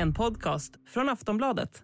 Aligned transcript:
En 0.00 0.14
podcast 0.14 0.72
från 0.86 1.08
Aftonbladet. 1.08 1.82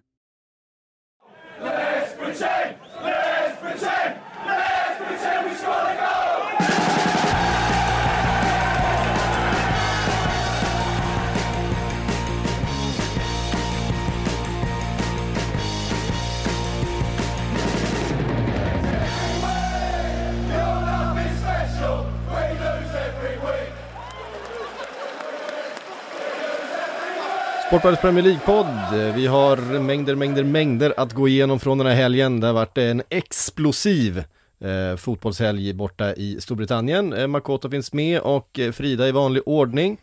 Sportbladets 27.75 28.03
Premier 28.03 28.25
League-podd. 28.25 29.15
Vi 29.15 29.27
har 29.27 29.81
mängder, 29.81 30.15
mängder, 30.15 30.45
mängder 30.45 30.95
att 30.97 31.13
gå 31.13 31.29
igenom 31.29 31.61
från 31.61 31.79
den 31.79 31.87
här 31.87 31.95
helgen. 31.95 32.41
Det 32.41 32.47
har 32.47 32.55
varit 32.55 32.79
en 32.79 33.03
explosiv 33.09 34.19
eh, 34.61 34.97
fotbollshelg 34.97 35.73
borta 35.73 36.15
i 36.15 36.41
Storbritannien. 36.41 37.13
Eh, 37.13 37.27
Makoto 37.27 37.71
finns 37.71 37.93
med 37.93 38.21
och 38.21 38.59
eh, 38.59 38.73
Frida 38.73 39.09
i 39.09 39.13
vanlig 39.13 39.43
ordning. 39.47 39.97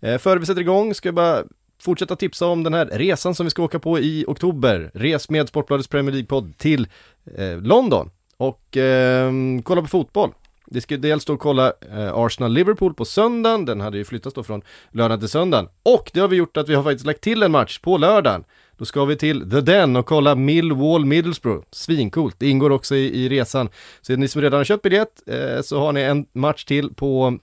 Eh, 0.00 0.18
före 0.18 0.38
vi 0.38 0.46
sätter 0.46 0.60
igång 0.60 0.94
ska 0.94 1.08
jag 1.08 1.14
bara 1.14 1.42
fortsätta 1.82 2.16
tipsa 2.16 2.46
om 2.46 2.62
den 2.62 2.74
här 2.74 2.86
resan 2.86 3.34
som 3.34 3.46
vi 3.46 3.50
ska 3.50 3.62
åka 3.62 3.78
på 3.78 3.98
i 3.98 4.24
oktober. 4.28 4.90
Res 4.94 5.30
med 5.30 5.48
Sportbladets 5.48 5.88
Premier 5.88 6.14
League-podd 6.14 6.58
till 6.58 6.88
eh, 7.36 7.56
London 7.60 8.10
och 8.36 8.76
eh, 8.76 9.32
kolla 9.64 9.82
på 9.82 9.88
fotboll. 9.88 10.30
Vi 10.66 10.80
ska 10.80 10.96
dels 10.96 11.24
då 11.24 11.36
kolla 11.36 11.66
eh, 11.66 12.14
Arsenal-Liverpool 12.14 12.94
på 12.94 13.04
söndagen, 13.04 13.64
den 13.64 13.80
hade 13.80 13.98
ju 13.98 14.04
flyttats 14.04 14.34
då 14.34 14.42
från 14.42 14.62
lördag 14.90 15.20
till 15.20 15.28
söndagen. 15.28 15.68
Och 15.82 16.10
det 16.14 16.20
har 16.20 16.28
vi 16.28 16.36
gjort 16.36 16.56
att 16.56 16.68
vi 16.68 16.74
har 16.74 16.82
faktiskt 16.82 17.06
lagt 17.06 17.20
till 17.20 17.42
en 17.42 17.52
match 17.52 17.78
på 17.78 17.98
lördagen. 17.98 18.44
Då 18.76 18.84
ska 18.84 19.04
vi 19.04 19.16
till 19.16 19.50
The 19.50 19.60
Den 19.60 19.96
och 19.96 20.06
kolla 20.06 20.34
Millwall 20.34 21.04
Middlesbrough. 21.04 21.64
Svincoolt, 21.70 22.36
det 22.38 22.48
ingår 22.48 22.70
också 22.70 22.94
i, 22.94 23.24
i 23.24 23.28
resan. 23.28 23.68
Så 24.00 24.16
ni 24.16 24.28
som 24.28 24.42
redan 24.42 24.58
har 24.58 24.64
köpt 24.64 24.82
biljett 24.82 25.22
eh, 25.26 25.62
så 25.62 25.78
har 25.78 25.92
ni 25.92 26.00
en 26.00 26.26
match 26.32 26.64
till 26.64 26.94
på, 26.94 27.38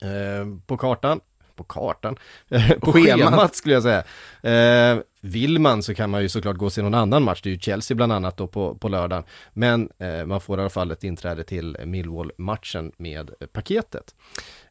eh, 0.00 0.58
på 0.66 0.76
kartan. 0.76 1.20
På 1.56 1.64
kartan? 1.64 2.16
på 2.80 2.92
schemat. 2.92 3.56
skulle 3.56 3.74
jag 3.74 3.82
säga. 3.82 4.04
Eh, 4.42 4.98
vill 5.20 5.58
man 5.58 5.82
så 5.82 5.94
kan 5.94 6.10
man 6.10 6.22
ju 6.22 6.28
såklart 6.28 6.56
gå 6.56 6.66
och 6.66 6.72
se 6.72 6.82
någon 6.82 6.94
annan 6.94 7.22
match, 7.22 7.40
det 7.42 7.48
är 7.48 7.52
ju 7.52 7.58
Chelsea 7.58 7.94
bland 7.94 8.12
annat 8.12 8.36
då 8.36 8.46
på, 8.46 8.74
på 8.74 8.88
lördagen. 8.88 9.24
Men 9.52 9.90
eh, 9.98 10.24
man 10.24 10.40
får 10.40 10.58
i 10.58 10.60
alla 10.60 10.70
fall 10.70 10.90
ett 10.90 11.04
inträde 11.04 11.44
till 11.44 11.76
Millwall-matchen 11.84 12.92
med 12.96 13.30
paketet. 13.52 14.14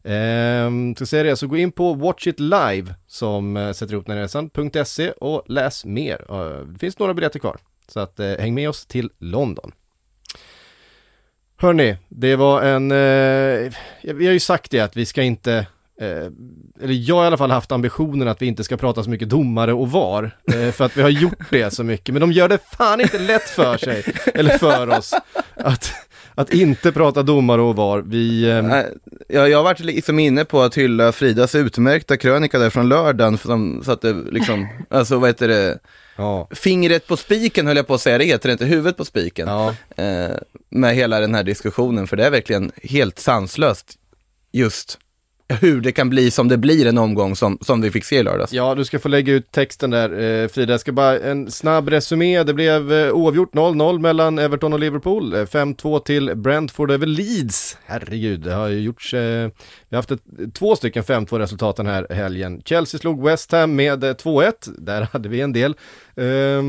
Eh, 0.03 0.93
ska 0.95 1.05
säga 1.05 1.23
det, 1.23 1.35
så 1.35 1.47
gå 1.47 1.57
in 1.57 1.71
på 1.71 1.93
Watch 1.93 2.27
It 2.27 2.39
Live 2.39 2.95
som 3.07 3.57
eh, 3.57 3.71
sätter 3.71 3.93
ihop 3.93 4.05
den 4.05 4.15
här 4.15 4.23
resan.se 4.23 5.11
och 5.11 5.43
läs 5.47 5.85
mer. 5.85 6.25
Eh, 6.29 6.65
det 6.65 6.79
finns 6.79 6.99
några 6.99 7.13
biljetter 7.13 7.39
kvar, 7.39 7.57
så 7.87 7.99
att 7.99 8.19
eh, 8.19 8.37
häng 8.39 8.53
med 8.53 8.69
oss 8.69 8.85
till 8.85 9.09
London. 9.17 9.71
Hörni, 11.61 11.97
det 12.09 12.35
var 12.35 12.61
en, 12.61 12.91
eh, 12.91 13.73
vi 14.01 14.25
har 14.25 14.33
ju 14.33 14.39
sagt 14.39 14.71
det 14.71 14.79
att 14.79 14.97
vi 14.97 15.05
ska 15.05 15.21
inte 15.21 15.67
eller 16.81 16.93
jag 16.93 17.15
har 17.15 17.23
i 17.23 17.27
alla 17.27 17.37
fall 17.37 17.51
haft 17.51 17.71
ambitionen 17.71 18.27
att 18.27 18.41
vi 18.41 18.45
inte 18.45 18.63
ska 18.63 18.77
prata 18.77 19.03
så 19.03 19.09
mycket 19.09 19.29
domare 19.29 19.73
och 19.73 19.91
VAR, 19.91 20.37
eh, 20.53 20.71
för 20.71 20.85
att 20.85 20.97
vi 20.97 21.01
har 21.01 21.09
gjort 21.09 21.49
det 21.49 21.73
så 21.73 21.83
mycket, 21.83 22.13
men 22.13 22.21
de 22.21 22.31
gör 22.31 22.49
det 22.49 22.57
fan 22.77 23.01
inte 23.01 23.19
lätt 23.19 23.49
för 23.49 23.77
sig, 23.77 24.03
eller 24.33 24.57
för 24.57 24.89
oss, 24.89 25.13
att, 25.55 25.93
att 26.35 26.53
inte 26.53 26.91
prata 26.91 27.23
domare 27.23 27.61
och 27.61 27.75
VAR. 27.75 28.01
Vi, 28.01 28.49
eh... 28.49 28.83
ja, 29.27 29.47
jag 29.47 29.57
har 29.57 29.63
varit 29.63 29.79
liksom 29.79 30.19
inne 30.19 30.45
på 30.45 30.61
att 30.61 30.77
hylla 30.77 31.11
Fridas 31.11 31.55
utmärkta 31.55 32.17
krönika 32.17 32.59
där 32.59 32.69
från 32.69 32.89
lördagen, 32.89 33.37
som, 33.37 33.81
så 33.85 33.91
att 33.91 34.01
det 34.01 34.13
liksom, 34.13 34.67
alltså 34.89 35.17
vad 35.17 35.29
heter 35.29 35.47
det, 35.47 35.79
Ja. 36.15 36.47
Fingret 36.51 37.07
på 37.07 37.17
spiken 37.17 37.67
höll 37.67 37.77
jag 37.77 37.87
på 37.87 37.93
att 37.93 38.01
säga, 38.01 38.17
det 38.17 38.25
heter 38.25 38.49
det 38.49 38.53
inte, 38.53 38.65
huvudet 38.65 38.97
på 38.97 39.05
spiken. 39.05 39.47
Ja. 39.47 39.75
Eh, 40.03 40.35
med 40.69 40.95
hela 40.95 41.19
den 41.19 41.35
här 41.35 41.43
diskussionen, 41.43 42.07
för 42.07 42.17
det 42.17 42.25
är 42.25 42.31
verkligen 42.31 42.71
helt 42.83 43.19
sanslöst 43.19 43.97
just 44.51 44.99
hur 45.61 45.81
det 45.81 45.91
kan 45.91 46.09
bli 46.09 46.31
som 46.31 46.47
det 46.47 46.57
blir 46.57 46.87
en 46.87 46.97
omgång 46.97 47.35
som, 47.35 47.57
som 47.61 47.81
vi 47.81 47.91
fick 47.91 48.05
se 48.05 48.15
i 48.15 48.23
lördags. 48.23 48.53
Ja, 48.53 48.75
du 48.75 48.85
ska 48.85 48.99
få 48.99 49.09
lägga 49.09 49.33
ut 49.33 49.51
texten 49.51 49.89
där 49.89 50.43
eh, 50.43 50.47
Frida. 50.47 50.73
Jag 50.73 50.79
ska 50.79 50.91
bara 50.91 51.19
en 51.19 51.51
snabb 51.51 51.89
resumé. 51.89 52.43
Det 52.43 52.53
blev 52.53 52.93
eh, 52.93 53.11
oavgjort 53.11 53.53
0-0 53.53 53.99
mellan 53.99 54.39
Everton 54.39 54.73
och 54.73 54.79
Liverpool. 54.79 55.33
Eh, 55.33 55.37
5-2 55.37 55.99
till 55.99 56.35
Brentford 56.35 56.91
över 56.91 57.07
Leeds. 57.07 57.77
Herregud, 57.85 58.39
det 58.39 58.53
har 58.53 58.67
ju 58.67 58.79
gjorts, 58.79 59.13
eh, 59.13 59.49
vi 59.91 59.95
har 59.95 60.01
haft 60.01 60.11
ett, 60.11 60.53
två 60.53 60.75
stycken 60.75 61.03
5-2 61.03 61.39
resultat 61.39 61.75
den 61.75 61.85
här 61.85 62.07
helgen. 62.09 62.61
Chelsea 62.65 62.99
slog 62.99 63.23
West 63.23 63.51
Ham 63.51 63.75
med 63.75 64.03
eh, 64.03 64.13
2-1. 64.13 64.53
Där 64.77 65.01
hade 65.13 65.29
vi 65.29 65.41
en 65.41 65.53
del 65.53 65.75
eh, 66.15 66.61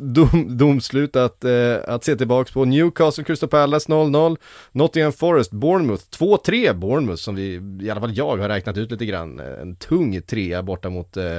dom, 0.00 0.56
domslut 0.56 1.16
att, 1.16 1.44
eh, 1.44 1.76
att 1.86 2.04
se 2.04 2.16
tillbaks 2.16 2.52
på. 2.52 2.64
Newcastle, 2.64 3.24
Crystal 3.24 3.48
Palace 3.48 3.92
0-0. 3.92 4.36
Nottingham 4.72 5.12
Forest, 5.12 5.50
Bournemouth 5.50 6.02
2-3 6.18 6.74
Bournemouth 6.74 7.20
som 7.20 7.34
vi, 7.34 7.60
i 7.80 7.90
alla 7.90 8.00
fall 8.00 8.16
jag 8.16 8.36
har 8.36 8.48
räknat 8.48 8.76
ut 8.76 8.90
lite 8.90 9.06
grann. 9.06 9.40
Eh, 9.40 9.60
en 9.60 9.76
tung 9.76 10.22
trea 10.22 10.62
borta 10.62 10.90
mot 10.90 11.16
eh, 11.16 11.38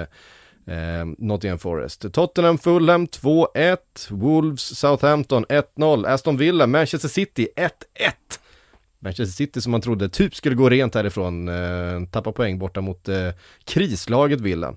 eh, 0.68 1.06
Nottingham 1.18 1.60
Forest. 1.60 2.14
Tottenham, 2.14 2.58
Fulham 2.58 3.08
2-1. 3.08 3.78
Wolves, 4.10 4.80
Southampton 4.80 5.46
1-0. 5.46 6.08
Aston 6.08 6.38
Villa, 6.38 6.68
Manchester 6.68 7.10
City 7.10 7.48
1-1. 7.56 7.70
Manchester 9.04 9.36
City 9.36 9.62
som 9.62 9.72
man 9.72 9.82
trodde 9.82 10.10
typ 10.10 10.36
skulle 10.36 10.56
gå 10.56 10.70
rent 10.70 10.96
härifrån, 10.96 11.48
eh, 11.48 12.08
tappa 12.12 12.32
poäng 12.32 12.60
borta 12.60 12.82
mot 12.82 13.10
eh, 13.10 13.30
krislaget 13.66 14.42
Villa. 14.42 14.76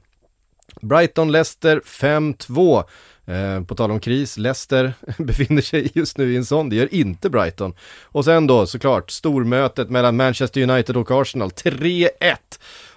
Brighton, 0.80 1.32
Leicester 1.32 1.80
5-2. 1.84 2.84
Eh, 3.26 3.64
på 3.64 3.74
tal 3.74 3.90
om 3.90 4.00
kris, 4.00 4.36
Leicester 4.36 4.92
befinner 5.18 5.62
sig 5.62 5.90
just 5.94 6.18
nu 6.18 6.32
i 6.32 6.36
en 6.36 6.44
sån, 6.44 6.68
det 6.68 6.76
gör 6.76 6.94
inte 6.94 7.30
Brighton. 7.30 7.74
Och 8.02 8.24
sen 8.24 8.46
då 8.46 8.66
såklart 8.66 9.10
stormötet 9.10 9.90
mellan 9.90 10.16
Manchester 10.16 10.70
United 10.70 10.96
och 10.96 11.10
Arsenal, 11.10 11.50
3-1. 11.50 12.08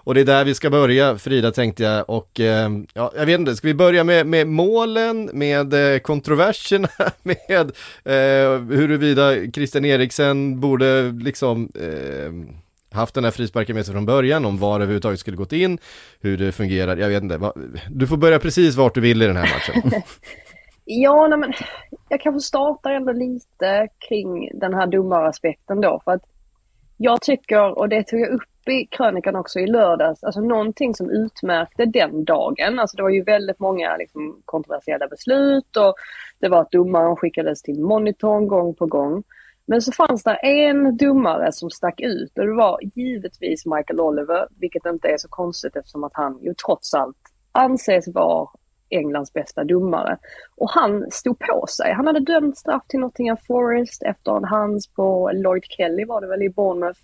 Och 0.09 0.15
det 0.15 0.21
är 0.21 0.25
där 0.25 0.45
vi 0.45 0.55
ska 0.55 0.69
börja, 0.69 1.17
Frida 1.17 1.51
tänkte 1.51 1.83
jag. 1.83 2.09
Och 2.09 2.39
eh, 2.39 2.69
ja, 2.93 3.11
jag 3.15 3.25
vet 3.25 3.39
inte, 3.39 3.55
ska 3.55 3.67
vi 3.67 3.73
börja 3.73 4.03
med, 4.03 4.27
med 4.27 4.47
målen, 4.47 5.29
med 5.33 5.93
eh, 5.93 5.99
kontroverserna, 5.99 6.87
med 7.23 7.71
eh, 8.05 8.61
huruvida 8.77 9.51
Christian 9.51 9.85
Eriksen 9.85 10.59
borde 10.59 11.01
liksom 11.11 11.69
eh, 11.75 12.31
haft 12.97 13.15
den 13.15 13.23
här 13.23 13.31
frisparken 13.31 13.75
med 13.75 13.85
sig 13.85 13.93
från 13.93 14.05
början, 14.05 14.45
om 14.45 14.57
var 14.57 14.75
överhuvudtaget 14.75 15.19
skulle 15.19 15.37
gått 15.37 15.53
in, 15.53 15.77
hur 16.21 16.37
det 16.37 16.51
fungerar, 16.51 16.97
jag 16.97 17.09
vet 17.09 17.23
inte. 17.23 17.51
Du 17.89 18.07
får 18.07 18.17
börja 18.17 18.39
precis 18.39 18.75
vart 18.75 18.93
du 18.93 19.01
vill 19.01 19.21
i 19.21 19.25
den 19.25 19.37
här 19.37 19.53
matchen. 19.53 20.01
ja, 20.85 21.27
nej, 21.27 21.39
men 21.39 21.53
jag 22.09 22.21
kanske 22.21 22.39
startar 22.39 22.91
ändå 22.91 23.11
lite 23.11 23.87
kring 24.07 24.59
den 24.59 24.73
här 24.73 24.87
domaraspekten 24.87 25.81
då, 25.81 26.01
för 26.05 26.11
att 26.11 26.23
jag 26.97 27.21
tycker, 27.21 27.79
och 27.79 27.89
det 27.89 28.03
tog 28.03 28.19
jag 28.19 28.29
upp 28.29 28.43
i 28.69 28.87
krönikan 28.91 29.35
också 29.35 29.59
i 29.59 29.67
lördags, 29.67 30.23
alltså 30.23 30.41
någonting 30.41 30.95
som 30.95 31.09
utmärkte 31.09 31.85
den 31.85 32.25
dagen, 32.25 32.79
alltså 32.79 32.97
det 32.97 33.03
var 33.03 33.09
ju 33.09 33.23
väldigt 33.23 33.59
många 33.59 33.97
liksom, 33.97 34.41
kontroversiella 34.45 35.07
beslut 35.07 35.77
och 35.77 35.95
det 36.39 36.49
var 36.49 36.61
att 36.61 36.71
domaren 36.71 37.15
skickades 37.15 37.61
till 37.61 37.79
monitorn 37.79 38.47
gång 38.47 38.75
på 38.75 38.85
gång. 38.85 39.23
Men 39.65 39.81
så 39.81 39.91
fanns 39.91 40.23
det 40.23 40.35
en 40.35 40.97
domare 40.97 41.51
som 41.51 41.69
stack 41.69 42.01
ut 42.01 42.37
och 42.37 42.45
det 42.45 42.53
var 42.53 42.79
givetvis 42.95 43.65
Michael 43.65 43.99
Oliver, 43.99 44.47
vilket 44.59 44.85
inte 44.85 45.07
är 45.07 45.17
så 45.17 45.27
konstigt 45.27 45.75
eftersom 45.75 46.03
att 46.03 46.15
han 46.15 46.39
ju 46.41 46.53
trots 46.53 46.93
allt 46.93 47.17
anses 47.51 48.07
vara 48.07 48.49
Englands 48.89 49.33
bästa 49.33 49.63
domare. 49.63 50.17
Och 50.55 50.69
han 50.71 51.11
stod 51.11 51.39
på 51.39 51.65
sig. 51.67 51.93
Han 51.93 52.07
hade 52.07 52.19
dömt 52.19 52.57
straff 52.57 52.83
till 52.87 52.99
Nottingham 52.99 53.37
Forest 53.47 54.03
efter 54.03 54.37
en 54.37 54.43
hands 54.43 54.87
på 54.87 55.31
Lloyd 55.33 55.63
Kelly 55.63 56.05
var 56.05 56.21
det 56.21 56.27
väl 56.27 56.41
i 56.43 56.49
Bournemouth. 56.49 56.99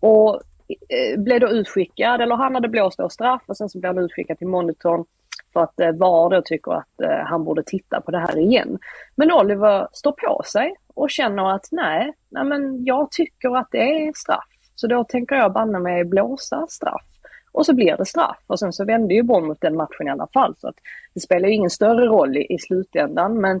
Och 0.00 0.40
Eh, 0.88 1.20
blev 1.20 1.40
då 1.40 1.48
utskickad, 1.48 2.20
eller 2.20 2.36
han 2.36 2.54
hade 2.54 2.68
blåst 2.68 2.98
då 2.98 3.08
straff 3.08 3.42
och 3.46 3.56
sen 3.56 3.68
så 3.68 3.78
blev 3.78 3.94
han 3.94 4.04
utskickad 4.04 4.38
till 4.38 4.46
monitorn 4.46 5.04
för 5.52 5.60
att 5.60 5.80
eh, 5.80 5.92
VAR 5.92 6.30
då 6.30 6.42
tycker 6.42 6.72
att 6.72 7.00
eh, 7.02 7.24
han 7.26 7.44
borde 7.44 7.62
titta 7.62 8.00
på 8.00 8.10
det 8.10 8.18
här 8.18 8.38
igen. 8.38 8.78
Men 9.14 9.32
Oliver 9.32 9.88
står 9.92 10.12
på 10.12 10.42
sig 10.44 10.74
och 10.94 11.10
känner 11.10 11.54
att 11.54 11.68
nej, 11.70 12.12
nej 12.28 12.44
men 12.44 12.84
jag 12.84 13.10
tycker 13.10 13.56
att 13.56 13.68
det 13.70 14.06
är 14.06 14.12
straff. 14.14 14.48
Så 14.74 14.86
då 14.86 15.04
tänker 15.04 15.36
jag 15.36 15.52
banna 15.52 15.78
mig 15.78 16.04
blåsa 16.04 16.66
straff. 16.68 17.06
Och 17.52 17.66
så 17.66 17.74
blir 17.74 17.96
det 17.96 18.06
straff. 18.06 18.38
Och 18.46 18.58
sen 18.58 18.72
så 18.72 18.84
vände 18.84 19.14
ju 19.14 19.22
Bournemouth 19.22 19.60
den 19.60 19.76
matchen 19.76 20.06
i 20.06 20.10
alla 20.10 20.26
fall. 20.26 20.54
Så 20.58 20.68
att 20.68 20.74
det 21.14 21.20
spelar 21.20 21.48
ju 21.48 21.54
ingen 21.54 21.70
större 21.70 22.06
roll 22.06 22.36
i, 22.36 22.54
i 22.54 22.58
slutändan. 22.58 23.40
Men 23.40 23.60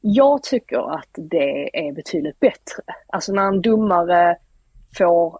jag 0.00 0.42
tycker 0.42 0.94
att 0.94 1.08
det 1.12 1.86
är 1.86 1.92
betydligt 1.92 2.40
bättre. 2.40 2.82
Alltså 3.06 3.32
när 3.32 3.42
en 3.42 3.62
domare 3.62 4.36
får 4.98 5.38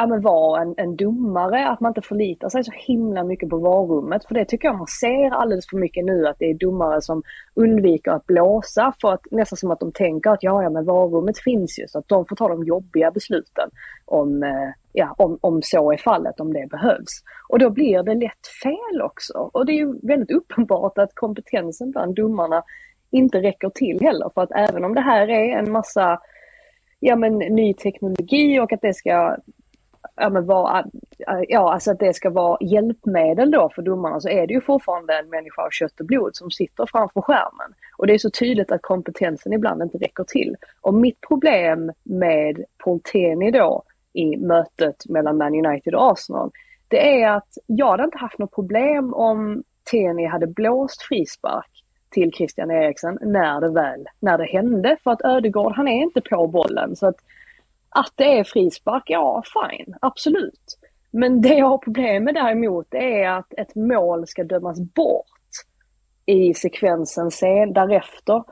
ja, 0.00 0.06
men 0.06 0.20
vara 0.20 0.62
en, 0.62 0.74
en 0.76 0.96
domare, 0.96 1.68
att 1.68 1.80
man 1.80 1.90
inte 1.90 2.02
förlitar 2.02 2.48
sig 2.48 2.64
så 2.64 2.72
himla 2.74 3.24
mycket 3.24 3.48
på 3.48 3.56
varummet. 3.56 4.24
För 4.24 4.34
det 4.34 4.44
tycker 4.44 4.68
jag 4.68 4.78
man 4.78 4.86
ser 4.86 5.30
alldeles 5.30 5.68
för 5.70 5.76
mycket 5.76 6.04
nu, 6.04 6.26
att 6.26 6.38
det 6.38 6.50
är 6.50 6.54
domare 6.54 7.02
som 7.02 7.22
undviker 7.54 8.10
att 8.10 8.26
blåsa 8.26 8.92
för 9.00 9.12
att 9.12 9.20
nästan 9.30 9.56
som 9.56 9.70
att 9.70 9.80
de 9.80 9.92
tänker 9.92 10.30
att 10.30 10.42
ja, 10.42 10.62
ja 10.62 10.70
men 10.70 10.84
varummet 10.84 11.38
finns 11.38 11.78
ju 11.78 11.88
så 11.88 11.98
att 11.98 12.08
de 12.08 12.26
får 12.26 12.36
ta 12.36 12.48
de 12.48 12.64
jobbiga 12.64 13.10
besluten 13.10 13.70
om, 14.04 14.42
eh, 14.42 14.70
ja, 14.92 15.14
om, 15.18 15.38
om 15.40 15.62
så 15.62 15.92
är 15.92 15.96
fallet, 15.96 16.40
om 16.40 16.52
det 16.52 16.70
behövs. 16.70 17.22
Och 17.48 17.58
då 17.58 17.70
blir 17.70 18.02
det 18.02 18.14
lätt 18.14 18.46
fel 18.62 19.02
också. 19.02 19.50
Och 19.52 19.66
det 19.66 19.72
är 19.72 19.78
ju 19.78 19.98
väldigt 20.02 20.30
uppenbart 20.30 20.98
att 20.98 21.14
kompetensen 21.14 21.90
bland 21.90 22.14
domarna 22.14 22.62
inte 23.10 23.38
räcker 23.38 23.70
till 23.70 24.00
heller. 24.00 24.30
För 24.34 24.42
att 24.42 24.52
även 24.52 24.84
om 24.84 24.94
det 24.94 25.00
här 25.00 25.30
är 25.30 25.58
en 25.58 25.72
massa 25.72 26.18
ja, 27.00 27.16
men, 27.16 27.38
ny 27.38 27.74
teknologi 27.74 28.60
och 28.60 28.72
att 28.72 28.82
det 28.82 28.94
ska 28.94 29.36
ja, 30.20 30.30
men 30.30 30.46
var, 30.46 30.84
ja, 31.48 31.72
alltså 31.72 31.90
att 31.90 31.98
det 31.98 32.14
ska 32.14 32.30
vara 32.30 32.58
hjälpmedel 32.60 33.50
då 33.50 33.70
för 33.74 33.82
domarna 33.82 34.20
så 34.20 34.28
är 34.28 34.46
det 34.46 34.54
ju 34.54 34.60
fortfarande 34.60 35.18
en 35.18 35.30
människa 35.30 35.62
av 35.62 35.70
kött 35.70 36.00
och 36.00 36.06
blod 36.06 36.36
som 36.36 36.50
sitter 36.50 36.86
framför 36.86 37.20
skärmen. 37.20 37.74
Och 37.96 38.06
det 38.06 38.14
är 38.14 38.18
så 38.18 38.30
tydligt 38.30 38.72
att 38.72 38.82
kompetensen 38.82 39.52
ibland 39.52 39.82
inte 39.82 39.98
räcker 39.98 40.24
till. 40.24 40.56
Och 40.80 40.94
mitt 40.94 41.20
problem 41.28 41.92
med 42.02 42.64
Polteni 42.78 43.50
då 43.50 43.82
i 44.12 44.36
mötet 44.36 45.08
mellan 45.08 45.36
Man 45.36 45.66
United 45.66 45.94
och 45.94 46.12
Arsenal, 46.12 46.50
det 46.88 47.22
är 47.22 47.30
att 47.30 47.58
jag 47.66 47.90
hade 47.90 48.04
inte 48.04 48.18
haft 48.18 48.38
något 48.38 48.54
problem 48.54 49.14
om 49.14 49.62
Teni 49.90 50.26
hade 50.26 50.46
blåst 50.46 51.02
frispark 51.02 51.84
till 52.10 52.32
Christian 52.32 52.70
Eriksen 52.70 53.18
när 53.22 53.60
det 53.60 53.68
väl, 53.68 54.06
när 54.20 54.38
det 54.38 54.44
hände. 54.44 54.96
För 55.04 55.10
att 55.10 55.24
Ödegård, 55.24 55.72
han 55.76 55.88
är 55.88 56.02
inte 56.02 56.20
på 56.20 56.46
bollen. 56.46 56.96
Så 56.96 57.06
att, 57.06 57.16
att 57.90 58.12
det 58.14 58.38
är 58.38 58.44
frispark, 58.44 59.02
ja 59.06 59.42
fine, 59.54 59.94
absolut. 60.00 60.78
Men 61.10 61.40
det 61.40 61.54
jag 61.54 61.66
har 61.66 61.78
problem 61.78 62.24
med 62.24 62.34
däremot 62.34 62.94
är 62.94 63.28
att 63.28 63.52
ett 63.52 63.74
mål 63.74 64.26
ska 64.26 64.44
dömas 64.44 64.80
bort 64.80 65.26
i 66.26 66.54
sekvensen 66.54 67.30
sen, 67.30 67.72
därefter, 67.72 68.44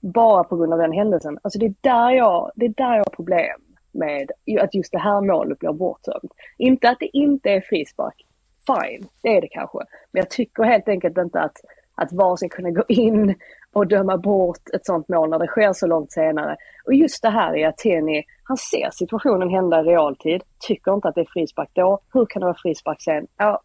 bara 0.00 0.44
på 0.44 0.56
grund 0.56 0.72
av 0.72 0.78
den 0.78 0.92
händelsen. 0.92 1.38
Alltså 1.42 1.58
det 1.58 1.66
är 1.66 1.74
där 1.80 2.10
jag, 2.10 2.50
det 2.54 2.66
är 2.66 2.74
där 2.76 2.96
jag 2.96 3.04
har 3.04 3.16
problem 3.16 3.60
med 3.92 4.30
att 4.60 4.74
just 4.74 4.92
det 4.92 4.98
här 4.98 5.20
målet 5.20 5.58
blir 5.58 5.72
bortdömt. 5.72 6.32
Inte 6.58 6.90
att 6.90 6.98
det 7.00 7.16
inte 7.16 7.50
är 7.50 7.60
frispark, 7.60 8.26
fine, 8.66 9.08
det 9.22 9.36
är 9.36 9.40
det 9.40 9.48
kanske. 9.48 9.78
Men 10.12 10.20
jag 10.20 10.30
tycker 10.30 10.62
helt 10.62 10.88
enkelt 10.88 11.18
inte 11.18 11.40
att 11.40 11.56
att 11.96 12.12
VAR 12.12 12.36
ska 12.36 12.48
kunna 12.48 12.70
gå 12.70 12.84
in 12.88 13.34
och 13.72 13.86
döma 13.86 14.16
bort 14.16 14.68
ett 14.74 14.86
sånt 14.86 15.08
mål 15.08 15.30
när 15.30 15.38
det 15.38 15.46
sker 15.46 15.72
så 15.72 15.86
långt 15.86 16.12
senare. 16.12 16.56
Och 16.84 16.94
just 16.94 17.22
det 17.22 17.30
här 17.30 17.56
är 17.56 17.68
att 17.68 17.78
Teni, 17.78 18.24
han 18.42 18.56
ser 18.56 18.90
situationen 18.92 19.50
hända 19.50 19.80
i 19.80 19.82
realtid, 19.82 20.42
tycker 20.60 20.94
inte 20.94 21.08
att 21.08 21.14
det 21.14 21.20
är 21.20 21.28
frispark 21.32 21.70
då. 21.72 22.00
Hur 22.12 22.26
kan 22.26 22.40
det 22.40 22.46
vara 22.46 22.56
frispark 22.62 23.02
sen? 23.02 23.26
Ja, 23.36 23.62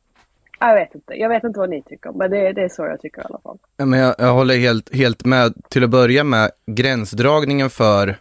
jag 0.59 0.75
vet 0.75 0.95
inte. 0.95 1.13
Jag 1.13 1.29
vet 1.29 1.43
inte 1.43 1.59
vad 1.59 1.69
ni 1.69 1.81
tycker, 1.81 2.11
men 2.11 2.31
det, 2.31 2.53
det 2.53 2.61
är 2.61 2.69
så 2.69 2.85
jag 2.85 3.01
tycker 3.01 3.21
i 3.21 3.25
alla 3.29 3.39
fall. 3.39 3.57
Ja, 3.77 3.85
men 3.85 3.99
jag, 3.99 4.15
jag 4.17 4.33
håller 4.33 4.57
helt, 4.57 4.95
helt 4.95 5.25
med. 5.25 5.53
Till 5.69 5.83
att 5.83 5.89
börja 5.89 6.23
med, 6.23 6.51
gränsdragningen 6.65 7.69
för 7.69 8.15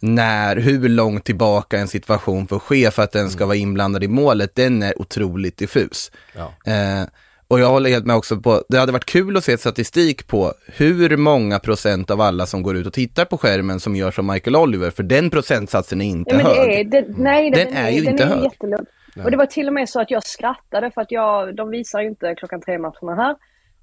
när, 0.00 0.56
hur 0.56 0.88
långt 0.88 1.24
tillbaka 1.24 1.78
en 1.78 1.88
situation 1.88 2.48
får 2.48 2.58
ske 2.58 2.90
för 2.90 3.02
att 3.02 3.12
den 3.12 3.30
ska 3.30 3.46
vara 3.46 3.56
inblandad 3.56 4.04
i 4.04 4.08
målet, 4.08 4.54
den 4.54 4.82
är 4.82 5.00
otroligt 5.00 5.56
diffus. 5.56 6.12
Ja. 6.36 6.72
Eh, 6.72 7.08
och 7.48 7.60
jag 7.60 7.68
håller 7.68 7.90
helt 7.90 8.06
med 8.06 8.16
också 8.16 8.40
på, 8.40 8.62
det 8.68 8.78
hade 8.78 8.92
varit 8.92 9.04
kul 9.04 9.36
att 9.36 9.44
se 9.44 9.58
statistik 9.58 10.26
på 10.26 10.52
hur 10.66 11.16
många 11.16 11.58
procent 11.58 12.10
av 12.10 12.20
alla 12.20 12.46
som 12.46 12.62
går 12.62 12.76
ut 12.76 12.86
och 12.86 12.92
tittar 12.92 13.24
på 13.24 13.38
skärmen 13.38 13.80
som 13.80 13.96
gör 13.96 14.10
som 14.10 14.26
Michael 14.26 14.56
Oliver, 14.56 14.90
för 14.90 15.02
den 15.02 15.30
procentsatsen 15.30 16.00
är 16.00 16.06
inte 16.06 16.34
ja, 16.34 16.54
hög. 16.54 16.80
Är, 16.80 16.84
det, 16.84 17.04
nej, 17.08 17.50
den, 17.50 17.66
den, 17.66 17.76
är, 17.76 17.86
är 17.86 17.90
ju 17.90 18.00
den 18.00 18.10
inte 18.10 18.24
är 18.24 18.28
hög. 18.28 18.44
Jättelugn. 18.44 18.86
Och 19.24 19.30
det 19.30 19.36
var 19.36 19.46
till 19.46 19.68
och 19.68 19.74
med 19.74 19.88
så 19.88 20.00
att 20.00 20.10
jag 20.10 20.24
skrattade 20.24 20.90
för 20.90 21.00
att 21.00 21.10
jag, 21.10 21.56
de 21.56 21.70
visar 21.70 22.00
ju 22.00 22.08
inte 22.08 22.34
klockan 22.34 22.60
tre 22.60 22.78
matcherna 22.78 23.14
här. 23.14 23.36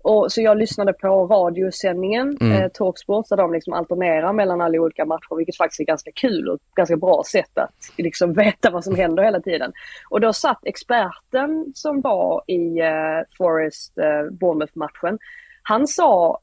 Och, 0.06 0.32
så 0.32 0.42
jag 0.42 0.58
lyssnade 0.58 0.94
på 0.94 1.08
radiosändningen, 1.08 2.38
mm. 2.42 2.62
eh, 2.62 2.68
Talksport, 2.68 3.30
där 3.30 3.38
de 3.38 3.54
liksom 3.54 3.74
alternerar 3.74 4.34
mellan 4.34 4.62
alla 4.62 4.80
olika 4.80 5.06
matcher, 5.06 5.36
vilket 5.36 5.58
faktiskt 5.58 5.80
är 5.80 5.86
ganska 5.86 6.12
kul 6.12 6.50
och 6.50 6.56
ett 6.56 6.76
ganska 6.76 6.98
bra 6.98 7.24
sätt 7.26 7.58
att 7.58 7.74
liksom 7.98 8.34
veta 8.44 8.70
vad 8.70 8.84
som 8.84 8.96
händer 8.96 9.24
hela 9.24 9.40
tiden. 9.40 9.74
Och 10.10 10.22
då 10.22 10.34
satt 10.34 10.60
experten 10.64 11.72
som 11.76 12.02
var 12.02 12.44
i 12.48 12.80
eh, 12.80 13.38
Forest 13.38 13.98
eh, 13.98 14.32
Bournemouth-matchen, 14.32 15.20
han 15.64 15.88
sa 15.88 16.40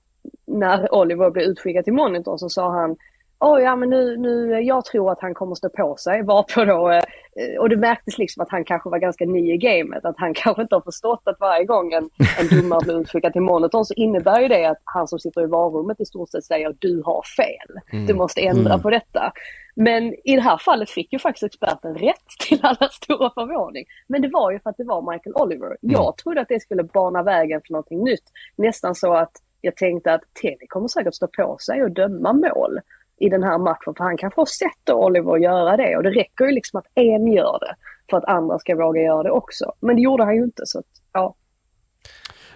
när 0.47 0.95
Oliver 0.95 1.31
blev 1.31 1.47
utskickad 1.47 1.85
till 1.85 1.93
monitorn 1.93 2.39
så 2.39 2.49
sa 2.49 2.71
han 2.71 2.97
oh, 3.43 3.63
ja 3.63 3.77
men 3.77 3.91
nu, 3.91 4.17
nu, 4.17 4.61
jag 4.61 4.85
tror 4.85 5.13
att 5.13 5.21
han 5.21 5.35
kommer 5.35 5.55
stå 5.55 5.69
på 5.69 5.97
sig. 5.97 6.23
Varpå 6.33 6.65
då, 6.65 6.91
eh, 6.91 7.61
och 7.61 7.69
det 7.69 7.77
märktes 7.77 8.19
liksom 8.19 8.43
att 8.43 8.51
han 8.51 8.65
kanske 8.65 8.89
var 8.89 8.99
ganska 8.99 9.25
ny 9.25 9.53
i 9.53 9.57
gamet, 9.57 10.05
att 10.05 10.19
han 10.19 10.35
kanske 10.35 10.63
inte 10.63 10.75
har 10.75 10.81
förstått 10.81 11.23
att 11.25 11.41
varje 11.41 11.65
gång 11.65 11.93
en, 11.93 12.11
en 12.39 12.61
domare 12.61 12.81
blir 12.85 13.01
utskickad 13.01 13.33
till 13.33 13.43
monitorn 13.43 13.85
så 13.85 13.95
innebär 13.95 14.41
ju 14.41 14.49
det 14.49 14.65
att 14.65 14.83
han 14.85 15.09
som 15.09 15.19
sitter 15.19 15.43
i 15.43 15.47
varummet 15.47 16.01
i 16.01 16.05
stort 16.05 16.31
sett 16.31 16.45
säger 16.45 16.77
du 16.79 17.03
har 17.05 17.23
fel, 17.37 17.81
mm. 17.93 18.07
du 18.07 18.15
måste 18.15 18.41
ändra 18.41 18.73
mm. 18.73 18.83
på 18.83 18.91
detta. 18.91 19.33
Men 19.75 20.15
i 20.25 20.37
det 20.37 20.43
här 20.43 20.59
fallet 20.59 20.91
fick 20.91 21.13
ju 21.13 21.19
faktiskt 21.19 21.43
experten 21.43 21.95
rätt 21.95 22.29
till 22.49 22.61
alla 22.63 22.89
stora 22.89 23.31
förvåning. 23.31 23.85
Men 24.07 24.23
det 24.23 24.29
var 24.29 24.51
ju 24.51 24.61
för 24.61 24.71
att 24.71 24.77
det 24.77 24.85
var 24.85 25.13
Michael 25.13 25.37
Oliver. 25.37 25.67
Mm. 25.67 25.77
Jag 25.83 26.17
trodde 26.17 26.41
att 26.41 26.49
det 26.49 26.61
skulle 26.61 26.83
bana 26.83 27.23
vägen 27.23 27.61
för 27.67 27.73
någonting 27.73 28.05
nytt. 28.05 28.25
Nästan 28.57 28.95
så 28.95 29.15
att 29.15 29.33
jag 29.61 29.77
tänkte 29.77 30.13
att 30.13 30.23
TV 30.43 30.67
kommer 30.69 30.89
säkert 30.89 31.15
stå 31.15 31.27
på 31.27 31.57
sig 31.59 31.83
och 31.83 31.91
döma 31.91 32.33
mål 32.33 32.81
i 33.23 33.29
den 33.29 33.43
här 33.43 33.59
matchen. 33.59 33.95
För 33.97 34.05
han 34.05 34.17
kanske 34.17 34.41
har 34.41 34.47
sett 34.47 34.91
Oliver 34.91 35.37
göra 35.37 35.77
det 35.77 35.97
och 35.97 36.03
det 36.03 36.11
räcker 36.11 36.45
ju 36.45 36.53
liksom 36.53 36.79
att 36.79 36.87
en 36.95 37.33
gör 37.33 37.59
det 37.61 37.75
för 38.11 38.17
att 38.17 38.25
andra 38.25 38.59
ska 38.59 38.77
våga 38.77 39.03
göra 39.03 39.23
det 39.23 39.31
också. 39.31 39.73
Men 39.81 39.97
det 39.97 40.03
gjorde 40.03 40.25
han 40.25 40.37
ju 40.37 40.45
inte 40.45 40.63
så 40.67 40.79
att, 40.79 40.85
ja. 41.13 41.35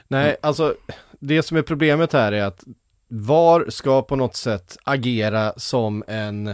Nej, 0.08 0.36
alltså 0.40 0.74
det 1.20 1.42
som 1.42 1.56
är 1.56 1.62
problemet 1.62 2.12
här 2.12 2.32
är 2.32 2.44
att 2.44 2.64
VAR 3.08 3.70
ska 3.70 4.02
på 4.02 4.16
något 4.16 4.36
sätt 4.36 4.76
agera 4.84 5.52
som 5.56 6.04
en 6.06 6.48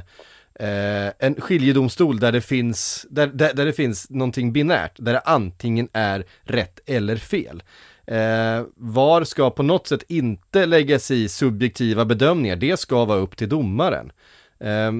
eh, 0.54 1.12
en 1.18 1.40
skiljedomstol 1.40 2.20
där 2.20 2.32
det 2.32 2.40
finns, 2.40 3.06
där, 3.10 3.26
där, 3.26 3.54
där 3.54 3.66
det 3.66 3.72
finns 3.72 4.10
någonting 4.10 4.52
binärt, 4.52 4.96
där 4.96 5.12
det 5.12 5.20
antingen 5.20 5.88
är 5.92 6.24
rätt 6.42 6.80
eller 6.86 7.16
fel. 7.16 7.62
Eh, 8.06 8.64
VAR 8.76 9.24
ska 9.24 9.50
på 9.50 9.62
något 9.62 9.86
sätt 9.86 10.02
inte 10.08 10.66
lägga 10.66 10.98
sig 10.98 11.22
i 11.22 11.28
subjektiva 11.28 12.04
bedömningar, 12.04 12.56
det 12.56 12.76
ska 12.76 13.04
vara 13.04 13.18
upp 13.18 13.36
till 13.36 13.48
domaren. 13.48 14.12
Eh, 14.60 14.92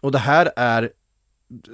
och 0.00 0.12
det 0.12 0.18
här 0.18 0.52
är 0.56 0.90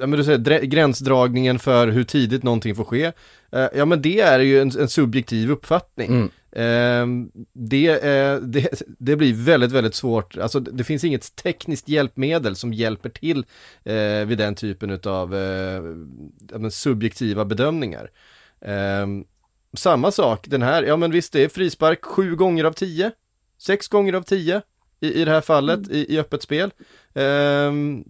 ja, 0.01 0.07
men 0.07 0.11
du 0.11 0.25
säger, 0.25 0.61
gränsdragningen 0.61 1.59
för 1.59 1.89
hur 1.89 2.05
tidigt 2.05 2.43
någonting 2.43 2.75
får 2.75 2.85
ske. 2.85 3.13
Eh, 3.53 3.69
ja 3.75 3.85
men 3.85 4.03
det 4.03 4.21
är 4.21 4.39
ju 4.39 4.61
en, 4.61 4.71
en 4.81 4.89
subjektiv 4.89 5.51
uppfattning. 5.51 6.09
Mm. 6.09 6.31
Eh, 6.53 7.31
det, 7.53 7.89
eh, 7.89 8.37
det, 8.41 8.83
det, 8.99 9.17
blir 9.17 9.35
väldigt, 9.35 9.73
väldigt 9.73 9.95
svårt, 9.95 10.39
alltså 10.39 10.61
det 10.61 10.85
finns 10.85 11.05
inget 11.05 11.37
tekniskt 11.37 11.89
hjälpmedel 11.89 12.57
som 12.57 12.73
hjälper 12.73 13.09
till 13.09 13.45
eh, 13.85 14.27
vid 14.27 14.39
den 14.39 14.55
typen 14.55 15.01
av 15.05 15.35
eh, 15.35 16.69
subjektiva 16.71 17.45
bedömningar. 17.45 18.11
Samma 19.73 20.11
sak, 20.11 20.47
den 20.49 20.63
här, 20.63 20.83
ja 20.83 20.97
men 20.97 21.11
visst 21.11 21.33
det 21.33 21.45
är 21.45 21.49
frispark 21.49 22.05
sju 22.05 22.37
gånger 22.37 22.65
av 22.65 22.73
tio, 22.73 23.11
sex 23.59 23.89
gånger 23.89 24.13
av 24.13 24.23
tio 24.23 24.63
i, 25.01 25.21
i 25.21 25.25
det 25.25 25.31
här 25.31 25.41
fallet 25.41 25.87
mm. 25.87 25.97
i, 25.97 26.15
i 26.15 26.19
öppet 26.19 26.43
spel. 26.43 26.71
Um, 27.15 28.05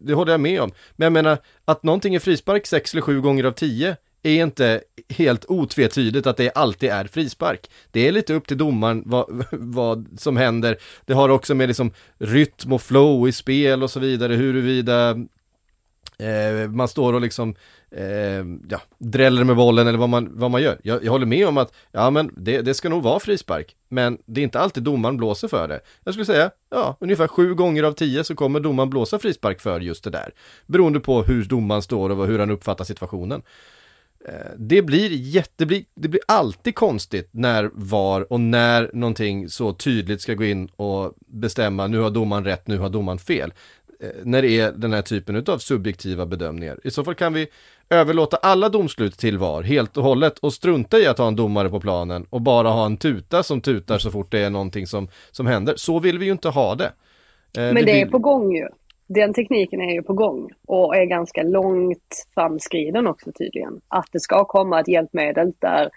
det 0.00 0.14
håller 0.14 0.32
jag 0.32 0.40
med 0.40 0.60
om. 0.60 0.72
Men 0.92 1.06
jag 1.06 1.12
menar, 1.12 1.38
att 1.64 1.82
någonting 1.82 2.14
är 2.14 2.18
frispark 2.18 2.66
sex 2.66 2.92
eller 2.92 3.02
sju 3.02 3.20
gånger 3.20 3.44
av 3.44 3.52
tio 3.52 3.96
är 4.22 4.42
inte 4.42 4.80
helt 5.08 5.44
otvetydigt 5.44 6.26
att 6.26 6.36
det 6.36 6.52
alltid 6.54 6.90
är 6.90 7.04
frispark. 7.04 7.70
Det 7.90 8.08
är 8.08 8.12
lite 8.12 8.34
upp 8.34 8.46
till 8.46 8.58
domaren 8.58 9.02
vad, 9.06 9.44
vad 9.52 10.08
som 10.18 10.36
händer. 10.36 10.76
Det 11.04 11.12
har 11.12 11.28
också 11.28 11.54
med 11.54 11.68
liksom 11.68 11.92
rytm 12.18 12.72
och 12.72 12.82
flow 12.82 13.28
i 13.28 13.32
spel 13.32 13.82
och 13.82 13.90
så 13.90 14.00
vidare, 14.00 14.34
huruvida 14.34 15.10
eh, 16.18 16.70
man 16.70 16.88
står 16.88 17.12
och 17.12 17.20
liksom 17.20 17.54
eh, 17.96 18.44
ja, 18.68 18.80
dräller 18.98 19.44
med 19.44 19.56
bollen 19.56 19.86
eller 19.86 19.98
vad 19.98 20.08
man, 20.08 20.28
vad 20.32 20.50
man 20.50 20.62
gör. 20.62 20.80
Jag, 20.82 21.04
jag 21.04 21.12
håller 21.12 21.26
med 21.26 21.48
om 21.48 21.58
att, 21.58 21.74
ja 21.92 22.10
men 22.10 22.34
det, 22.36 22.62
det 22.62 22.74
ska 22.74 22.88
nog 22.88 23.02
vara 23.02 23.20
frispark, 23.20 23.76
men 23.88 24.18
det 24.26 24.40
är 24.40 24.42
inte 24.42 24.60
alltid 24.60 24.82
domaren 24.82 25.16
blåser 25.16 25.48
för 25.48 25.68
det. 25.68 25.80
Jag 26.04 26.14
skulle 26.14 26.26
säga, 26.26 26.50
ja, 26.70 26.96
ungefär 27.00 27.28
sju 27.28 27.54
gånger 27.54 27.82
av 27.82 27.92
tio 27.92 28.24
så 28.24 28.34
kommer 28.34 28.60
domaren 28.60 28.90
blåsa 28.90 29.18
frispark 29.18 29.60
för 29.60 29.80
just 29.80 30.04
det 30.04 30.10
där. 30.10 30.30
Beroende 30.66 31.00
på 31.00 31.22
hur 31.22 31.44
domaren 31.44 31.82
står 31.82 32.10
och 32.10 32.26
hur 32.26 32.38
han 32.38 32.50
uppfattar 32.50 32.84
situationen. 32.84 33.42
Ehm, 34.24 34.34
det 34.56 34.82
blir 34.82 35.10
jätte, 35.12 35.64
det 35.94 36.08
blir 36.08 36.20
alltid 36.28 36.74
konstigt 36.74 37.28
när 37.30 37.70
VAR 37.74 38.32
och 38.32 38.40
när 38.40 38.90
någonting 38.92 39.48
så 39.48 39.72
tydligt 39.72 40.20
ska 40.20 40.34
gå 40.34 40.44
in 40.44 40.66
och 40.66 41.14
bestämma 41.26 41.86
nu 41.86 41.98
har 41.98 42.10
domaren 42.10 42.44
rätt, 42.44 42.68
nu 42.68 42.78
har 42.78 42.88
domaren 42.88 43.18
fel. 43.18 43.52
Ehm, 44.00 44.10
när 44.24 44.42
det 44.42 44.60
är 44.60 44.72
den 44.72 44.92
här 44.92 45.02
typen 45.02 45.44
av 45.46 45.58
subjektiva 45.58 46.26
bedömningar. 46.26 46.78
I 46.84 46.90
så 46.90 47.04
fall 47.04 47.14
kan 47.14 47.32
vi 47.32 47.48
överlåta 47.90 48.36
alla 48.36 48.68
domslut 48.68 49.18
till 49.18 49.38
VAR 49.38 49.62
helt 49.62 49.96
och 49.96 50.04
hållet 50.04 50.38
och 50.38 50.52
strunta 50.52 50.98
i 50.98 51.06
att 51.06 51.18
ha 51.18 51.28
en 51.28 51.36
domare 51.36 51.68
på 51.68 51.80
planen 51.80 52.26
och 52.30 52.40
bara 52.40 52.68
ha 52.68 52.86
en 52.86 52.96
tuta 52.96 53.42
som 53.42 53.60
tutar 53.60 53.98
så 53.98 54.10
fort 54.10 54.30
det 54.30 54.38
är 54.38 54.50
någonting 54.50 54.86
som, 54.86 55.08
som 55.30 55.46
händer. 55.46 55.74
Så 55.76 55.98
vill 55.98 56.18
vi 56.18 56.26
ju 56.26 56.32
inte 56.32 56.48
ha 56.48 56.74
det. 56.74 56.92
Eh, 57.58 57.72
Men 57.72 57.74
det, 57.74 58.00
är 58.00 58.06
på 58.06 58.18
gång 58.18 58.52
ju 58.56 58.68
den 59.14 59.34
tekniken 59.34 59.80
är 59.80 59.92
ju 59.92 60.02
på 60.02 60.12
gång 60.12 60.50
och 60.66 60.96
är 60.96 61.04
ganska 61.04 61.42
långt 61.42 62.26
framskriden 62.34 63.06
också 63.06 63.32
tydligen. 63.32 63.80
Att 63.88 64.08
det 64.12 64.20
ska 64.20 64.44
komma 64.44 64.80
ett 64.80 64.88
hjälpmedel 64.88 65.52
där, 65.58 65.90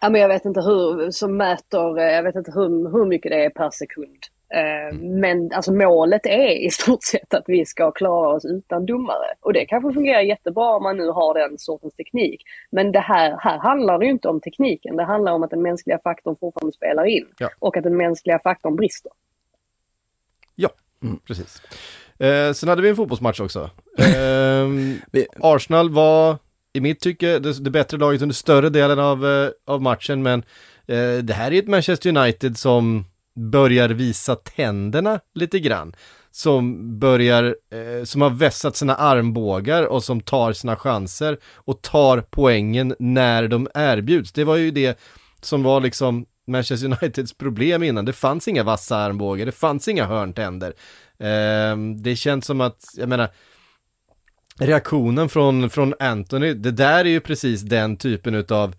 ja 0.00 0.10
men 0.10 0.20
jag 0.20 0.28
vet 0.28 0.44
inte 0.44 0.60
hur, 0.60 1.10
som 1.10 1.36
mäter, 1.36 1.98
jag 1.98 2.22
vet 2.22 2.34
inte 2.34 2.52
hur, 2.54 2.92
hur 2.92 3.06
mycket 3.06 3.30
det 3.30 3.44
är 3.44 3.50
per 3.50 3.70
sekund. 3.70 4.18
Eh, 4.54 4.88
mm. 4.88 5.20
Men 5.20 5.52
alltså 5.52 5.72
målet 5.72 6.26
är 6.26 6.66
i 6.66 6.70
stort 6.70 7.02
sett 7.02 7.34
att 7.34 7.44
vi 7.46 7.66
ska 7.66 7.92
klara 7.92 8.28
oss 8.28 8.44
utan 8.44 8.86
domare. 8.86 9.26
Och 9.40 9.52
det 9.52 9.66
kanske 9.66 9.92
fungerar 9.92 10.20
jättebra 10.20 10.76
om 10.76 10.82
man 10.82 10.96
nu 10.96 11.08
har 11.08 11.34
den 11.34 11.58
sortens 11.58 11.94
teknik. 11.94 12.42
Men 12.70 12.92
det 12.92 13.00
här, 13.00 13.36
här 13.40 13.58
handlar 13.58 13.98
det 13.98 14.04
ju 14.04 14.10
inte 14.10 14.28
om 14.28 14.40
tekniken. 14.40 14.96
Det 14.96 15.04
handlar 15.04 15.32
om 15.32 15.42
att 15.42 15.50
den 15.50 15.62
mänskliga 15.62 15.98
faktorn 15.98 16.36
fortfarande 16.40 16.72
spelar 16.72 17.04
in. 17.04 17.26
Ja. 17.38 17.50
Och 17.58 17.76
att 17.76 17.84
den 17.84 17.96
mänskliga 17.96 18.38
faktorn 18.38 18.76
brister. 18.76 19.12
Ja, 20.54 20.70
mm. 21.02 21.18
precis. 21.26 21.62
Eh, 22.18 22.52
sen 22.52 22.68
hade 22.68 22.82
vi 22.82 22.88
en 22.88 22.96
fotbollsmatch 22.96 23.40
också. 23.40 23.70
Eh, 25.12 25.24
Arsenal 25.40 25.90
var 25.90 26.38
i 26.72 26.80
mitt 26.80 27.00
tycke 27.00 27.38
det, 27.38 27.64
det, 27.64 27.70
bättre 27.70 27.98
laget 27.98 28.22
under 28.22 28.34
större 28.34 28.70
delen 28.70 28.98
av, 28.98 29.26
eh, 29.26 29.50
av 29.64 29.82
matchen 29.82 30.22
men 30.22 30.42
eh, 30.86 31.18
det 31.22 31.34
här 31.34 31.52
är 31.52 31.58
ett 31.58 31.68
Manchester 31.68 32.18
United 32.18 32.58
som 32.58 33.04
börjar 33.34 33.88
visa 33.88 34.36
tänderna 34.36 35.20
lite 35.34 35.60
grann. 35.60 35.94
Som 36.30 36.98
börjar, 36.98 37.44
eh, 37.44 38.04
som 38.04 38.22
har 38.22 38.30
vässat 38.30 38.76
sina 38.76 38.94
armbågar 38.94 39.82
och 39.82 40.04
som 40.04 40.20
tar 40.20 40.52
sina 40.52 40.76
chanser 40.76 41.38
och 41.54 41.82
tar 41.82 42.24
poängen 42.30 42.94
när 42.98 43.48
de 43.48 43.68
erbjuds. 43.74 44.32
Det 44.32 44.44
var 44.44 44.56
ju 44.56 44.70
det 44.70 44.98
som 45.40 45.62
var 45.62 45.80
liksom 45.80 46.26
Manchester 46.46 46.86
Uniteds 47.02 47.32
problem 47.32 47.82
innan. 47.82 48.04
Det 48.04 48.12
fanns 48.12 48.48
inga 48.48 48.62
vassa 48.62 48.96
armbågar, 48.96 49.46
det 49.46 49.52
fanns 49.52 49.88
inga 49.88 50.04
hörntänder. 50.04 50.74
Eh, 51.18 51.76
det 52.02 52.16
känns 52.16 52.46
som 52.46 52.60
att, 52.60 52.84
jag 52.96 53.08
menar, 53.08 53.30
reaktionen 54.58 55.28
från, 55.28 55.70
från 55.70 55.94
Anthony, 55.98 56.54
det 56.54 56.70
där 56.70 57.04
är 57.04 57.08
ju 57.08 57.20
precis 57.20 57.60
den 57.60 57.96
typen 57.96 58.34
utav 58.34 58.74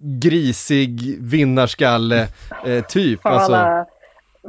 grisig 0.00 1.16
vinnarskalle 1.20 2.28
eh, 2.66 2.84
typ. 2.84 3.26
Alltså. 3.26 3.86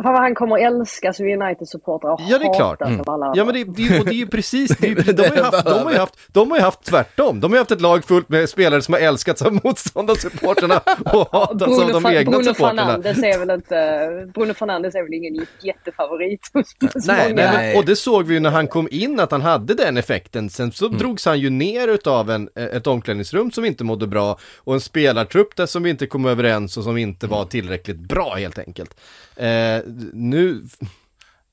Fan 0.03 0.13
vad 0.13 0.21
han 0.21 0.35
kommer 0.35 0.57
älska 0.57 1.13
som 1.13 1.25
United-supportrar 1.25 2.09
och 2.09 2.21
Ja 2.29 2.37
det 2.37 2.45
är 2.45 2.53
klart. 2.53 2.81
Mm. 2.81 3.01
Ja 3.35 3.45
men 3.45 3.53
det, 3.53 3.63
det, 3.63 3.99
och 3.99 4.05
det 4.05 4.11
är 4.11 4.13
ju 4.13 4.27
precis, 4.27 4.77
det, 4.77 4.93
de, 5.17 5.23
har 5.23 5.35
ju 5.35 5.41
haft, 5.41 5.65
de, 5.65 5.83
har 5.83 5.91
ju 5.91 5.97
haft, 5.97 6.19
de 6.27 6.51
har 6.51 6.57
ju 6.57 6.63
haft 6.63 6.83
tvärtom. 6.83 7.39
De 7.39 7.51
har 7.51 7.57
ju 7.57 7.59
haft 7.59 7.71
ett 7.71 7.81
lag 7.81 8.05
fullt 8.05 8.29
med 8.29 8.49
spelare 8.49 8.81
som 8.81 8.93
har 8.93 9.01
älskats 9.01 9.41
av 9.41 9.53
motståndarsupportrarna 9.63 10.81
och 11.13 11.31
hatats 11.31 11.79
av 11.79 12.01
de 12.01 12.05
egna 12.05 12.31
Bruno 12.31 12.43
supporterna. 12.43 12.85
Fernandes 12.85 13.23
är 13.23 13.39
väl 13.39 13.49
inte, 13.49 14.31
Bruno 14.33 14.53
Fernandes 14.53 14.95
är 14.95 15.03
väl 15.03 15.13
ingen 15.13 15.45
jättefavorit 15.61 16.49
hos 16.53 16.75
nej, 17.07 17.33
nej, 17.33 17.77
och 17.77 17.85
det 17.85 17.95
såg 17.95 18.25
vi 18.25 18.33
ju 18.33 18.39
när 18.39 18.49
han 18.49 18.67
kom 18.67 18.87
in 18.91 19.19
att 19.19 19.31
han 19.31 19.41
hade 19.41 19.73
den 19.73 19.97
effekten. 19.97 20.49
Sen 20.49 20.71
så 20.71 20.85
mm. 20.85 20.97
drogs 20.97 21.25
han 21.25 21.39
ju 21.39 21.49
ner 21.49 21.87
utav 21.87 22.31
en, 22.31 22.49
ett 22.55 22.87
omklädningsrum 22.87 23.51
som 23.51 23.65
inte 23.65 23.83
mådde 23.83 24.07
bra 24.07 24.37
och 24.57 24.73
en 24.73 24.81
spelartrupp 24.81 25.55
där 25.55 25.65
som 25.65 25.83
vi 25.83 25.89
inte 25.89 26.07
kom 26.07 26.25
överens 26.25 26.77
och 26.77 26.83
som 26.83 26.97
inte 26.97 27.27
var 27.27 27.45
tillräckligt 27.45 27.99
bra 27.99 28.35
helt 28.35 28.59
enkelt. 28.59 28.95
Eh, 29.37 29.81
nu 30.13 30.63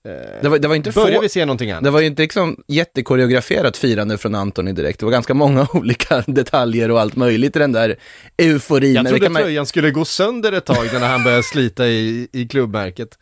eh, 0.04 0.42
det 0.42 0.48
var, 0.48 0.58
det 0.58 0.68
var 0.68 0.74
inte 0.74 0.90
börjar 0.90 1.16
få, 1.16 1.20
vi 1.20 1.28
se 1.28 1.44
någonting 1.44 1.70
annat. 1.70 1.84
Det 1.84 1.90
var 1.90 2.00
ju 2.00 2.06
inte 2.06 2.22
liksom 2.22 2.64
jättekoreograferat 2.66 3.76
firande 3.76 4.18
från 4.18 4.34
Antoni 4.34 4.72
direkt. 4.72 5.00
Det 5.00 5.06
var 5.06 5.12
ganska 5.12 5.34
många 5.34 5.66
olika 5.74 6.20
detaljer 6.26 6.90
och 6.90 7.00
allt 7.00 7.16
möjligt 7.16 7.56
i 7.56 7.58
den 7.58 7.72
där 7.72 7.96
euforin. 8.38 8.94
Jag 8.94 9.08
trodde 9.08 9.26
tröjan 9.26 9.54
man... 9.54 9.66
skulle 9.66 9.90
gå 9.90 10.04
sönder 10.04 10.52
ett 10.52 10.64
tag 10.64 10.86
när 10.92 11.08
han 11.08 11.24
började 11.24 11.42
slita 11.42 11.86
i, 11.86 12.28
i 12.32 12.48
klubbmärket. 12.48 13.18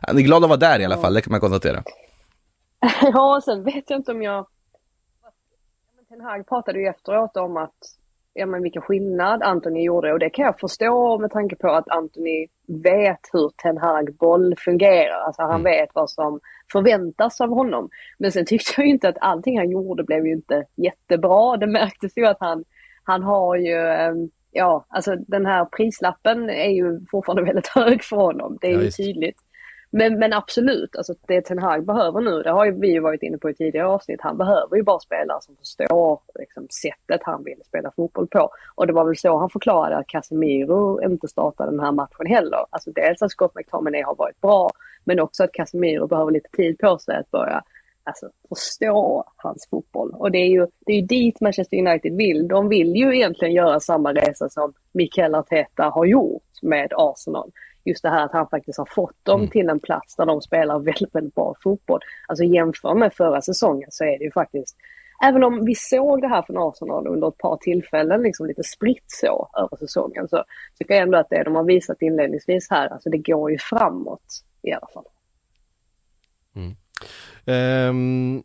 Han 0.00 0.18
är 0.18 0.22
glad 0.22 0.44
att 0.44 0.50
vara 0.50 0.60
där 0.60 0.80
i 0.80 0.84
alla 0.84 0.96
fall, 0.96 1.14
det 1.14 1.20
kan 1.20 1.30
man 1.30 1.40
konstatera. 1.40 1.82
Ja, 3.02 3.40
sen 3.44 3.64
vet 3.64 3.90
jag 3.90 3.98
inte 3.98 4.12
om 4.12 4.22
jag... 4.22 4.46
Ten 6.08 6.20
Hag 6.20 6.48
pratade 6.48 6.78
ju 6.78 6.86
efteråt 6.86 7.36
om 7.36 7.56
att 7.56 7.74
ja, 8.34 8.46
men 8.46 8.62
vilken 8.62 8.82
skillnad 8.82 9.42
Anthony 9.42 9.84
gjorde 9.84 10.12
och 10.12 10.18
det 10.18 10.30
kan 10.30 10.44
jag 10.44 10.60
förstå 10.60 11.18
med 11.18 11.30
tanke 11.30 11.56
på 11.56 11.68
att 11.68 11.88
Anthony 11.88 12.48
vet 12.66 13.20
hur 13.32 13.50
Ten 13.62 13.78
Hag 13.78 14.14
boll 14.14 14.54
fungerar. 14.58 15.20
Alltså 15.26 15.42
han 15.42 15.60
mm. 15.60 15.62
vet 15.62 15.88
vad 15.94 16.10
som 16.10 16.40
förväntas 16.72 17.40
av 17.40 17.48
honom. 17.48 17.88
Men 18.18 18.32
sen 18.32 18.46
tyckte 18.46 18.72
jag 18.76 18.86
inte 18.86 19.08
att 19.08 19.18
allting 19.20 19.58
han 19.58 19.70
gjorde 19.70 20.04
blev 20.04 20.26
ju 20.26 20.32
inte 20.32 20.64
jättebra. 20.76 21.56
Det 21.56 21.66
märktes 21.66 22.16
ju 22.16 22.26
att 22.26 22.40
han, 22.40 22.64
han 23.04 23.22
har 23.22 23.56
ju, 23.56 23.76
ehm, 23.76 24.30
ja, 24.50 24.86
alltså 24.88 25.16
den 25.16 25.46
här 25.46 25.64
prislappen 25.64 26.50
är 26.50 26.70
ju 26.70 27.00
fortfarande 27.10 27.42
väldigt 27.52 27.68
hög 27.68 28.02
för 28.02 28.16
honom. 28.16 28.58
Det 28.60 28.66
är 28.66 28.74
ja, 28.74 28.82
ju 28.82 28.90
tydligt. 28.90 29.38
Men, 29.96 30.18
men 30.18 30.32
absolut, 30.32 30.96
alltså 30.96 31.14
det 31.26 31.40
Ten 31.40 31.58
Hag 31.58 31.86
behöver 31.86 32.20
nu, 32.20 32.42
det 32.42 32.50
har 32.50 32.64
ju 32.64 32.72
vi 32.72 32.98
varit 32.98 33.22
inne 33.22 33.38
på 33.38 33.50
i 33.50 33.54
tidigare 33.54 33.86
avsnitt, 33.86 34.20
han 34.20 34.38
behöver 34.38 34.76
ju 34.76 34.82
bara 34.82 34.98
spelare 34.98 35.38
som 35.40 35.56
förstår 35.56 36.20
liksom, 36.38 36.66
sättet 36.82 37.20
han 37.22 37.44
vill 37.44 37.60
spela 37.64 37.90
fotboll 37.96 38.26
på. 38.26 38.50
Och 38.74 38.86
det 38.86 38.92
var 38.92 39.04
väl 39.04 39.16
så 39.16 39.38
han 39.38 39.50
förklarade 39.50 39.96
att 39.96 40.06
Casemiro 40.06 41.02
inte 41.02 41.28
startade 41.28 41.70
den 41.70 41.80
här 41.80 41.92
matchen 41.92 42.26
heller. 42.26 42.66
Alltså 42.70 42.90
dels 42.90 43.22
att 43.22 43.30
Scott 43.30 43.54
McTominay 43.54 44.02
har 44.02 44.14
varit 44.14 44.40
bra, 44.40 44.70
men 45.04 45.20
också 45.20 45.44
att 45.44 45.52
Casemiro 45.52 46.06
behöver 46.06 46.32
lite 46.32 46.50
tid 46.50 46.78
på 46.78 46.98
sig 46.98 47.16
att 47.16 47.30
börja 47.30 47.62
alltså, 48.04 48.30
förstå 48.48 49.24
hans 49.36 49.68
fotboll. 49.70 50.10
Och 50.10 50.30
det 50.30 50.38
är, 50.38 50.48
ju, 50.48 50.66
det 50.86 50.92
är 50.92 50.96
ju 50.96 51.06
dit 51.06 51.40
Manchester 51.40 51.76
United 51.76 52.16
vill. 52.16 52.48
De 52.48 52.68
vill 52.68 52.96
ju 52.96 53.16
egentligen 53.16 53.54
göra 53.54 53.80
samma 53.80 54.12
resa 54.12 54.48
som 54.48 54.72
Mikael 54.92 55.34
Arteta 55.34 55.84
har 55.84 56.04
gjort 56.04 56.42
med 56.62 56.92
Arsenal 56.96 57.50
just 57.84 58.02
det 58.02 58.10
här 58.10 58.24
att 58.24 58.32
han 58.32 58.48
faktiskt 58.48 58.78
har 58.78 58.88
fått 58.90 59.24
dem 59.24 59.40
mm. 59.40 59.50
till 59.50 59.68
en 59.68 59.80
plats 59.80 60.16
där 60.16 60.26
de 60.26 60.40
spelar 60.40 60.78
väldigt, 60.78 61.14
väldigt 61.14 61.34
bra 61.34 61.54
fotboll. 61.62 62.00
Alltså 62.28 62.44
jämför 62.44 62.94
med 62.94 63.14
förra 63.14 63.42
säsongen 63.42 63.88
så 63.90 64.04
är 64.04 64.18
det 64.18 64.24
ju 64.24 64.32
faktiskt 64.32 64.76
Även 65.22 65.44
om 65.44 65.64
vi 65.64 65.74
såg 65.74 66.20
det 66.20 66.28
här 66.28 66.42
från 66.42 66.58
Arsenal 66.58 67.06
under 67.06 67.28
ett 67.28 67.38
par 67.38 67.56
tillfällen, 67.56 68.22
liksom 68.22 68.46
lite 68.46 68.62
spritt 68.62 69.04
så 69.06 69.48
över 69.58 69.76
säsongen, 69.76 70.28
så 70.28 70.44
tycker 70.78 70.94
jag 70.94 71.02
ändå 71.02 71.18
att 71.18 71.30
det 71.30 71.42
de 71.42 71.54
har 71.54 71.64
visat 71.64 72.02
inledningsvis 72.02 72.70
här, 72.70 72.88
alltså 72.88 73.10
det 73.10 73.18
går 73.18 73.50
ju 73.50 73.58
framåt 73.58 74.44
i 74.62 74.72
alla 74.72 74.88
fall. 74.94 75.04
Mm. 76.56 76.76
Um, 77.90 78.42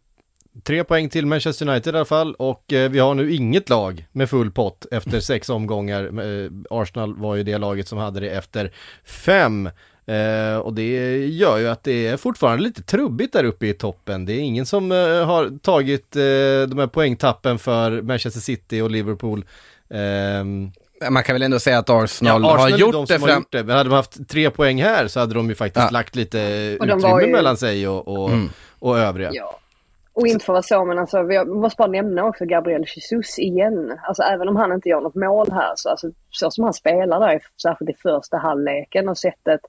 Tre 0.64 0.84
poäng 0.84 1.10
till 1.10 1.26
Manchester 1.26 1.70
United 1.70 1.96
i 1.96 1.98
alla 1.98 2.06
fall 2.06 2.36
och 2.36 2.74
eh, 2.74 2.90
vi 2.90 3.00
har 3.00 3.14
nu 3.14 3.34
inget 3.34 3.70
lag 3.70 4.08
med 4.12 4.30
full 4.30 4.52
pott 4.52 4.86
efter 4.92 5.20
sex 5.20 5.50
omgångar. 5.60 6.04
Eh, 6.04 6.52
Arsenal 6.70 7.16
var 7.16 7.36
ju 7.36 7.44
det 7.44 7.58
laget 7.58 7.88
som 7.88 7.98
hade 7.98 8.20
det 8.20 8.30
efter 8.30 8.72
fem. 9.06 9.70
Eh, 10.10 10.58
och 10.58 10.74
det 10.74 11.18
gör 11.28 11.58
ju 11.58 11.68
att 11.68 11.84
det 11.84 12.08
är 12.08 12.18
fortfarande 12.18 12.64
lite 12.64 12.82
trubbigt 12.82 13.34
där 13.34 13.44
uppe 13.44 13.68
i 13.68 13.74
toppen. 13.74 14.26
Det 14.26 14.34
är 14.34 14.40
ingen 14.40 14.66
som 14.66 14.92
eh, 14.92 14.98
har 15.26 15.60
tagit 15.60 16.16
eh, 16.16 16.22
de 16.68 16.78
här 16.78 16.88
poängtappen 16.88 17.60
för 17.60 18.02
Manchester 18.02 18.42
City 18.42 18.82
och 18.82 18.92
Liverpool. 18.92 19.46
Ehm, 19.90 20.72
man 21.10 21.24
kan 21.24 21.36
väl 21.36 21.42
ändå 21.42 21.60
säga 21.60 21.78
att 21.78 21.90
Arsenal, 21.90 22.42
ja, 22.42 22.50
Arsenal 22.50 22.72
har 22.72 22.78
gjort 22.80 22.94
de 22.94 23.06
det. 23.06 23.20
Fram... 23.20 23.38
gjort 23.38 23.52
det. 23.52 23.64
Men 23.64 23.78
hade 23.78 23.90
de 23.90 23.96
haft 23.96 24.30
tre 24.30 24.50
poäng 24.50 24.82
här 24.82 25.08
så 25.08 25.20
hade 25.20 25.34
de 25.34 25.50
ju 25.50 25.56
faktiskt 25.56 25.86
ja. 25.86 25.90
lagt 25.90 26.16
lite 26.16 26.40
utrymme 26.82 27.22
ju... 27.22 27.32
mellan 27.32 27.58
sig 27.58 27.88
och, 27.88 28.08
och, 28.08 28.30
mm. 28.30 28.50
och 28.80 29.00
övriga. 29.00 29.32
Ja. 29.34 29.60
Och 30.20 30.28
inte 30.28 30.46
för 30.46 30.54
att 30.54 30.72
vara 30.72 30.82
så, 30.82 30.86
men 30.86 31.00
alltså, 31.00 31.18
jag 31.18 31.48
måste 31.48 31.78
bara 31.78 31.92
nämna 31.92 32.26
också 32.26 32.46
Gabriel 32.46 32.86
Jesus 32.96 33.40
igen. 33.40 34.00
Alltså 34.04 34.24
även 34.24 34.50
om 34.50 34.56
han 34.56 34.74
inte 34.74 34.90
gör 34.90 35.02
något 35.02 35.16
mål 35.16 35.52
här, 35.52 35.74
så, 35.76 35.90
alltså, 35.90 36.08
så 36.30 36.52
som 36.52 36.64
han 36.64 36.74
spelar 36.74 37.20
där, 37.20 37.42
särskilt 37.62 37.90
i 37.90 37.94
första 37.94 38.38
halvleken 38.38 39.10
och 39.10 39.18
sättet 39.18 39.62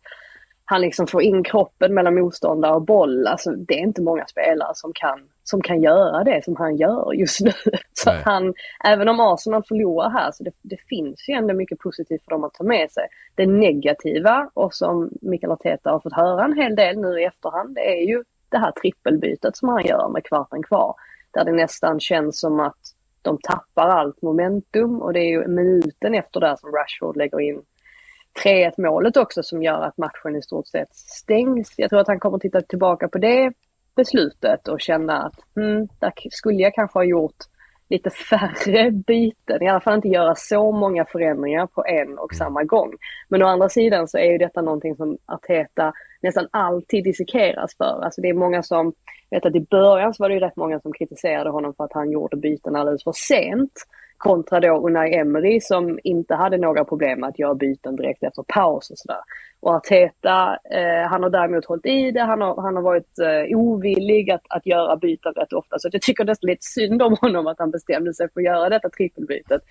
han 0.71 0.80
liksom 0.80 1.07
får 1.07 1.23
in 1.23 1.45
kroppen 1.45 1.95
mellan 1.95 2.14
motståndare 2.14 2.75
och 2.75 2.83
boll. 2.83 3.26
Alltså 3.26 3.50
det 3.50 3.75
är 3.75 3.78
inte 3.78 4.02
många 4.02 4.26
spelare 4.26 4.73
som 4.75 4.92
kan, 4.95 5.21
som 5.42 5.62
kan 5.62 5.83
göra 5.83 6.25
det 6.25 6.45
som 6.45 6.57
han 6.57 6.76
gör 6.76 7.12
just 7.12 7.40
nu. 7.40 7.52
Så 7.92 8.11
han, 8.11 8.54
även 8.85 9.09
om 9.09 9.21
Arsenal 9.21 9.64
förlorar 9.69 10.11
här 10.11 10.30
så 10.33 10.45
det, 10.45 10.50
det 10.62 10.76
finns 10.88 11.28
ju 11.28 11.35
ändå 11.35 11.54
mycket 11.54 11.78
positivt 11.78 12.25
för 12.25 12.30
dem 12.30 12.45
att 12.45 12.54
ta 12.54 12.64
med 12.64 12.90
sig. 12.90 13.07
Det 13.35 13.47
negativa 13.47 14.50
och 14.54 14.75
som 14.75 15.11
Mikael 15.23 15.52
Arteta 15.52 15.90
har 15.90 16.00
fått 16.00 16.12
höra 16.12 16.45
en 16.45 16.57
hel 16.57 16.76
del 16.76 16.99
nu 16.99 17.21
i 17.21 17.25
efterhand 17.25 17.75
det 17.75 18.00
är 18.00 18.07
ju 18.09 18.25
det 18.50 18.59
här 18.59 18.73
trippelbytet 18.73 19.57
som 19.57 19.69
han 19.69 19.85
gör 19.85 20.09
med 20.09 20.25
kvarten 20.25 20.62
kvar. 20.62 20.95
Där 21.30 21.45
det 21.45 21.52
nästan 21.52 22.00
känns 22.00 22.40
som 22.40 22.61
att 22.61 22.78
de 23.23 23.38
tappar 23.38 23.88
allt 23.88 24.23
momentum 24.23 25.02
och 25.02 25.12
det 25.12 25.21
är 25.21 25.28
ju 25.28 25.49
minuten 25.49 26.14
efter 26.14 26.40
det 26.40 26.57
som 26.59 26.73
Rashford 26.73 27.16
lägger 27.16 27.40
in 27.40 27.62
3-1 28.45 28.73
målet 28.78 29.16
också 29.16 29.42
som 29.42 29.62
gör 29.62 29.83
att 29.83 29.99
matchen 29.99 30.37
i 30.37 30.42
stort 30.42 30.66
sett 30.66 30.95
stängs. 30.95 31.75
Jag 31.76 31.90
tror 31.90 32.00
att 32.00 32.09
han 32.09 32.21
kommer 32.21 32.37
att 32.37 32.42
titta 32.42 32.61
tillbaka 32.61 33.09
på 33.09 33.19
det 33.19 33.52
beslutet 33.97 34.69
och 34.69 34.80
känna 34.80 35.23
att 35.23 35.35
hmm, 35.54 35.88
där 35.99 36.12
skulle 36.30 36.62
jag 36.62 36.75
kanske 36.75 36.99
ha 36.99 37.04
gjort 37.04 37.37
lite 37.88 38.11
färre 38.11 38.90
byten, 38.90 39.62
i 39.62 39.69
alla 39.69 39.80
fall 39.80 39.95
inte 39.95 40.09
göra 40.09 40.35
så 40.35 40.73
många 40.73 41.04
förändringar 41.04 41.66
på 41.66 41.85
en 41.87 42.19
och 42.19 42.35
samma 42.35 42.64
gång. 42.64 42.92
Men 43.28 43.42
å 43.42 43.47
andra 43.47 43.69
sidan 43.69 44.09
så 44.09 44.19
är 44.19 44.33
ju 44.33 44.38
detta 44.38 44.62
någonting 44.62 44.97
som 44.97 45.19
Arteta 45.26 45.92
nästan 46.23 46.49
alltid 46.50 47.05
dissekeras 47.05 47.77
för. 47.77 48.05
Alltså 48.05 48.21
det 48.21 48.29
är 48.29 48.35
många 48.35 48.62
som, 48.62 48.93
vet 49.31 49.47
att 49.47 49.57
i 49.57 49.67
början 49.71 50.15
så 50.15 50.23
var 50.23 50.29
det 50.29 50.35
ju 50.35 50.41
rätt 50.41 50.57
många 50.57 50.81
som 50.81 50.93
kritiserade 50.93 51.50
honom 51.50 51.75
för 51.75 51.85
att 51.85 51.93
han 51.93 52.11
gjorde 52.11 52.37
byten 52.37 52.77
alldeles 52.77 53.05
för 53.05 53.12
sent. 53.12 53.73
Kontra 54.17 54.61
då 54.61 54.87
Unai 54.87 55.15
Emery 55.15 55.61
som 55.61 55.99
inte 56.05 56.35
hade 56.35 56.59
några 56.59 56.85
problem 56.85 57.21
med 57.21 57.29
att 57.29 57.39
göra 57.39 57.55
byten 57.55 57.97
direkt 57.97 58.23
efter 58.23 58.43
paus 58.43 58.91
och 58.91 58.99
sådär. 58.99 59.21
Och 59.61 59.75
Arteta, 59.75 60.59
eh, 60.71 61.09
han 61.09 61.23
har 61.23 61.31
däremot 61.31 61.65
hållit 61.65 61.87
i 61.87 62.11
det, 62.11 62.21
han 62.21 62.41
har, 62.41 62.62
han 62.62 62.77
har 62.77 62.83
varit 62.83 63.19
eh, 63.19 63.59
ovillig 63.59 64.31
att, 64.31 64.43
att 64.49 64.67
göra 64.67 64.97
byten 64.97 65.33
rätt 65.33 65.53
ofta. 65.53 65.79
Så 65.79 65.89
jag 65.93 66.03
tycker 66.03 66.25
nästan 66.25 66.49
lite 66.49 66.65
synd 66.65 67.03
om 67.03 67.17
honom 67.21 67.47
att 67.47 67.59
han 67.59 67.71
bestämde 67.71 68.15
sig 68.15 68.29
för 68.33 68.41
att 68.41 68.45
göra 68.45 68.69
detta 68.69 68.89
trippelbytet. 68.89 69.62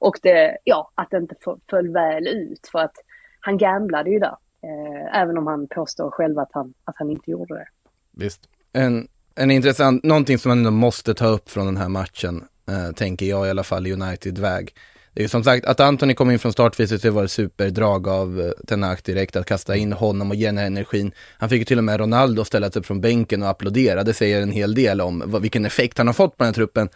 Och 0.00 0.18
det, 0.22 0.58
ja, 0.64 0.90
att 0.94 1.10
det 1.10 1.16
inte 1.16 1.34
föll 1.70 1.88
väl 1.92 2.26
ut 2.26 2.68
för 2.72 2.78
att 2.78 2.94
han 3.40 3.58
gamblade 3.58 4.10
ju 4.10 4.18
där. 4.18 4.36
Eh, 4.64 5.20
även 5.20 5.38
om 5.38 5.46
han 5.46 5.66
påstår 5.68 6.10
själv 6.10 6.38
att 6.38 6.50
han, 6.52 6.74
att 6.84 6.94
han 6.98 7.10
inte 7.10 7.30
gjorde 7.30 7.54
det. 7.54 7.66
Visst. 8.12 8.40
En, 8.72 9.08
en 9.34 9.50
intressant, 9.50 10.04
någonting 10.04 10.38
som 10.38 10.48
man 10.48 10.58
ändå 10.58 10.70
måste 10.70 11.14
ta 11.14 11.26
upp 11.26 11.50
från 11.50 11.66
den 11.66 11.76
här 11.76 11.88
matchen, 11.88 12.44
eh, 12.68 12.94
tänker 12.94 13.26
jag 13.26 13.46
i 13.46 13.50
alla 13.50 13.64
fall 13.64 13.86
i 13.86 13.92
United-väg. 13.92 14.74
Det 15.12 15.20
är 15.20 15.22
ju 15.22 15.28
som 15.28 15.44
sagt 15.44 15.64
att 15.66 15.80
Anthony 15.80 16.14
kom 16.14 16.30
in 16.30 16.38
från 16.38 16.52
startviset, 16.52 17.02
det 17.02 17.10
var 17.10 17.24
ett 17.24 17.30
superdrag 17.30 18.08
av 18.08 18.40
eh, 18.40 18.50
Ten 18.66 18.86
direkt 19.04 19.36
att 19.36 19.46
kasta 19.46 19.76
in 19.76 19.92
honom 19.92 20.30
och 20.30 20.36
ge 20.36 20.46
den 20.46 20.58
här 20.58 20.66
energin. 20.66 21.12
Han 21.38 21.48
fick 21.48 21.58
ju 21.58 21.64
till 21.64 21.78
och 21.78 21.84
med 21.84 22.00
Ronaldo 22.00 22.44
ställa 22.44 22.70
sig 22.70 22.80
upp 22.80 22.86
från 22.86 23.00
bänken 23.00 23.42
och 23.42 23.48
applådera. 23.48 24.02
Det 24.02 24.14
säger 24.14 24.42
en 24.42 24.52
hel 24.52 24.74
del 24.74 25.00
om 25.00 25.22
vad, 25.26 25.42
vilken 25.42 25.64
effekt 25.64 25.98
han 25.98 26.06
har 26.06 26.14
fått 26.14 26.36
på 26.36 26.44
den 26.44 26.48
här 26.48 26.54
truppen. 26.54 26.88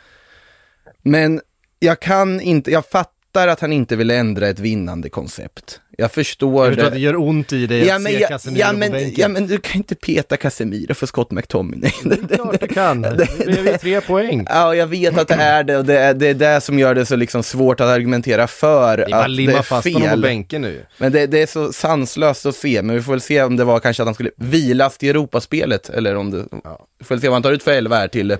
Men 1.03 1.41
jag 1.79 2.01
kan 2.01 2.41
inte, 2.41 2.71
jag 2.71 2.87
fattar 2.87 3.18
att 3.33 3.61
han 3.61 3.73
inte 3.73 3.97
vill 3.97 4.11
ändra 4.11 4.49
ett 4.49 4.59
vinnande 4.59 5.09
koncept. 5.09 5.81
Jag 6.01 6.13
förstår 6.13 6.67
jag 6.67 6.77
det. 6.77 6.87
att 6.87 6.93
det 6.93 6.99
gör 6.99 7.17
ont 7.17 7.53
i 7.53 7.67
dig 7.67 7.87
ja, 7.87 7.97
att 7.97 8.03
men, 8.03 8.13
se 8.13 8.19
ja, 8.21 8.29
Casemiro 8.29 8.61
ja, 8.61 8.73
men, 8.73 8.91
på 8.91 8.97
bänken. 8.97 9.15
Ja 9.17 9.29
men 9.29 9.47
du 9.47 9.59
kan 9.59 9.77
inte 9.77 9.95
peta 9.95 10.37
Casemiro 10.37 10.95
för 10.95 11.07
Scott 11.07 11.31
McTominay. 11.31 11.93
Det 12.05 12.33
är 12.33 12.37
klart 12.37 12.61
du 12.61 12.67
kan. 12.67 13.03
Det 13.03 13.45
blev 13.47 13.67
ju 13.67 13.79
tre 13.79 14.01
poäng. 14.01 14.47
Ja, 14.51 14.75
jag 14.75 14.87
vet 14.87 15.19
att 15.19 15.29
det 15.29 15.35
är 15.35 15.65
det 15.65 15.77
och 15.77 15.85
det 15.85 15.99
är, 15.99 16.15
det 16.15 16.27
är 16.27 16.35
det 16.35 16.61
som 16.61 16.79
gör 16.79 16.95
det 16.95 17.07
så 17.07 17.17
liksom 17.17 17.43
svårt 17.43 17.81
att 17.81 17.87
argumentera 17.87 18.47
för 18.47 18.97
det 18.97 19.05
att 19.05 19.37
det 19.37 19.45
är 19.45 19.63
fast 19.63 19.83
fel. 19.83 19.95
honom 19.95 20.11
på 20.11 20.17
bänken 20.17 20.63
nu. 20.63 20.87
Men 20.99 21.13
det, 21.13 21.27
det, 21.27 21.43
är 21.43 21.47
så 21.47 21.73
sanslöst 21.73 22.47
att 22.47 22.57
se, 22.57 22.83
men 22.83 22.97
vi 22.97 23.03
får 23.03 23.13
väl 23.13 23.21
se 23.21 23.43
om 23.43 23.57
det 23.57 23.65
var 23.65 23.81
kanske 23.81 24.03
att 24.03 24.07
han 24.07 24.15
skulle 24.15 24.31
vilas 24.37 24.99
till 24.99 25.09
Europaspelet 25.09 25.89
eller 25.89 26.17
om 26.17 26.31
det, 26.31 26.45
ja. 26.65 26.87
vi 26.99 27.05
får 27.05 27.15
väl 27.15 27.21
se 27.21 27.29
vad 27.29 27.35
han 27.35 27.43
tar 27.43 27.53
ut 27.53 27.63
för 27.63 27.73
elva 27.73 27.97
här 27.97 28.09
till 28.09 28.37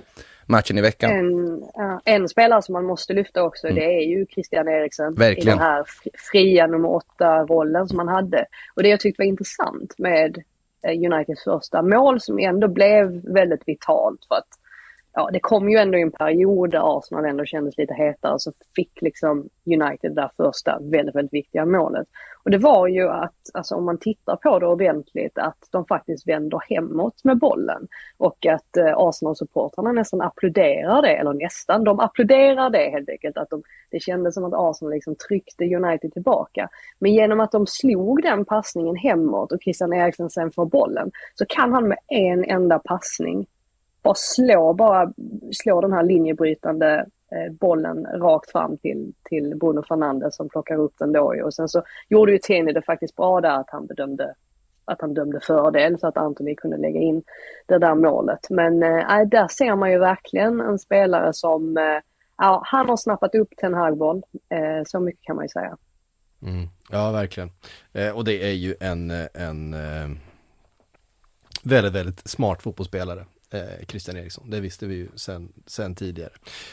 matchen 0.49 0.77
i 0.77 0.81
veckan. 0.81 1.11
En, 1.11 1.63
en 2.05 2.29
spelare 2.29 2.61
som 2.61 2.73
man 2.73 2.85
måste 2.85 3.13
lyfta 3.13 3.43
också, 3.43 3.67
mm. 3.67 3.75
det 3.75 3.85
är 3.85 4.01
ju 4.01 4.25
Christian 4.25 4.67
Eriksen. 4.67 5.13
Verkligen. 5.13 5.47
I 5.47 5.51
den 5.51 5.59
här 5.59 5.83
fria 6.31 6.67
nummer 6.67 6.89
åtta-rollen 6.89 7.87
som 7.87 7.99
han 7.99 8.07
hade. 8.07 8.45
Och 8.75 8.83
det 8.83 8.89
jag 8.89 8.99
tyckte 8.99 9.21
var 9.21 9.27
intressant 9.27 9.93
med 9.97 10.37
eh, 10.87 11.11
Uniteds 11.11 11.43
första 11.43 11.81
mål 11.81 12.21
som 12.21 12.39
ändå 12.39 12.67
blev 12.67 13.33
väldigt 13.33 13.63
vitalt 13.65 14.25
för 14.27 14.35
att 14.35 14.58
ja, 15.13 15.29
det 15.33 15.39
kom 15.39 15.69
ju 15.69 15.77
ändå 15.77 15.97
i 15.97 16.01
en 16.01 16.11
period 16.11 16.71
där 16.71 16.97
Arsenal 16.97 17.25
ändå 17.25 17.45
kändes 17.45 17.77
lite 17.77 17.93
hetare 17.93 18.39
så 18.39 18.51
fick 18.75 19.01
liksom 19.01 19.49
United 19.65 20.11
det 20.11 20.21
där 20.21 20.31
första 20.37 20.79
väldigt, 20.81 21.15
väldigt 21.15 21.33
viktiga 21.33 21.65
målet. 21.65 22.07
Och 22.43 22.51
det 22.51 22.57
var 22.57 22.87
ju 22.87 23.09
att, 23.09 23.35
alltså 23.53 23.75
om 23.75 23.85
man 23.85 23.97
tittar 23.97 24.35
på 24.35 24.59
det 24.59 24.67
ordentligt, 24.67 25.37
att 25.37 25.57
de 25.71 25.85
faktiskt 25.85 26.27
vänder 26.27 26.61
hemåt 26.69 27.23
med 27.23 27.37
bollen. 27.37 27.87
Och 28.17 28.45
att 28.45 28.77
eh, 28.77 28.97
Arsenal-supportrarna 28.97 29.91
nästan 29.91 30.21
applåderar 30.21 31.01
det, 31.01 31.15
eller 31.15 31.33
nästan, 31.33 31.83
de 31.83 31.99
applåderar 31.99 32.69
det 32.69 32.89
helt 32.89 33.09
enkelt. 33.09 33.37
Att 33.37 33.49
de, 33.49 33.63
det 33.91 33.99
kändes 33.99 34.33
som 34.33 34.45
att 34.45 34.53
Arsenal 34.55 34.93
liksom 34.93 35.15
tryckte 35.15 35.75
United 35.75 36.13
tillbaka. 36.13 36.69
Men 36.99 37.13
genom 37.13 37.39
att 37.39 37.51
de 37.51 37.67
slog 37.67 38.23
den 38.23 38.45
passningen 38.45 38.95
hemåt 38.95 39.51
och 39.51 39.61
Christian 39.63 39.93
Eriksen 39.93 40.29
sen 40.29 40.51
får 40.51 40.65
bollen, 40.65 41.11
så 41.35 41.45
kan 41.45 41.73
han 41.73 41.87
med 41.87 41.97
en 42.07 42.43
enda 42.43 42.79
passning 42.79 43.47
bara 44.01 44.15
slå, 44.15 44.73
bara 44.73 45.13
slår 45.63 45.81
den 45.81 45.93
här 45.93 46.03
linjebrytande 46.03 47.05
eh, 47.31 47.53
bollen 47.53 48.05
rakt 48.05 48.51
fram 48.51 48.77
till, 48.77 49.13
till 49.23 49.55
Bruno 49.59 49.83
Fernandes 49.87 50.35
som 50.35 50.49
plockar 50.49 50.75
upp 50.75 50.93
den 50.99 51.11
då 51.11 51.35
och 51.43 51.53
sen 51.53 51.69
så 51.69 51.83
gjorde 52.09 52.31
ju 52.31 52.37
Teni 52.37 52.73
det 52.73 52.81
faktiskt 52.81 53.15
bra 53.15 53.41
där 53.41 53.59
att 53.59 53.69
han 53.69 53.85
bedömde 53.85 54.35
att 54.85 55.01
han 55.01 55.13
dömde 55.13 55.39
fördel 55.39 55.99
så 55.99 56.07
att 56.07 56.17
Anthony 56.17 56.55
kunde 56.55 56.77
lägga 56.77 56.99
in 56.99 57.23
det 57.65 57.77
där 57.77 57.95
målet. 57.95 58.49
Men 58.49 58.83
äh, 58.83 59.27
där 59.27 59.47
ser 59.47 59.75
man 59.75 59.91
ju 59.91 59.99
verkligen 59.99 60.61
en 60.61 60.79
spelare 60.79 61.33
som, 61.33 61.77
äh, 61.77 62.61
han 62.63 62.89
har 62.89 62.97
snappat 62.97 63.35
upp 63.35 63.49
Ten 63.57 63.73
Hag-boll, 63.73 64.23
äh, 64.49 64.83
så 64.87 64.99
mycket 64.99 65.21
kan 65.21 65.35
man 65.35 65.45
ju 65.45 65.49
säga. 65.49 65.77
Mm. 66.41 66.67
Ja, 66.89 67.11
verkligen. 67.11 67.51
Eh, 67.93 68.17
och 68.17 68.25
det 68.25 68.43
är 68.43 68.53
ju 68.53 68.75
en, 68.79 69.11
en 69.33 69.73
eh, 69.73 70.09
väldigt, 71.63 71.93
väldigt 71.93 72.27
smart 72.27 72.61
fotbollsspelare 72.61 73.25
eh, 73.51 73.85
Christian 73.87 74.17
Eriksson. 74.17 74.49
Det 74.49 74.59
visste 74.59 74.87
vi 74.87 74.95
ju 74.95 75.07
sen, 75.15 75.49
sen 75.65 75.95
tidigare. 75.95 76.31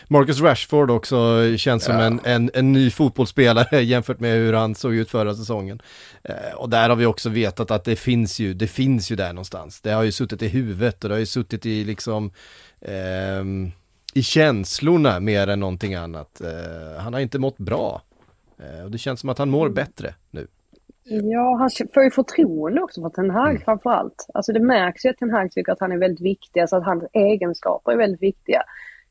Marcus 0.09 0.41
Rashford 0.41 0.91
också 0.91 1.43
känns 1.57 1.85
som 1.85 1.97
en, 1.97 2.21
en, 2.25 2.51
en 2.55 2.73
ny 2.73 2.91
fotbollsspelare 2.91 3.81
jämfört 3.83 4.21
med 4.21 4.37
hur 4.37 4.53
han 4.53 4.75
såg 4.75 4.95
ut 4.95 5.11
förra 5.11 5.35
säsongen. 5.35 5.83
Eh, 6.23 6.55
och 6.57 6.71
där 6.71 6.89
har 6.89 6.97
vi 6.97 7.07
också 7.07 7.29
vetat 7.29 7.71
att 7.71 7.85
det 7.85 7.97
finns 7.97 8.39
ju, 8.39 8.55
det 8.55 8.67
finns 8.67 9.11
ju 9.11 9.17
där 9.17 9.33
någonstans. 9.33 9.81
Det 9.81 9.91
har 9.91 10.03
ju 10.03 10.13
suttit 10.13 10.43
i 10.43 10.49
huvudet 10.49 11.05
och 11.05 11.09
det 11.09 11.15
har 11.15 11.21
ju 11.21 11.27
suttit 11.27 11.67
i 11.67 11.85
liksom 11.85 12.33
eh, 12.81 13.45
i 14.15 14.23
känslorna 14.23 15.21
mer 15.21 15.47
än 15.47 15.61
någonting 15.61 15.95
annat. 15.95 16.41
Eh, 16.41 17.03
han 17.03 17.15
har 17.15 17.21
inte 17.21 17.39
mått 17.39 17.59
bra. 17.59 18.03
Eh, 18.59 18.85
och 18.85 18.91
det 18.91 18.99
känns 18.99 19.21
som 19.21 19.29
att 19.29 19.39
han 19.39 19.51
mår 19.51 19.69
bättre 19.69 20.15
nu. 20.31 20.47
Ja, 21.09 21.57
han 21.57 21.71
får 21.95 22.05
ju 22.05 22.11
förtroende 22.11 22.83
också 22.83 23.03
för 23.03 23.09
Ten 23.09 23.31
Hag 23.31 23.51
mm. 23.51 23.63
framför 23.63 23.91
allt. 23.91 24.27
Alltså 24.35 24.53
det 24.53 24.61
märks 24.61 25.05
ju 25.05 25.11
att 25.11 25.17
Ten 25.17 25.31
Hag 25.31 25.51
tycker 25.53 25.73
att 25.73 25.81
han 25.81 25.93
är 25.93 25.99
väldigt 25.99 26.21
viktig, 26.25 26.61
alltså 26.61 26.77
att 26.77 26.85
hans 26.85 27.05
egenskaper 27.13 27.93
är 27.93 27.97
väldigt 27.97 28.23
viktiga. 28.23 28.63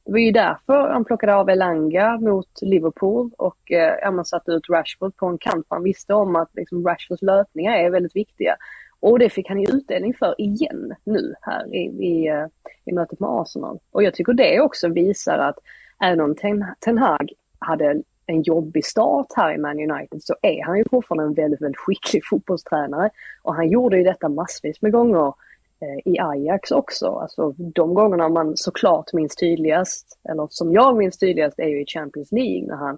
Det 0.05 0.11
var 0.11 0.19
ju 0.19 0.31
därför 0.31 0.89
han 0.89 1.05
plockade 1.05 1.35
av 1.35 1.49
Elanga 1.49 2.17
mot 2.17 2.61
Liverpool 2.61 3.31
och 3.37 3.71
eh, 3.71 4.11
man 4.11 4.25
satte 4.25 4.51
ut 4.51 4.69
Rashford 4.69 5.17
på 5.17 5.25
en 5.25 5.37
kant. 5.37 5.65
Han 5.69 5.83
visste 5.83 6.13
om 6.13 6.35
att 6.35 6.49
liksom, 6.53 6.87
Rashfords 6.87 7.21
löpningar 7.21 7.73
är 7.73 7.89
väldigt 7.89 8.15
viktiga. 8.15 8.55
Och 8.99 9.19
det 9.19 9.29
fick 9.29 9.49
han 9.49 9.59
ju 9.59 9.67
utdelning 9.69 10.13
för 10.13 10.41
igen 10.41 10.95
nu 11.03 11.33
här 11.41 11.75
i, 11.75 11.79
i, 11.79 12.27
eh, 12.27 12.45
i 12.85 12.93
mötet 12.93 13.19
med 13.19 13.29
Arsenal. 13.29 13.79
Och 13.91 14.03
jag 14.03 14.13
tycker 14.13 14.33
det 14.33 14.61
också 14.61 14.87
visar 14.87 15.37
att 15.37 15.57
även 16.03 16.21
om 16.21 16.35
Ten, 16.35 16.65
Ten 16.79 16.97
Hag 16.97 17.31
hade 17.59 18.01
en 18.25 18.41
jobbig 18.41 18.85
start 18.85 19.27
här 19.35 19.53
i 19.53 19.57
Man 19.57 19.91
United 19.91 20.23
så 20.23 20.35
är 20.41 20.63
han 20.63 20.77
ju 20.77 20.83
fortfarande 20.89 21.23
en 21.23 21.33
väldigt, 21.33 21.61
väldigt 21.61 21.79
skicklig 21.79 22.25
fotbollstränare. 22.29 23.09
Och 23.41 23.55
han 23.55 23.69
gjorde 23.69 23.97
ju 23.97 24.03
detta 24.03 24.29
massvis 24.29 24.81
med 24.81 24.91
gånger 24.91 25.33
eh, 25.81 26.13
i 26.13 26.19
Ajax 26.19 26.71
också. 26.71 27.07
Alltså 27.07 27.51
de 27.57 27.93
gångerna 27.93 28.29
man 28.29 28.57
såklart 28.57 29.13
minns 29.13 29.35
tydligast, 29.35 30.19
eller 30.29 30.47
som 30.49 30.71
jag 30.71 30.97
minns 30.97 31.17
tydligast, 31.17 31.59
är 31.59 31.67
ju 31.67 31.81
i 31.81 31.85
Champions 31.85 32.31
League 32.31 32.67
när 32.67 32.75
han 32.75 32.97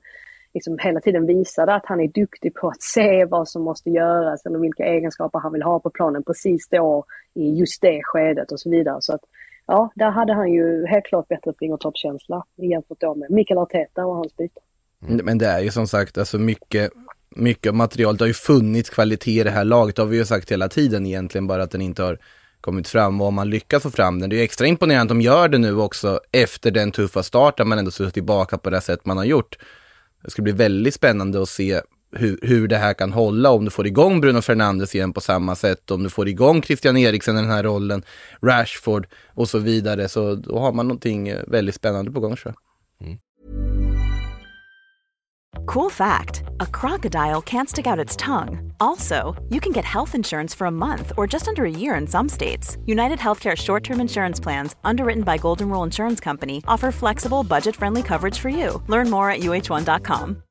liksom 0.54 0.78
hela 0.78 1.00
tiden 1.00 1.26
visade 1.26 1.74
att 1.74 1.86
han 1.86 2.02
är 2.02 2.08
duktig 2.08 2.54
på 2.54 2.68
att 2.68 2.82
se 2.82 3.26
vad 3.26 3.50
som 3.50 3.64
måste 3.64 3.90
göras 3.90 4.46
eller 4.46 4.60
vilka 4.60 4.86
egenskaper 4.86 5.40
han 5.40 5.54
vill 5.54 5.64
ha 5.64 5.80
på 5.80 5.90
planen 5.90 6.24
precis 6.24 6.70
då 6.70 7.06
i 7.34 7.54
just 7.54 7.82
det 7.82 8.02
skedet 8.04 8.52
och 8.52 8.60
så 8.60 8.70
vidare. 8.70 8.98
Så 9.00 9.14
att 9.14 9.22
ja, 9.66 9.92
där 9.96 10.10
hade 10.10 10.34
han 10.34 10.52
ju 10.52 10.86
helt 10.86 11.06
klart 11.06 11.28
bättre 11.28 11.54
fingertoppskänsla 11.60 12.44
jämfört 12.56 13.02
då 13.02 13.16
med 13.16 13.32
Mikael 13.32 13.58
Arteta 13.58 14.06
och 14.06 14.16
hans 14.16 14.36
byte. 14.38 14.60
Mm. 15.04 15.26
Men 15.26 15.38
det 15.38 15.48
är 15.48 15.60
ju 15.60 15.72
som 15.72 15.88
sagt, 15.88 16.18
alltså 16.18 16.40
mycket, 16.40 16.92
mycket 17.36 17.70
av 17.70 17.76
materialet 17.76 18.20
har 18.20 18.28
ju 18.28 18.34
funnits 18.34 18.90
kvalitet 18.90 19.40
i 19.40 19.44
det 19.44 19.52
här 19.52 19.66
laget, 19.66 19.96
det 19.96 20.02
har 20.02 20.08
vi 20.08 20.18
ju 20.18 20.26
sagt 20.26 20.52
hela 20.52 20.70
tiden 20.70 21.06
egentligen, 21.06 21.48
bara 21.48 21.64
att 21.64 21.72
den 21.72 21.82
inte 21.82 22.04
har 22.04 22.20
kommit 22.62 22.88
fram 22.88 23.22
och 23.22 23.28
om 23.28 23.34
man 23.34 23.50
lyckas 23.50 23.84
få 23.84 23.92
fram 23.92 24.20
den. 24.20 24.30
Det 24.30 24.36
är 24.36 24.38
ju 24.38 24.44
extra 24.44 24.68
imponerande 24.68 25.02
att 25.02 25.18
de 25.18 25.22
gör 25.22 25.48
det 25.48 25.58
nu 25.58 25.76
också 25.76 26.20
efter 26.32 26.72
den 26.72 26.92
tuffa 26.92 27.24
starten 27.24 27.68
man 27.68 27.80
ändå 27.80 27.92
suttit 27.92 28.14
tillbaka 28.14 28.58
på 28.58 28.70
det 28.70 28.82
sätt 28.82 29.06
man 29.06 29.18
har 29.18 29.26
gjort. 29.26 29.58
Det 30.24 30.32
ska 30.32 30.42
bli 30.42 30.52
väldigt 30.52 30.94
spännande 30.94 31.42
att 31.42 31.50
se 31.50 31.82
hur, 32.12 32.40
hur 32.42 32.68
det 32.68 32.78
här 32.78 32.94
kan 32.94 33.14
hålla, 33.14 33.52
om 33.52 33.66
du 33.66 33.72
får 33.72 33.88
igång 33.88 34.22
Bruno 34.22 34.42
Fernandes 34.42 34.96
igen 34.96 35.14
på 35.14 35.22
samma 35.22 35.56
sätt, 35.56 35.92
om 35.92 36.04
du 36.04 36.10
får 36.10 36.28
igång 36.28 36.62
Christian 36.62 36.98
Eriksen 36.98 37.38
i 37.38 37.42
den 37.42 37.52
här 37.52 37.64
rollen, 37.64 38.04
Rashford 38.42 39.08
och 39.34 39.50
så 39.50 39.58
vidare, 39.60 40.10
så 40.10 40.36
då 40.36 40.60
har 40.60 40.72
man 40.72 40.88
någonting 40.88 41.28
eh, 41.28 41.44
väldigt 41.48 41.76
spännande 41.76 42.12
på 42.12 42.20
gång 42.20 42.36
tror 42.36 42.54
jag. 42.56 42.67
Cool 45.68 45.90
fact 45.90 46.44
a 46.62 46.66
crocodile 46.66 47.42
can't 47.42 47.70
stick 47.70 47.88
out 47.88 48.00
its 48.00 48.16
tongue. 48.16 48.72
Also, 48.80 49.36
you 49.50 49.60
can 49.60 49.74
get 49.74 49.84
health 49.86 50.16
insurance 50.16 50.56
for 50.56 50.68
a 50.68 50.72
month 50.72 51.12
or 51.18 51.28
just 51.28 51.48
under 51.48 51.66
a 51.66 51.70
year 51.70 51.96
in 51.96 52.08
some 52.08 52.30
states. 52.30 52.78
United 52.86 53.20
Healthcare 53.20 53.56
short 53.56 53.84
term 53.84 54.00
insurance 54.00 54.44
plans, 54.44 54.76
underwritten 54.86 55.24
by 55.24 55.38
Golden 55.38 55.68
Rule 55.70 55.84
Insurance 55.84 56.24
Company, 56.24 56.62
offer 56.68 56.92
flexible, 56.92 57.44
budget 57.44 57.76
friendly 57.76 58.02
coverage 58.02 58.40
for 58.40 58.50
you. 58.50 58.82
Learn 58.88 59.10
more 59.10 59.30
at 59.30 59.40
uh1.com. 59.42 60.44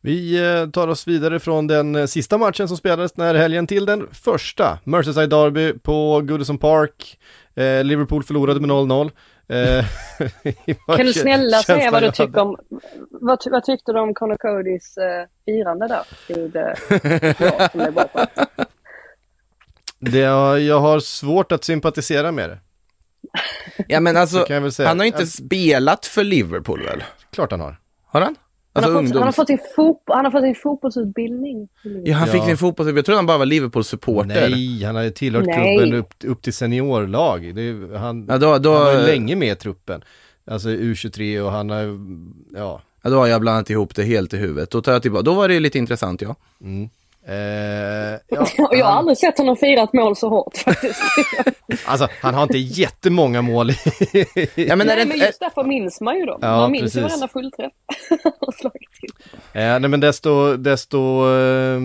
Vi 0.00 0.38
eh, 0.38 0.70
tar 0.70 0.88
oss 0.88 1.08
vidare 1.08 1.40
från 1.40 1.66
den 1.66 1.94
eh, 1.94 2.06
sista 2.06 2.38
matchen 2.38 2.68
som 2.68 2.76
spelades 2.76 3.16
när 3.16 3.34
helgen 3.34 3.66
till 3.66 3.86
den 3.86 4.06
första. 4.12 4.78
Merseyside 4.84 5.30
Derby 5.30 5.72
på 5.72 6.20
Goodison 6.20 6.58
Park. 6.58 7.18
Eh, 7.54 7.84
Liverpool 7.84 8.22
förlorade 8.22 8.60
med 8.60 8.70
0-0. 8.70 9.10
Eh, 9.48 9.84
kan 10.96 11.06
du 11.06 11.12
snälla 11.12 11.62
säga 11.62 11.90
vad 11.90 12.02
du 12.02 12.10
tycker 12.10 12.38
om, 12.38 12.56
vad, 13.10 13.38
vad 13.50 13.64
tyckte 13.64 13.92
du 13.92 14.00
om 14.00 14.14
Conor 14.14 14.36
Codys 14.36 14.96
eh, 14.96 15.26
firande 15.44 15.88
där? 15.88 16.04
Det, 20.04 20.10
det, 20.10 20.18
jag 20.60 20.80
har 20.80 21.00
svårt 21.00 21.52
att 21.52 21.64
sympatisera 21.64 22.32
med 22.32 22.50
det. 22.50 22.58
Ja 23.88 24.00
men 24.00 24.16
alltså, 24.16 24.46
han 24.78 24.98
har 24.98 25.06
inte 25.06 25.26
spelat 25.26 26.06
för 26.06 26.24
Liverpool 26.24 26.82
väl? 26.82 27.04
Klart 27.30 27.50
han 27.50 27.60
har. 27.60 27.80
Har 28.06 28.20
han? 28.20 28.36
Alltså 28.74 28.92
han, 28.92 28.96
har 28.96 29.02
fått, 29.02 29.14
han, 29.14 29.24
har 29.24 29.32
fått 29.32 29.46
sin 29.46 29.58
fotboll, 29.76 30.16
han 30.16 30.24
har 30.24 30.32
fått 30.32 30.42
sin 30.42 30.54
fotbollsutbildning. 30.54 31.68
Ja, 32.04 32.16
han 32.16 32.28
fick 32.28 32.44
sin 32.44 32.56
fotbollsutbildning. 32.56 32.96
Jag 32.96 33.04
trodde 33.04 33.18
han 33.18 33.26
bara 33.26 33.38
var 33.38 33.46
Liverpool-supporter. 33.46 34.50
Nej, 34.50 34.84
han 34.84 34.96
har 34.96 35.10
tillhört 35.10 35.46
Nej. 35.46 35.78
klubben 35.78 35.98
upp, 35.98 36.14
upp 36.24 36.42
till 36.42 36.52
seniorlag. 36.52 37.54
Det, 37.54 37.98
han, 37.98 38.26
ja, 38.28 38.38
då, 38.38 38.58
då, 38.58 38.74
han 38.74 38.84
var 38.84 39.06
länge 39.06 39.36
med 39.36 39.52
i 39.52 39.56
truppen. 39.56 40.04
Alltså 40.44 40.68
U23 40.68 41.40
och 41.40 41.50
han 41.50 41.70
har, 41.70 41.98
ja. 42.58 42.82
Ja, 43.02 43.10
då 43.10 43.16
har 43.16 43.26
jag 43.26 43.40
blandat 43.40 43.70
ihop 43.70 43.94
det 43.94 44.02
helt 44.02 44.34
i 44.34 44.36
huvudet. 44.36 44.70
Då 44.70 44.82
tar 44.82 44.92
jag 44.92 45.02
tillbaka. 45.02 45.22
Då 45.22 45.34
var 45.34 45.48
det 45.48 45.60
lite 45.60 45.78
intressant, 45.78 46.22
ja. 46.22 46.36
Mm. 46.60 46.88
Eh, 47.26 47.34
ja, 47.34 48.18
jag 48.56 48.66
har 48.68 48.84
han... 48.84 48.98
aldrig 48.98 49.18
sett 49.18 49.38
honom 49.38 49.56
fira 49.56 49.82
ett 49.82 49.92
mål 49.92 50.16
så 50.16 50.28
hårt 50.28 50.56
faktiskt. 50.56 51.02
alltså, 51.84 52.08
han 52.20 52.34
har 52.34 52.42
inte 52.42 52.58
jättemånga 52.58 53.42
mål. 53.42 53.70
ja, 54.54 54.76
men, 54.76 54.86
nej, 54.86 55.06
men 55.06 55.18
just 55.18 55.40
därför 55.40 55.64
minns 55.64 56.00
man 56.00 56.18
ju 56.18 56.26
dem. 56.26 56.38
Ja, 56.42 56.56
man 56.56 56.72
minns 56.72 56.96
ju 56.96 57.00
varenda 57.00 57.28
fullträff. 57.28 57.72
eh, 59.52 59.80
nej, 59.80 59.88
men 59.88 60.00
desto, 60.00 60.56
desto 60.56 60.98
eh, 61.30 61.80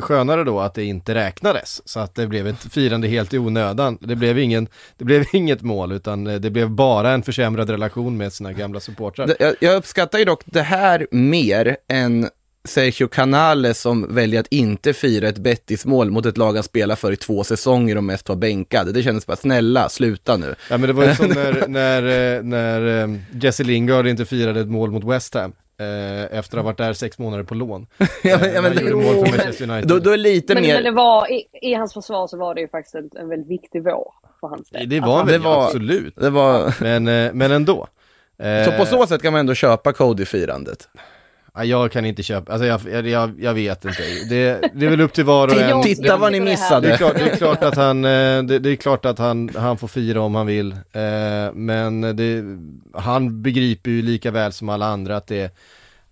skönare 0.00 0.44
då 0.44 0.60
att 0.60 0.74
det 0.74 0.84
inte 0.84 1.14
räknades. 1.14 1.88
Så 1.88 2.00
att 2.00 2.14
det 2.14 2.26
blev 2.26 2.46
ett 2.46 2.72
firande 2.72 3.08
helt 3.08 3.34
i 3.34 3.38
onödan. 3.38 3.98
Det 4.00 4.16
blev, 4.16 4.38
ingen, 4.38 4.68
det 4.98 5.04
blev 5.04 5.24
inget 5.32 5.62
mål 5.62 5.92
utan 5.92 6.24
det 6.24 6.50
blev 6.50 6.70
bara 6.70 7.10
en 7.10 7.22
försämrad 7.22 7.70
relation 7.70 8.16
med 8.16 8.32
sina 8.32 8.52
gamla 8.52 8.80
supportrar. 8.80 9.36
Jag, 9.38 9.54
jag 9.60 9.76
uppskattar 9.76 10.18
ju 10.18 10.24
dock 10.24 10.42
det 10.44 10.62
här 10.62 11.06
mer 11.10 11.76
än 11.88 12.28
Sergio 12.64 13.08
Canales 13.08 13.80
som 13.80 14.14
väljer 14.14 14.40
att 14.40 14.46
inte 14.50 14.92
fira 14.92 15.28
ett 15.28 15.38
Betis-mål 15.38 16.10
mot 16.10 16.26
ett 16.26 16.38
lag 16.38 16.54
han 16.54 16.62
spelar 16.62 16.96
för 16.96 17.12
i 17.12 17.16
två 17.16 17.44
säsonger 17.44 17.96
och 17.96 18.04
mest 18.04 18.28
var 18.28 18.36
bänkad. 18.36 18.94
Det 18.94 19.02
kändes 19.02 19.26
bara, 19.26 19.36
snälla, 19.36 19.88
sluta 19.88 20.36
nu. 20.36 20.54
Ja 20.70 20.78
men 20.78 20.86
det 20.86 20.92
var 20.92 21.04
ju 21.04 21.14
som 21.14 21.28
när, 21.28 21.68
när, 21.68 22.36
eh, 22.36 22.42
när 22.42 23.02
eh, 23.02 23.16
Jesse 23.42 23.64
Lingard 23.64 24.06
inte 24.06 24.24
firade 24.24 24.60
ett 24.60 24.68
mål 24.68 24.90
mot 24.90 25.04
West 25.04 25.34
Ham. 25.34 25.52
Eh, 25.80 26.38
efter 26.38 26.58
att 26.58 26.62
ha 26.62 26.62
varit 26.62 26.78
där 26.78 26.92
sex 26.92 27.18
månader 27.18 27.44
på 27.44 27.54
lån. 27.54 27.86
ja, 28.22 28.38
men, 28.40 28.54
ja, 28.54 28.62
men, 28.62 28.76
det, 28.76 28.94
mål 28.94 29.04
för 29.04 29.20
Manchester 29.20 29.70
United. 29.70 29.88
Då, 29.88 29.98
då 29.98 30.10
är 30.10 30.16
lite 30.16 30.54
men, 30.54 30.62
mer... 30.62 30.74
men 30.74 30.84
det 30.84 30.90
var, 30.90 31.32
i, 31.32 31.44
i, 31.62 31.74
hans 31.74 31.94
försvar 31.94 32.26
så 32.26 32.36
var 32.36 32.54
det 32.54 32.60
ju 32.60 32.68
faktiskt 32.68 32.94
en, 32.94 33.10
en 33.14 33.28
väldigt 33.28 33.50
viktig 33.50 33.82
vår 33.82 34.12
för 34.40 34.48
hans 34.48 34.70
del. 34.70 34.88
Det 34.88 35.00
var 35.00 35.20
alltså, 35.20 35.32
det 35.32 35.38
var, 35.38 35.64
absolut. 35.64 36.16
Det 36.16 36.30
var... 36.30 36.74
Men, 36.80 37.04
men 37.38 37.52
ändå. 37.52 37.86
Så 38.64 38.72
på 38.78 38.86
så 38.86 39.06
sätt 39.06 39.22
kan 39.22 39.32
man 39.32 39.40
ändå 39.40 39.54
köpa 39.54 39.92
Cody-firandet. 39.92 40.88
Jag 41.54 41.92
kan 41.92 42.04
inte 42.04 42.22
köpa, 42.22 42.52
alltså 42.52 42.66
jag, 42.66 43.06
jag, 43.06 43.40
jag 43.40 43.54
vet 43.54 43.84
inte. 43.84 44.02
Det, 44.28 44.70
det 44.74 44.86
är 44.86 44.90
väl 44.90 45.00
upp 45.00 45.12
till 45.12 45.24
var 45.24 45.48
och 45.48 45.54
en. 45.54 45.82
Titta 45.82 46.16
vad 46.16 46.32
ni 46.32 46.40
missade. 46.40 46.88
Det 46.88 46.92
är 46.92 46.96
klart, 46.96 47.14
det 47.14 47.30
är 47.30 47.36
klart 47.36 47.62
att, 47.62 47.76
han, 47.76 48.04
eh, 48.04 48.42
det, 48.42 48.58
det, 48.58 48.70
är 48.70 48.76
klart 48.76 49.04
att 49.04 49.18
han, 49.18 49.50
han 49.56 49.78
får 49.78 49.88
fira 49.88 50.20
om 50.20 50.34
han 50.34 50.46
vill. 50.46 50.72
Eh, 50.72 51.52
men 51.54 52.16
det, 52.16 52.44
han 53.00 53.42
begriper 53.42 53.90
ju 53.90 54.02
lika 54.02 54.30
väl 54.30 54.52
som 54.52 54.68
alla 54.68 54.86
andra 54.86 55.16
att 55.16 55.26
det, 55.26 55.42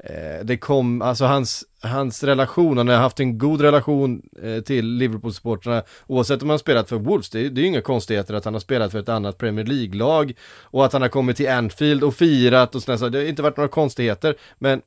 eh, 0.04 0.44
det 0.44 0.56
kom, 0.56 1.02
alltså 1.02 1.24
hans, 1.24 1.64
hans 1.82 2.24
relation, 2.24 2.78
han 2.78 2.88
har 2.88 2.96
haft 2.96 3.20
en 3.20 3.38
god 3.38 3.60
relation 3.60 4.22
till 4.66 4.84
Liverpool-supportrarna 4.84 5.82
oavsett 6.06 6.42
om 6.42 6.50
han 6.50 6.58
spelat 6.58 6.88
för 6.88 6.96
Wolves, 6.96 7.30
det, 7.30 7.48
det 7.48 7.60
är 7.60 7.62
ju 7.62 7.68
inga 7.68 7.80
konstigheter 7.80 8.34
att 8.34 8.44
han 8.44 8.54
har 8.54 8.60
spelat 8.60 8.92
för 8.92 8.98
ett 8.98 9.08
annat 9.08 9.38
Premier 9.38 9.66
League-lag 9.66 10.34
och 10.62 10.84
att 10.84 10.92
han 10.92 11.02
har 11.02 11.08
kommit 11.08 11.36
till 11.36 11.48
Anfield 11.48 12.04
och 12.04 12.14
firat 12.14 12.74
och 12.74 12.82
sådär, 12.82 12.98
så 12.98 13.08
det 13.08 13.18
har 13.18 13.24
inte 13.24 13.42
varit 13.42 13.56
några 13.56 13.68
konstigheter 13.68 14.34
men 14.58 14.82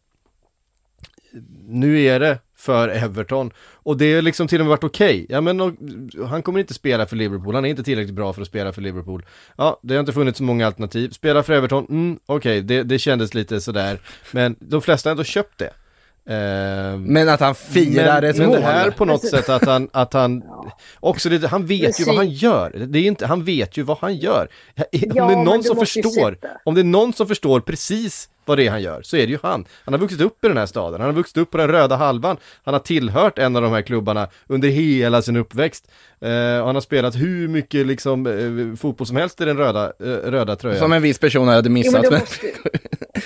nu 1.68 2.02
är 2.02 2.20
det 2.20 2.40
för 2.56 2.90
Everton. 2.90 3.52
Och 3.74 3.98
det 3.98 4.16
har 4.16 4.22
liksom 4.22 4.48
till 4.48 4.60
och 4.60 4.66
med 4.66 4.70
varit 4.70 4.84
okej. 4.84 5.24
Okay. 5.24 5.26
Ja 5.30 5.42
men 5.42 5.62
och, 5.62 5.74
han 6.28 6.42
kommer 6.42 6.60
inte 6.60 6.74
spela 6.74 7.06
för 7.06 7.16
Liverpool, 7.16 7.56
han 7.56 7.66
är 7.66 7.70
inte 7.70 7.84
tillräckligt 7.84 8.16
bra 8.16 8.34
för 8.34 8.42
att 8.42 8.48
spela 8.48 8.74
för 8.74 8.82
Liverpool. 8.82 9.26
Ja, 9.58 9.80
det 9.84 9.94
har 9.94 10.00
inte 10.00 10.14
funnits 10.14 10.38
så 10.38 10.44
många 10.44 10.66
alternativ. 10.66 11.10
Spela 11.10 11.44
för 11.44 11.54
Everton, 11.54 11.86
mm, 11.90 12.20
okej, 12.26 12.60
okay, 12.60 12.62
det, 12.62 12.84
det 12.84 13.00
kändes 13.00 13.34
lite 13.34 13.62
sådär. 13.62 14.00
Men 14.32 14.56
de 14.60 14.82
flesta 14.82 15.10
har 15.10 15.12
ändå 15.12 15.24
köpt 15.24 15.58
det. 15.58 15.74
Eh, 16.26 16.98
men 16.98 17.30
att 17.30 17.40
han 17.40 17.56
firar 17.56 18.22
ett 18.22 18.38
men 18.38 18.48
mål? 18.48 18.56
Men 18.56 18.66
det 18.66 18.72
här 18.74 18.92
på 18.92 19.06
något 19.06 19.26
sätt 19.26 19.50
att 19.50 19.66
han, 19.66 19.90
att 19.94 20.14
han, 20.14 20.44
också 21.00 21.30
det, 21.30 21.48
han 21.48 21.66
vet 21.66 22.00
ju 22.00 22.04
vad 22.04 22.16
han 22.16 22.30
gör. 22.30 22.86
Det 22.88 23.00
är 23.00 23.04
inte, 23.04 23.26
han 23.26 23.44
vet 23.44 23.78
ju 23.78 23.84
vad 23.84 23.98
han 23.98 24.16
gör. 24.16 24.48
Om 24.78 24.86
ja, 24.92 25.28
det 25.28 25.34
är 25.34 25.44
någon 25.44 25.64
som 25.64 25.78
förstår, 25.78 26.38
om 26.64 26.76
det 26.76 26.82
är 26.82 26.86
någon 26.86 27.14
som 27.14 27.28
förstår 27.28 27.60
precis 27.60 28.30
vad 28.46 28.58
det 28.58 28.68
är 28.68 28.72
han 28.72 28.82
gör, 28.82 29.02
så 29.02 29.18
är 29.18 29.26
det 29.26 29.32
ju 29.32 29.40
han. 29.44 29.66
Han 29.86 29.94
har 29.94 30.00
vuxit 30.00 30.22
upp 30.22 30.46
i 30.46 30.48
den 30.48 30.58
här 30.58 30.66
staden, 30.66 31.02
han 31.02 31.10
har 31.10 31.16
vuxit 31.16 31.38
upp 31.38 31.52
på 31.52 31.58
den 31.58 31.68
röda 31.68 31.96
halvan, 31.96 32.38
han 32.64 32.74
har 32.74 32.82
tillhört 32.82 33.40
en 33.40 33.56
av 33.56 33.62
de 33.62 33.72
här 33.72 33.82
klubbarna 33.82 34.28
under 34.48 34.70
hela 34.70 35.22
sin 35.22 35.38
uppväxt. 35.38 35.92
Eh, 36.22 36.60
och 36.60 36.66
han 36.66 36.76
har 36.76 36.82
spelat 36.82 37.16
hur 37.16 37.48
mycket 37.48 37.88
liksom 37.88 38.28
eh, 38.28 38.76
fotboll 38.78 39.08
som 39.08 39.18
helst 39.18 39.42
i 39.42 39.46
den 39.46 39.58
röda, 39.58 39.94
eh, 40.00 40.32
röda 40.32 40.56
tröjan. 40.56 40.80
Som 40.80 40.94
en 40.94 41.02
viss 41.02 41.20
person 41.20 41.48
hade 41.48 41.70
missat. 41.70 42.02
Jo, 42.04 42.10
du, 42.10 42.20
måste, 42.20 42.48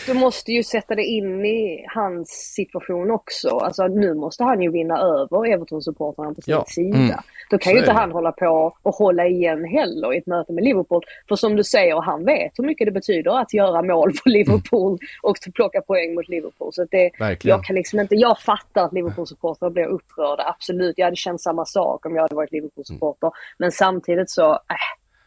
du 0.07 0.13
måste 0.13 0.51
ju 0.51 0.63
sätta 0.63 0.95
det 0.95 1.03
in 1.03 1.45
i 1.45 1.85
hans 1.95 2.29
situation 2.55 3.11
också. 3.11 3.49
Alltså 3.49 3.87
nu 3.87 4.13
måste 4.13 4.43
han 4.43 4.61
ju 4.61 4.71
vinna 4.71 4.97
över 4.99 5.47
Everton-supportrarna 5.47 6.33
på 6.33 6.41
sin 6.41 6.53
ja. 6.53 6.65
sida. 6.67 6.97
Mm. 6.97 7.17
Då 7.49 7.57
kan 7.57 7.71
så 7.71 7.75
ju 7.75 7.79
inte 7.79 7.91
han 7.91 8.11
hålla 8.11 8.31
på 8.31 8.77
och 8.83 8.95
hålla 8.95 9.27
igen 9.27 9.65
heller 9.65 10.13
i 10.13 10.17
ett 10.17 10.27
möte 10.27 10.53
med 10.53 10.63
Liverpool. 10.63 11.03
För 11.27 11.35
som 11.35 11.55
du 11.55 11.63
säger, 11.63 12.01
han 12.01 12.25
vet 12.25 12.51
hur 12.57 12.63
mycket 12.63 12.87
det 12.87 12.91
betyder 12.91 13.41
att 13.41 13.53
göra 13.53 13.81
mål 13.81 14.11
på 14.23 14.29
Liverpool 14.29 14.97
och 15.21 15.37
plocka 15.55 15.81
poäng 15.81 16.15
mot 16.15 16.27
Liverpool. 16.27 16.73
Så 16.73 16.85
det, 16.91 17.11
jag 17.43 17.63
kan 17.63 17.75
liksom 17.75 17.99
inte, 17.99 18.15
jag 18.15 18.39
fattar 18.39 18.83
att 18.83 18.93
Liverpool-supportrar 18.93 19.69
blir 19.69 19.85
upprörda, 19.85 20.43
absolut. 20.43 20.97
Jag 20.97 21.05
hade 21.05 21.15
känt 21.15 21.41
samma 21.41 21.65
sak 21.65 22.05
om 22.05 22.15
jag 22.15 22.21
hade 22.21 22.35
varit 22.35 22.51
Liverpool-supporter. 22.51 23.31
Men 23.57 23.71
samtidigt 23.71 24.29
så, 24.29 24.51
äh, 24.51 24.57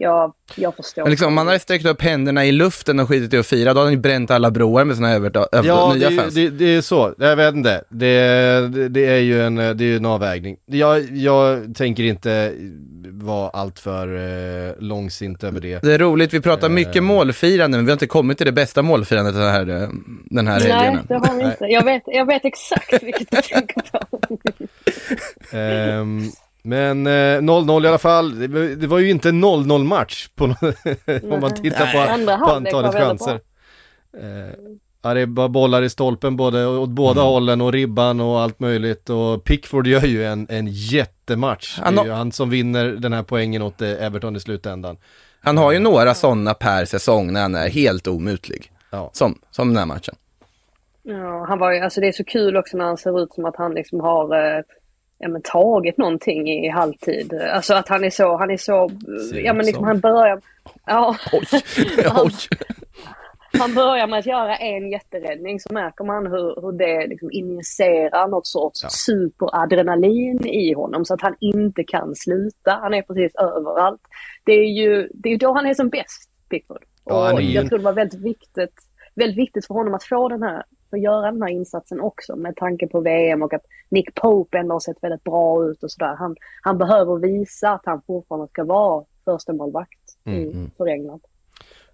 jag, 0.01 0.33
jag 0.57 0.77
förstår. 0.77 1.03
Men 1.03 1.11
liksom, 1.11 1.29
om 1.29 1.35
man 1.35 1.47
hade 1.47 1.59
sträckt 1.59 1.87
upp 1.87 2.03
händerna 2.03 2.47
i 2.47 2.53
luften 2.53 3.01
och 3.01 3.09
skitit 3.09 3.35
i 3.35 3.39
att 3.39 3.47
fira, 3.47 3.75
då 3.75 3.81
hade 3.81 3.91
ni 3.91 3.97
bränt 3.97 4.31
alla 4.31 4.51
broar 4.51 4.85
med 4.85 4.97
sådana 4.97 5.15
över, 5.15 5.37
över 5.53 5.69
ja, 5.69 5.95
nya 5.95 6.11
det, 6.11 6.17
fans. 6.17 6.37
Ja, 6.37 6.43
det, 6.43 6.51
det, 6.51 6.65
är 6.65 6.81
så. 6.81 7.15
Jag 7.19 7.37
vet 7.37 7.55
inte. 7.55 7.85
Det, 7.89 8.69
det, 8.69 8.89
det, 8.89 9.07
är 9.07 9.19
ju 9.19 9.43
en, 9.43 9.55
det 9.55 9.85
är 9.85 9.97
en 9.97 10.07
avvägning. 10.07 10.57
Jag, 10.67 11.11
jag 11.11 11.75
tänker 11.75 12.03
inte 12.03 12.55
vara 13.13 13.49
alltför 13.49 14.17
eh, 14.69 14.75
långsint 14.79 15.45
över 15.45 15.61
det. 15.61 15.83
Det 15.83 15.95
är 15.95 15.99
roligt, 15.99 16.35
vi 16.35 16.41
pratar 16.41 16.69
mycket 16.69 16.97
eh. 16.97 17.03
målfirande, 17.03 17.79
men 17.79 17.85
vi 17.85 17.91
har 17.91 17.95
inte 17.95 18.07
kommit 18.07 18.39
till 18.39 18.47
det 18.47 18.53
bästa 18.53 18.83
målfirandet 18.83 19.35
den 19.35 19.43
här, 19.43 19.83
eh, 19.83 19.89
den 20.25 20.47
här 20.47 20.61
helgen. 20.61 20.95
Nej, 20.95 21.05
det 21.09 21.29
har 21.29 21.37
vi 21.37 21.45
inte. 21.45 21.65
Jag 21.65 21.85
vet, 21.85 22.03
jag 22.07 22.27
vet 22.27 22.45
exakt 22.45 23.03
vilket 23.03 23.31
du 23.31 23.43
tänker 23.43 23.83
på. 23.91 23.99
um, 25.57 26.33
Men 26.63 27.09
0-0 27.09 27.79
eh, 27.79 27.85
i 27.85 27.89
alla 27.89 27.99
fall, 27.99 28.39
det, 28.39 28.75
det, 28.75 28.87
var 28.87 28.99
ju 28.99 29.11
inte 29.11 29.29
en 29.29 29.45
0-0 29.45 29.85
match 29.85 30.29
på, 30.35 30.45
om 31.23 31.41
man 31.41 31.55
tittar 31.55 31.87
på, 31.87 32.47
på 32.47 32.53
antalet 32.53 32.95
chanser. 32.95 33.41
Eh, 34.19 34.55
ja, 35.03 35.15
det 35.15 35.21
är 35.21 35.27
bara 35.27 35.49
bollar 35.49 35.83
i 35.83 35.91
stolpen 35.91 36.37
både 36.37 36.67
åt 36.67 36.91
båda 36.91 37.21
mm. 37.21 37.33
hållen 37.33 37.61
och 37.61 37.73
ribban 37.73 38.21
och 38.21 38.41
allt 38.41 38.61
möjligt 38.61 39.11
och 39.11 39.45
Pickford 39.45 39.87
gör 39.87 40.07
ju 40.07 40.25
en, 40.25 40.47
en 40.51 40.67
jättematch. 40.67 41.79
Han 41.83 41.95
det 41.95 42.01
är 42.01 42.05
ju 42.05 42.13
han 42.13 42.33
som 42.33 42.51
vinner 42.51 42.87
den 42.87 43.13
här 43.13 43.23
poängen 43.23 43.63
åt 43.63 43.83
eh, 43.83 44.05
Everton 44.05 44.37
i 44.37 44.41
slutändan. 44.41 44.97
Han 45.41 45.57
har 45.57 45.73
ju 45.73 45.79
några 45.79 46.15
sådana 46.15 46.55
per 46.55 46.85
säsong 46.85 47.33
när 47.33 47.43
han 47.43 47.55
är 47.55 47.69
helt 47.69 48.07
omutlig. 48.07 48.73
Ja. 48.91 49.11
Som, 49.13 49.39
som 49.51 49.69
den 49.69 49.77
här 49.77 49.87
matchen. 49.87 50.15
Ja, 51.03 51.45
han 51.49 51.59
var 51.59 51.73
ju, 51.73 51.81
alltså 51.81 52.01
det 52.01 52.09
är 52.09 52.13
så 52.13 52.25
kul 52.25 52.57
också 52.57 52.77
när 52.77 52.85
han 52.85 52.97
ser 52.97 53.23
ut 53.23 53.33
som 53.33 53.45
att 53.45 53.57
han 53.57 53.75
liksom 53.75 54.01
har 54.01 54.57
eh, 54.57 54.63
ja, 55.21 55.29
men, 55.29 55.43
tagit 55.43 55.99
någonting 55.99 56.51
i 56.51 56.69
halvtid. 56.69 57.35
Alltså 57.35 57.75
att 57.75 57.89
han 57.89 58.05
är 58.05 58.11
så, 58.11 58.37
han 58.37 58.51
är 58.51 58.57
så, 58.57 58.91
Ser 59.31 59.41
ja 59.41 59.53
men 59.53 59.67
liksom 59.67 59.85
han 59.85 60.01
börjar, 60.01 60.41
ja. 60.87 61.17
Oj, 61.33 61.47
oj. 62.15 62.33
Han, 63.59 63.75
börjar 63.75 64.07
med 64.07 64.19
att 64.19 64.27
göra 64.27 64.57
en 64.57 64.91
jätteräddning 64.91 65.61
så 65.61 65.75
märker 65.75 66.05
man 66.05 66.27
hur, 66.27 66.61
hur 66.63 66.73
det 66.73 67.07
liksom 67.07 67.31
injicerar 67.33 68.29
något 68.29 68.47
sorts 68.47 68.83
ja. 68.83 68.89
superadrenalin 68.89 70.47
i 70.47 70.73
honom 70.75 71.05
så 71.05 71.15
att 71.15 71.23
han 71.23 71.37
inte 71.41 71.85
kan 71.85 72.15
sluta. 72.15 72.79
Han 72.83 72.95
är 72.95 73.03
precis 73.03 73.35
överallt. 73.35 74.01
Det 74.45 74.53
är 74.53 74.71
ju 74.71 75.09
det 75.15 75.29
är 75.29 75.39
då 75.39 75.53
han 75.53 75.67
är 75.67 75.75
som 75.75 75.89
bäst, 75.89 76.31
Pickford. 76.51 76.85
Ja, 77.05 77.33
och 77.33 77.43
jag 77.43 77.69
tror 77.69 77.79
det 77.79 77.85
var 77.85 77.93
väldigt 77.93 78.21
viktigt, 78.21 78.75
väldigt 79.15 79.39
viktigt 79.39 79.67
för 79.67 79.75
honom 79.75 79.95
att 79.95 80.05
få 80.05 80.29
den 80.29 80.43
här 80.43 80.65
få 80.91 80.97
göra 80.97 81.31
den 81.31 81.43
här 81.43 81.49
insatsen 81.49 82.01
också 82.01 82.37
med 82.37 82.57
tanke 82.57 82.87
på 82.87 83.01
VM 83.01 83.43
och 83.43 83.55
att 83.55 83.65
Nick 83.89 84.15
Pope 84.15 84.59
ändå 84.59 84.75
har 84.75 84.81
sett 84.81 85.03
väldigt 85.03 85.25
bra 85.25 85.65
ut 85.65 85.83
och 85.83 85.91
sådär. 85.91 86.15
Han, 86.15 86.37
han 86.63 86.79
behöver 86.79 87.17
visa 87.17 87.71
att 87.71 87.83
han 87.85 88.03
fortfarande 88.07 88.49
ska 88.49 88.65
vara 88.65 89.05
första 89.25 89.53
målvakt 89.53 90.17
mm. 90.25 90.71
för 90.77 90.87
England. 90.87 91.21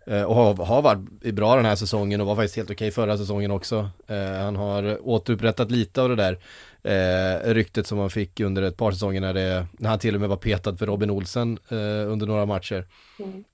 Eh, 0.07 0.23
och 0.23 0.35
har, 0.35 0.65
har 0.65 0.83
varit 0.83 1.35
bra 1.35 1.57
den 1.57 1.65
här 1.65 1.77
säsongen 1.77 2.21
och 2.21 2.27
var 2.27 2.35
faktiskt 2.37 2.57
helt 2.57 2.71
okej 2.71 2.91
förra 2.91 3.19
säsongen 3.19 3.51
också. 3.51 3.89
Eh, 4.07 4.43
han 4.45 4.57
har 4.57 5.09
återupprättat 5.09 5.71
lite 5.71 6.03
av 6.03 6.09
det 6.09 6.17
där 6.17 6.39
eh, 6.83 7.55
ryktet 7.55 7.87
som 7.87 7.99
han 7.99 8.11
fick 8.11 8.41
under 8.41 8.63
ett 8.63 8.77
par 8.77 8.93
säsonger 8.93 9.21
när, 9.21 9.35
det, 9.35 9.67
när 9.73 9.91
han 9.91 9.99
till 9.99 10.15
och 10.15 10.21
med 10.21 10.31
var 10.31 10.37
petad 10.37 10.77
för 10.77 10.87
Robin 10.87 11.11
Olsen 11.11 11.59
eh, 11.69 12.13
under 12.13 12.27
några 12.27 12.47
matcher. 12.47 12.85
Mm. 13.19 13.45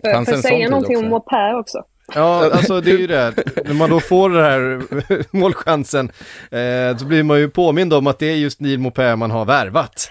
Får 0.00 0.10
jag 0.10 0.38
säga 0.38 0.70
någonting 0.70 0.96
också. 0.96 1.04
om 1.04 1.10
Mopé 1.10 1.54
också? 1.54 1.84
Ja, 2.14 2.50
alltså 2.52 2.80
det 2.80 2.90
är 2.90 2.98
ju 2.98 3.06
det. 3.06 3.34
När 3.64 3.74
man 3.74 3.90
då 3.90 4.00
får 4.00 4.30
den 4.30 4.44
här 4.44 4.82
målchansen 5.36 6.10
eh, 6.50 6.96
så 6.96 7.06
blir 7.06 7.22
man 7.22 7.38
ju 7.38 7.50
påmind 7.50 7.92
om 7.92 8.06
att 8.06 8.18
det 8.18 8.26
är 8.26 8.36
just 8.36 8.60
Neil 8.60 8.78
Mopé 8.78 9.16
man 9.16 9.30
har 9.30 9.44
värvat. 9.44 10.10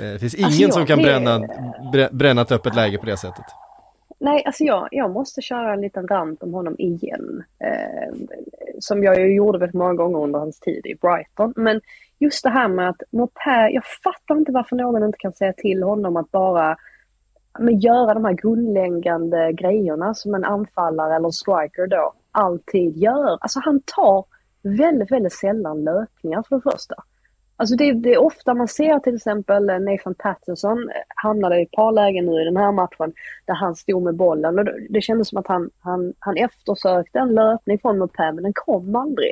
Eh, 0.00 0.02
det 0.02 0.18
finns 0.18 0.34
alltså, 0.34 0.58
ingen 0.58 0.66
alltså, 0.66 0.80
som 0.80 0.86
kan 0.86 0.98
bränna, 0.98 1.48
bränna 2.10 2.42
ett 2.42 2.52
öppet 2.52 2.74
läge 2.74 2.98
på 2.98 3.06
det 3.06 3.16
sättet. 3.16 3.44
Nej, 4.18 4.42
alltså 4.46 4.64
jag, 4.64 4.88
jag 4.90 5.10
måste 5.10 5.42
köra 5.42 5.72
en 5.72 5.80
liten 5.80 6.08
rant 6.08 6.42
om 6.42 6.54
honom 6.54 6.76
igen. 6.78 7.44
Eh, 7.58 8.14
som 8.78 9.04
jag 9.04 9.20
ju 9.20 9.34
gjorde 9.34 9.58
väldigt 9.58 9.74
många 9.74 9.94
gånger 9.94 10.18
under 10.18 10.38
hans 10.38 10.60
tid 10.60 10.86
i 10.86 10.94
Brighton. 10.94 11.52
Men 11.56 11.80
just 12.18 12.42
det 12.44 12.50
här 12.50 12.68
med 12.68 12.88
att 12.88 13.02
Mopé, 13.10 13.68
jag 13.72 13.84
fattar 14.04 14.36
inte 14.36 14.52
varför 14.52 14.76
någon 14.76 15.04
inte 15.04 15.18
kan 15.18 15.32
säga 15.32 15.52
till 15.52 15.82
honom 15.82 16.16
att 16.16 16.30
bara 16.30 16.76
men 17.58 17.78
göra 17.78 18.14
de 18.14 18.24
här 18.24 18.32
grundläggande 18.32 19.52
grejerna 19.52 20.14
som 20.14 20.34
en 20.34 20.44
anfallare 20.44 21.16
eller 21.16 21.30
striker 21.30 21.86
då 21.86 22.12
alltid 22.32 22.96
gör. 22.96 23.38
Alltså 23.40 23.60
han 23.64 23.80
tar 23.80 24.24
väldigt, 24.62 25.12
väldigt 25.12 25.32
sällan 25.32 25.84
löpningar 25.84 26.44
för 26.48 26.56
det 26.56 26.70
första. 26.70 26.94
Alltså 27.56 27.76
det, 27.76 27.92
det, 27.92 28.14
är 28.14 28.22
ofta 28.22 28.54
man 28.54 28.68
ser 28.68 28.98
till 28.98 29.14
exempel 29.14 29.64
Nathan 29.64 30.14
Patterson 30.14 30.90
hamnade 31.08 31.60
i 31.60 31.62
ett 31.62 31.70
par 31.70 31.92
lägen 31.92 32.26
nu 32.26 32.42
i 32.42 32.44
den 32.44 32.56
här 32.56 32.72
matchen 32.72 33.12
där 33.46 33.54
han 33.54 33.76
stod 33.76 34.02
med 34.02 34.14
bollen 34.16 34.58
och 34.58 34.64
det 34.90 35.00
kändes 35.00 35.28
som 35.28 35.38
att 35.38 35.46
han, 35.46 35.70
han, 35.80 36.14
han 36.18 36.36
eftersökte 36.36 37.18
en 37.18 37.34
löpning 37.34 37.78
från 37.78 37.98
Mopé 37.98 38.32
men 38.32 38.42
den 38.42 38.52
kom 38.54 38.96
aldrig. 38.96 39.30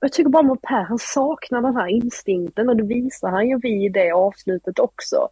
Och 0.00 0.04
jag 0.04 0.12
tycker 0.12 0.30
bara 0.30 0.42
Mopé, 0.42 0.74
han 0.74 0.98
saknar 0.98 1.62
den 1.62 1.76
här 1.76 1.86
instinkten 1.86 2.68
och 2.68 2.76
det 2.76 2.82
visar 2.82 3.28
han 3.28 3.48
ju 3.48 3.58
vid 3.58 3.92
det 3.92 4.12
avslutet 4.12 4.78
också. 4.78 5.28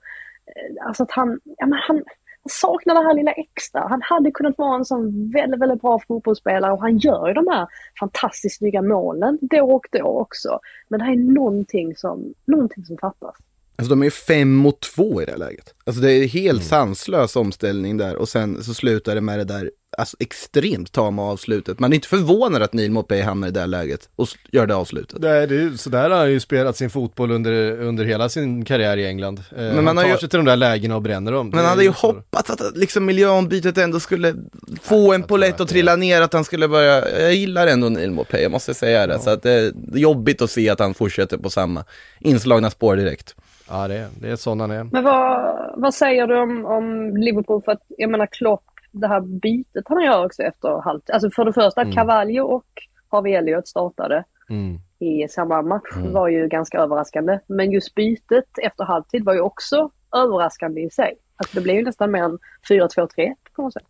Eh, 0.47 0.87
alltså 0.87 1.03
att 1.03 1.11
han, 1.11 1.41
ja 1.45 1.67
men 1.67 1.79
han, 1.83 2.03
han 2.43 2.51
saknar 2.51 2.95
det 2.95 3.09
här 3.09 3.15
lilla 3.15 3.33
extra. 3.33 3.89
Han 3.89 4.03
hade 4.03 4.31
kunnat 4.31 4.59
vara 4.59 4.77
en 4.77 4.85
sån 4.85 5.31
väldigt, 5.31 5.61
väldigt 5.61 5.81
bra 5.81 5.99
fotbollsspelare 6.09 6.73
och 6.73 6.81
han 6.81 6.99
gör 6.99 7.29
ju 7.29 7.35
de 7.35 7.49
här 7.49 7.67
fantastiskt 8.01 8.59
snygga 8.59 8.83
målen 8.83 9.39
då 9.41 9.75
och 9.75 9.87
då 9.93 10.05
också. 10.05 10.61
Men 10.89 10.99
det 10.99 11.05
här 11.05 11.13
är 11.13 11.17
någonting 11.17 11.97
som, 11.97 12.35
någonting 12.45 12.85
som 12.85 12.99
fattas. 12.99 13.37
Alltså 13.81 13.91
de 13.91 14.01
är 14.01 14.07
ju 14.07 14.11
fem 14.11 14.55
mot 14.55 14.81
två 14.81 15.23
i 15.23 15.25
det 15.25 15.37
läget. 15.37 15.75
Alltså 15.85 16.03
det 16.03 16.13
är 16.13 16.27
helt 16.27 16.61
mm. 16.61 16.69
sanslös 16.69 17.37
omställning 17.37 17.97
där 17.97 18.17
och 18.17 18.29
sen 18.29 18.65
så 18.65 18.75
slutar 18.75 19.15
det 19.15 19.21
med 19.21 19.39
det 19.39 19.45
där 19.45 19.71
alltså, 19.99 20.17
extremt 20.21 20.93
tama 20.93 21.23
avslutet. 21.23 21.79
Man 21.79 21.93
är 21.93 21.95
inte 21.95 22.09
förvånad 22.09 22.63
att 22.63 22.73
Neil 22.73 22.91
Mopé 22.91 23.23
hamnar 23.23 23.49
i 23.49 23.51
det 23.51 23.61
här 23.61 23.67
läget 23.67 24.09
och 24.17 24.29
gör 24.53 24.67
det 24.67 24.75
avslutet. 24.75 25.19
Nej, 25.21 25.47
det 25.47 25.57
är, 25.57 25.77
så 25.77 25.91
där 25.91 26.11
har 26.11 26.17
han 26.17 26.31
ju 26.31 26.41
spelat 26.41 26.77
sin 26.77 26.91
fotboll 26.91 27.31
under, 27.31 27.81
under 27.81 28.05
hela 28.05 28.29
sin 28.29 28.65
karriär 28.65 28.97
i 28.97 29.07
England. 29.07 29.43
Eh, 29.51 29.57
men 29.57 29.75
man 29.75 29.87
han 29.87 29.97
tar 29.97 30.03
har 30.03 30.11
ju, 30.11 30.19
sig 30.19 30.29
till 30.29 30.37
de 30.37 30.47
där 30.47 30.57
lägena 30.57 30.97
och 30.97 31.03
bränner 31.03 31.33
dem. 31.33 31.49
Men 31.49 31.59
han 31.59 31.69
hade 31.69 31.83
ju 31.83 31.91
hoppats 31.91 32.51
att 32.51 32.77
liksom 32.77 33.05
miljöombytet 33.05 33.79
ändå 33.79 34.01
skulle 34.01 34.35
få 34.83 35.13
en 35.13 35.23
polett 35.23 35.61
att 35.61 35.69
trilla 35.69 35.97
ner, 35.97 36.23
att 36.23 36.33
han 36.33 36.45
skulle 36.45 36.69
börja, 36.69 37.21
jag 37.21 37.35
gillar 37.35 37.67
ändå 37.67 37.89
Neil 37.89 38.11
Mopé, 38.11 38.43
jag 38.43 38.53
måste 38.53 38.75
säga 38.75 39.07
det. 39.07 39.13
Ja. 39.15 39.19
Så 39.19 39.31
att 39.31 39.43
det 39.43 39.53
är 39.53 39.73
jobbigt 39.95 40.43
att 40.43 40.51
se 40.51 40.69
att 40.69 40.79
han 40.79 40.95
fortsätter 40.95 41.39
på 41.39 41.51
samma 41.51 41.85
inslagna 42.21 42.71
spår 42.71 42.97
direkt. 42.97 43.35
Ja, 43.71 43.89
det 43.89 44.09
det 44.21 44.31
är 44.31 44.37
sån 44.37 44.61
han 44.61 44.71
är. 44.71 44.85
Men 44.85 45.05
vad, 45.05 45.55
vad 45.77 45.95
säger 45.95 46.27
du 46.27 46.41
om, 46.41 46.67
om 46.67 47.17
Liverpool? 47.17 47.63
För 47.63 47.73
att 47.73 47.83
jag 47.89 48.11
menar 48.11 48.27
Klopp 48.27 48.65
det 48.93 49.09
här 49.09 49.21
bytet 49.21 49.85
han 49.85 50.05
gör 50.05 50.25
också 50.25 50.43
efter 50.43 50.83
halvtid. 50.83 51.15
Alltså 51.15 51.31
för 51.31 51.45
det 51.45 51.53
första, 51.53 51.81
mm. 51.81 51.95
Cavallo 51.95 52.45
och 52.45 52.67
Harvey 53.09 53.33
Elliot 53.33 53.69
startade 53.69 54.25
mm. 54.51 54.79
i 54.99 55.29
samma 55.29 55.63
match 55.63 55.97
mm. 55.97 56.13
var 56.13 56.29
ju 56.29 56.49
ganska 56.49 56.79
överraskande. 56.79 57.39
Men 57.47 57.71
just 57.71 57.95
bytet 57.95 58.59
efter 58.63 58.85
halvtid 58.85 59.25
var 59.25 59.35
ju 59.35 59.41
också 59.41 59.91
överraskande 60.17 60.81
i 60.81 60.91
sig. 60.91 61.15
Alltså 61.37 61.55
det 61.57 61.61
blev 61.61 61.77
ju 61.77 61.85
nästan 61.85 62.11
mer 62.11 62.23
en 62.23 62.39
4-2-3 62.69 63.35
på 63.57 63.63
något 63.63 63.73
sätt. 63.73 63.87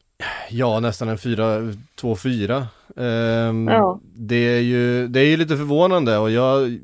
Ja, 0.51 0.81
nästan 0.81 1.09
en 1.09 1.17
4-2-4. 1.17 2.63
Um, 2.97 3.69
ja. 3.69 4.01
det, 4.03 4.57
är 4.57 4.61
ju, 4.61 5.09
det 5.09 5.21
är 5.21 5.25
ju 5.25 5.37
lite 5.37 5.57
förvånande 5.57 6.19
och 6.19 6.31
jag 6.31 6.79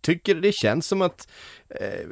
tycker 0.00 0.34
det 0.34 0.52
känns 0.52 0.86
som 0.86 1.02
att 1.02 1.28
Eh, 1.74 2.06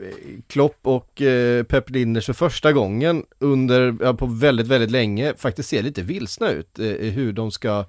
Klopp 0.46 0.78
och 0.82 1.22
eh, 1.22 1.62
Pep 1.62 1.90
Linders 1.90 2.26
för 2.26 2.32
första 2.32 2.72
gången 2.72 3.24
under, 3.38 3.96
ja, 4.00 4.14
på 4.14 4.26
väldigt, 4.26 4.66
väldigt 4.66 4.90
länge 4.90 5.34
faktiskt 5.36 5.68
ser 5.68 5.82
lite 5.82 6.02
vilsna 6.02 6.50
ut 6.50 6.78
eh, 6.78 6.86
i 6.86 7.10
hur 7.10 7.32
de 7.32 7.50
ska 7.50 7.84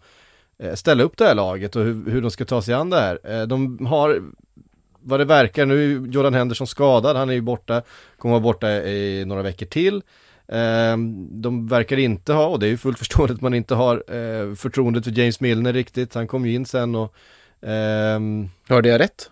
ställa 0.73 1.03
upp 1.03 1.17
det 1.17 1.25
här 1.25 1.35
laget 1.35 1.75
och 1.75 1.83
hur, 1.83 2.11
hur 2.11 2.21
de 2.21 2.31
ska 2.31 2.45
ta 2.45 2.61
sig 2.61 2.73
an 2.73 2.89
det 2.89 2.99
här. 2.99 3.45
De 3.45 3.85
har, 3.85 4.23
vad 4.99 5.19
det 5.19 5.25
verkar, 5.25 5.65
nu 5.65 5.91
är 5.91 6.07
Jordan 6.07 6.33
Henderson 6.33 6.67
skadad, 6.67 7.15
han 7.15 7.29
är 7.29 7.33
ju 7.33 7.41
borta, 7.41 7.81
kommer 8.17 8.33
vara 8.33 8.41
borta 8.41 8.71
i 8.71 9.25
några 9.25 9.41
veckor 9.41 9.65
till. 9.65 10.01
De 11.29 11.67
verkar 11.67 11.97
inte 11.97 12.33
ha, 12.33 12.45
och 12.47 12.59
det 12.59 12.65
är 12.65 12.69
ju 12.69 12.77
fullt 12.77 12.99
förståeligt 12.99 13.35
att 13.35 13.41
man 13.41 13.53
inte 13.53 13.75
har 13.75 14.03
förtroendet 14.55 15.03
för 15.03 15.19
James 15.19 15.39
Milner 15.39 15.73
riktigt, 15.73 16.13
han 16.13 16.27
kom 16.27 16.45
ju 16.45 16.53
in 16.53 16.65
sen 16.65 16.95
och 16.95 17.15
um... 17.61 18.49
Hörde 18.67 18.89
jag 18.89 19.01
rätt? 19.01 19.29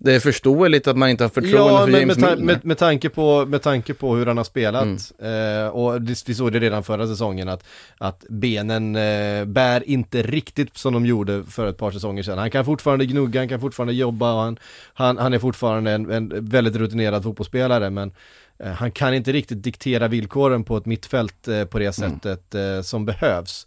Det 0.00 0.14
är 0.14 0.20
förståeligt 0.20 0.86
att 0.86 0.96
man 0.96 1.08
inte 1.08 1.24
har 1.24 1.28
förtroende 1.28 1.72
ja, 1.72 1.86
för 1.86 1.98
James 1.98 2.18
med, 2.18 2.28
ta 2.28 2.36
med, 2.36 2.64
med, 2.64 2.78
tanke 2.78 3.08
på, 3.08 3.46
med 3.46 3.62
tanke 3.62 3.94
på 3.94 4.16
hur 4.16 4.26
han 4.26 4.36
har 4.36 4.44
spelat, 4.44 5.12
mm. 5.18 5.64
eh, 5.64 5.68
och 5.68 6.08
vi 6.26 6.34
såg 6.34 6.52
det 6.52 6.58
redan 6.58 6.84
förra 6.84 7.06
säsongen, 7.06 7.48
att, 7.48 7.64
att 7.98 8.24
benen 8.28 8.96
eh, 8.96 9.44
bär 9.44 9.88
inte 9.88 10.22
riktigt 10.22 10.76
som 10.76 10.92
de 10.92 11.06
gjorde 11.06 11.44
för 11.44 11.66
ett 11.66 11.76
par 11.76 11.90
säsonger 11.90 12.22
sedan. 12.22 12.38
Han 12.38 12.50
kan 12.50 12.64
fortfarande 12.64 13.06
gnugga, 13.06 13.40
han 13.40 13.48
kan 13.48 13.60
fortfarande 13.60 13.94
jobba 13.94 14.32
och 14.32 14.40
han, 14.40 14.58
han, 14.94 15.18
han 15.18 15.34
är 15.34 15.38
fortfarande 15.38 15.90
en, 15.90 16.10
en 16.10 16.48
väldigt 16.48 16.76
rutinerad 16.76 17.22
fotbollsspelare, 17.22 17.90
men 17.90 18.12
eh, 18.58 18.72
han 18.72 18.90
kan 18.90 19.14
inte 19.14 19.32
riktigt 19.32 19.62
diktera 19.62 20.08
villkoren 20.08 20.64
på 20.64 20.76
ett 20.76 20.86
mittfält 20.86 21.48
eh, 21.48 21.64
på 21.64 21.78
det 21.78 21.98
mm. 21.98 22.10
sättet 22.10 22.54
mm. 22.54 22.82
som 22.82 23.06
behövs. 23.06 23.66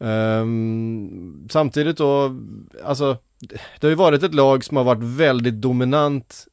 Um, 0.00 1.48
samtidigt 1.50 1.96
då, 1.96 2.36
alltså 2.84 3.16
det 3.40 3.82
har 3.82 3.88
ju 3.88 3.94
varit 3.94 4.22
ett 4.22 4.34
lag 4.34 4.64
som 4.64 4.76
har 4.76 4.84
varit 4.84 5.02
väldigt 5.02 5.54
dominant 5.54 6.46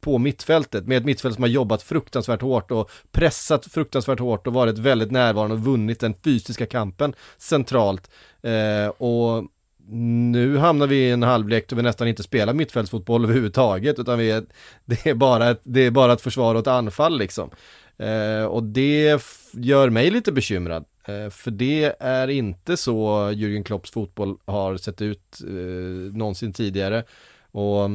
på 0.00 0.18
mittfältet 0.18 0.86
med 0.86 0.98
ett 0.98 1.04
mittfält 1.04 1.34
som 1.34 1.42
har 1.42 1.48
jobbat 1.48 1.82
fruktansvärt 1.82 2.42
hårt 2.42 2.70
och 2.70 2.90
pressat 3.12 3.66
fruktansvärt 3.66 4.20
hårt 4.20 4.46
och 4.46 4.52
varit 4.52 4.78
väldigt 4.78 5.10
närvarande 5.10 5.54
och 5.54 5.64
vunnit 5.64 6.00
den 6.00 6.14
fysiska 6.24 6.66
kampen 6.66 7.14
centralt. 7.38 8.10
Eh, 8.42 8.88
och 8.88 9.44
nu 9.88 10.56
hamnar 10.56 10.86
vi 10.86 10.96
i 10.96 11.10
en 11.10 11.22
halvlek 11.22 11.68
då 11.68 11.76
vi 11.76 11.82
nästan 11.82 12.08
inte 12.08 12.22
spelar 12.22 12.52
mittfältsfotboll 12.52 13.24
överhuvudtaget 13.24 13.98
utan 13.98 14.18
vi 14.18 14.30
är, 14.30 14.44
det, 14.84 15.06
är 15.06 15.14
bara 15.14 15.50
ett, 15.50 15.60
det 15.62 15.80
är 15.80 15.90
bara 15.90 16.12
ett 16.12 16.20
försvar 16.20 16.54
och 16.54 16.60
ett 16.60 16.66
anfall 16.66 17.18
liksom. 17.18 17.50
Eh, 17.98 18.44
och 18.44 18.62
det 18.62 19.22
gör 19.52 19.90
mig 19.90 20.10
lite 20.10 20.32
bekymrad. 20.32 20.84
Eh, 21.04 21.30
för 21.30 21.50
det 21.50 21.94
är 22.00 22.28
inte 22.28 22.76
så 22.76 23.30
Jürgen 23.30 23.64
Klopps 23.64 23.90
fotboll 23.90 24.36
har 24.44 24.76
sett 24.76 25.02
ut 25.02 25.40
eh, 25.40 26.16
någonsin 26.16 26.52
tidigare. 26.52 27.04
Och 27.50 27.90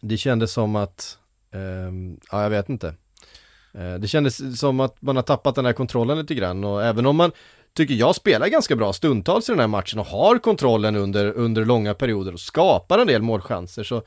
det 0.00 0.16
kändes 0.16 0.52
som 0.52 0.76
att, 0.76 1.18
eh, 1.52 1.92
ja 2.30 2.42
jag 2.42 2.50
vet 2.50 2.68
inte. 2.68 2.94
Eh, 3.74 3.94
det 3.94 4.08
kändes 4.08 4.60
som 4.60 4.80
att 4.80 5.02
man 5.02 5.16
har 5.16 5.22
tappat 5.22 5.54
den 5.54 5.64
här 5.66 5.72
kontrollen 5.72 6.18
lite 6.18 6.34
grann 6.34 6.64
och 6.64 6.84
även 6.84 7.06
om 7.06 7.16
man 7.16 7.32
tycker 7.74 7.94
jag 7.94 8.14
spelar 8.14 8.48
ganska 8.48 8.76
bra 8.76 8.92
stundtals 8.92 9.48
i 9.48 9.52
den 9.52 9.60
här 9.60 9.66
matchen 9.66 9.98
och 9.98 10.06
har 10.06 10.38
kontrollen 10.38 10.96
under, 10.96 11.32
under 11.32 11.64
långa 11.64 11.94
perioder 11.94 12.32
och 12.32 12.40
skapar 12.40 12.98
en 12.98 13.06
del 13.06 13.22
målchanser 13.22 13.84
så 13.84 14.02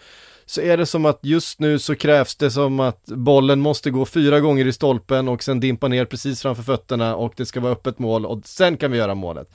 så 0.53 0.61
är 0.61 0.77
det 0.77 0.85
som 0.85 1.05
att 1.05 1.19
just 1.21 1.59
nu 1.59 1.79
så 1.79 1.95
krävs 1.95 2.35
det 2.35 2.51
som 2.51 2.79
att 2.79 3.05
bollen 3.05 3.59
måste 3.59 3.91
gå 3.91 4.05
fyra 4.05 4.39
gånger 4.39 4.67
i 4.67 4.73
stolpen 4.73 5.27
och 5.27 5.43
sen 5.43 5.59
dimpa 5.59 5.87
ner 5.87 6.05
precis 6.05 6.41
framför 6.41 6.63
fötterna 6.63 7.15
och 7.15 7.33
det 7.37 7.45
ska 7.45 7.59
vara 7.59 7.71
öppet 7.71 7.99
mål 7.99 8.25
och 8.25 8.41
sen 8.45 8.77
kan 8.77 8.91
vi 8.91 8.97
göra 8.97 9.15
målet. 9.15 9.49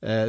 Eh, 0.00 0.26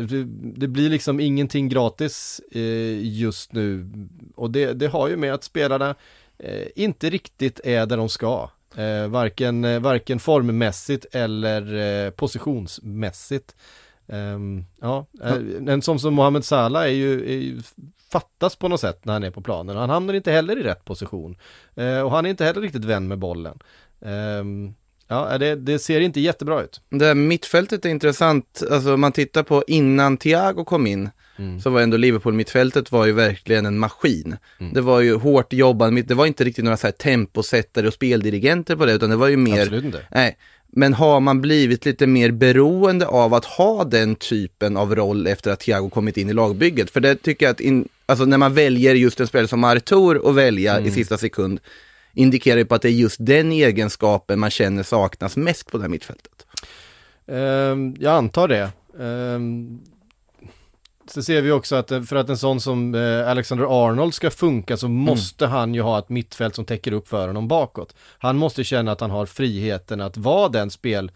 det 0.56 0.68
blir 0.68 0.90
liksom 0.90 1.20
ingenting 1.20 1.70
gratis 1.70 2.42
eh, 2.52 3.08
just 3.08 3.54
nu 3.54 3.90
och 4.36 4.52
det, 4.52 4.74
det 4.74 4.88
har 4.88 5.10
ju 5.10 5.18
med 5.18 5.34
att 5.34 5.44
spelarna 5.44 5.96
eh, 6.38 6.68
inte 6.76 7.10
riktigt 7.10 7.60
är 7.64 7.86
där 7.86 7.98
de 7.98 8.10
ska. 8.10 8.50
Varken, 9.10 9.82
varken 9.82 10.20
formmässigt 10.20 11.06
eller 11.12 12.12
positionsmässigt. 12.12 13.56
Um, 14.08 14.66
ja, 14.82 15.06
en 15.68 15.82
sån 15.82 16.00
som 16.00 16.14
Mohamed 16.14 16.46
Salah 16.46 16.84
är 16.84 16.88
ju, 16.88 17.26
är 17.26 17.38
ju 17.38 17.62
fattas 18.14 18.56
på 18.56 18.68
något 18.68 18.82
sätt 18.82 19.06
när 19.06 19.14
han 19.14 19.24
är 19.24 19.32
på 19.32 19.42
planen. 19.42 19.78
Han 19.78 19.90
hamnar 19.90 20.14
inte 20.14 20.32
heller 20.32 20.60
i 20.60 20.64
rätt 20.64 20.86
position. 20.86 21.36
Eh, 21.76 22.00
och 22.00 22.12
han 22.12 22.26
är 22.26 22.30
inte 22.30 22.46
heller 22.46 22.62
riktigt 22.62 22.86
vän 22.86 23.08
med 23.08 23.20
bollen. 23.20 23.60
Eh, 24.02 24.44
ja, 25.08 25.38
det, 25.38 25.56
det, 25.56 25.80
ser 25.80 26.00
inte 26.00 26.22
jättebra 26.22 26.62
ut. 26.62 26.82
Det 26.90 27.06
här 27.06 27.16
mittfältet 27.16 27.86
är 27.86 27.90
intressant, 27.90 28.64
alltså 28.72 28.94
om 28.94 29.02
man 29.02 29.12
tittar 29.12 29.44
på 29.44 29.64
innan 29.68 30.18
Thiago 30.18 30.66
kom 30.66 30.88
in, 30.88 31.10
mm. 31.38 31.62
så 31.62 31.70
var 31.70 31.82
ändå 31.82 31.98
Liverpool-mittfältet 31.98 32.92
var 32.92 33.06
ju 33.06 33.12
verkligen 33.12 33.66
en 33.66 33.78
maskin. 33.78 34.38
Mm. 34.60 34.74
Det 34.74 34.82
var 34.82 35.02
ju 35.02 35.16
hårt 35.16 35.54
jobbande, 35.54 36.02
det 36.02 36.14
var 36.14 36.26
inte 36.26 36.44
riktigt 36.44 36.64
några 36.64 36.78
så 36.78 36.88
här 36.88 36.92
temposättare 36.92 37.88
och 37.88 37.94
speldirigenter 37.94 38.76
på 38.76 38.86
det, 38.86 38.94
utan 38.94 39.10
det 39.10 39.16
var 39.16 39.28
ju 39.28 39.38
mer... 39.38 39.62
Absolut 39.62 39.84
inte. 39.84 40.08
Nej, 40.12 40.38
Men 40.68 40.94
har 40.94 41.20
man 41.20 41.42
blivit 41.42 41.86
lite 41.86 42.08
mer 42.08 42.32
beroende 42.32 43.08
av 43.08 43.34
att 43.34 43.46
ha 43.46 43.84
den 43.84 44.16
typen 44.16 44.78
av 44.78 44.96
roll 44.96 45.28
efter 45.28 45.52
att 45.52 45.60
Thiago 45.60 45.90
kommit 45.90 46.18
in 46.18 46.30
i 46.30 46.34
lagbygget? 46.34 46.92
För 46.92 47.00
det 47.00 47.16
tycker 47.16 47.46
jag 47.46 47.54
att, 47.54 47.60
in, 47.60 47.88
alltså 48.06 48.26
när 48.26 48.38
man 48.38 48.54
väljer 48.54 48.96
just 48.96 49.20
en 49.20 49.28
spelare 49.28 49.48
som 49.48 49.64
Artur 49.64 50.30
att 50.30 50.36
välja 50.36 50.74
mm. 50.74 50.90
i 50.90 50.92
sista 50.92 51.18
sekund, 51.18 51.60
indikerar 52.14 52.58
ju 52.58 52.66
på 52.66 52.76
att 52.76 52.82
det 52.82 52.90
är 52.90 52.92
just 52.92 53.18
den 53.20 53.52
egenskapen 53.52 54.40
man 54.40 54.50
känner 54.50 54.84
saknas 54.84 55.38
mest 55.38 55.72
på 55.72 55.78
det 55.78 55.84
här 55.84 55.90
mittfältet. 55.90 56.46
Um, 57.26 57.96
jag 58.00 58.14
antar 58.14 58.48
det. 58.48 58.70
Um, 58.98 59.82
så 61.08 61.24
ser 61.24 61.42
vi 61.42 61.52
också 61.52 61.76
att 61.76 61.88
för 61.88 62.16
att 62.16 62.30
en 62.30 62.38
sån 62.38 62.62
som 62.62 62.96
eh, 62.96 63.30
Alexander 63.30 63.88
Arnold 63.88 64.14
ska 64.14 64.32
funka 64.32 64.78
så 64.78 64.86
mm. 64.86 64.98
måste 64.98 65.46
mm. 65.46 65.58
han 65.58 65.74
ju 65.74 65.82
ha 65.82 66.00
ett 66.00 66.10
mittfält 66.10 66.56
som 66.56 66.66
täcker 66.66 66.92
upp 66.92 67.08
för 67.08 67.28
honom 67.28 67.48
bakåt. 67.48 67.96
Han 68.18 68.38
måste 68.38 68.64
känna 68.64 68.92
att 68.92 69.02
han 69.02 69.12
har 69.12 69.26
friheten 69.26 70.02
att 70.02 70.18
vara 70.18 70.50
den 70.50 70.72
spel 70.72 71.06
eh, 71.06 71.14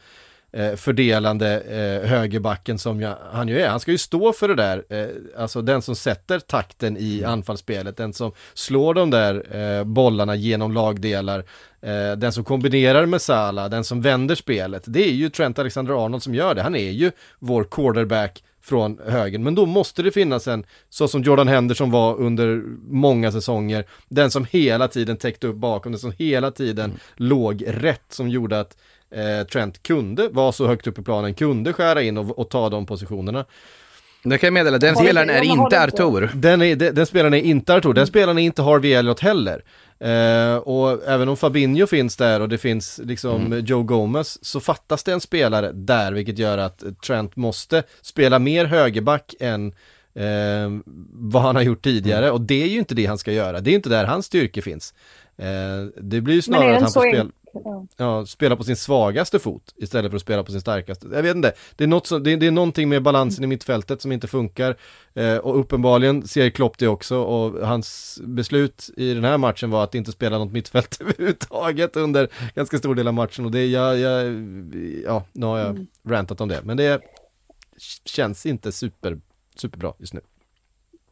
fördelande 0.75 1.59
eh, 1.59 2.09
högerbacken 2.09 2.79
som 2.79 3.01
jag, 3.01 3.15
han 3.31 3.47
ju 3.47 3.61
är. 3.61 3.69
Han 3.69 3.79
ska 3.79 3.91
ju 3.91 3.97
stå 3.97 4.33
för 4.33 4.47
det 4.47 4.55
där, 4.55 4.83
eh, 4.89 5.41
alltså 5.41 5.61
den 5.61 5.81
som 5.81 5.95
sätter 5.95 6.39
takten 6.39 6.97
i 6.97 7.19
mm. 7.19 7.31
anfallsspelet, 7.31 7.97
den 7.97 8.13
som 8.13 8.31
slår 8.53 8.93
de 8.93 9.09
där 9.09 9.55
eh, 9.55 9.83
bollarna 9.83 10.35
genom 10.35 10.73
lagdelar, 10.73 11.39
eh, 11.81 12.11
den 12.17 12.31
som 12.31 12.43
kombinerar 12.43 13.05
med 13.05 13.21
Sala, 13.21 13.69
den 13.69 13.83
som 13.83 14.01
vänder 14.01 14.35
spelet. 14.35 14.83
Det 14.85 15.07
är 15.07 15.13
ju 15.13 15.29
Trent 15.29 15.59
Alexander-Arnold 15.59 16.23
som 16.23 16.35
gör 16.35 16.55
det. 16.55 16.61
Han 16.61 16.75
är 16.75 16.91
ju 16.91 17.11
vår 17.39 17.63
quarterback 17.63 18.43
från 18.61 18.99
högen. 19.05 19.43
Men 19.43 19.55
då 19.55 19.65
måste 19.65 20.03
det 20.03 20.11
finnas 20.11 20.47
en, 20.47 20.65
så 20.89 21.07
som 21.07 21.23
Jordan 21.23 21.47
Henderson 21.47 21.91
var 21.91 22.15
under 22.15 22.63
många 22.89 23.31
säsonger, 23.31 23.85
den 24.09 24.31
som 24.31 24.45
hela 24.51 24.87
tiden 24.87 25.17
täckte 25.17 25.47
upp 25.47 25.55
bakom, 25.55 25.91
den 25.91 25.99
som 25.99 26.13
hela 26.17 26.51
tiden 26.51 26.85
mm. 26.85 26.97
låg 27.15 27.63
rätt, 27.67 28.05
som 28.09 28.29
gjorde 28.29 28.59
att 28.59 28.77
eh, 29.11 29.47
Trent 29.47 29.83
kunde 29.83 30.29
vara 30.29 30.51
så 30.51 30.67
högt 30.67 30.87
upp 30.87 30.99
i 30.99 31.01
planen, 31.01 31.33
kunde 31.33 31.73
skära 31.73 32.01
in 32.01 32.17
och, 32.17 32.39
och 32.39 32.49
ta 32.49 32.69
de 32.69 32.85
positionerna. 32.85 33.45
Det 34.23 34.37
kan 34.37 34.47
jag 34.47 34.53
meddela, 34.53 34.77
den 34.77 34.95
spelaren 34.95 35.29
är 35.29 35.43
inte 35.43 35.81
Artur. 35.81 36.31
Den, 36.33 36.61
är, 36.61 36.75
den, 36.75 36.95
den 36.95 37.05
spelaren 37.05 37.33
är 37.33 37.41
inte 37.41 37.75
Artur, 37.75 37.93
den 37.93 38.07
spelaren 38.07 38.37
är 38.37 38.43
inte 38.43 38.61
Harvey 38.61 38.93
Elliot 38.93 39.19
heller. 39.19 39.63
Eh, 39.99 40.57
och 40.57 41.07
även 41.07 41.29
om 41.29 41.37
Fabinho 41.37 41.87
finns 41.87 42.15
där 42.15 42.41
och 42.41 42.49
det 42.49 42.57
finns 42.57 42.99
liksom 43.03 43.45
mm. 43.45 43.65
Joe 43.65 43.83
Gomez 43.83 44.45
så 44.45 44.59
fattas 44.59 45.03
det 45.03 45.13
en 45.13 45.21
spelare 45.21 45.71
där 45.71 46.11
vilket 46.11 46.39
gör 46.39 46.57
att 46.57 46.83
Trent 47.05 47.35
måste 47.35 47.83
spela 48.01 48.39
mer 48.39 48.65
högerback 48.65 49.35
än 49.39 49.67
eh, 50.15 50.69
vad 51.13 51.41
han 51.41 51.55
har 51.55 51.63
gjort 51.63 51.83
tidigare 51.83 52.25
mm. 52.25 52.33
och 52.33 52.41
det 52.41 52.63
är 52.63 52.67
ju 52.67 52.79
inte 52.79 52.95
det 52.95 53.05
han 53.05 53.17
ska 53.17 53.31
göra, 53.31 53.61
det 53.61 53.71
är 53.71 53.75
inte 53.75 53.89
där 53.89 54.05
hans 54.05 54.25
styrka 54.25 54.61
finns. 54.61 54.93
Eh, 55.37 56.01
det 56.01 56.21
blir 56.21 56.35
ju 56.35 56.41
snarare 56.41 56.75
att 56.75 56.81
han 56.81 56.91
får 56.91 57.09
spela 57.09 57.25
ja, 57.97 58.25
spela 58.25 58.55
på 58.55 58.63
sin 58.63 58.75
svagaste 58.75 59.39
fot 59.39 59.73
istället 59.75 60.11
för 60.11 60.15
att 60.15 60.21
spela 60.21 60.43
på 60.43 60.51
sin 60.51 60.61
starkaste. 60.61 61.07
Jag 61.13 61.23
vet 61.23 61.35
inte, 61.35 61.53
det 61.75 61.83
är, 61.83 61.87
något 61.87 62.07
som, 62.07 62.23
det, 62.23 62.35
det 62.35 62.47
är 62.47 62.51
någonting 62.51 62.89
med 62.89 63.03
balansen 63.03 63.43
i 63.43 63.47
mittfältet 63.47 64.01
som 64.01 64.11
inte 64.11 64.27
funkar 64.27 64.77
eh, 65.13 65.37
och 65.37 65.59
uppenbarligen 65.59 66.27
ser 66.27 66.49
Klopp 66.49 66.77
det 66.77 66.87
också 66.87 67.17
och 67.17 67.67
hans 67.67 68.19
beslut 68.23 68.89
i 68.97 69.13
den 69.13 69.23
här 69.23 69.37
matchen 69.37 69.69
var 69.69 69.83
att 69.83 69.95
inte 69.95 70.11
spela 70.11 70.37
något 70.37 70.51
mittfält 70.51 70.97
överhuvudtaget 71.01 71.95
under 71.95 72.29
ganska 72.55 72.77
stor 72.77 72.95
del 72.95 73.07
av 73.07 73.13
matchen 73.13 73.45
och 73.45 73.51
det, 73.51 73.65
jag, 73.65 73.99
jag 73.99 74.25
ja, 75.05 75.23
nu 75.31 75.45
har 75.45 75.57
jag 75.57 75.69
mm. 75.69 75.87
rantat 76.07 76.41
om 76.41 76.47
det, 76.47 76.61
men 76.63 76.77
det 76.77 77.01
känns 78.05 78.45
inte 78.45 78.71
super, 78.71 79.19
superbra 79.55 79.93
just 79.99 80.13
nu. 80.13 80.21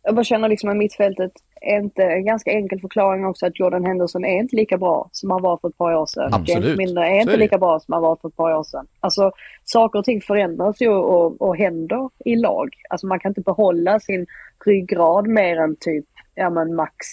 Jag 0.03 0.15
bara 0.15 0.23
känner 0.23 0.49
liksom 0.49 0.69
att 0.69 0.77
mittfältet 0.77 1.31
är 1.54 1.54
inte 1.65 2.04
en 2.04 2.25
ganska 2.25 2.51
enkel 2.51 2.80
förklaring 2.80 3.25
också 3.25 3.45
att 3.45 3.60
Jordan 3.60 3.86
Henderson 3.86 4.25
är 4.25 4.39
inte 4.39 4.56
lika 4.56 4.78
bra 4.78 5.10
som 5.12 5.32
han 5.32 5.41
var 5.41 5.58
för 5.58 5.67
ett 5.67 5.78
par 5.78 5.93
år 5.93 6.06
sedan. 6.06 6.34
Absolut. 6.34 6.63
James 6.63 6.78
Milner 6.78 7.01
är 7.01 7.21
inte 7.21 7.34
är 7.34 7.38
lika 7.38 7.58
bra 7.58 7.80
som 7.80 7.93
han 7.93 8.01
var 8.01 8.15
för 8.15 8.28
ett 8.28 8.36
par 8.36 8.54
år 8.54 8.63
sedan. 8.63 8.88
Alltså 8.99 9.32
saker 9.63 9.99
och 9.99 10.06
ting 10.06 10.21
förändras 10.21 10.82
ju 10.82 10.89
och, 10.89 11.41
och 11.41 11.58
händer 11.58 12.10
i 12.25 12.36
lag. 12.36 12.69
Alltså 12.89 13.08
man 13.08 13.19
kan 13.19 13.30
inte 13.30 13.41
behålla 13.41 13.99
sin 13.99 14.25
ryggrad 14.65 15.28
mer 15.28 15.58
än 15.58 15.75
typ, 15.80 16.06
ja 16.36 16.49
men 16.49 16.75
max 16.75 17.06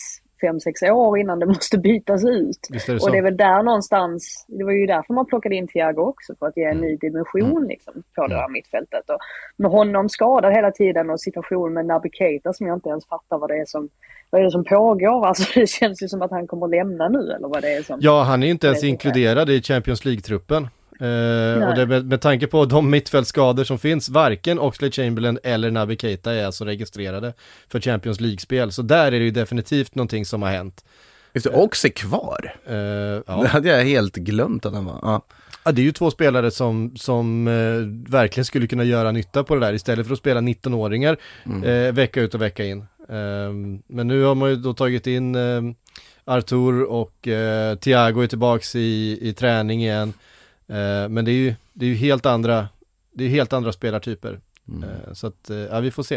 fem 0.47 0.61
sex 0.61 0.83
år 0.83 1.19
innan 1.19 1.39
det 1.39 1.47
måste 1.55 1.79
bytas 1.79 2.25
ut. 2.25 2.69
Det 2.71 3.03
och 3.03 3.11
det 3.13 3.19
är 3.19 3.23
väl 3.23 3.37
där 3.37 3.63
någonstans, 3.63 4.45
det 4.49 4.65
var 4.65 4.73
ju 4.73 4.87
därför 4.87 5.15
man 5.15 5.27
plockade 5.27 5.55
in 5.55 5.69
Thiago 5.69 6.03
också, 6.03 6.35
för 6.39 6.47
att 6.47 6.57
ge 6.57 6.65
en 6.65 6.77
ny 6.77 6.87
mm. 6.87 6.99
dimension 6.99 7.57
mm. 7.57 7.69
liksom, 7.69 7.95
på 8.15 8.27
det 8.27 8.35
här 8.35 8.45
mm. 8.45 8.53
mittfältet. 8.53 9.11
Och 9.11 9.19
med 9.57 9.71
honom 9.71 10.09
skadad 10.09 10.53
hela 10.53 10.71
tiden 10.71 11.11
och 11.11 11.21
situationen 11.21 11.73
med 11.75 11.87
Naby 11.87 12.11
Keita 12.13 12.53
som 12.53 12.67
jag 12.67 12.77
inte 12.77 12.89
ens 12.89 13.07
fattar 13.07 13.39
vad 13.39 13.51
det 13.51 13.57
är 13.57 13.67
som 13.67 13.89
vad 14.31 14.41
är 14.41 14.45
det 14.45 14.51
som 14.51 14.65
pågår? 14.65 15.27
Alltså 15.33 15.61
det 15.61 15.67
känns 15.67 16.03
ju 16.03 16.09
som 16.09 16.23
att 16.23 16.31
han 16.31 16.47
kommer 16.47 16.69
lämna 16.69 17.09
nu 17.09 17.19
eller 17.19 17.49
vad 17.49 17.63
det 17.63 17.73
är 17.73 17.83
som... 17.83 17.99
Ja, 18.03 18.23
han 18.23 18.43
är 18.43 18.47
inte 18.47 18.67
ens 18.67 18.85
inkluderad 18.85 19.51
i 19.51 19.63
Champions 19.63 20.05
League-truppen. 20.05 20.69
Uh, 21.01 21.69
och 21.69 21.75
det 21.75 21.87
med, 21.87 22.07
med 22.07 22.21
tanke 22.21 22.47
på 22.47 22.65
de 22.65 22.91
mittfältsskador 22.91 23.65
som 23.65 23.79
finns, 23.79 24.09
varken 24.09 24.59
Oxlade 24.59 24.93
Chamberlain 24.93 25.39
eller 25.43 25.71
Naby 25.71 25.97
Keita 25.97 26.33
är 26.33 26.47
alltså 26.47 26.65
registrerade 26.65 27.33
för 27.69 27.81
Champions 27.81 28.21
League-spel. 28.21 28.73
Så 28.73 28.83
där 28.83 29.07
är 29.07 29.11
det 29.11 29.25
ju 29.25 29.31
definitivt 29.31 29.95
någonting 29.95 30.27
som 30.27 30.43
har 30.43 30.51
hänt. 30.51 30.85
Just 31.35 31.47
det, 31.47 31.57
Ox 31.57 31.85
är 31.85 31.89
kvar? 31.89 32.57
Uh, 32.71 32.77
ja. 32.77 33.23
Det 33.43 33.49
hade 33.49 33.69
jag 33.69 33.85
helt 33.85 34.17
glömt 34.17 34.67
att 34.67 34.75
han 34.75 34.85
var. 34.85 34.99
Ja. 35.03 35.23
Ja, 35.65 35.73
det 35.73 35.83
är 35.83 35.85
ju 35.85 35.93
två 35.93 36.11
spelare 36.11 36.51
som, 36.51 36.97
som 36.97 37.49
eh, 37.49 38.13
verkligen 38.13 38.45
skulle 38.45 38.67
kunna 38.67 38.85
göra 38.85 39.13
nytta 39.13 39.45
på 39.45 39.55
det 39.55 39.61
där 39.61 39.73
istället 39.73 40.07
för 40.07 40.13
att 40.13 40.19
spela 40.19 40.41
19-åringar 40.41 41.17
mm. 41.47 41.65
eh, 41.65 41.93
vecka 41.93 42.21
ut 42.21 42.35
och 42.35 42.43
vecka 42.43 42.65
in. 42.65 42.79
Eh, 43.09 43.53
men 43.87 44.09
nu 44.09 44.23
har 44.23 44.35
man 44.35 44.51
ju 44.51 44.57
då 44.57 44.75
tagit 44.75 45.07
in 45.07 45.35
ehm, 45.35 45.75
Artur 46.25 46.83
och 46.83 47.29
eh, 47.29 47.77
Thiago 47.77 48.23
är 48.23 48.27
tillbaks 48.27 48.77
i, 48.77 49.19
i 49.21 49.33
träning 49.33 49.83
igen. 49.83 50.13
Eh, 50.69 51.09
men 51.09 51.25
det 51.25 51.31
är 51.31 51.37
ju, 51.37 51.55
det 51.73 51.85
är 51.85 51.89
ju 51.89 51.95
helt 51.95 52.27
andra, 52.27 52.69
det 53.13 53.25
är 53.25 53.29
helt 53.29 53.53
andra 53.53 53.73
spelartyper. 53.73 54.41
Mm. 54.69 54.83
Eh, 54.83 55.13
så 55.13 55.27
att, 55.27 55.51
ja 55.71 55.81
vi 55.81 55.91
får 55.91 56.03
se. 56.03 56.17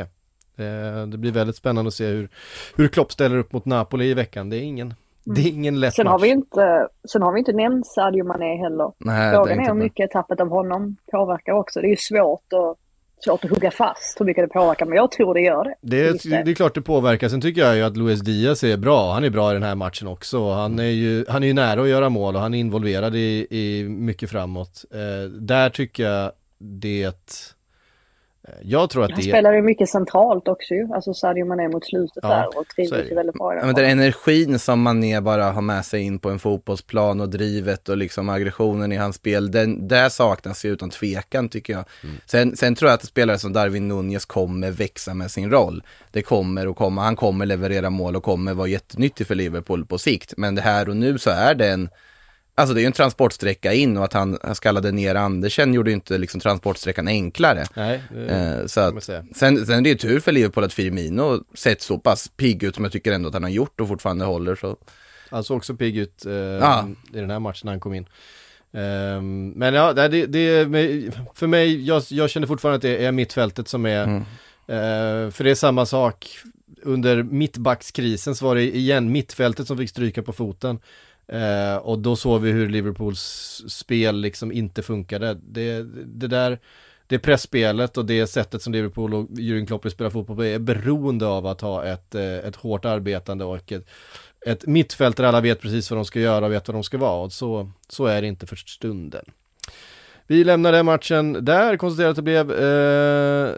Eh, 0.58 1.08
det 1.08 1.18
blir 1.18 1.32
väldigt 1.32 1.56
spännande 1.56 1.88
att 1.88 1.94
se 1.94 2.08
hur, 2.08 2.30
hur 2.76 2.88
Klopp 2.88 3.12
ställer 3.12 3.38
upp 3.38 3.54
mot 3.54 3.66
Napoli 3.66 4.06
i 4.06 4.14
veckan. 4.14 4.50
Det 4.50 4.58
är 4.58 4.62
ingen, 4.62 4.94
det 5.24 5.42
är 5.42 5.48
ingen 5.48 5.80
lätt 5.80 5.94
sen 5.94 6.06
match. 6.06 6.12
Har 6.12 6.20
vi 6.20 6.28
inte, 6.28 6.88
sen 7.12 7.22
har 7.22 7.34
vi 7.34 7.40
inte 7.40 7.54
nämnt 7.54 7.88
Sadio 7.88 8.24
Mané 8.24 8.58
heller. 8.58 8.92
Nej, 8.98 9.34
Frågan 9.34 9.60
är, 9.60 9.64
är 9.64 9.68
hur 9.68 9.74
mycket 9.74 10.12
tappet 10.12 10.40
av 10.40 10.50
honom 10.50 10.96
påverkar 11.12 11.54
också. 11.54 11.82
Det 11.82 11.88
är 11.88 11.90
ju 11.90 11.96
svårt 11.96 12.54
att 12.54 12.78
svårt 13.20 13.46
att 13.46 13.52
hugga 13.52 13.72
fast 13.72 14.20
hur 14.20 14.26
mycket 14.26 14.44
det 14.44 14.54
påverkar, 14.54 14.86
men 14.86 14.96
jag 14.96 15.12
tror 15.12 15.34
det 15.34 15.42
gör 15.42 15.64
det. 15.64 15.76
Det 15.82 16.08
är, 16.08 16.44
det 16.44 16.52
är 16.52 16.56
klart 16.56 16.76
det 16.76 16.82
påverkar, 16.82 17.30
sen 17.30 17.42
tycker 17.42 17.62
jag 17.62 17.76
ju 17.76 17.84
att 17.84 17.98
Luis 17.98 18.20
Diaz 18.20 18.64
är 18.64 18.78
bra, 18.78 19.14
han 19.14 19.24
är 19.24 19.30
bra 19.30 19.52
i 19.52 19.54
den 19.54 19.64
här 19.64 19.76
matchen 19.76 20.08
också. 20.08 20.52
Han 20.52 20.80
är 20.80 20.84
ju, 20.84 21.26
han 21.30 21.44
är 21.44 21.48
ju 21.48 21.54
nära 21.54 21.82
att 21.82 21.88
göra 21.88 22.10
mål 22.10 22.36
och 22.36 22.42
han 22.42 22.54
är 22.54 22.60
involverad 22.60 23.16
i, 23.16 23.48
i 23.50 23.84
mycket 23.90 24.30
framåt. 24.30 24.86
Eh, 24.94 25.30
där 25.30 25.70
tycker 25.70 26.04
jag 26.04 26.32
det 26.58 27.55
jag 28.62 28.90
tror 28.90 29.04
att 29.04 29.12
han 29.12 29.20
det... 29.20 29.30
spelar 29.30 29.54
ju 29.54 29.62
mycket 29.62 29.90
centralt 29.90 30.48
också 30.48 30.74
ju, 30.74 30.94
alltså 30.94 31.14
Sadio 31.14 31.46
Mané 31.46 31.68
mot 31.68 31.86
slutet 31.86 32.20
ja, 32.22 32.30
där 32.30 32.60
och 32.60 32.68
trivs 32.68 32.92
ju 32.92 33.16
väldigt 33.16 33.36
bra. 33.36 33.56
Ja, 33.56 33.66
men 33.66 33.76
den 33.76 33.86
energin 33.86 34.60
som 34.60 34.82
Mané 34.82 35.22
bara 35.22 35.52
har 35.52 35.62
med 35.62 35.86
sig 35.86 36.02
in 36.02 36.20
på 36.20 36.30
en 36.30 36.40
fotbollsplan 36.40 37.22
och 37.22 37.30
drivet 37.30 37.90
och 37.90 37.98
liksom 37.98 38.30
aggressionen 38.30 38.92
i 38.92 38.96
hans 38.96 39.16
spel, 39.16 39.52
den, 39.52 39.88
där 39.88 40.10
saknas 40.10 40.66
ju 40.66 40.70
utan 40.70 40.90
tvekan 40.90 41.50
tycker 41.50 41.74
jag. 41.74 41.86
Mm. 42.04 42.16
Sen, 42.26 42.56
sen 42.56 42.76
tror 42.76 42.90
jag 42.90 42.96
att 42.96 43.06
spelare 43.06 43.38
som 43.38 43.54
Darwin 43.54 43.88
Nunez 43.88 44.26
kommer 44.26 44.72
växa 44.72 45.14
med 45.14 45.32
sin 45.32 45.52
roll. 45.52 45.84
Det 46.12 46.22
kommer 46.22 46.68
och 46.68 46.78
kommer, 46.78 47.02
han 47.02 47.16
kommer 47.16 47.46
leverera 47.46 47.90
mål 47.90 48.16
och 48.16 48.24
kommer 48.24 48.54
vara 48.54 48.68
jättenyttig 48.68 49.28
för 49.28 49.36
Liverpool 49.36 49.86
på 49.86 49.98
sikt. 49.98 50.34
Men 50.38 50.56
det 50.56 50.62
här 50.62 50.90
och 50.90 50.98
nu 50.98 51.18
så 51.18 51.30
är 51.30 51.56
det 51.56 51.68
en 51.68 51.90
Alltså 52.58 52.74
det 52.74 52.80
är 52.80 52.82
ju 52.82 52.88
en 52.88 52.92
transportsträcka 52.92 53.74
in 53.74 53.98
och 53.98 54.04
att 54.04 54.14
han, 54.14 54.38
han 54.44 54.56
skallade 54.56 54.92
ner 54.92 55.16
Andersen 55.16 55.74
gjorde 55.74 55.90
ju 55.90 55.96
inte 55.96 56.18
liksom 56.18 56.40
transportsträckan 56.40 57.08
enklare. 57.08 57.66
Nej, 57.74 58.02
eh, 58.28 58.66
så 58.66 58.80
att, 58.80 59.04
sen, 59.04 59.66
sen 59.66 59.70
är 59.70 59.82
det 59.82 59.90
ju 59.90 59.96
tur 59.96 60.20
för 60.20 60.32
Liverpool 60.32 60.64
att 60.64 60.74
Firmino 60.74 61.44
sett 61.54 61.82
så 61.82 61.98
pass 61.98 62.28
pigg 62.28 62.64
ut 62.64 62.76
som 62.76 62.84
jag 62.84 62.94
tycker 62.94 63.12
ändå 63.12 63.28
att 63.28 63.34
han 63.34 63.44
har 63.44 63.50
gjort 63.50 63.82
och 63.82 63.88
fortfarande 63.88 64.26
håller 64.26 64.56
så. 64.56 64.78
Han 65.30 65.44
såg 65.44 65.58
också 65.58 65.76
pigg 65.76 65.98
ut 65.98 66.26
eh, 66.26 66.70
ah. 66.70 66.88
i 67.14 67.20
den 67.20 67.30
här 67.30 67.40
matchen 67.40 67.62
när 67.64 67.72
han 67.72 67.80
kom 67.80 67.94
in. 67.94 68.08
Um, 68.72 69.50
men 69.50 69.74
ja, 69.74 69.94
det, 69.94 70.26
det, 70.26 70.66
för 71.34 71.48
mig, 71.48 71.86
jag, 71.88 72.04
jag 72.10 72.30
känner 72.30 72.48
fortfarande 72.48 72.76
att 72.76 72.82
det 72.82 73.06
är 73.06 73.12
mittfältet 73.12 73.68
som 73.68 73.86
är, 73.86 74.04
mm. 74.04 74.20
uh, 74.20 75.32
för 75.32 75.44
det 75.44 75.52
är 75.52 75.56
samma 75.56 75.86
sak 75.86 76.38
under 76.84 77.24
mittbackskrisen 77.24 78.36
så 78.36 78.46
var 78.46 78.56
det 78.56 78.76
igen 78.76 79.12
mittfältet 79.12 79.68
som 79.68 79.78
fick 79.78 79.90
stryka 79.90 80.24
på 80.24 80.34
foten. 80.34 80.80
Eh, 81.28 81.76
och 81.76 82.00
då 82.00 82.16
såg 82.16 82.42
vi 82.42 82.52
hur 82.52 82.70
Liverpools 82.70 83.64
spel 83.68 84.20
liksom 84.20 84.52
inte 84.52 84.82
funkade. 84.82 85.34
Det, 85.34 85.84
det 86.06 86.28
där, 86.28 86.60
det 87.08 87.20
pressspelet 87.20 87.98
och 87.98 88.06
det 88.06 88.28
sättet 88.28 88.62
som 88.62 88.74
Liverpool 88.74 89.14
och 89.14 89.30
Jürgen 89.30 89.68
Klopp 89.68 89.92
spelar 89.92 90.10
fotboll 90.10 90.36
på 90.36 90.46
är 90.46 90.60
beroende 90.60 91.28
av 91.28 91.46
att 91.48 91.62
ha 91.62 91.86
ett, 91.86 92.16
eh, 92.16 92.38
ett 92.38 92.56
hårt 92.56 92.86
arbetande 92.86 93.46
och 93.46 93.72
ett, 93.72 93.88
ett 94.46 94.66
mittfält 94.66 95.18
där 95.18 95.24
alla 95.24 95.42
vet 95.42 95.62
precis 95.62 95.92
vad 95.92 95.98
de 95.98 96.06
ska 96.06 96.20
göra 96.20 96.46
och 96.46 96.52
vet 96.52 96.68
vad 96.68 96.76
de 96.76 96.84
ska 96.84 96.98
vara. 96.98 97.24
Och 97.24 97.34
så, 97.34 97.72
så 97.90 98.06
är 98.06 98.22
det 98.22 98.28
inte 98.28 98.48
för 98.48 98.56
stunden. 98.56 99.26
Vi 100.28 100.44
lämnar 100.44 100.72
den 100.72 100.86
matchen 100.86 101.46
där, 101.46 101.78
konstaterar 101.78 102.10
att 102.10 102.16
det 102.16 102.22
blev 102.22 102.52
eh, 102.52 103.56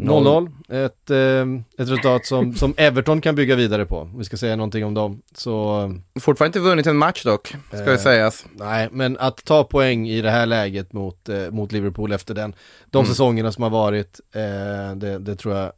0-0, 0.00 0.50
ett, 0.68 1.10
eh, 1.10 1.82
ett 1.82 1.90
resultat 1.90 2.26
som, 2.26 2.54
som 2.54 2.74
Everton 2.76 3.20
kan 3.20 3.34
bygga 3.34 3.54
vidare 3.54 3.86
på. 3.86 4.10
Vi 4.16 4.24
ska 4.24 4.36
säga 4.36 4.56
någonting 4.56 4.84
om 4.84 4.94
dem. 4.94 5.22
Så, 5.34 5.94
Fortfarande 6.20 6.58
inte 6.58 6.68
vunnit 6.68 6.86
en 6.86 6.96
match 6.96 7.24
dock, 7.24 7.48
ska 7.68 7.78
eh, 7.78 7.84
det 7.84 7.98
sägas. 7.98 8.46
Nej, 8.52 8.88
men 8.92 9.16
att 9.18 9.44
ta 9.44 9.64
poäng 9.64 10.08
i 10.08 10.22
det 10.22 10.30
här 10.30 10.46
läget 10.46 10.92
mot, 10.92 11.28
eh, 11.28 11.50
mot 11.50 11.72
Liverpool 11.72 12.12
efter 12.12 12.34
den, 12.34 12.54
de 12.86 12.98
mm. 12.98 13.08
säsongerna 13.08 13.52
som 13.52 13.62
har 13.62 13.70
varit, 13.70 14.20
eh, 14.34 14.96
det, 14.96 15.18
det, 15.18 15.36
tror 15.36 15.54
jag 15.54 15.72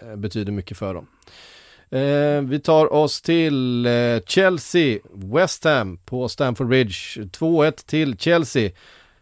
eh, 0.00 0.16
betyder 0.16 0.52
mycket 0.52 0.78
för 0.78 0.94
dem. 0.94 1.06
Eh, 1.90 2.42
vi 2.42 2.60
tar 2.60 2.92
oss 2.92 3.22
till 3.22 3.86
eh, 3.86 3.92
Chelsea, 4.26 4.98
West 5.14 5.64
Ham 5.64 5.96
på 5.96 6.28
Stamford 6.28 6.68
Bridge. 6.68 6.94
2-1 7.16 7.86
till 7.86 8.18
Chelsea. 8.18 8.70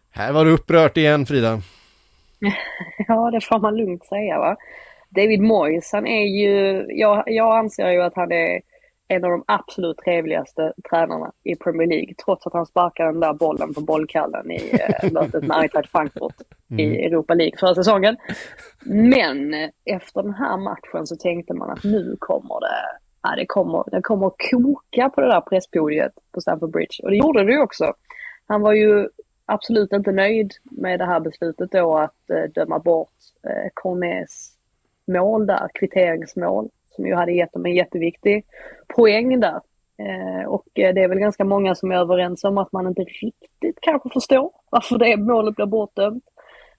Här 0.09 0.31
var 0.31 0.45
det 0.45 0.51
upprört 0.51 0.97
igen 0.97 1.25
Frida. 1.25 1.61
Ja, 3.07 3.31
det 3.31 3.41
får 3.41 3.59
man 3.59 3.77
lugnt 3.77 4.05
säga 4.05 4.39
va. 4.39 4.57
David 5.09 5.41
Moyes, 5.41 5.91
han 5.91 6.07
är 6.07 6.25
ju, 6.25 6.85
jag, 6.89 7.23
jag 7.25 7.57
anser 7.57 7.91
ju 7.91 8.01
att 8.01 8.15
han 8.15 8.31
är 8.31 8.61
en 9.07 9.23
av 9.25 9.31
de 9.31 9.43
absolut 9.47 9.97
trevligaste 9.97 10.73
tränarna 10.89 11.31
i 11.43 11.55
Premier 11.55 11.87
League, 11.87 12.13
trots 12.25 12.47
att 12.47 12.53
han 12.53 12.65
sparkade 12.65 13.11
den 13.11 13.19
där 13.19 13.33
bollen 13.33 13.73
på 13.73 13.81
bollkallen 13.81 14.51
i 14.51 14.79
eh, 14.79 15.11
mötet 15.13 15.43
med 15.43 15.57
Eintracht 15.57 15.91
Frankfurt 15.91 16.35
mm. 16.69 16.79
i 16.79 17.05
Europa 17.05 17.33
League 17.33 17.57
förra 17.59 17.75
säsongen. 17.75 18.17
Men 18.85 19.53
efter 19.85 20.23
den 20.23 20.33
här 20.33 20.57
matchen 20.57 21.07
så 21.07 21.15
tänkte 21.15 21.53
man 21.53 21.69
att 21.69 21.83
nu 21.83 22.15
kommer 22.19 22.59
det, 22.59 22.99
ja, 23.23 23.35
det 23.35 23.45
kommer, 23.45 23.83
det 23.91 24.01
kommer 24.01 24.27
att 24.27 24.35
koka 24.51 25.09
på 25.09 25.21
det 25.21 25.27
där 25.27 25.41
presspodiet 25.41 26.13
på 26.33 26.41
Stamford 26.41 26.71
Bridge. 26.71 27.03
Och 27.03 27.09
det 27.09 27.17
gjorde 27.17 27.43
det 27.43 27.51
ju 27.51 27.61
också. 27.61 27.93
Han 28.47 28.61
var 28.61 28.73
ju 28.73 29.09
absolut 29.51 29.93
inte 29.93 30.11
nöjd 30.11 30.51
med 30.63 30.99
det 30.99 31.05
här 31.05 31.19
beslutet 31.19 31.71
då 31.71 31.97
att 31.97 32.29
eh, 32.29 32.51
döma 32.55 32.79
bort 32.79 33.09
eh, 33.43 33.69
Cornets 33.73 34.57
mål 35.07 35.47
där, 35.47 35.69
kvitteringsmål, 35.73 36.69
som 36.95 37.05
ju 37.05 37.15
hade 37.15 37.31
gett 37.31 37.53
dem 37.53 37.65
en 37.65 37.75
jätteviktig 37.75 38.45
poäng 38.87 39.39
där. 39.39 39.61
Eh, 39.97 40.47
och 40.47 40.67
eh, 40.73 40.93
det 40.93 41.01
är 41.01 41.07
väl 41.07 41.19
ganska 41.19 41.45
många 41.45 41.75
som 41.75 41.91
är 41.91 41.95
överens 41.95 42.43
om 42.43 42.57
att 42.57 42.71
man 42.71 42.87
inte 42.87 43.01
riktigt 43.01 43.77
kanske 43.81 44.09
förstår 44.09 44.51
varför 44.69 44.97
det 44.97 45.17
målet 45.17 45.55
blir 45.55 45.65
bortdömt. 45.65 46.23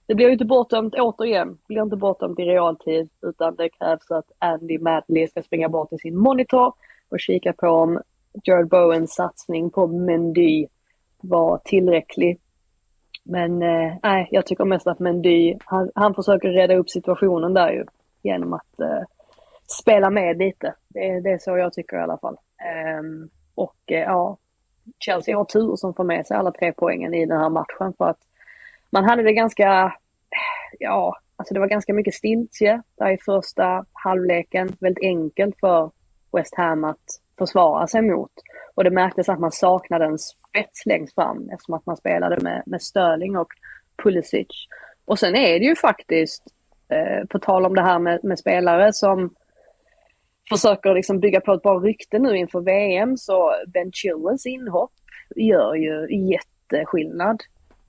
Det 0.05 0.15
blir 0.15 0.25
ju 0.25 0.33
inte 0.33 0.45
bortdömt 0.45 0.95
återigen, 0.95 1.49
det 1.49 1.67
blir 1.67 1.81
inte 1.81 1.95
bortdömt 1.95 2.39
i 2.39 2.43
realtid 2.43 3.09
utan 3.21 3.55
det 3.55 3.69
krävs 3.69 4.11
att 4.11 4.31
Andy 4.39 4.79
Madley 4.79 5.27
ska 5.27 5.43
springa 5.43 5.69
bort 5.69 5.89
till 5.89 5.99
sin 5.99 6.17
monitor 6.17 6.73
och 7.09 7.19
kika 7.19 7.53
på 7.53 7.67
om 7.67 8.01
Jared 8.43 8.67
Bowens 8.67 9.13
satsning 9.13 9.69
på 9.69 9.87
Mendy 9.87 10.67
var 11.21 11.57
tillräcklig 11.57 12.39
men 13.23 13.61
eh, 13.61 13.93
nej, 14.03 14.27
jag 14.31 14.45
tycker 14.45 14.65
mest 14.65 14.87
att 14.87 14.99
Mendy, 14.99 15.57
han, 15.65 15.91
han 15.95 16.13
försöker 16.13 16.49
rädda 16.49 16.75
upp 16.75 16.89
situationen 16.89 17.53
där 17.53 17.71
ju 17.71 17.85
genom 18.21 18.53
att 18.53 18.79
eh, 18.79 19.01
spela 19.81 20.09
med 20.09 20.37
lite. 20.37 20.73
Det, 20.87 21.19
det 21.19 21.29
är 21.29 21.37
så 21.37 21.57
jag 21.57 21.73
tycker 21.73 21.97
i 21.97 22.01
alla 22.01 22.17
fall. 22.17 22.37
Eh, 22.57 23.29
och 23.55 23.77
eh, 23.91 23.99
ja, 23.99 24.37
Chelsea 24.99 25.37
har 25.37 25.45
tur 25.45 25.75
som 25.75 25.93
får 25.93 26.03
med 26.03 26.27
sig 26.27 26.37
alla 26.37 26.51
tre 26.51 26.73
poängen 26.73 27.13
i 27.13 27.25
den 27.25 27.39
här 27.39 27.49
matchen 27.49 27.93
för 27.97 28.05
att 28.05 28.19
man 28.89 29.03
hade 29.03 29.23
det 29.23 29.33
ganska, 29.33 29.83
eh, 30.29 30.77
ja, 30.79 31.17
alltså 31.35 31.53
det 31.53 31.59
var 31.59 31.67
ganska 31.67 31.93
mycket 31.93 32.13
stiltje 32.13 32.81
där 32.95 33.09
i 33.11 33.17
första 33.17 33.85
halvleken. 33.93 34.75
Väldigt 34.79 35.03
enkelt 35.03 35.59
för 35.59 35.91
West 36.31 36.55
Ham 36.55 36.83
att 36.83 37.21
försvara 37.37 37.87
sig 37.87 38.01
mot. 38.01 38.31
Och 38.75 38.83
det 38.83 38.91
märktes 38.91 39.29
att 39.29 39.39
man 39.39 39.51
saknade 39.51 40.05
en 40.05 40.17
spets 40.19 40.85
längst 40.85 41.15
fram 41.15 41.49
eftersom 41.49 41.73
att 41.73 41.85
man 41.85 41.97
spelade 41.97 42.39
med, 42.43 42.63
med 42.65 42.81
Sterling 42.81 43.37
och 43.37 43.47
Pulisic. 44.03 44.67
Och 45.05 45.19
sen 45.19 45.35
är 45.35 45.59
det 45.59 45.65
ju 45.65 45.75
faktiskt, 45.75 46.43
eh, 46.89 47.25
på 47.29 47.39
tal 47.39 47.65
om 47.65 47.75
det 47.75 47.81
här 47.81 47.99
med, 47.99 48.23
med 48.23 48.39
spelare 48.39 48.93
som 48.93 49.33
försöker 50.49 50.93
liksom 50.93 51.19
bygga 51.19 51.41
på 51.41 51.53
ett 51.53 51.61
bra 51.61 51.79
rykte 51.79 52.19
nu 52.19 52.37
inför 52.37 52.61
VM, 52.61 53.17
så 53.17 53.53
Ben 53.67 53.91
Chilwells 53.91 54.45
inhopp 54.45 54.91
gör 55.35 55.75
ju 55.75 56.07
jätteskillnad. 56.29 57.41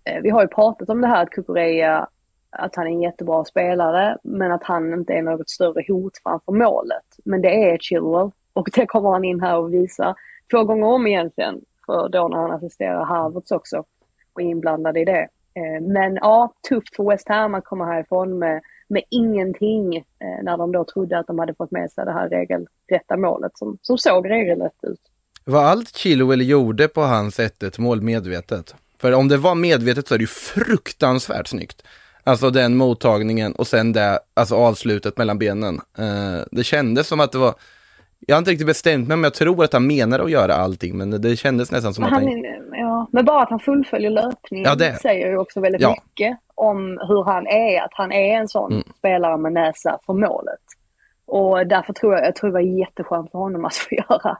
Eh, 0.05 0.22
vi 0.22 0.30
har 0.30 0.43
ju 0.43 0.49
pratat 0.49 0.89
om 0.89 1.01
det 1.01 1.07
här 1.09 1.22
att 1.22 1.30
Kukureya, 1.30 2.09
att 2.51 2.76
han 2.76 2.87
är 2.87 2.91
en 2.91 3.03
jättebra 3.03 3.45
spelare, 3.45 4.18
men 4.22 4.53
att 4.53 4.64
han 4.64 4.93
inte 4.93 5.12
är 5.12 5.22
något 5.22 5.51
större 5.51 5.85
hot 5.89 6.12
framför 6.22 6.53
målet. 6.53 7.05
Men 7.24 7.43
det 7.43 7.70
är 7.70 7.78
Chilwell 7.78 8.30
och 8.53 8.68
det 8.74 8.87
kommer 8.87 9.11
han 9.11 9.24
in 9.24 9.41
här 9.41 9.59
och 9.59 9.74
visar 9.74 10.14
två 10.51 10.64
gånger 10.64 10.86
om 10.86 11.07
egentligen. 11.07 11.61
För 11.86 12.09
då 12.09 12.28
när 12.28 12.36
han 12.36 12.51
assisterar 12.51 13.05
Harvards 13.05 13.51
också 13.51 13.84
och 14.34 14.42
är 14.42 14.47
inblandad 14.47 14.97
i 14.97 15.05
det. 15.05 15.28
Eh, 15.55 15.82
men 15.82 16.14
ja, 16.14 16.55
tufft 16.68 16.97
för 16.97 17.11
West 17.11 17.28
Ham 17.28 17.55
att 17.55 17.64
komma 17.64 17.86
härifrån 17.86 18.38
med, 18.38 18.62
med 18.88 19.03
ingenting 19.11 19.97
eh, 19.97 20.42
när 20.42 20.57
de 20.57 20.72
då 20.72 20.84
trodde 20.84 21.18
att 21.18 21.26
de 21.26 21.38
hade 21.38 21.55
fått 21.55 21.70
med 21.70 21.90
sig 21.90 22.05
det 22.05 22.12
här 22.12 22.28
regelrätta 22.28 23.16
målet 23.16 23.59
som, 23.59 23.78
som 23.82 23.99
såg 23.99 24.30
regelrätt 24.30 24.78
ut. 24.82 25.01
Var 25.45 25.62
allt 25.64 25.97
Chilwell 25.97 26.49
gjorde 26.49 26.88
på 26.88 27.01
hans 27.01 27.40
1 27.40 27.78
mål 27.78 28.01
medvetet? 28.01 28.74
För 28.99 29.12
om 29.12 29.28
det 29.28 29.36
var 29.36 29.55
medvetet 29.55 30.09
så 30.09 30.14
är 30.14 30.18
det 30.18 30.22
ju 30.22 30.26
fruktansvärt 30.26 31.47
snyggt. 31.47 31.82
Alltså 32.24 32.51
den 32.51 32.76
mottagningen 32.76 33.53
och 33.53 33.66
sen 33.66 33.92
det, 33.92 34.20
alltså 34.34 34.55
avslutet 34.55 35.18
mellan 35.18 35.38
benen. 35.38 35.80
Eh, 35.99 36.45
det 36.51 36.64
kändes 36.64 37.07
som 37.07 37.20
att 37.20 37.32
det 37.32 37.38
var 37.38 37.55
jag 38.27 38.35
har 38.35 38.39
inte 38.39 38.51
riktigt 38.51 38.66
bestämt 38.66 39.09
mig, 39.09 39.16
men 39.16 39.25
jag 39.25 39.35
tror 39.35 39.64
att 39.64 39.72
han 39.72 39.87
menar 39.87 40.18
att 40.18 40.31
göra 40.31 40.55
allting, 40.55 40.99
men 40.99 41.11
det 41.11 41.37
kändes 41.37 41.70
nästan 41.70 41.95
som 41.95 42.05
men 42.05 42.14
att 42.14 42.22
han... 42.22 42.29
han... 42.29 42.79
Ja, 42.79 43.09
men 43.12 43.25
bara 43.25 43.43
att 43.43 43.51
han 43.51 43.61
fullföljer 43.61 44.11
löpningen 44.11 44.66
ja, 44.68 44.75
det... 44.75 44.95
säger 44.95 45.31
ju 45.31 45.39
också 45.39 45.61
väldigt 45.61 45.81
ja. 45.81 45.91
mycket 45.91 46.39
om 46.55 46.99
hur 47.09 47.25
han 47.25 47.47
är, 47.47 47.83
att 47.83 47.91
han 47.93 48.12
är 48.12 48.39
en 48.39 48.49
sån 48.49 48.72
mm. 48.72 48.85
spelare 48.99 49.37
med 49.37 49.53
näsa 49.53 49.99
för 50.07 50.12
målet. 50.12 50.61
Och 51.27 51.66
därför 51.66 51.93
tror 51.93 52.14
jag, 52.14 52.27
jag 52.27 52.37
tror 52.37 52.51
det 52.51 52.55
var 52.55 52.61
jätteskönt 52.61 53.31
för 53.31 53.39
honom 53.39 53.64
att 53.64 53.75
få 53.75 53.95
göra, 54.09 54.39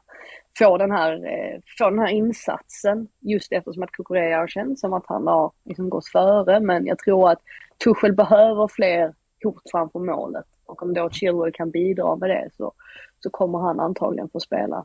få 0.59 0.79
den 0.79 0.91
här, 0.91 1.13
eh, 1.13 1.61
få 1.79 1.91
den 1.91 1.99
här 1.99 2.11
insatsen. 2.11 3.09
Just 3.21 3.53
eftersom 3.53 3.83
att 3.83 3.93
Kukureya 3.93 4.39
har 4.39 4.47
känt 4.47 4.79
som 4.79 4.93
att 4.93 5.07
han 5.07 5.27
har 5.27 5.53
liksom 5.65 5.91
gått 5.91 6.09
före. 6.09 6.61
Men 6.61 6.87
jag 6.87 6.99
tror 6.99 7.31
att 7.31 7.41
Tuchel 7.85 8.13
behöver 8.13 8.69
fler 8.69 9.15
hot 9.45 9.63
framför 9.71 9.99
målet. 9.99 10.45
Och 10.75 10.83
om 10.83 10.95
då 10.95 11.11
Chilwell 11.11 11.53
kan 11.53 11.71
bidra 11.71 12.17
med 12.17 12.31
det 12.31 12.49
så, 12.57 12.73
så 13.23 13.31
kommer 13.31 13.59
han 13.59 13.81
antagligen 13.81 14.29
få 14.29 14.41
spela 14.41 14.85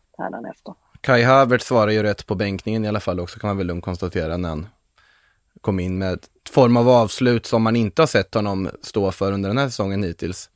efter. 0.51 0.73
Kai 1.01 1.23
Havertz 1.23 1.65
svarar 1.65 1.91
ju 1.91 2.03
rätt 2.03 2.27
på 2.27 2.35
bänkningen 2.35 2.85
i 2.85 2.87
alla 2.87 2.99
fall 2.99 3.19
också 3.19 3.39
kan 3.39 3.47
man 3.47 3.57
väl 3.57 3.67
lugnt 3.67 3.83
konstatera 3.83 4.37
när 4.37 4.49
han 4.49 4.67
kom 5.61 5.79
in 5.79 5.97
med 5.97 6.19
form 6.49 6.77
av 6.77 6.89
avslut 6.89 7.45
som 7.45 7.63
man 7.63 7.75
inte 7.75 8.01
har 8.01 8.07
sett 8.07 8.33
honom 8.33 8.69
stå 8.81 9.11
för 9.11 9.31
under 9.31 9.49
den 9.49 9.57
här 9.57 9.67
säsongen 9.67 10.03
hittills. 10.03 10.49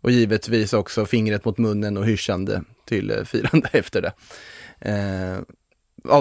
Och 0.00 0.10
givetvis 0.10 0.72
också 0.72 1.06
fingret 1.06 1.44
mot 1.44 1.58
munnen 1.58 1.96
och 1.96 2.06
hyschande 2.06 2.62
till 2.84 3.10
eh, 3.10 3.24
firande 3.24 3.68
efter 3.72 4.02
det. 4.02 4.12
Eh, 4.80 5.38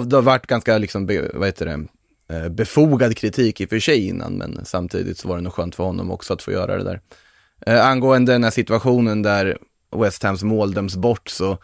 det 0.05 0.15
har 0.15 0.21
varit 0.21 0.47
ganska 0.47 0.77
liksom, 0.77 1.05
be, 1.05 1.31
vad 1.33 1.47
heter 1.47 1.65
det, 1.65 1.87
eh, 2.35 2.49
befogad 2.49 3.17
kritik 3.17 3.61
i 3.61 3.65
och 3.65 3.69
för 3.69 3.79
sig 3.79 4.07
innan, 4.07 4.33
men 4.33 4.65
samtidigt 4.65 5.17
så 5.17 5.27
var 5.27 5.35
det 5.35 5.41
nog 5.41 5.53
skönt 5.53 5.75
för 5.75 5.83
honom 5.83 6.11
också 6.11 6.33
att 6.33 6.41
få 6.41 6.51
göra 6.51 6.77
det 6.77 6.83
där. 6.83 7.01
Eh, 7.65 7.85
angående 7.85 8.31
den 8.31 8.43
här 8.43 8.51
situationen 8.51 9.21
där 9.21 9.57
West 9.95 10.23
Hams 10.23 10.43
mål 10.43 10.73
döms 10.73 10.95
bort 10.95 11.29
så, 11.29 11.57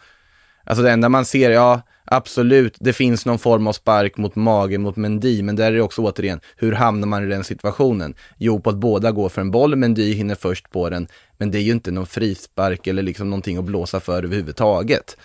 alltså 0.64 0.82
det 0.82 0.90
enda 0.90 1.08
man 1.08 1.24
ser, 1.24 1.50
ja 1.50 1.82
absolut, 2.04 2.76
det 2.80 2.92
finns 2.92 3.26
någon 3.26 3.38
form 3.38 3.66
av 3.66 3.72
spark 3.72 4.16
mot 4.16 4.36
magen 4.36 4.82
mot 4.82 4.96
Mendy, 4.96 5.42
men 5.42 5.56
där 5.56 5.66
är 5.66 5.76
det 5.76 5.82
också 5.82 6.02
återigen, 6.02 6.40
hur 6.56 6.72
hamnar 6.72 7.08
man 7.08 7.24
i 7.24 7.26
den 7.26 7.44
situationen? 7.44 8.14
Jo, 8.38 8.60
på 8.60 8.70
att 8.70 8.76
båda 8.76 9.12
går 9.12 9.28
för 9.28 9.40
en 9.40 9.50
boll, 9.50 9.76
Mendy 9.76 10.12
hinner 10.12 10.34
först 10.34 10.70
på 10.70 10.90
den, 10.90 11.08
men 11.38 11.50
det 11.50 11.58
är 11.58 11.62
ju 11.62 11.72
inte 11.72 11.90
någon 11.90 12.06
frispark 12.06 12.86
eller 12.86 13.02
liksom 13.02 13.30
någonting 13.30 13.56
att 13.56 13.64
blåsa 13.64 14.00
för 14.00 14.22
överhuvudtaget. 14.24 15.16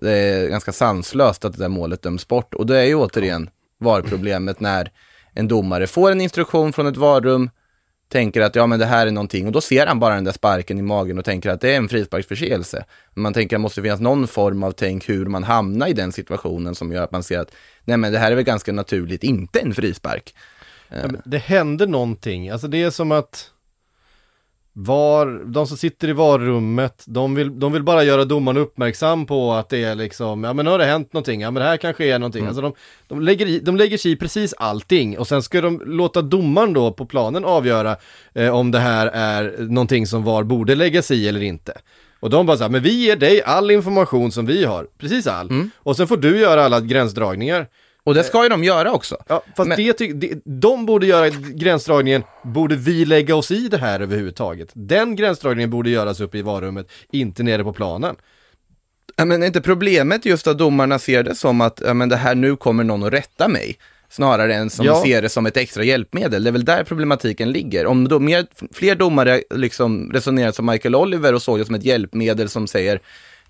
Det 0.00 0.12
är 0.12 0.48
ganska 0.48 0.72
sanslöst 0.72 1.44
att 1.44 1.52
det 1.52 1.58
där 1.58 1.68
målet 1.68 2.02
döms 2.02 2.28
bort 2.28 2.54
och 2.54 2.66
det 2.66 2.78
är 2.78 2.84
ju 2.84 2.94
återigen 2.94 3.50
VAR-problemet 3.80 4.60
när 4.60 4.92
en 5.32 5.48
domare 5.48 5.86
får 5.86 6.10
en 6.10 6.20
instruktion 6.20 6.72
från 6.72 6.86
ett 6.86 6.96
varrum, 6.96 7.50
tänker 8.08 8.40
att 8.40 8.54
ja 8.54 8.66
men 8.66 8.78
det 8.78 8.86
här 8.86 9.06
är 9.06 9.10
någonting 9.10 9.46
och 9.46 9.52
då 9.52 9.60
ser 9.60 9.86
han 9.86 10.00
bara 10.00 10.14
den 10.14 10.24
där 10.24 10.32
sparken 10.32 10.78
i 10.78 10.82
magen 10.82 11.18
och 11.18 11.24
tänker 11.24 11.50
att 11.50 11.60
det 11.60 11.72
är 11.72 11.76
en 11.76 11.88
frisparksförseelse. 11.88 12.84
Men 13.14 13.22
man 13.22 13.34
tänker 13.34 13.56
att 13.56 13.60
det 13.60 13.62
måste 13.62 13.82
finnas 13.82 14.00
någon 14.00 14.28
form 14.28 14.62
av 14.62 14.72
tänk 14.72 15.08
hur 15.08 15.26
man 15.26 15.44
hamnar 15.44 15.86
i 15.86 15.92
den 15.92 16.12
situationen 16.12 16.74
som 16.74 16.92
gör 16.92 17.02
att 17.02 17.12
man 17.12 17.22
ser 17.22 17.38
att 17.38 17.50
nej 17.84 17.96
men 17.96 18.12
det 18.12 18.18
här 18.18 18.30
är 18.30 18.36
väl 18.36 18.44
ganska 18.44 18.72
naturligt 18.72 19.24
inte 19.24 19.60
en 19.60 19.74
frispark. 19.74 20.34
Ja, 20.88 21.08
det 21.24 21.38
händer 21.38 21.86
någonting, 21.86 22.50
alltså 22.50 22.68
det 22.68 22.82
är 22.82 22.90
som 22.90 23.12
att 23.12 23.50
var, 24.80 25.42
de 25.44 25.66
som 25.66 25.76
sitter 25.76 26.08
i 26.08 26.12
varummet, 26.12 27.04
de 27.06 27.34
vill, 27.34 27.60
de 27.60 27.72
vill 27.72 27.82
bara 27.82 28.04
göra 28.04 28.24
domaren 28.24 28.56
uppmärksam 28.56 29.26
på 29.26 29.52
att 29.52 29.68
det 29.68 29.84
är 29.84 29.94
liksom, 29.94 30.44
ja 30.44 30.52
men 30.52 30.64
nu 30.64 30.70
har 30.70 30.78
det 30.78 30.84
hänt 30.84 31.12
någonting, 31.12 31.40
ja 31.40 31.50
men 31.50 31.62
det 31.62 31.68
här 31.68 31.76
kanske 31.76 32.04
är 32.04 32.18
någonting. 32.18 32.40
Mm. 32.40 32.48
Alltså 32.48 32.62
de, 32.62 32.72
de, 33.08 33.20
lägger 33.20 33.46
i, 33.46 33.60
de 33.60 33.76
lägger 33.76 33.98
sig 33.98 34.12
i 34.12 34.16
precis 34.16 34.54
allting 34.58 35.18
och 35.18 35.28
sen 35.28 35.42
ska 35.42 35.60
de 35.60 35.82
låta 35.86 36.22
domaren 36.22 36.72
då 36.72 36.92
på 36.92 37.06
planen 37.06 37.44
avgöra 37.44 37.96
eh, 38.34 38.54
om 38.54 38.70
det 38.70 38.78
här 38.78 39.06
är 39.06 39.56
någonting 39.58 40.06
som 40.06 40.24
VAR 40.24 40.42
borde 40.42 40.74
lägga 40.74 41.02
sig 41.02 41.18
i 41.18 41.28
eller 41.28 41.42
inte. 41.42 41.72
Och 42.20 42.30
de 42.30 42.46
bara 42.46 42.56
så 42.56 42.62
här, 42.62 42.70
men 42.70 42.82
vi 42.82 43.04
ger 43.04 43.16
dig 43.16 43.42
all 43.42 43.70
information 43.70 44.32
som 44.32 44.46
vi 44.46 44.64
har, 44.64 44.86
precis 44.98 45.26
all. 45.26 45.50
Mm. 45.50 45.70
Och 45.76 45.96
sen 45.96 46.06
får 46.06 46.16
du 46.16 46.40
göra 46.40 46.64
alla 46.64 46.80
gränsdragningar. 46.80 47.66
Och 48.04 48.14
det 48.14 48.24
ska 48.24 48.42
ju 48.42 48.48
de 48.48 48.64
göra 48.64 48.92
också. 48.92 49.16
Ja, 49.28 49.42
fast 49.56 49.68
Men- 49.68 49.76
det, 49.78 49.92
ty- 49.92 50.12
det, 50.12 50.40
de 50.44 50.86
borde 50.86 51.06
göra 51.06 51.28
gränsdragningen, 51.54 52.22
borde 52.44 52.76
vi 52.76 53.04
lägga 53.04 53.34
oss 53.36 53.50
i 53.50 53.68
det 53.68 53.78
här 53.78 54.00
överhuvudtaget? 54.00 54.68
Den 54.72 55.16
gränsdragningen 55.16 55.70
borde 55.70 55.90
göras 55.90 56.20
uppe 56.20 56.38
i 56.38 56.42
varummet, 56.42 56.90
inte 57.12 57.42
nere 57.42 57.64
på 57.64 57.72
planen. 57.72 58.16
Ja, 59.16 59.24
men 59.24 59.42
är 59.42 59.46
inte 59.46 59.60
problemet 59.60 60.24
just 60.26 60.46
att 60.46 60.58
domarna 60.58 60.98
ser 60.98 61.22
det 61.22 61.34
som 61.34 61.60
att 61.60 61.82
ja, 61.86 61.94
men 61.94 62.08
det 62.08 62.16
här 62.16 62.34
nu 62.34 62.56
kommer 62.56 62.84
någon 62.84 63.02
att 63.02 63.12
rätta 63.12 63.48
mig? 63.48 63.78
Snarare 64.10 64.54
än 64.54 64.70
som 64.70 64.86
Ja. 64.86 65.02
ser 65.04 65.22
det 65.22 65.28
som 65.28 65.46
ett 65.46 65.56
extra 65.56 65.84
hjälpmedel. 65.84 66.44
Det 66.44 66.50
är 66.50 66.52
väl 66.52 66.64
där 66.64 66.84
problematiken 66.84 67.52
ligger. 67.52 67.86
Om 67.86 68.08
då 68.08 68.18
mer, 68.18 68.46
fler 68.72 68.94
domare 68.94 69.42
liksom 69.54 70.12
resonerar 70.12 70.52
som 70.52 70.66
Michael 70.66 70.94
Oliver 70.94 71.34
och 71.34 71.42
såg 71.42 71.58
det 71.58 71.64
som 71.64 71.74
ett 71.74 71.84
hjälpmedel 71.84 72.48
som 72.48 72.66
säger 72.66 73.00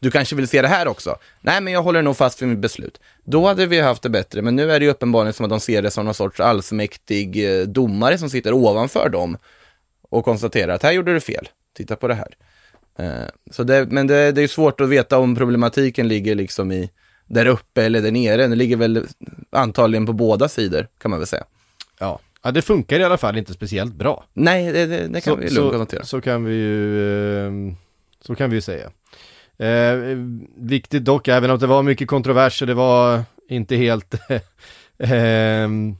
du 0.00 0.10
kanske 0.10 0.36
vill 0.36 0.48
se 0.48 0.62
det 0.62 0.68
här 0.68 0.88
också? 0.88 1.16
Nej, 1.40 1.60
men 1.60 1.72
jag 1.72 1.82
håller 1.82 2.02
nog 2.02 2.16
fast 2.16 2.42
vid 2.42 2.48
mitt 2.48 2.58
beslut. 2.58 3.00
Då 3.24 3.46
hade 3.46 3.66
vi 3.66 3.80
haft 3.80 4.02
det 4.02 4.08
bättre, 4.10 4.42
men 4.42 4.56
nu 4.56 4.72
är 4.72 4.78
det 4.80 4.84
ju 4.84 4.90
uppenbarligen 4.90 5.32
som 5.32 5.44
att 5.44 5.50
de 5.50 5.60
ser 5.60 5.82
det 5.82 5.90
som 5.90 6.04
någon 6.04 6.14
sorts 6.14 6.40
allsmäktig 6.40 7.60
eh, 7.60 7.66
domare 7.66 8.18
som 8.18 8.30
sitter 8.30 8.52
ovanför 8.52 9.08
dem 9.08 9.36
och 10.10 10.24
konstaterar 10.24 10.74
att 10.74 10.82
här 10.82 10.92
gjorde 10.92 11.14
du 11.14 11.20
fel, 11.20 11.48
titta 11.76 11.96
på 11.96 12.08
det 12.08 12.14
här. 12.14 12.34
Eh, 12.98 13.28
Så 13.50 13.62
det, 13.64 13.86
men 13.90 14.06
det, 14.06 14.32
det 14.32 14.42
är 14.42 14.48
svårt 14.48 14.80
att 14.80 14.88
veta 14.88 15.18
om 15.18 15.34
problematiken 15.36 16.08
ligger 16.08 16.34
liksom 16.34 16.72
i 16.72 16.90
där 17.26 17.46
uppe 17.46 17.82
eller 17.84 18.02
där 18.02 18.10
nere. 18.12 18.36
Den 18.46 18.58
ligger 18.58 18.76
väl 18.76 19.06
antagligen 19.50 20.06
på 20.06 20.12
båda 20.12 20.48
sidor 20.48 20.86
kan 20.98 21.10
man 21.10 21.20
väl 21.20 21.26
säga. 21.26 21.44
Ja. 21.98 22.18
ja, 22.42 22.50
det 22.50 22.62
funkar 22.62 23.00
i 23.00 23.04
alla 23.04 23.16
fall 23.18 23.38
inte 23.38 23.52
speciellt 23.52 23.94
bra. 23.94 24.24
Nej, 24.32 24.72
det, 24.72 24.86
det, 24.86 25.08
det 25.08 25.20
kan 25.20 25.38
vi 25.38 25.44
lugnt 25.50 25.54
så, 25.54 25.70
konstatera. 25.70 26.04
så 26.04 26.20
kan 26.20 26.44
vi 26.44 26.54
ju, 26.54 27.46
eh, 27.46 27.52
så 28.20 28.34
kan 28.34 28.50
vi 28.50 28.56
ju 28.56 28.60
säga. 28.60 28.90
Eh, 29.58 30.16
viktigt 30.56 31.04
dock, 31.04 31.28
även 31.28 31.50
om 31.50 31.58
det 31.58 31.66
var 31.66 31.82
mycket 31.82 32.08
kontroverser, 32.08 32.66
det 32.66 32.74
var 32.74 33.22
inte 33.48 33.76
helt 33.76 34.14
ehm, 34.98 35.96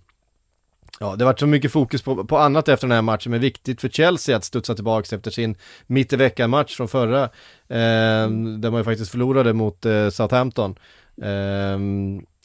Ja, 1.01 1.17
det 1.17 1.25
var 1.25 1.35
så 1.39 1.47
mycket 1.47 1.73
fokus 1.73 2.03
på, 2.03 2.25
på 2.25 2.39
annat 2.39 2.69
efter 2.69 2.87
den 2.87 2.95
här 2.95 3.03
matchen, 3.03 3.31
men 3.31 3.41
viktigt 3.41 3.81
för 3.81 3.89
Chelsea 3.89 4.37
att 4.37 4.45
studsa 4.45 4.75
tillbaka 4.75 5.17
efter 5.17 5.31
sin 5.31 5.57
mitt 5.87 6.13
i 6.13 6.17
veckan-match 6.17 6.77
från 6.77 6.89
förra, 6.89 7.23
eh, 7.69 8.29
där 8.59 8.71
man 8.71 8.81
ju 8.81 8.85
faktiskt 8.85 9.11
förlorade 9.11 9.53
mot 9.53 9.87
eh, 9.87 10.09
Southampton. 10.09 10.75
Eh, 11.23 11.79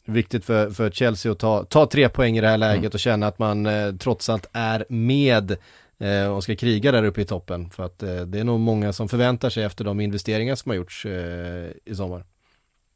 viktigt 0.04 0.44
för, 0.44 0.70
för 0.70 0.90
Chelsea 0.90 1.32
att 1.32 1.38
ta, 1.38 1.64
ta 1.64 1.86
tre 1.86 2.08
poäng 2.08 2.38
i 2.38 2.40
det 2.40 2.48
här 2.48 2.58
läget 2.58 2.94
och 2.94 3.00
känna 3.00 3.26
att 3.26 3.38
man 3.38 3.66
eh, 3.66 3.94
trots 3.98 4.28
allt 4.28 4.46
är 4.52 4.84
med 4.88 5.50
eh, 5.50 5.56
och 6.34 6.42
ska 6.42 6.56
kriga 6.56 6.92
där 6.92 7.04
uppe 7.04 7.20
i 7.20 7.24
toppen. 7.24 7.70
För 7.70 7.82
att 7.82 8.02
eh, 8.02 8.16
det 8.16 8.40
är 8.40 8.44
nog 8.44 8.60
många 8.60 8.92
som 8.92 9.08
förväntar 9.08 9.48
sig 9.50 9.64
efter 9.64 9.84
de 9.84 10.00
investeringar 10.00 10.54
som 10.54 10.70
har 10.70 10.76
gjorts 10.76 11.06
eh, 11.06 11.70
i 11.84 11.94
sommar. 11.94 12.24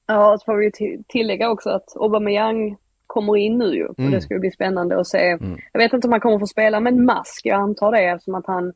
Ja, 0.07 0.37
så 0.41 0.45
får 0.45 0.57
vi 0.57 0.73
till- 0.73 1.03
tillägga 1.09 1.51
också 1.51 1.71
att 1.71 1.97
Aubameyang 1.97 2.77
kommer 3.07 3.37
in 3.37 3.59
nu 3.59 3.75
ju. 3.75 3.85
Mm. 3.85 3.95
Och 4.07 4.11
det 4.11 4.21
ska 4.21 4.35
ju 4.35 4.41
bli 4.41 4.51
spännande 4.51 5.01
att 5.01 5.07
se. 5.07 5.39
Jag 5.73 5.81
vet 5.81 5.93
inte 5.93 6.07
om 6.07 6.13
han 6.13 6.21
kommer 6.21 6.39
få 6.39 6.47
spela 6.47 6.81
med 6.81 6.93
en 6.93 7.05
mask. 7.05 7.41
Jag 7.47 7.61
antar 7.61 7.93
det 7.93 7.99
eftersom 7.99 8.35
att 8.35 8.47
han 8.47 8.73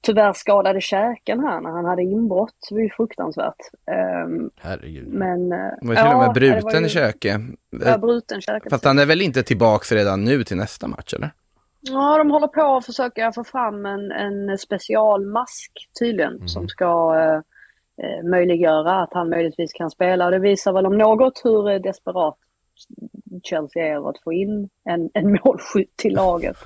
tyvärr 0.00 0.32
skadade 0.32 0.80
käken 0.80 1.40
här 1.40 1.60
när 1.60 1.70
han 1.70 1.84
hade 1.84 2.02
inbrott. 2.02 2.54
Det 2.68 2.74
var 2.74 2.82
ju 2.82 2.90
fruktansvärt. 2.90 3.56
Ehm, 3.90 4.50
Herregud. 4.56 5.08
men... 5.08 5.52
eh, 5.52 5.58
Det 5.80 5.86
var 5.86 5.94
till 5.94 6.04
och 6.04 6.10
med 6.10 6.14
ja, 6.14 6.20
det 6.20 6.26
var 6.26 6.34
bruten 6.34 6.80
ju- 6.80 6.86
i 6.86 6.90
käke. 6.90 7.40
Ja, 7.84 7.98
bruten 7.98 8.40
käke. 8.40 8.70
Fast 8.70 8.84
han 8.84 8.98
är 8.98 9.06
väl 9.06 9.20
inte 9.22 9.42
tillbaks 9.42 9.92
redan 9.92 10.24
nu 10.24 10.44
till 10.44 10.56
nästa 10.56 10.88
match 10.88 11.14
eller? 11.14 11.30
Ja, 11.90 12.18
de 12.18 12.30
håller 12.30 12.46
på 12.46 12.76
att 12.76 12.86
försöka 12.86 13.32
få 13.32 13.44
fram 13.44 13.86
en, 13.86 14.12
en 14.12 14.58
specialmask 14.58 15.72
tydligen 16.00 16.48
som 16.48 16.68
ska 16.68 17.14
eh, 17.18 17.40
eh, 18.06 18.24
möjliggöra 18.24 19.02
att 19.02 19.12
han 19.12 19.28
möjligtvis 19.28 19.72
kan 19.72 19.90
spela. 19.90 20.30
Det 20.30 20.38
visar 20.38 20.72
väl 20.72 20.86
om 20.86 20.98
något 20.98 21.40
hur 21.44 21.70
eh, 21.70 21.80
desperat 21.80 22.36
Chelsea 23.42 23.86
är 23.86 23.96
över 23.96 24.10
att 24.10 24.22
få 24.24 24.32
in 24.32 24.68
en, 24.84 25.10
en 25.14 25.38
målskytt 25.44 25.96
till 25.96 26.14
laget. 26.14 26.56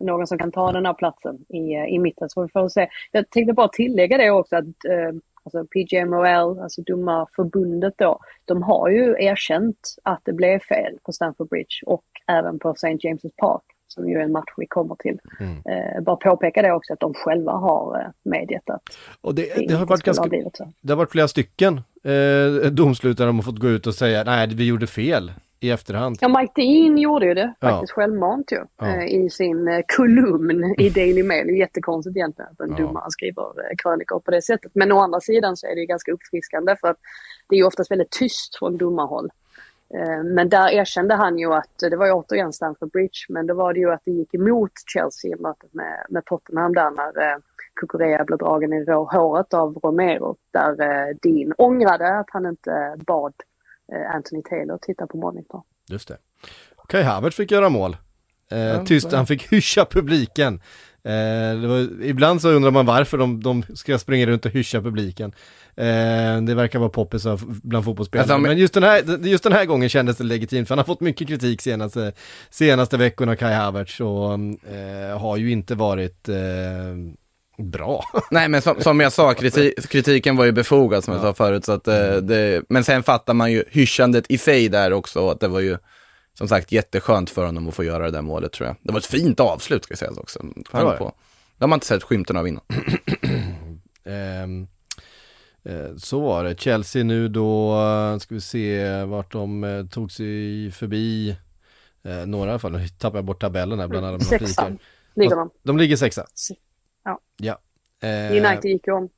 Någon 0.00 0.26
som 0.26 0.38
kan 0.38 0.52
ta 0.52 0.72
den 0.72 0.86
här 0.86 0.94
platsen 0.94 1.44
i, 1.48 1.74
eh, 1.74 1.84
i 1.84 1.98
mitten. 1.98 2.28
Så 2.28 2.42
vi 2.42 2.48
får 2.48 2.68
se. 2.68 2.88
Jag 3.12 3.30
tänkte 3.30 3.52
bara 3.52 3.68
tillägga 3.68 4.16
det 4.18 4.30
också 4.30 4.56
att 4.56 4.64
eh, 4.64 5.12
alltså 5.44 5.64
PGMOL, 5.64 6.60
alltså 6.60 6.82
domarförbundet 6.82 7.94
då, 7.96 8.18
de 8.44 8.62
har 8.62 8.88
ju 8.88 9.16
erkänt 9.18 9.94
att 10.02 10.20
det 10.24 10.32
blev 10.32 10.58
fel 10.58 10.98
på 11.02 11.12
Stamford 11.12 11.48
Bridge 11.48 11.82
och 11.86 12.04
även 12.26 12.58
på 12.58 12.70
St. 12.70 13.08
James' 13.08 13.30
Park 13.36 13.62
som 13.88 14.08
ju 14.08 14.16
är 14.16 14.20
en 14.20 14.32
match 14.32 14.52
vi 14.56 14.66
kommer 14.66 14.94
till. 14.94 15.18
Eh, 15.40 16.02
bara 16.02 16.16
påpeka 16.16 16.62
det 16.62 16.72
också 16.72 16.92
att 16.92 17.00
de 17.00 17.14
själva 17.14 17.52
har 17.52 18.00
eh, 18.00 18.06
medgett 18.22 18.70
att 18.70 18.82
Och 19.20 19.34
det, 19.34 19.54
det, 19.56 19.66
det 19.68 19.74
har 19.74 19.86
varit 19.86 20.02
ganska, 20.02 20.22
ha 20.22 20.50
det 20.80 20.92
har 20.92 20.96
varit 20.96 21.10
flera 21.10 21.28
stycken 21.28 21.80
eh, 22.04 22.70
domslut 22.70 23.18
där 23.18 23.26
de 23.26 23.36
har 23.36 23.42
fått 23.42 23.58
gå 23.58 23.68
ut 23.68 23.86
och 23.86 23.94
säga 23.94 24.24
nej 24.24 24.48
vi 24.48 24.66
gjorde 24.66 24.86
fel 24.86 25.32
i 25.60 25.70
efterhand. 25.70 26.18
Ja, 26.20 26.28
Mike 26.28 26.52
Dean 26.56 26.98
gjorde 26.98 27.26
ju 27.26 27.34
det 27.34 27.54
Ja. 27.60 27.68
faktiskt 27.68 27.92
självmant 27.92 28.52
ju. 28.52 28.58
Ja. 28.80 28.86
Eh, 28.86 29.06
I 29.06 29.30
sin 29.30 29.68
eh, 29.68 29.80
kolumn 29.96 30.74
i 30.78 30.90
Daily 30.90 31.22
Mail. 31.22 31.48
Jättekonstigt 31.56 32.16
egentligen 32.16 32.50
att 32.52 32.60
en 32.60 32.70
Ja. 32.78 32.84
domare 32.86 33.10
skriver 33.10 33.42
eh, 33.42 33.76
krönikor 33.82 34.20
på 34.20 34.30
det 34.30 34.42
sättet. 34.42 34.70
Men 34.74 34.92
å 34.92 34.98
andra 34.98 35.20
sidan 35.20 35.56
så 35.56 35.66
är 35.66 35.74
det 35.74 35.80
ju 35.80 35.86
ganska 35.86 36.12
uppfriskande 36.12 36.76
för 36.80 36.88
att 36.88 36.96
det 37.48 37.54
är 37.54 37.58
ju 37.58 37.64
oftast 37.64 37.90
väldigt 37.90 38.10
tyst 38.10 38.58
från 38.58 38.76
domarhåll. 38.76 39.28
Eh, 39.94 40.24
men 40.24 40.48
där 40.48 40.68
erkände 40.68 41.14
han 41.14 41.38
ju 41.38 41.54
att, 41.54 41.78
det 41.78 41.96
var 41.96 42.06
ju 42.06 42.12
återigen 42.12 42.52
Stamford 42.52 42.90
Bridge, 42.90 43.26
men 43.28 43.46
då 43.46 43.54
var 43.54 43.72
det 43.72 43.80
ju 43.80 43.92
att 43.92 44.02
det 44.04 44.10
gick 44.10 44.34
emot 44.34 44.72
Chelsea 44.86 45.36
i 45.36 45.40
mötet 45.40 45.74
med, 45.74 46.06
med 46.08 46.24
Tottenham 46.24 46.74
där 46.74 46.90
när 46.90 47.32
eh, 47.32 47.38
Kukurea 47.80 48.24
blev 48.24 48.38
dragen 48.38 48.72
i 48.72 48.84
håret 48.90 49.54
av 49.54 49.74
Romero. 49.74 50.36
Där 50.52 50.80
eh, 50.80 51.16
Dean 51.22 51.52
ångrade 51.58 52.18
att 52.18 52.30
han 52.30 52.46
inte 52.46 52.96
bad 53.06 53.34
Anthony 54.14 54.42
Taylor 54.42 54.78
titta 54.82 55.06
på 55.06 55.16
monitor. 55.16 55.62
Just 55.90 56.08
det. 56.08 56.16
Kai 56.88 57.02
Havertz 57.02 57.36
fick 57.36 57.50
göra 57.50 57.68
mål. 57.68 57.96
Eh, 58.50 58.84
tyst, 58.84 59.12
han 59.12 59.26
fick 59.26 59.52
hyscha 59.52 59.84
publiken. 59.84 60.54
Eh, 61.04 61.60
det 61.60 61.66
var, 61.68 62.02
ibland 62.04 62.42
så 62.42 62.48
undrar 62.50 62.70
man 62.70 62.86
varför 62.86 63.18
de, 63.18 63.42
de 63.42 63.62
ska 63.74 63.98
springa 63.98 64.26
runt 64.26 64.46
och 64.46 64.52
hyscha 64.52 64.80
publiken. 64.82 65.32
Eh, 65.76 66.42
det 66.42 66.54
verkar 66.54 66.78
vara 66.78 66.88
poppis 66.90 67.26
av, 67.26 67.60
bland 67.62 67.84
fotbollsspelare. 67.84 68.22
Alltså, 68.22 68.38
men- 68.38 68.42
men 68.50 68.58
just 68.58 68.74
den, 68.74 68.82
här, 68.82 69.26
just 69.26 69.44
den 69.44 69.52
här 69.52 69.64
gången 69.64 69.88
kändes 69.88 70.16
det 70.16 70.24
legitimt, 70.24 70.68
för 70.68 70.74
han 70.74 70.78
har 70.78 70.84
fått 70.84 71.00
mycket 71.00 71.28
kritik 71.28 71.62
senaste, 71.62 72.12
senaste 72.50 72.96
veckorna, 72.96 73.36
Kai 73.36 73.54
Havertz, 73.54 74.00
och 74.00 74.32
eh, 74.74 75.18
har 75.20 75.36
ju 75.36 75.50
inte 75.50 75.74
varit 75.74 76.28
eh, 76.28 76.36
bra. 77.64 78.04
Nej, 78.30 78.48
men 78.48 78.62
som, 78.62 78.80
som 78.80 79.00
jag 79.00 79.12
sa, 79.12 79.34
kriti 79.34 79.74
kritiken 79.88 80.36
var 80.36 80.44
ju 80.44 80.52
befogad 80.52 81.04
som 81.04 81.14
jag 81.14 81.22
sa 81.22 81.34
förut. 81.34 81.64
Så 81.64 81.72
att, 81.72 81.88
eh, 81.88 82.16
det, 82.16 82.62
men 82.68 82.84
sen 82.84 83.02
fattar 83.02 83.34
man 83.34 83.52
ju 83.52 83.64
hyschandet 83.70 84.24
i 84.28 84.38
sig 84.38 84.68
där 84.68 84.92
också. 84.92 85.28
Att 85.30 85.40
det 85.40 85.48
var 85.48 85.60
ju 85.60 85.76
som 86.38 86.48
sagt 86.48 86.72
jätteskönt 86.72 87.30
för 87.30 87.46
honom 87.46 87.68
att 87.68 87.74
få 87.74 87.84
göra 87.84 88.04
det 88.04 88.10
där 88.10 88.22
målet 88.22 88.52
tror 88.52 88.66
jag. 88.66 88.76
Det 88.82 88.92
var 88.92 88.98
ett 88.98 89.06
fint 89.06 89.40
avslut 89.40 89.84
ska 89.84 89.96
sägas 89.96 90.18
också. 90.18 90.38
Ja, 90.42 90.52
det 90.54 90.70
Fan 90.70 90.86
det. 90.86 90.96
på. 90.96 91.04
Det 91.56 91.64
har 91.64 91.68
man 91.68 91.76
inte 91.76 91.86
sett 91.86 92.02
skymten 92.02 92.36
av 92.36 92.48
innan. 92.48 92.64
Ehm, 94.04 94.66
eh, 95.62 95.96
så 95.96 96.20
var 96.20 96.44
det. 96.44 96.60
Chelsea 96.60 97.04
nu 97.04 97.28
då, 97.28 97.76
ska 98.20 98.34
vi 98.34 98.40
se 98.40 99.02
vart 99.04 99.32
de 99.32 99.64
eh, 99.64 99.86
tog 99.86 100.12
sig 100.12 100.70
förbi 100.70 101.36
eh, 102.02 102.26
några 102.26 102.46
i 102.46 102.50
alla 102.50 102.58
fall. 102.58 102.72
Nu 102.72 102.88
tappar 102.88 103.18
jag 103.18 103.24
bort 103.24 103.40
tabellen 103.40 103.78
här 103.78 103.88
bland 103.88 104.06
alla 104.06 104.18
de 104.18 104.24
här. 104.24 104.38
Sexan 104.38 104.78
ligger 105.14 105.36
de. 105.36 105.50
De 105.62 105.78
ligger 105.78 105.96
sexa. 105.96 106.26
Ja. 107.04 107.20
Ja. 107.36 107.58
Eh, 108.08 108.30
United 108.30 108.70
gick 108.70 108.86
ju 108.86 108.92
om. 108.92 109.08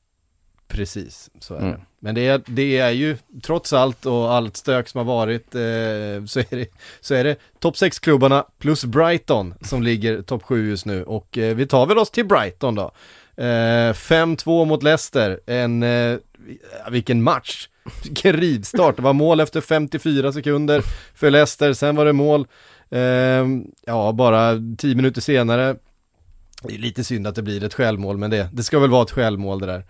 Precis, 0.70 1.30
så 1.40 1.54
är 1.54 1.58
Mm. 1.58 1.70
det. 1.72 1.80
Men 2.02 2.14
det 2.14 2.26
är, 2.26 2.42
det 2.46 2.78
är 2.78 2.90
ju, 2.90 3.16
trots 3.42 3.72
allt 3.72 4.06
och 4.06 4.32
allt 4.32 4.56
stök 4.56 4.88
som 4.88 4.98
har 4.98 5.04
varit, 5.04 5.54
eh, 5.54 6.24
så 6.26 6.40
är 6.40 6.56
det, 6.56 6.66
så 7.00 7.14
är 7.14 7.24
det 7.24 7.36
topp 7.58 7.74
6-klubbarna 7.76 8.44
plus 8.58 8.84
Brighton 8.84 9.54
som 9.62 9.82
ligger 9.82 10.22
topp 10.22 10.42
7 10.42 10.68
just 10.70 10.86
nu. 10.86 11.02
Och 11.04 11.38
eh, 11.38 11.54
vi 11.56 11.66
tar 11.66 11.86
väl 11.86 11.98
oss 11.98 12.10
till 12.10 12.26
Brighton 12.26 12.74
då. 12.74 12.90
Eh, 13.36 13.92
5-2 13.92 14.64
mot 14.64 14.82
Leicester, 14.82 15.40
en, 15.46 15.82
eh, 15.82 16.16
vilken 16.90 17.22
match! 17.22 17.68
Vilken 18.04 18.32
rivstart, 18.32 18.96
det 18.96 19.02
var 19.02 19.12
mål 19.12 19.40
efter 19.40 19.60
54 19.60 20.32
sekunder 20.32 20.82
för 21.14 21.30
Leicester, 21.30 21.72
sen 21.72 21.96
var 21.96 22.04
det 22.04 22.12
mål, 22.12 22.46
eh, 22.90 23.46
ja 23.86 24.12
bara 24.12 24.54
10 24.78 24.94
minuter 24.94 25.20
senare. 25.20 25.76
Det 26.62 26.74
är 26.74 26.78
lite 26.78 27.04
synd 27.04 27.26
att 27.26 27.34
det 27.34 27.42
blir 27.42 27.64
ett 27.64 27.74
självmål, 27.74 28.16
men 28.18 28.30
det, 28.30 28.48
det 28.52 28.62
ska 28.62 28.78
väl 28.78 28.90
vara 28.90 29.02
ett 29.02 29.10
självmål 29.10 29.60
det 29.60 29.66
där. 29.66 29.84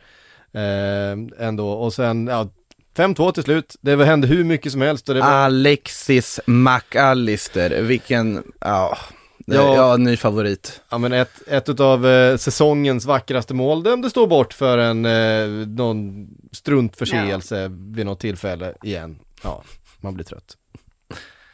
Eh, 0.53 1.47
ändå, 1.47 1.71
och 1.71 1.93
sen, 1.93 2.27
ja, 2.27 2.49
5-2 2.97 3.33
till 3.33 3.43
slut. 3.43 3.77
Det 3.81 4.05
hände 4.05 4.27
hur 4.27 4.45
mycket 4.45 4.73
som 4.73 4.81
helst 4.81 5.09
och 5.09 5.15
det 5.15 5.21
var, 5.21 5.29
Alexis 5.29 6.41
McAllister, 6.47 7.83
vilken, 7.83 8.43
ja, 8.61 8.99
Ja. 9.47 9.77
ja. 9.77 9.97
ny 9.97 10.17
favorit. 10.17 10.81
ja 10.91 10.99
men 10.99 11.13
ett, 11.13 11.49
ett 11.49 11.81
av 11.81 12.07
eh, 12.07 12.37
säsongens 12.37 13.05
vackraste 13.05 13.55
mål 13.55 13.83
dömdes 13.83 14.11
stå 14.11 14.27
bort 14.27 14.53
för 14.53 14.79
en, 14.79 15.05
eh, 15.07 15.67
någon 15.69 16.29
struntförseelse 16.53 17.69
vid 17.95 18.07
något 18.07 18.21
tillfälle 18.21 18.75
igen. 18.83 19.19
Ja, 19.43 19.63
man 20.01 20.15
blir 20.15 20.25
trött. 20.25 20.57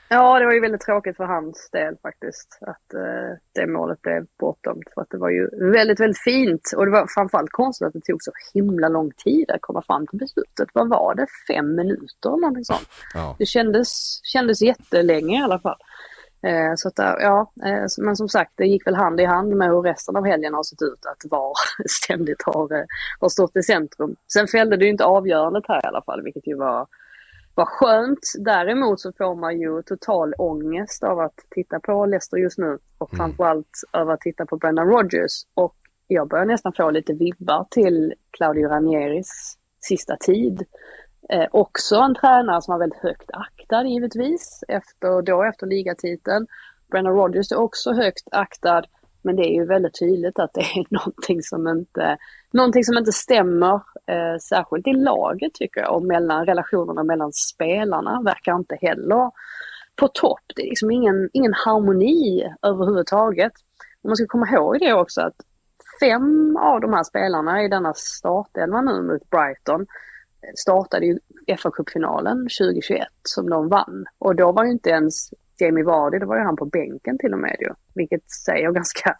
Ja, 0.09 0.39
det 0.39 0.47
var 0.47 0.53
ju 0.53 0.61
väldigt 0.61 0.81
tråkigt 0.81 1.17
för 1.17 1.25
hans 1.25 1.71
del 1.73 1.97
faktiskt. 2.03 2.59
Att 2.61 2.95
eh, 2.95 3.37
det 3.53 3.67
målet 3.67 4.03
blev 4.03 4.27
bortdömt. 4.39 4.85
För 4.95 5.01
att 5.03 5.11
det 5.11 5.19
var 5.19 5.31
ju 5.31 5.49
väldigt, 5.73 6.01
väldigt 6.01 6.23
fint. 6.23 6.73
Och 6.77 6.85
det 6.85 6.93
var 6.93 7.07
framförallt 7.15 7.53
konstigt 7.53 7.87
att 7.87 7.93
det 7.93 8.01
tog 8.01 8.23
så 8.23 8.33
himla 8.55 8.89
lång 8.89 9.11
tid 9.11 9.51
att 9.51 9.61
komma 9.61 9.83
fram 9.83 10.07
till 10.07 10.19
beslutet. 10.19 10.69
Vad 10.73 10.89
var 10.89 11.15
det? 11.15 11.27
Fem 11.49 11.75
minuter 11.75 12.29
eller 12.29 12.37
någonting 12.37 12.65
sånt. 12.65 12.89
Ja. 13.15 13.37
Det 13.39 13.47
kändes, 13.47 14.21
kändes 14.25 14.63
jättelänge 14.63 15.41
i 15.41 15.43
alla 15.43 15.59
fall. 15.59 15.79
Eh, 16.43 16.73
så 16.77 16.89
att, 16.89 16.99
ja, 16.99 17.53
eh, 17.65 17.87
men 17.99 18.17
som 18.17 18.29
sagt, 18.29 18.53
det 18.55 18.67
gick 18.67 18.87
väl 18.87 18.95
hand 18.95 19.21
i 19.21 19.25
hand 19.25 19.57
med 19.57 19.69
hur 19.69 19.83
resten 19.83 20.17
av 20.17 20.27
helgen 20.27 20.55
har 20.55 20.63
sett 20.63 20.83
ut. 20.83 21.07
Att 21.07 21.31
VAR 21.31 21.55
ständigt 21.89 22.43
har, 22.47 22.75
eh, 22.75 22.85
har 23.21 23.29
stått 23.29 23.57
i 23.57 23.63
centrum. 23.63 24.17
Sen 24.33 24.47
fällde 24.47 24.77
det 24.77 24.85
ju 24.85 24.91
inte 24.91 25.05
avgörandet 25.05 25.65
här 25.69 25.85
i 25.85 25.87
alla 25.87 26.03
fall, 26.03 26.23
vilket 26.23 26.47
ju 26.47 26.57
var 26.57 26.87
var 27.57 27.67
skönt. 27.67 28.19
Däremot 28.39 29.01
så 29.01 29.13
får 29.13 29.35
man 29.35 29.61
ju 29.61 29.83
total 29.83 30.35
ångest 30.39 31.03
av 31.03 31.21
att 31.21 31.35
titta 31.51 31.81
på 31.81 32.07
Leicester 32.07 32.37
just 32.37 32.59
nu 32.59 32.79
och 32.99 33.15
mm. 33.15 33.19
framförallt 33.19 33.81
av 33.91 34.11
att 34.11 34.21
titta 34.21 34.47
på 34.47 34.57
Brendan 34.57 34.89
Rodgers. 34.89 35.33
Och 35.55 35.77
jag 36.07 36.29
börjar 36.29 36.45
nästan 36.45 36.73
få 36.73 36.91
lite 36.91 37.13
vibbar 37.13 37.67
till 37.71 38.15
Claudio 38.31 38.69
Ranieris 38.69 39.59
sista 39.81 40.17
tid. 40.17 40.65
Eh, 41.29 41.47
också 41.51 41.97
en 41.97 42.15
tränare 42.15 42.63
som 42.63 42.73
var 42.73 42.79
väldigt 42.79 43.03
högt 43.03 43.31
aktad 43.33 43.85
givetvis, 43.85 44.65
efter, 44.69 45.23
då 45.23 45.45
efter 45.45 45.67
ligatiteln. 45.67 46.47
Brendan 46.91 47.15
Rodgers 47.15 47.53
är 47.53 47.57
också 47.59 47.93
högt 47.93 48.29
aktad 48.31 48.83
men 49.27 49.37
det 49.37 49.43
är 49.43 49.55
ju 49.55 49.67
väldigt 49.67 49.99
tydligt 49.99 50.39
att 50.39 50.55
det 50.55 50.61
är 50.61 50.85
någonting 50.91 51.43
som 51.43 51.69
inte, 51.69 52.17
någonting 52.53 52.85
som 52.85 52.99
inte 52.99 53.13
stämmer, 53.13 53.81
eh, 54.07 54.39
särskilt 54.39 54.87
i 54.87 54.93
laget 54.93 55.55
tycker 55.55 55.81
jag, 55.81 55.95
och 55.95 56.03
mellan 56.03 56.47
relationerna 56.47 57.03
mellan 57.03 57.33
spelarna 57.33 58.23
verkar 58.25 58.55
inte 58.55 58.79
heller 58.81 59.31
på 59.97 60.09
topp. 60.09 60.43
Det 60.57 60.63
är 60.63 60.69
liksom 60.69 60.91
ingen, 60.91 61.31
ingen 61.33 61.55
harmoni 61.55 62.53
överhuvudtaget. 62.63 63.53
Och 64.03 64.09
man 64.09 64.17
ska 64.17 64.27
komma 64.27 64.49
ihåg 64.53 64.77
det 64.81 64.93
också 64.93 65.21
att 65.21 65.37
fem 66.01 66.57
av 66.57 66.81
de 66.81 66.93
här 66.93 67.03
spelarna 67.03 67.63
i 67.63 67.69
denna 67.69 67.95
startelva 67.95 68.81
nu 68.81 69.03
mot 69.03 69.31
Brighton 69.31 69.81
eh, 69.81 70.53
startade 70.55 71.07
ju 71.07 71.19
FA-cupfinalen 71.47 72.37
2021 72.59 73.09
som 73.23 73.51
de 73.51 73.69
vann. 73.69 74.05
Och 74.19 74.37
då 74.37 74.53
var 74.53 74.65
ju 74.65 74.71
inte 74.71 74.91
ens 74.91 75.31
Jamie 75.59 75.85
Vardy, 75.85 76.19
då 76.19 76.27
var 76.27 76.37
ju 76.37 76.43
han 76.43 76.57
på 76.57 76.65
bänken 76.65 77.19
till 77.19 77.33
och 77.33 77.39
med 77.39 77.57
ju. 77.61 77.69
Vilket 77.95 78.31
säger 78.31 78.73
ganska, 78.73 79.17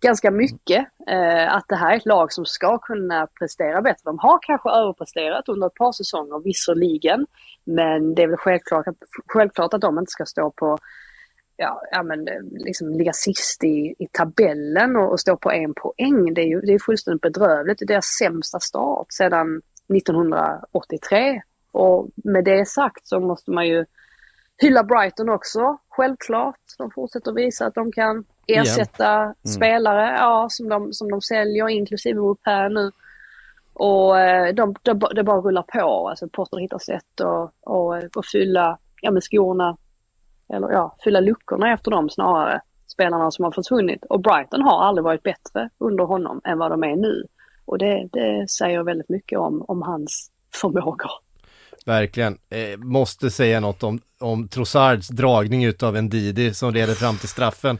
ganska 0.00 0.30
mycket. 0.30 0.86
Eh, 1.06 1.54
att 1.54 1.64
det 1.68 1.76
här 1.76 1.92
är 1.92 1.96
ett 1.96 2.06
lag 2.06 2.32
som 2.32 2.44
ska 2.44 2.78
kunna 2.78 3.26
prestera 3.26 3.82
bättre. 3.82 4.00
De 4.04 4.18
har 4.18 4.38
kanske 4.42 4.70
överpresterat 4.70 5.48
under 5.48 5.66
ett 5.66 5.74
par 5.74 5.92
säsonger 5.92 6.38
visserligen. 6.44 7.26
Men 7.64 8.14
det 8.14 8.22
är 8.22 8.26
väl 8.26 8.36
självklart 8.36 8.88
att, 8.88 8.96
självklart 9.26 9.74
att 9.74 9.80
de 9.80 9.98
inte 9.98 10.10
ska 10.10 10.24
stå 10.26 10.50
på 10.50 10.78
ja, 11.56 11.82
ja 11.92 12.02
men 12.02 12.28
eh, 12.28 12.42
liksom 12.50 12.88
ligga 12.88 13.12
sist 13.12 13.64
i, 13.64 13.94
i 13.98 14.06
tabellen 14.12 14.96
och, 14.96 15.10
och 15.10 15.20
stå 15.20 15.36
på 15.36 15.50
en 15.50 15.74
poäng. 15.74 16.34
Det 16.34 16.40
är 16.40 16.46
ju 16.46 16.60
det 16.60 16.74
är 16.74 16.78
fullständigt 16.78 17.22
bedrövligt. 17.22 17.78
Det 17.78 17.84
är 17.84 17.86
deras 17.86 18.06
sämsta 18.06 18.60
start 18.60 19.06
sedan 19.08 19.62
1983. 19.96 21.42
Och 21.72 22.08
med 22.14 22.44
det 22.44 22.68
sagt 22.68 23.06
så 23.06 23.20
måste 23.20 23.50
man 23.50 23.68
ju 23.68 23.84
hylla 24.58 24.84
Brighton 24.84 25.28
också, 25.28 25.78
självklart. 25.88 26.60
De 26.78 26.90
fortsätter 26.90 27.32
visa 27.32 27.66
att 27.66 27.74
de 27.74 27.92
kan 27.92 28.24
ersätta 28.54 29.16
mm. 29.20 29.34
spelare 29.44 30.16
ja, 30.18 30.46
som, 30.50 30.68
de, 30.68 30.92
som 30.92 31.10
de 31.10 31.20
säljer, 31.20 31.68
inklusive 31.68 32.20
Repair 32.20 32.68
nu. 32.68 32.90
Och 33.72 34.20
eh, 34.20 34.54
de, 34.54 34.74
de, 34.82 35.00
det 35.14 35.24
bara 35.24 35.40
rullar 35.40 35.62
på. 35.62 36.08
Alltså 36.08 36.28
Potter 36.28 36.58
hittar 36.58 36.78
sätt 36.78 37.20
att 37.20 37.52
och, 37.60 38.16
och 38.16 38.24
fylla 38.32 38.78
ja, 39.00 39.10
med 39.10 39.22
skorna, 39.22 39.76
eller 40.52 40.70
ja, 40.70 40.96
fylla 41.04 41.20
luckorna 41.20 41.72
efter 41.72 41.90
dem 41.90 42.10
snarare. 42.10 42.60
Spelarna 42.86 43.30
som 43.30 43.44
har 43.44 43.52
försvunnit. 43.52 44.04
Och 44.04 44.20
Brighton 44.20 44.62
har 44.62 44.82
aldrig 44.82 45.04
varit 45.04 45.22
bättre 45.22 45.70
under 45.78 46.04
honom 46.04 46.40
än 46.44 46.58
vad 46.58 46.70
de 46.70 46.84
är 46.84 46.96
nu. 46.96 47.24
Och 47.64 47.78
det, 47.78 48.08
det 48.12 48.50
säger 48.50 48.82
väldigt 48.82 49.08
mycket 49.08 49.38
om, 49.38 49.64
om 49.68 49.82
hans 49.82 50.30
förmågor. 50.54 51.10
Verkligen. 51.86 52.38
Eh, 52.50 52.78
måste 52.78 53.30
säga 53.30 53.60
något 53.60 53.82
om, 53.82 54.00
om 54.20 54.48
Trossards 54.48 55.08
dragning 55.08 55.64
utav 55.64 55.96
en 55.96 56.08
Didi 56.08 56.54
som 56.54 56.74
leder 56.74 56.94
fram 56.94 57.16
till 57.16 57.28
straffen. 57.28 57.78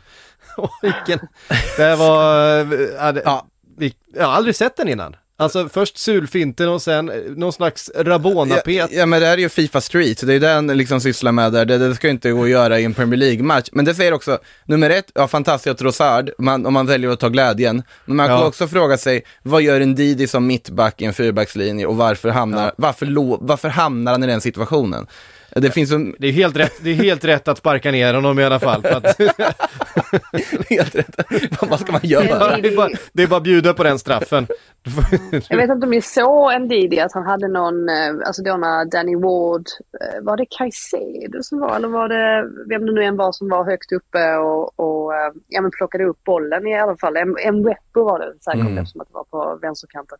vilken, 0.83 1.29
det 1.77 1.97
var, 1.97 2.61
äh, 2.61 3.23
ja, 3.25 3.47
vi, 3.79 3.95
jag 4.15 4.27
har 4.27 4.33
aldrig 4.33 4.57
sett 4.57 4.77
den 4.77 4.89
innan. 4.89 5.17
Alltså 5.41 5.69
först 5.69 5.99
sulfinten 5.99 6.69
och 6.69 6.83
sen 6.83 7.09
eh, 7.09 7.17
någon 7.37 7.53
slags 7.53 7.91
Rabona-pet. 7.95 8.67
Ja, 8.67 8.89
ja, 8.91 9.07
men 9.07 9.21
det 9.21 9.27
är 9.27 9.39
ju 9.39 9.49
Fifa 9.49 9.81
Street, 9.81 10.27
det 10.27 10.35
är 10.35 10.41
den 10.41 10.67
liksom 10.67 11.01
sysslar 11.01 11.33
med 11.33 11.53
där. 11.53 11.65
Det, 11.65 11.79
det 11.79 11.95
ska 11.95 12.09
inte 12.09 12.31
gå 12.31 12.43
att 12.43 12.51
göra 12.51 12.81
i 12.81 12.85
en 12.85 12.95
Premier 12.95 13.19
League-match. 13.19 13.69
Men 13.73 13.85
det 13.85 13.95
säger 13.95 14.13
också, 14.13 14.39
nummer 14.65 14.91
ett, 14.91 15.11
ja 15.15 15.29
fantastiskt 15.29 15.79
Trossard, 15.79 16.31
man, 16.39 16.67
om 16.67 16.73
man 16.73 16.87
väljer 16.87 17.11
att 17.11 17.21
ta 17.21 17.29
glädjen. 17.29 17.83
Men 18.05 18.17
man 18.17 18.31
ja. 18.31 18.39
kan 18.39 18.47
också 18.47 18.69
fråga 18.69 18.99
sig, 18.99 19.23
vad 19.43 19.63
gör 19.63 19.81
en 19.81 19.95
Didi 19.95 20.27
som 20.27 20.47
mittback 20.47 21.03
i 21.03 21.05
en 21.05 21.15
fyrbackslinje 21.15 21.87
och 21.87 21.97
varför 21.97 22.29
hamnar, 22.29 22.65
ja. 22.65 22.73
varför, 22.77 23.07
lo, 23.07 23.39
varför 23.41 23.69
hamnar 23.69 24.13
han 24.13 24.25
i 24.25 24.27
den 24.27 24.41
situationen? 24.41 25.07
Det 25.55 25.71
finns 25.71 25.93
en... 25.93 26.15
Det 26.19 26.29
är 26.29 26.33
helt 26.33 26.57
rätt, 26.57 26.73
det 26.81 26.91
är 26.91 26.95
helt 26.95 27.25
rätt 27.25 27.49
att 27.49 27.59
sparka 27.59 27.91
ner 27.91 28.15
honom 28.15 28.39
i 28.39 28.45
alla 28.45 28.61
fall. 28.61 28.83
För 28.83 28.97
att... 28.97 29.21
helt 30.71 30.95
rätt. 30.95 31.17
Vad 31.61 31.81
ska 31.81 31.93
man 31.93 32.01
göra? 32.05 32.57
Det 32.57 32.69
är 32.69 32.77
bara, 32.77 32.89
det 33.13 33.23
är 33.23 33.27
bara 33.27 33.41
bjuda 33.41 33.75
på 33.75 33.83
den 33.83 33.99
straffen. 33.99 34.47
Jag 35.49 35.57
vet 35.57 35.71
inte 35.71 35.87
om 35.87 35.91
ni 35.91 36.03
såg 36.03 36.61
Ndidi 36.61 37.01
att 37.01 37.13
han 37.13 37.27
hade 37.27 37.49
någon, 37.49 37.89
eh, 37.89 38.27
alltså 38.27 38.43
då 38.43 38.57
när 38.57 38.85
Danny 38.85 39.17
Ward, 39.17 39.65
eh, 40.01 40.23
var 40.23 40.37
det 40.37 40.47
Caicedo 40.51 41.43
som 41.43 41.59
var, 41.59 41.77
eller 41.77 41.89
var 41.89 42.09
det, 42.09 42.51
vem 42.69 42.87
det 42.87 42.93
nu 42.93 43.05
än 43.05 43.17
var 43.17 43.33
som 43.33 43.49
var 43.49 43.65
högt 43.65 43.93
uppe 43.93 44.37
och, 44.37 44.81
och 44.81 45.15
eh, 45.15 45.33
ja, 45.49 45.61
men 45.61 45.71
plockade 45.71 46.05
upp 46.05 46.25
bollen 46.25 46.67
i 46.67 46.81
alla 46.81 46.97
fall. 46.97 47.17
En, 47.17 47.37
en 47.39 47.63
var 47.93 48.19
det 48.19 48.35
säkert 48.45 48.61
mm. 48.61 48.79
eftersom 48.79 49.01
att 49.01 49.09
det 49.09 49.15
var 49.15 49.25
på 49.25 49.59
vänsterkanten 49.63 50.19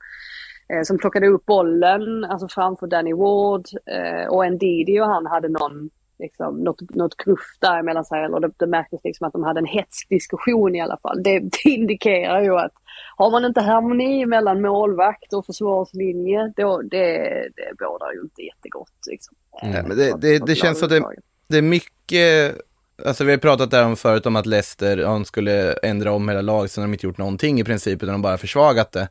som 0.85 0.99
plockade 0.99 1.27
upp 1.27 1.47
bollen 1.47 2.25
alltså 2.25 2.49
framför 2.49 2.87
Danny 2.87 3.15
Ward 3.15 3.67
eh, 3.87 4.29
och 4.29 4.53
Ndidi 4.53 5.01
och 5.01 5.07
han 5.07 5.27
hade 5.27 5.49
någon, 5.49 5.91
liksom, 6.19 6.57
något, 6.57 6.81
något 6.91 7.17
gruff 7.17 7.57
där 7.61 7.83
mellan 7.83 8.05
sig. 8.05 8.25
Eller 8.25 8.41
det, 8.41 8.51
det 8.57 8.67
märktes 8.67 9.01
liksom 9.05 9.27
att 9.27 9.33
de 9.33 9.43
hade 9.43 9.61
en 9.61 9.67
hetsk 9.67 10.09
diskussion 10.09 10.75
i 10.75 10.81
alla 10.81 10.99
fall. 11.03 11.23
Det, 11.23 11.39
det 11.65 11.71
indikerar 11.71 12.43
ju 12.43 12.57
att 12.57 12.73
har 13.17 13.31
man 13.31 13.45
inte 13.45 13.61
harmoni 13.61 14.27
mellan 14.27 14.61
målvakt 14.61 15.33
och 15.33 15.47
försvarslinje, 15.47 16.53
då 16.57 16.83
det, 16.83 17.19
det 17.57 17.79
bådar 17.79 18.13
ju 18.13 18.21
inte 18.21 18.43
jättegott. 18.43 19.07
Liksom. 19.11 19.37
Nej, 19.63 19.85
men 19.89 19.97
det, 19.97 20.21
det, 20.21 20.47
det 20.47 20.55
känns 20.55 20.79
som 20.79 20.89
det, 20.89 21.05
det 21.49 21.59
är 21.59 21.63
mycket 21.63 22.61
Alltså 23.07 23.25
vi 23.25 23.31
har 23.31 23.39
pratat 23.39 23.71
där 23.71 23.85
om 23.85 23.97
förut 23.97 24.27
om 24.27 24.37
att 24.37 24.47
Leicester, 24.47 24.97
de 24.97 25.25
skulle 25.25 25.73
ändra 25.73 26.13
om 26.13 26.29
hela 26.29 26.41
laget, 26.41 26.73
sen 26.73 26.83
har 26.83 26.89
de 26.89 26.93
inte 26.95 27.07
gjort 27.07 27.19
någonting 27.19 27.61
i 27.61 27.65
princip, 27.65 28.03
utan 28.03 28.13
de 28.13 28.23
bara 28.23 28.39
försvagat 28.39 28.93
det. 28.93 29.09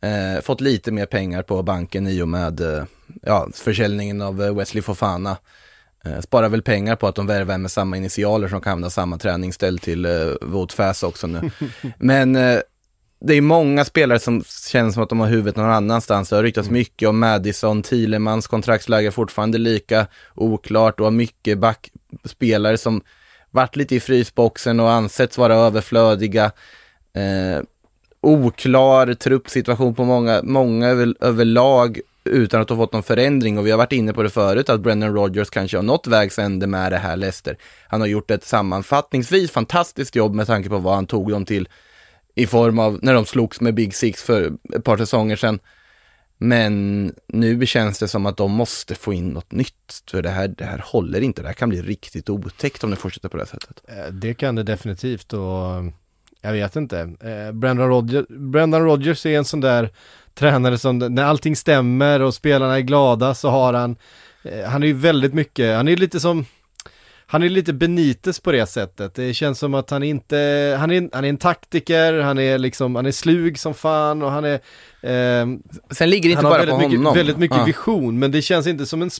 Mm. 0.00 0.36
Eh, 0.36 0.42
fått 0.42 0.60
lite 0.60 0.92
mer 0.92 1.06
pengar 1.06 1.42
på 1.42 1.62
banken 1.62 2.06
i 2.06 2.22
och 2.22 2.28
med 2.28 2.60
eh, 2.60 2.84
ja, 3.22 3.48
försäljningen 3.54 4.22
av 4.22 4.42
eh, 4.42 4.54
Wesley 4.54 4.82
Fofana. 4.82 5.36
Eh, 6.04 6.20
sparar 6.20 6.48
väl 6.48 6.62
pengar 6.62 6.96
på 6.96 7.06
att 7.06 7.14
de 7.14 7.26
värvar 7.26 7.58
med 7.58 7.70
samma 7.70 7.96
initialer 7.96 8.48
som 8.48 8.60
kan 8.60 8.72
använda 8.72 8.90
samma 8.90 9.18
träningsställ 9.18 9.78
till 9.78 10.04
eh, 10.04 10.10
Wout 10.40 10.72
Fass 10.72 11.02
också 11.02 11.26
nu. 11.26 11.50
Men 11.98 12.36
eh, 12.36 12.60
det 13.20 13.34
är 13.34 13.40
många 13.40 13.84
spelare 13.84 14.18
som 14.18 14.44
känns 14.70 14.94
som 14.94 15.02
att 15.02 15.08
de 15.08 15.20
har 15.20 15.28
huvudet 15.28 15.56
någon 15.56 15.70
annanstans. 15.70 16.28
Det 16.28 16.36
har 16.36 16.42
ryktats 16.42 16.68
mm. 16.68 16.78
mycket 16.78 17.08
om 17.08 17.18
Madison, 17.18 17.82
Thielemans 17.82 18.46
kontraktsläge 18.46 19.10
fortfarande 19.10 19.58
lika 19.58 20.06
oklart 20.34 21.00
och 21.00 21.12
mycket 21.12 21.58
spelare 22.24 22.78
som 22.78 23.02
varit 23.50 23.76
lite 23.76 23.94
i 23.94 24.00
frysboxen 24.00 24.80
och 24.80 24.90
ansetts 24.90 25.38
vara 25.38 25.54
överflödiga. 25.54 26.44
Eh, 27.12 27.62
oklar 28.20 29.14
truppsituation 29.14 29.94
på 29.94 30.04
många, 30.04 30.40
många 30.42 30.88
över, 30.88 31.14
överlag 31.20 32.00
utan 32.24 32.60
att 32.60 32.70
ha 32.70 32.76
fått 32.76 32.92
någon 32.92 33.02
förändring 33.02 33.58
och 33.58 33.66
vi 33.66 33.70
har 33.70 33.78
varit 33.78 33.92
inne 33.92 34.12
på 34.12 34.22
det 34.22 34.30
förut 34.30 34.68
att 34.68 34.80
Brennan 34.80 35.14
Rogers 35.14 35.50
kanske 35.50 35.76
har 35.76 35.82
nått 35.82 36.06
vägs 36.06 36.38
ände 36.38 36.66
med 36.66 36.92
det 36.92 36.98
här 36.98 37.16
Leicester. 37.16 37.56
Han 37.88 38.00
har 38.00 38.08
gjort 38.08 38.30
ett 38.30 38.44
sammanfattningsvis 38.44 39.50
fantastiskt 39.50 40.16
jobb 40.16 40.34
med 40.34 40.46
tanke 40.46 40.68
på 40.68 40.78
vad 40.78 40.94
han 40.94 41.06
tog 41.06 41.30
dem 41.30 41.44
till 41.44 41.68
i 42.34 42.46
form 42.46 42.78
av 42.78 42.98
när 43.02 43.14
de 43.14 43.26
slogs 43.26 43.60
med 43.60 43.74
Big 43.74 43.94
Six 43.94 44.22
för 44.22 44.52
ett 44.74 44.84
par 44.84 44.96
säsonger 44.96 45.36
sedan. 45.36 45.58
Men 46.38 47.12
nu 47.26 47.66
känns 47.66 47.98
det 47.98 48.08
som 48.08 48.26
att 48.26 48.36
de 48.36 48.52
måste 48.52 48.94
få 48.94 49.12
in 49.12 49.28
något 49.28 49.52
nytt, 49.52 50.02
för 50.10 50.22
det 50.22 50.30
här, 50.30 50.48
det 50.48 50.64
här 50.64 50.82
håller 50.84 51.20
inte. 51.20 51.42
Det 51.42 51.48
här 51.48 51.54
kan 51.54 51.68
bli 51.68 51.82
riktigt 51.82 52.30
otäckt 52.30 52.84
om 52.84 52.90
det 52.90 52.96
fortsätter 52.96 53.28
på 53.28 53.36
det 53.36 53.42
här 53.42 53.48
sättet. 53.48 53.82
Eh, 53.88 54.12
det 54.12 54.34
kan 54.34 54.54
det 54.54 54.62
definitivt 54.62 55.32
och 55.32 55.74
eh, 55.74 55.84
jag 56.40 56.52
vet 56.52 56.76
inte. 56.76 56.98
Eh, 57.00 57.52
Brendan, 57.52 57.88
Rodgers, 57.88 58.26
Brendan 58.28 58.84
Rodgers 58.84 59.26
är 59.26 59.38
en 59.38 59.44
sån 59.44 59.60
där 59.60 59.90
tränare 60.34 60.78
som 60.78 60.98
när 60.98 61.24
allting 61.24 61.56
stämmer 61.56 62.22
och 62.22 62.34
spelarna 62.34 62.76
är 62.76 62.80
glada 62.80 63.34
så 63.34 63.48
har 63.48 63.72
han, 63.72 63.96
han 64.66 64.82
är 64.82 64.86
ju 64.86 64.92
väldigt 64.92 65.34
mycket, 65.34 65.76
han 65.76 65.88
är 65.88 65.96
lite 65.96 66.20
som 66.20 66.44
han 67.28 67.42
är 67.42 67.48
lite 67.48 67.72
Benites 67.72 68.40
på 68.40 68.52
det 68.52 68.66
sättet. 68.66 69.14
Det 69.14 69.34
känns 69.34 69.58
som 69.58 69.74
att 69.74 69.90
han 69.90 70.02
inte, 70.02 70.36
han 70.80 70.90
är, 70.90 71.08
han 71.12 71.24
är 71.24 71.28
en 71.28 71.36
taktiker, 71.36 72.18
han 72.18 72.38
är 72.38 72.58
liksom, 72.58 72.94
han 72.94 73.06
är 73.06 73.10
slug 73.10 73.58
som 73.58 73.74
fan 73.74 74.22
och 74.22 74.30
han 74.30 74.44
är 74.44 74.54
eh, 75.00 75.46
Sen 75.90 76.10
ligger 76.10 76.28
det 76.28 76.32
inte 76.32 76.42
bara 76.42 76.66
på 76.66 76.72
honom. 76.72 76.96
Han 76.96 77.06
har 77.06 77.14
väldigt 77.14 77.38
mycket 77.38 77.56
ja. 77.56 77.64
vision, 77.64 78.18
men 78.18 78.32
det 78.32 78.42
känns 78.42 78.66
inte 78.66 78.86
som 78.86 79.02
en, 79.02 79.10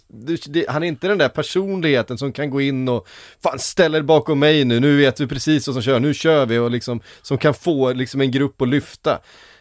det, 0.48 0.64
han 0.68 0.82
är 0.82 0.88
inte 0.88 1.08
den 1.08 1.18
där 1.18 1.28
personligheten 1.28 2.18
som 2.18 2.32
kan 2.32 2.50
gå 2.50 2.60
in 2.60 2.88
och, 2.88 3.08
fan 3.42 3.58
ställer 3.58 4.02
bakom 4.02 4.38
mig 4.38 4.64
nu, 4.64 4.80
nu 4.80 4.96
vet 4.96 5.20
vi 5.20 5.26
precis 5.26 5.66
vad 5.66 5.74
som 5.74 5.82
kör, 5.82 6.00
nu 6.00 6.14
kör 6.14 6.46
vi 6.46 6.58
och 6.58 6.70
liksom, 6.70 7.00
som 7.22 7.38
kan 7.38 7.54
få 7.54 7.92
liksom 7.92 8.20
en 8.20 8.30
grupp 8.30 8.62
att 8.62 8.68
lyfta. 8.68 9.18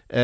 Eh, 0.10 0.22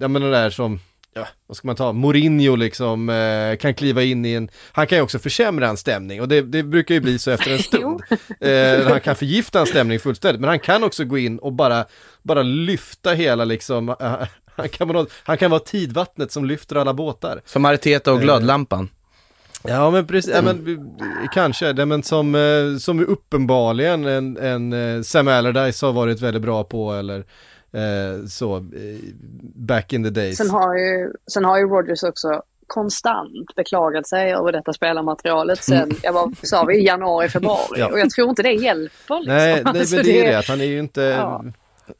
jag 0.00 0.10
menar 0.10 0.20
det 0.20 0.36
där 0.36 0.50
som, 0.50 0.80
ja, 1.14 1.28
vad 1.46 1.56
ska 1.56 1.66
man 1.66 1.76
ta, 1.76 1.92
Mourinho 1.92 2.56
liksom 2.56 3.08
eh, 3.08 3.56
kan 3.56 3.74
kliva 3.74 4.02
in 4.02 4.24
i 4.24 4.32
en, 4.32 4.48
han 4.72 4.86
kan 4.86 4.98
ju 4.98 5.02
också 5.02 5.18
försämra 5.18 5.68
en 5.68 5.76
stämning 5.76 6.20
och 6.20 6.28
det, 6.28 6.42
det 6.42 6.62
brukar 6.62 6.94
ju 6.94 7.00
bli 7.00 7.18
så 7.18 7.30
efter 7.30 7.52
en 7.52 7.58
stund. 7.62 8.02
eh, 8.40 8.90
han 8.90 9.00
kan 9.00 9.16
förgifta 9.16 9.60
en 9.60 9.66
stämning 9.66 9.98
fullständigt, 9.98 10.40
men 10.40 10.48
han 10.48 10.58
kan 10.58 10.84
också 10.84 11.04
gå 11.04 11.18
in 11.18 11.38
och 11.38 11.52
bara, 11.52 11.84
bara 12.22 12.42
lyfta 12.42 13.12
hela 13.12 13.44
liksom, 13.44 13.88
uh, 13.88 14.24
han, 14.56 14.68
kan 14.68 14.88
vara, 14.88 15.06
han 15.22 15.38
kan 15.38 15.50
vara 15.50 15.60
tidvattnet 15.60 16.32
som 16.32 16.44
lyfter 16.44 16.76
alla 16.76 16.94
båtar. 16.94 17.40
Som 17.44 17.64
Arteta 17.64 18.12
och 18.12 18.18
eh, 18.18 18.22
glödlampan. 18.22 18.88
Ja 19.64 19.90
men 19.90 20.06
precis, 20.06 20.34
mm. 20.34 20.46
ja, 20.46 20.52
men, 20.54 21.28
kanske, 21.34 21.72
det, 21.72 21.86
men 21.86 22.02
som, 22.02 22.34
eh, 22.34 22.78
som 22.78 23.06
uppenbarligen 23.06 24.04
en, 24.04 24.36
en 24.36 24.72
eh, 24.72 25.02
Sam 25.02 25.28
Allardyce 25.28 25.86
har 25.86 25.92
varit 25.92 26.20
väldigt 26.20 26.42
bra 26.42 26.64
på 26.64 26.92
eller 26.92 27.24
eh, 27.72 28.26
så, 28.26 28.56
eh, 28.56 28.98
back 29.54 29.92
in 29.92 30.04
the 30.04 30.10
days. 30.10 30.36
Sen 30.36 30.50
har 30.50 30.74
ju, 30.74 31.12
sen 31.32 31.44
har 31.44 31.58
ju 31.58 31.64
Rogers 31.64 32.02
också 32.02 32.42
konstant 32.66 33.54
beklagat 33.56 34.06
sig 34.06 34.32
över 34.32 34.52
detta 34.52 34.72
spelarmaterialet 34.72 35.64
sen, 35.64 35.82
mm. 35.82 35.96
jag 36.02 36.12
var, 36.12 36.32
sa 36.42 36.64
vi, 36.64 36.86
januari, 36.86 37.28
februari. 37.28 37.60
ja. 37.76 37.88
Och 37.92 37.98
jag 37.98 38.10
tror 38.10 38.28
inte 38.28 38.42
det 38.42 38.52
hjälper. 38.52 39.18
Liksom. 39.18 39.34
Nej, 39.36 39.62
alltså, 39.64 39.96
men 39.96 40.04
det 40.04 40.20
är 40.20 40.30
det, 40.30 40.38
att 40.38 40.48
han 40.48 40.60
är 40.60 40.64
ju 40.64 40.78
inte... 40.78 41.00
Ja. 41.00 41.44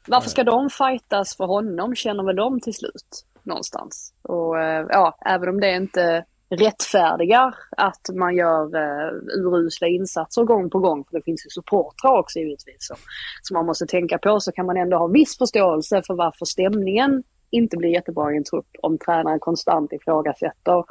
Varför 0.07 0.29
ska 0.29 0.43
de 0.43 0.69
fightas 0.69 1.37
för 1.37 1.45
honom, 1.45 1.95
känner 1.95 2.23
väl 2.23 2.35
de 2.35 2.59
till 2.59 2.73
slut 2.73 3.25
någonstans. 3.43 4.13
Och 4.21 4.59
eh, 4.59 4.85
ja, 4.89 5.17
även 5.25 5.49
om 5.49 5.59
det 5.59 5.75
inte 5.75 6.25
rättfärdigar 6.55 7.55
att 7.77 8.09
man 8.13 8.35
gör 8.35 8.75
eh, 8.75 9.11
urusla 9.39 9.87
insatser 9.87 10.43
gång 10.43 10.69
på 10.69 10.79
gång, 10.79 11.03
för 11.03 11.17
det 11.17 11.23
finns 11.23 11.45
ju 11.45 11.49
supportrar 11.49 12.19
också 12.19 12.39
givetvis 12.39 12.77
som, 12.79 12.97
som 13.41 13.53
man 13.53 13.65
måste 13.65 13.85
tänka 13.85 14.17
på, 14.17 14.39
så 14.39 14.51
kan 14.51 14.65
man 14.65 14.77
ändå 14.77 14.97
ha 14.97 15.07
viss 15.07 15.37
förståelse 15.37 16.01
för 16.07 16.13
varför 16.13 16.45
stämningen 16.45 17.23
inte 17.49 17.77
blir 17.77 17.89
jättebra 17.89 18.33
i 18.33 18.37
en 18.37 18.43
trupp 18.43 18.67
om 18.81 18.97
tränaren 18.97 19.39
konstant 19.39 19.93
ifrågasätter 19.93 20.83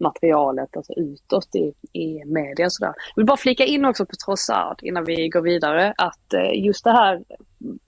materialet, 0.00 0.76
alltså 0.76 0.92
utåt 0.92 1.54
i, 1.54 1.72
i 1.98 2.24
media 2.24 2.66
och 2.66 2.72
sådär. 2.72 2.92
Jag 3.14 3.20
vill 3.20 3.26
bara 3.26 3.36
flika 3.36 3.64
in 3.64 3.84
också 3.84 4.06
på 4.06 4.12
Trossard 4.24 4.78
innan 4.82 5.04
vi 5.04 5.28
går 5.28 5.40
vidare 5.40 5.94
att 5.98 6.34
eh, 6.34 6.64
just 6.64 6.84
det 6.84 6.92
här, 6.92 7.22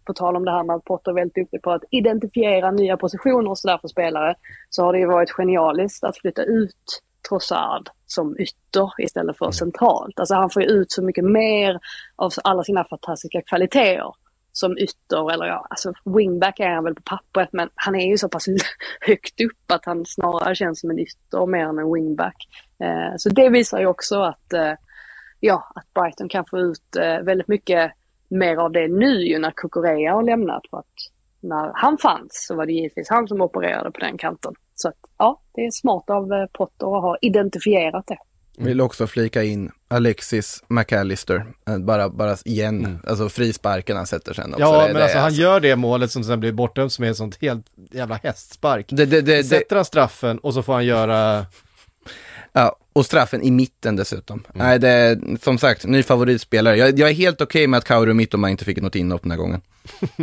på 0.05 0.15
tal 0.15 0.37
om 0.37 0.45
det 0.45 0.51
här 0.51 0.65
med 0.65 0.77
att 0.77 0.85
Potter 0.85 1.11
är 1.11 1.15
väldigt 1.15 1.35
duktig 1.35 1.63
på 1.63 1.71
att 1.71 1.85
identifiera 1.91 2.71
nya 2.71 2.97
positioner 2.97 3.51
och 3.51 3.59
sådär 3.59 3.79
för 3.79 3.89
spelare, 3.89 4.35
så 4.71 4.85
har 4.85 4.93
det 4.93 4.99
ju 4.99 5.07
varit 5.07 5.31
genialiskt 5.31 6.05
att 6.05 6.19
flytta 6.19 6.43
ut 6.43 7.03
Trossard 7.29 7.89
som 8.07 8.37
ytter 8.39 8.91
istället 8.99 9.39
för 9.39 9.47
mm. 9.47 9.53
centralt. 9.53 10.21
Alltså 10.21 10.35
han 10.35 10.51
får 10.51 10.63
ju 10.63 10.69
ut 10.69 10.93
så 10.93 11.03
mycket 11.03 11.25
mer 11.25 11.81
av 12.17 12.33
alla 12.45 12.65
sina 12.65 12.85
fantastiska 12.85 13.43
kvaliteter 13.43 14.13
som 14.53 14.79
ytter, 14.79 15.33
eller 15.33 15.47
ja, 15.47 15.67
alltså 15.71 15.93
wingback 16.05 16.61
är 16.61 16.69
han 16.69 16.85
väl 16.85 16.95
på 16.95 17.03
pappret, 17.03 17.49
men 17.53 17.69
han 17.75 17.95
är 17.95 18.07
ju 18.07 18.19
så 18.19 18.29
pass 18.29 18.47
högt 19.01 19.41
upp 19.41 19.73
att 19.73 19.85
han 19.85 20.07
snarare 20.07 20.55
känns 20.55 20.81
som 20.81 20.91
en 20.91 20.99
ytter 20.99 21.47
mer 21.47 21.67
än 21.67 21.79
en 21.79 21.93
wingback. 21.93 22.49
Eh, 22.83 23.17
så 23.17 23.29
det 23.29 23.49
visar 23.49 23.81
ju 23.81 23.87
också 23.87 24.23
att, 24.23 24.53
eh, 24.53 24.73
ja, 25.41 25.73
att 25.75 25.95
Brighton 25.95 26.29
kan 26.29 26.45
få 26.51 26.59
ut 26.59 26.97
eh, 26.97 27.21
väldigt 27.21 27.49
mycket 27.49 27.93
mer 28.29 28.57
av 28.57 28.73
det 28.73 28.89
nu 28.89 29.23
ju 29.23 29.39
när 29.39 29.51
Kukurea 29.51 30.13
har 30.13 30.23
lämnat. 30.23 30.63
För 30.71 30.79
att 30.79 30.95
när 31.41 31.73
han 31.75 31.99
fanns 31.99 32.47
så 32.49 32.55
var 32.55 32.67
det 32.67 32.73
givetvis 32.73 33.11
han 33.11 33.29
som 33.29 33.41
opererade 33.41 33.91
på 33.91 34.01
den 34.01 34.19
kanten. 34.19 34.55
Så 34.83 34.89
att, 34.89 34.95
ja, 35.19 35.41
det 35.55 35.61
är 35.61 35.71
smart 35.71 36.11
av 36.11 36.33
eh, 36.33 36.47
Potter 36.53 36.97
att 36.97 37.03
ha 37.03 37.17
identifierat 37.21 38.07
det. 38.07 38.19
Vill 38.59 38.81
också 38.81 39.07
flika 39.07 39.43
in 39.43 39.71
Alexis 39.89 40.65
McAllister, 40.69 41.47
eh, 41.69 41.79
bara, 41.79 42.09
bara 42.09 42.37
igen, 42.45 42.85
mm. 42.85 42.99
alltså 43.07 43.29
frisparken 43.29 43.97
han 43.97 44.07
sätter 44.07 44.35
sen 44.35 44.55
också. 44.55 44.61
Ja, 44.61 44.73
det, 44.73 44.87
men 44.87 44.95
det 44.95 45.03
alltså 45.03 45.19
han 45.19 45.27
alltså... 45.27 45.43
gör 45.43 45.61
det 45.61 45.77
målet 45.77 46.11
som 46.11 46.25
sen 46.25 46.41
blir 46.41 46.53
bortdömt 46.53 46.93
som 46.93 47.05
är 47.05 47.11
ett 47.11 47.17
sånt 47.17 47.43
helt 47.43 47.67
jävla 47.91 48.15
hästspark. 48.15 48.87
Det, 48.89 49.07
det, 49.07 49.21
det, 49.21 49.45
Sätter 49.45 49.77
han 49.77 49.85
straffen 49.85 50.39
och 50.39 50.55
så 50.55 50.63
får 50.63 50.73
han 50.73 50.87
göra 50.87 51.47
Ja, 52.53 52.77
och 52.93 53.07
straffen 53.07 53.43
i 53.43 53.51
mitten 53.51 53.97
dessutom. 53.97 54.45
Mm. 54.55 54.67
Nej, 54.67 54.79
det 54.79 54.89
är 54.89 55.39
som 55.43 55.59
sagt, 55.59 55.87
ny 55.87 56.03
favoritspelare. 56.03 56.77
Jag, 56.77 56.99
jag 56.99 57.11
är 57.11 57.15
helt 57.15 57.41
okej 57.41 57.61
okay 57.61 57.67
med 57.67 57.79
att 57.79 57.85
Kauru 57.85 58.15
Mittoma 58.15 58.51
inte 58.51 58.65
fick 58.65 58.83
något 58.83 58.95
inhopp 58.95 59.23
den 59.23 59.31
här 59.31 59.39
gången. 59.39 59.61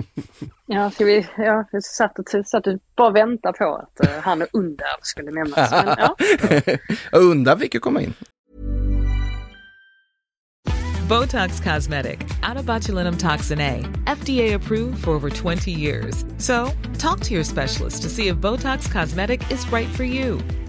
ja, 0.66 0.92
ska 0.92 1.06
vi, 1.06 1.28
ja, 1.38 1.66
jag 1.72 1.84
satt 1.84 2.20
och, 2.20 2.48
satt 2.48 2.68
och 2.68 2.80
bara 2.96 3.12
vänta 3.12 3.54
på 3.54 3.76
att 3.76 4.08
uh, 4.08 4.20
han 4.22 4.42
och 4.42 4.48
Undar 4.52 4.98
skulle 5.02 5.32
nämnas. 5.32 5.72
Men, 5.72 5.96
ja. 7.12 7.18
Undar 7.18 7.58
fick 7.58 7.74
ju 7.74 7.80
komma 7.80 8.02
in. 8.02 8.14
Botox 11.08 11.64
Cosmetic, 11.64 12.20
out 12.44 12.58
of 12.58 12.66
botulinum 12.66 13.18
toxin 13.18 13.62
A, 13.62 13.82
FDA 14.08 14.54
approved 14.54 15.06
for 15.06 15.12
over 15.12 15.30
20 15.30 15.72
years. 15.72 16.26
So, 16.38 16.70
talk 16.98 17.22
to 17.22 17.34
your 17.34 17.46
specialist 17.46 18.02
to 18.02 18.10
see 18.10 18.28
if 18.28 18.36
Botox 18.36 18.92
Cosmetic 18.92 19.50
is 19.50 19.66
right 19.72 19.88
for 19.88 20.04
you. 20.04 20.38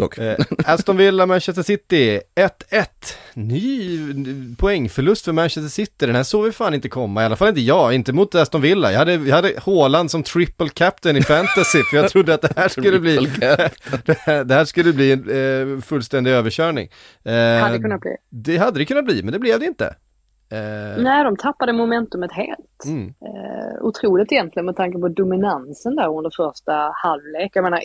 Eh, 0.00 0.36
Aston 0.72 0.96
Villa, 0.96 1.26
Manchester 1.26 1.62
City, 1.62 2.20
1-1. 2.70 2.86
Ny 3.34 4.56
poängförlust 4.56 5.24
för 5.24 5.32
Manchester 5.32 5.68
City, 5.68 6.06
den 6.06 6.14
här 6.14 6.22
såg 6.22 6.44
vi 6.44 6.52
fan 6.52 6.74
inte 6.74 6.88
komma, 6.88 7.22
i 7.22 7.24
alla 7.24 7.36
fall 7.36 7.48
inte 7.48 7.60
jag, 7.60 7.94
inte 7.94 8.12
mot 8.12 8.34
Aston 8.34 8.60
Villa. 8.60 8.92
Jag 8.92 8.98
hade, 8.98 9.12
jag 9.12 9.36
hade 9.36 9.52
Haaland 9.66 10.10
som 10.10 10.22
triple 10.22 10.68
captain 10.68 11.16
i 11.16 11.22
fantasy, 11.22 11.82
för 11.82 11.96
jag 11.96 12.10
trodde 12.10 12.34
att 12.34 12.42
det 12.42 12.52
här 12.56 12.68
skulle 12.68 13.00
bli, 13.00 13.16
det, 14.04 14.18
här, 14.18 14.44
det 14.44 14.54
här 14.54 14.64
skulle 14.64 14.92
bli 14.92 15.12
en 15.12 15.74
eh, 15.74 15.80
fullständig 15.80 16.30
överkörning. 16.30 16.88
Eh, 17.24 17.32
hade 17.32 17.76
det 17.76 17.82
kunnat 17.82 18.00
bli. 18.00 18.16
Det 18.30 18.56
hade 18.56 18.78
det 18.78 18.84
kunnat 18.84 19.04
bli, 19.04 19.22
men 19.22 19.32
det 19.32 19.38
blev 19.38 19.60
det 19.60 19.66
inte. 19.66 19.94
Eh... 20.52 21.02
Nej, 21.02 21.24
de 21.24 21.36
tappade 21.36 21.72
momentumet 21.72 22.32
helt. 22.32 22.84
Mm. 22.84 23.06
Eh, 23.08 23.82
otroligt 23.84 24.32
egentligen 24.32 24.66
med 24.66 24.76
tanke 24.76 24.98
på 24.98 25.08
dominansen 25.08 25.96
där 25.96 26.18
under 26.18 26.30
första 26.36 26.90
halvlek. 26.94 27.50
Jag 27.54 27.62
menar, 27.62 27.80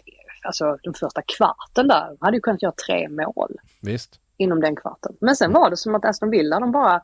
alltså 0.46 0.78
den 0.84 0.94
första 0.94 1.22
kvarten 1.38 1.88
där, 1.88 2.08
de 2.10 2.18
hade 2.22 2.38
ju 2.38 2.42
kunnat 2.42 2.62
göra 2.62 2.74
tre 2.88 3.10
mål. 3.10 3.56
Visst. 3.82 4.20
Inom 4.38 4.62
den 4.62 4.76
kvarten. 4.76 5.16
Men 5.22 5.36
sen 5.36 5.54
var 5.54 5.70
det 5.70 5.78
som 5.78 5.96
att 5.96 6.06
Aston 6.06 6.30
Villa, 6.30 6.60
de 6.60 6.72
bara 6.72 7.02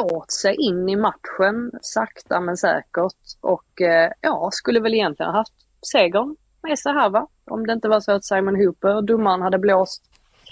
åt 0.00 0.32
sig 0.32 0.54
in 0.54 0.88
i 0.88 0.96
matchen 0.96 1.70
sakta 1.82 2.40
men 2.40 2.56
säkert 2.56 3.16
och 3.40 3.80
eh, 3.80 4.12
ja, 4.20 4.48
skulle 4.52 4.80
väl 4.80 4.94
egentligen 4.94 5.32
haft 5.32 5.52
segern 5.92 6.36
med 6.62 6.78
sig 6.78 6.92
här 6.92 7.10
va? 7.10 7.28
Om 7.44 7.66
det 7.66 7.72
inte 7.72 7.88
var 7.88 8.00
så 8.00 8.12
att 8.12 8.24
Simon 8.24 8.56
Hooper, 8.56 9.02
domaren, 9.02 9.42
hade 9.42 9.58
blåst 9.58 10.02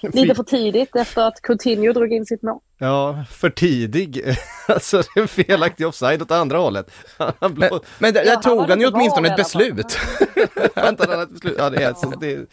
Lite 0.03 0.35
för 0.35 0.43
tidigt 0.43 0.97
efter 0.97 1.23
att 1.23 1.43
Coutinho 1.43 1.93
drog 1.93 2.13
in 2.13 2.27
sitt 2.27 2.43
mål. 2.43 2.61
Ja, 2.79 3.25
för 3.31 3.51
tidig. 3.51 4.37
alltså 4.69 4.97
det 4.97 5.21
är 5.21 5.23
en 5.23 5.29
felaktig 5.29 5.87
offside 5.87 6.23
åt 6.23 6.31
andra 6.31 6.59
hållet. 6.59 6.91
men, 7.41 7.71
men 7.99 8.15
där, 8.15 8.25
ja, 8.25 8.37
tog 8.37 8.71
han 8.71 8.81
ju 8.81 8.87
åtminstone 8.87 9.29
ett 9.29 9.37
beslut. 9.37 9.99
Vänta, 10.75 11.23
ett 11.23 11.31
beslut. 11.31 11.55
Ja, 11.59 11.71
det, 11.71 11.83
är, 11.83 11.95
så 11.95 12.11
det, 12.11 12.47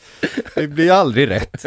det 0.55 0.67
blir 0.67 0.91
aldrig 0.91 1.29
rätt. 1.29 1.65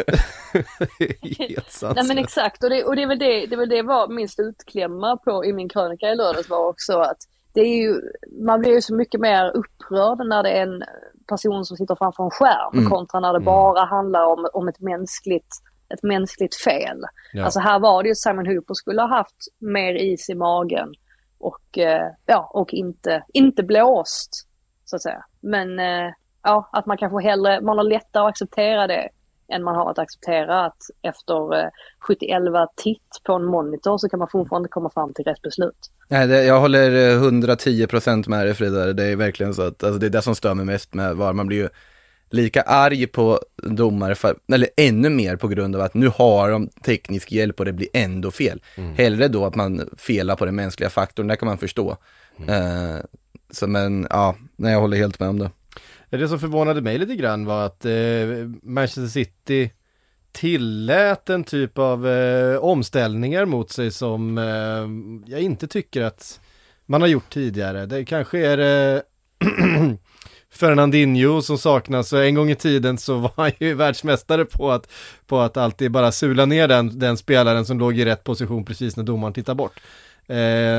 Helt 1.39 1.81
Nej 1.95 2.03
men 2.07 2.17
exakt, 2.17 2.63
och 2.63 2.69
det, 2.69 2.83
och 2.83 2.95
det 2.95 3.01
är 3.01 3.07
väl 3.07 3.19
det, 3.19 3.45
det, 3.45 3.55
är 3.55 3.57
väl 3.57 3.69
det 3.69 3.81
var 3.81 4.07
min 4.07 4.29
slutklämma 4.29 5.17
på 5.17 5.45
i 5.45 5.53
min 5.53 5.69
krönika 5.69 6.09
i 6.09 6.15
lördags 6.15 6.49
var 6.49 6.67
också 6.67 6.99
att 6.99 7.17
det 7.53 7.61
är 7.61 7.77
ju, 7.77 8.01
man 8.41 8.59
blir 8.59 8.71
ju 8.71 8.81
så 8.81 8.95
mycket 8.95 9.19
mer 9.19 9.51
upprörd 9.55 10.27
när 10.27 10.43
det 10.43 10.49
är 10.49 10.63
en 10.63 10.83
person 11.27 11.65
som 11.65 11.77
sitter 11.77 11.95
framför 11.95 12.23
en 12.23 12.29
skärm 12.29 12.77
mm. 12.77 12.89
kontra 12.89 13.19
när 13.19 13.33
det 13.33 13.37
mm. 13.37 13.45
bara 13.45 13.85
handlar 13.85 14.25
om, 14.25 14.47
om 14.53 14.67
ett 14.67 14.79
mänskligt 14.79 15.55
ett 15.93 16.03
mänskligt 16.03 16.55
fel. 16.55 16.97
Ja. 17.33 17.43
Alltså 17.43 17.59
här 17.59 17.79
var 17.79 18.03
det 18.03 18.09
ju 18.09 18.15
Simon 18.15 18.47
Hooper 18.47 18.73
skulle 18.73 19.01
ha 19.01 19.09
haft 19.09 19.37
mer 19.59 19.93
is 19.93 20.29
i 20.29 20.35
magen 20.35 20.93
och, 21.37 21.77
eh, 21.77 22.07
ja, 22.25 22.51
och 22.53 22.73
inte, 22.73 23.23
inte 23.33 23.63
blåst 23.63 24.47
så 24.85 24.95
att 24.95 25.01
säga. 25.01 25.25
Men 25.41 25.79
eh, 25.79 26.13
ja, 26.43 26.69
att 26.73 26.85
man 26.85 26.97
kanske 26.97 27.29
hellre, 27.29 27.61
man 27.61 27.77
har 27.77 27.83
lättare 27.83 28.23
att 28.23 28.29
acceptera 28.29 28.87
det 28.87 29.09
än 29.53 29.63
man 29.63 29.75
har 29.75 29.91
att 29.91 29.99
acceptera 29.99 30.65
att 30.65 30.77
efter 31.01 31.59
eh, 31.59 31.69
70 32.07 32.25
titt 32.75 33.21
på 33.23 33.33
en 33.33 33.45
monitor 33.45 33.97
så 33.97 34.09
kan 34.09 34.19
man 34.19 34.27
fortfarande 34.31 34.69
komma 34.69 34.89
fram 34.89 35.13
till 35.13 35.25
rätt 35.25 35.41
beslut. 35.41 35.89
Nej, 36.09 36.27
det, 36.27 36.43
jag 36.43 36.59
håller 36.59 36.91
110% 37.17 38.29
med 38.29 38.45
dig 38.45 38.53
Frida, 38.53 38.93
det 38.93 39.03
är 39.03 39.15
verkligen 39.15 39.53
så 39.53 39.61
att 39.61 39.83
alltså, 39.83 39.99
det 39.99 40.05
är 40.05 40.09
det 40.09 40.21
som 40.21 40.35
stör 40.35 40.53
mig 40.53 40.65
mest 40.65 40.93
med 40.93 41.15
VAR, 41.15 41.33
man 41.33 41.47
blir 41.47 41.57
ju 41.57 41.69
lika 42.33 42.61
arg 42.61 43.07
på 43.07 43.39
domare, 43.55 44.15
för, 44.15 44.35
eller 44.53 44.69
ännu 44.77 45.09
mer 45.09 45.35
på 45.35 45.47
grund 45.47 45.75
av 45.75 45.81
att 45.81 45.93
nu 45.93 46.07
har 46.07 46.51
de 46.51 46.67
teknisk 46.67 47.31
hjälp 47.31 47.59
och 47.59 47.65
det 47.65 47.73
blir 47.73 47.87
ändå 47.93 48.31
fel. 48.31 48.61
Mm. 48.75 48.95
Hellre 48.95 49.27
då 49.27 49.45
att 49.45 49.55
man 49.55 49.89
felar 49.97 50.35
på 50.35 50.45
den 50.45 50.55
mänskliga 50.55 50.89
faktorn, 50.89 51.27
det 51.27 51.35
kan 51.35 51.47
man 51.47 51.57
förstå. 51.57 51.97
Mm. 52.37 52.49
Eh, 52.49 53.01
så 53.51 53.67
men, 53.67 54.07
ja, 54.09 54.35
nej, 54.55 54.73
jag 54.73 54.79
håller 54.79 54.97
helt 54.97 55.19
med 55.19 55.29
om 55.29 55.39
det. 55.39 55.51
Det 56.09 56.27
som 56.27 56.39
förvånade 56.39 56.81
mig 56.81 56.97
lite 56.97 57.15
grann 57.15 57.45
var 57.45 57.65
att 57.65 57.85
eh, 57.85 57.93
Manchester 58.63 59.07
City 59.07 59.71
tillät 60.31 61.29
en 61.29 61.43
typ 61.43 61.77
av 61.77 62.07
eh, 62.07 62.57
omställningar 62.57 63.45
mot 63.45 63.71
sig 63.71 63.91
som 63.91 64.37
eh, 64.37 65.33
jag 65.33 65.41
inte 65.41 65.67
tycker 65.67 66.01
att 66.01 66.39
man 66.85 67.01
har 67.01 67.07
gjort 67.07 67.33
tidigare. 67.33 67.85
Det 67.85 68.05
kanske 68.05 68.39
är 68.39 68.95
eh, 68.95 69.01
Fernandinho 70.53 71.41
som 71.41 71.57
saknas. 71.57 72.13
En 72.13 72.35
gång 72.35 72.51
i 72.51 72.55
tiden 72.55 72.97
så 72.97 73.17
var 73.17 73.31
han 73.35 73.51
ju 73.59 73.73
världsmästare 73.73 74.45
på 74.45 74.71
att, 74.71 74.87
på 75.27 75.39
att 75.39 75.57
alltid 75.57 75.91
bara 75.91 76.11
sula 76.11 76.45
ner 76.45 76.67
den, 76.67 76.99
den 76.99 77.17
spelaren 77.17 77.65
som 77.65 77.79
låg 77.79 77.99
i 77.99 78.05
rätt 78.05 78.23
position 78.23 78.65
precis 78.65 78.97
när 78.97 79.03
domaren 79.03 79.33
tittar 79.33 79.55
bort. 79.55 79.79
Eh, 80.27 80.35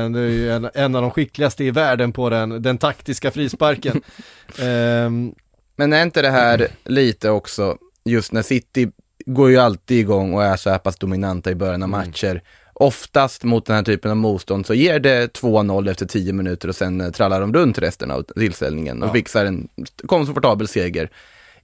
det 0.09 0.19
är 0.19 0.29
ju 0.29 0.51
en, 0.51 0.69
en, 0.73 0.95
av 0.95 1.01
de 1.01 1.11
skickligaste 1.11 1.63
i 1.63 1.71
världen 1.71 2.11
på 2.11 2.29
den, 2.29 2.61
den 2.61 2.77
taktiska 2.77 3.31
frisparken. 3.31 4.01
eh, 4.59 5.09
Men 5.75 5.93
är 5.93 6.03
inte 6.03 6.21
det 6.21 6.29
här 6.29 6.67
lite 6.83 7.29
också, 7.29 7.77
just 8.05 8.31
när 8.31 8.41
City 8.41 8.91
går 9.25 9.49
ju 9.49 9.57
alltid 9.57 9.99
igång 9.99 10.33
och 10.33 10.43
är 10.43 10.55
så 10.55 10.69
här 10.69 10.77
pass 10.77 10.97
dominanta 10.97 11.51
i 11.51 11.55
början 11.55 11.83
av 11.83 11.89
mm. 11.89 11.99
matcher 11.99 12.41
oftast 12.75 13.43
mot 13.43 13.65
den 13.65 13.75
här 13.75 13.83
typen 13.83 14.11
av 14.11 14.17
motstånd 14.17 14.65
så 14.65 14.73
ger 14.73 14.99
det 14.99 15.33
2-0 15.33 15.91
efter 15.91 16.05
10 16.05 16.33
minuter 16.33 16.67
och 16.67 16.75
sen 16.75 17.01
eh, 17.01 17.11
trallar 17.11 17.41
de 17.41 17.53
runt 17.53 17.77
resten 17.77 18.11
av 18.11 18.23
tillställningen 18.23 19.03
och 19.03 19.09
ja. 19.09 19.13
fixar 19.13 19.45
en 19.45 19.67
komfortabel 20.05 20.67
seger. 20.67 21.09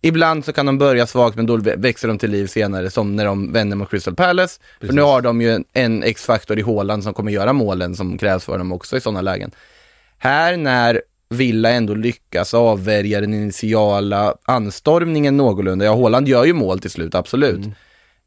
Ibland 0.01 0.45
så 0.45 0.53
kan 0.53 0.65
de 0.65 0.77
börja 0.77 1.07
svagt 1.07 1.35
men 1.35 1.45
då 1.45 1.57
växer 1.57 2.07
de 2.07 2.17
till 2.17 2.31
liv 2.31 2.47
senare 2.47 2.89
som 2.89 3.15
när 3.15 3.25
de 3.25 3.53
vänder 3.53 3.77
mot 3.77 3.89
Crystal 3.89 4.15
Palace. 4.15 4.59
Precis. 4.79 4.89
För 4.89 4.95
nu 4.95 5.01
har 5.01 5.21
de 5.21 5.41
ju 5.41 5.51
en, 5.51 5.65
en 5.73 6.03
X-faktor 6.03 6.59
i 6.59 6.61
Håland 6.61 7.03
som 7.03 7.13
kommer 7.13 7.31
göra 7.31 7.53
målen 7.53 7.95
som 7.95 8.17
krävs 8.17 8.45
för 8.45 8.57
dem 8.57 8.71
också 8.71 8.97
i 8.97 9.01
sådana 9.01 9.21
lägen. 9.21 9.51
Här 10.17 10.57
när 10.57 11.01
Villa 11.29 11.69
ändå 11.69 11.93
lyckas 11.93 12.53
avvärja 12.53 13.21
den 13.21 13.33
initiala 13.33 14.35
anstormningen 14.43 15.37
någorlunda, 15.37 15.85
ja 15.85 15.93
Håland 15.93 16.27
gör 16.27 16.45
ju 16.45 16.53
mål 16.53 16.79
till 16.79 16.91
slut, 16.91 17.15
absolut. 17.15 17.57
Mm. 17.57 17.71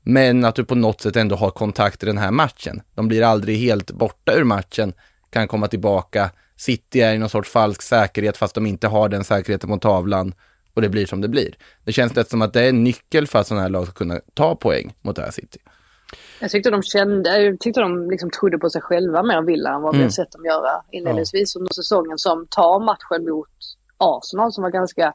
Men 0.05 0.45
att 0.45 0.55
du 0.55 0.65
på 0.65 0.75
något 0.75 1.01
sätt 1.01 1.17
ändå 1.17 1.37
har 1.37 1.51
kontakt 1.51 2.03
i 2.03 2.07
den 2.07 2.19
här 2.19 2.31
matchen. 2.31 2.83
De 2.95 3.09
blir 3.09 3.23
aldrig 3.23 3.59
helt 3.59 3.91
borta 3.91 4.35
ur 4.35 4.45
matchen, 4.45 4.93
kan 5.31 5.49
komma 5.49 5.69
tillbaka. 5.69 6.31
City 6.57 7.01
är 7.01 7.15
i 7.15 7.19
någon 7.19 7.29
sorts 7.29 7.51
falsk 7.51 7.83
säkerhet 7.83 8.37
fast 8.37 8.55
de 8.55 8.67
inte 8.67 8.89
har 8.89 9.09
den 9.09 9.25
säkerheten 9.25 9.71
mot 9.71 9.83
tavlan 9.83 10.35
och 10.75 10.83
det 10.83 10.89
blir 10.89 11.07
som 11.07 11.21
det 11.21 11.29
blir. 11.29 11.55
Det 11.85 11.93
känns 11.93 12.17
lite 12.17 12.31
som 12.31 12.43
att 12.43 12.53
det 12.53 12.61
är 12.61 12.69
en 12.69 12.85
nyckel 12.85 13.27
för 13.27 13.39
att 13.39 13.47
sådana 13.47 13.63
här 13.63 13.71
lag 13.71 13.85
ska 13.85 13.93
kunna 13.93 14.21
ta 14.35 14.57
poäng 14.57 14.95
mot 15.03 15.17
det 15.17 15.23
här 15.23 15.31
City. 15.31 15.59
Jag 16.41 16.51
tyckte 16.51 16.71
de 16.71 16.83
kände, 16.83 17.43
jag 17.43 17.61
tyckte 17.61 17.81
de 17.81 18.11
liksom 18.11 18.31
trodde 18.31 18.59
på 18.59 18.71
sig 18.71 18.83
själva 18.83 19.23
mer 19.23 19.43
Villa 19.43 19.75
än 19.75 19.83
vad 19.83 19.93
vi 19.93 19.99
mm. 19.99 20.07
har 20.07 20.11
sett 20.11 20.33
dem 20.33 20.45
göra 20.45 20.83
inledningsvis 20.91 21.57
under 21.57 21.73
säsongen 21.75 22.19
som 22.19 22.47
tar 22.51 22.81
matchen 22.81 23.31
mot 23.31 23.49
Arsenal 23.99 24.53
som 24.53 24.63
var 24.63 24.71
ganska 24.71 25.13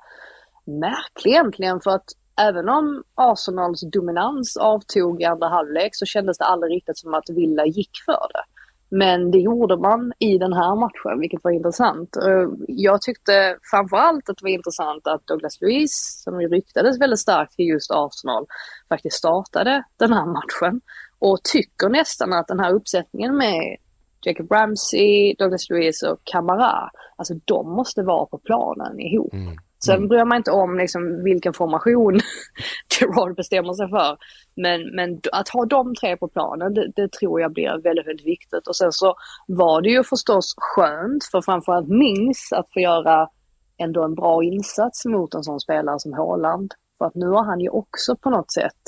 märklig 0.65 1.31
egentligen 1.31 1.81
för 1.81 1.91
att 1.91 2.05
även 2.39 2.69
om 2.69 3.03
Arsenals 3.15 3.81
dominans 3.81 4.57
avtog 4.57 5.21
i 5.21 5.25
andra 5.25 5.47
halvlek 5.47 5.89
så 5.93 6.05
kändes 6.05 6.37
det 6.37 6.45
aldrig 6.45 6.75
riktigt 6.75 6.97
som 6.97 7.13
att 7.13 7.29
Villa 7.29 7.65
gick 7.65 7.91
för 8.05 8.27
det. 8.33 8.43
Men 8.91 9.31
det 9.31 9.37
gjorde 9.37 9.77
man 9.77 10.13
i 10.19 10.37
den 10.37 10.53
här 10.53 10.75
matchen, 10.75 11.19
vilket 11.19 11.43
var 11.43 11.51
intressant. 11.51 12.17
Eh, 12.17 12.47
jag 12.67 13.01
tyckte 13.01 13.57
framförallt 13.71 14.29
att 14.29 14.37
det 14.37 14.43
var 14.43 14.49
intressant 14.49 15.07
att 15.07 15.27
Douglas 15.27 15.61
Luiz, 15.61 16.21
som 16.23 16.41
ju 16.41 16.47
ryktades 16.47 17.01
väldigt 17.01 17.19
starkt 17.19 17.55
till 17.55 17.65
just 17.65 17.91
Arsenal, 17.91 18.45
faktiskt 18.89 19.17
startade 19.17 19.83
den 19.97 20.13
här 20.13 20.25
matchen. 20.25 20.81
Och 21.19 21.43
tycker 21.43 21.89
nästan 21.89 22.33
att 22.33 22.47
den 22.47 22.59
här 22.59 22.73
uppsättningen 22.73 23.37
med 23.37 23.77
Jacob 24.21 24.51
Ramsey, 24.51 25.35
Douglas 25.37 25.69
Luiz 25.69 26.03
och 26.03 26.19
Camara, 26.23 26.89
alltså 27.15 27.33
de 27.45 27.75
måste 27.75 28.03
vara 28.03 28.25
på 28.25 28.37
planen 28.37 28.99
ihop. 28.99 29.33
Mm. 29.33 29.55
Sen 29.85 29.95
mm. 29.95 30.07
bryr 30.07 30.25
man 30.25 30.37
inte 30.37 30.51
om 30.51 30.77
liksom 30.77 31.23
vilken 31.23 31.53
formation 31.53 32.19
Gerard 32.99 33.35
bestämmer 33.35 33.73
sig 33.73 33.89
för. 33.89 34.17
Men, 34.55 34.95
men 34.95 35.21
att 35.31 35.49
ha 35.49 35.65
de 35.65 35.95
tre 35.95 36.17
på 36.17 36.27
planen, 36.27 36.73
det, 36.73 36.91
det, 36.95 37.11
tror 37.11 37.41
jag 37.41 37.53
blir 37.53 37.81
väldigt, 37.83 38.07
väldigt 38.07 38.25
viktigt. 38.25 38.67
Och 38.67 38.75
sen 38.75 38.91
så 38.91 39.15
var 39.47 39.81
det 39.81 39.89
ju 39.89 40.03
förstås 40.03 40.53
skönt 40.57 41.23
för 41.31 41.41
framförallt 41.41 41.87
Mings 41.87 42.51
att 42.51 42.73
få 42.73 42.79
göra 42.79 43.29
ändå 43.77 44.03
en 44.03 44.15
bra 44.15 44.43
insats 44.43 45.05
mot 45.05 45.33
en 45.33 45.43
sån 45.43 45.59
spelare 45.59 45.99
som 45.99 46.13
Haaland. 46.13 46.73
För 46.97 47.05
att 47.05 47.15
nu 47.15 47.27
har 47.27 47.43
han 47.43 47.59
ju 47.59 47.69
också 47.69 48.15
på 48.15 48.29
något 48.29 48.51
sätt 48.51 48.81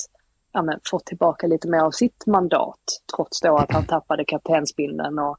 ja, 0.53 0.61
men, 0.61 0.79
fått 0.91 1.05
tillbaka 1.05 1.47
lite 1.47 1.67
mer 1.67 1.79
av 1.79 1.91
sitt 1.91 2.25
mandat. 2.27 2.79
Trots 3.15 3.41
då 3.41 3.57
att 3.57 3.71
han 3.71 3.85
tappade 3.87 4.25
kaptensbindeln 4.25 5.19
och 5.19 5.37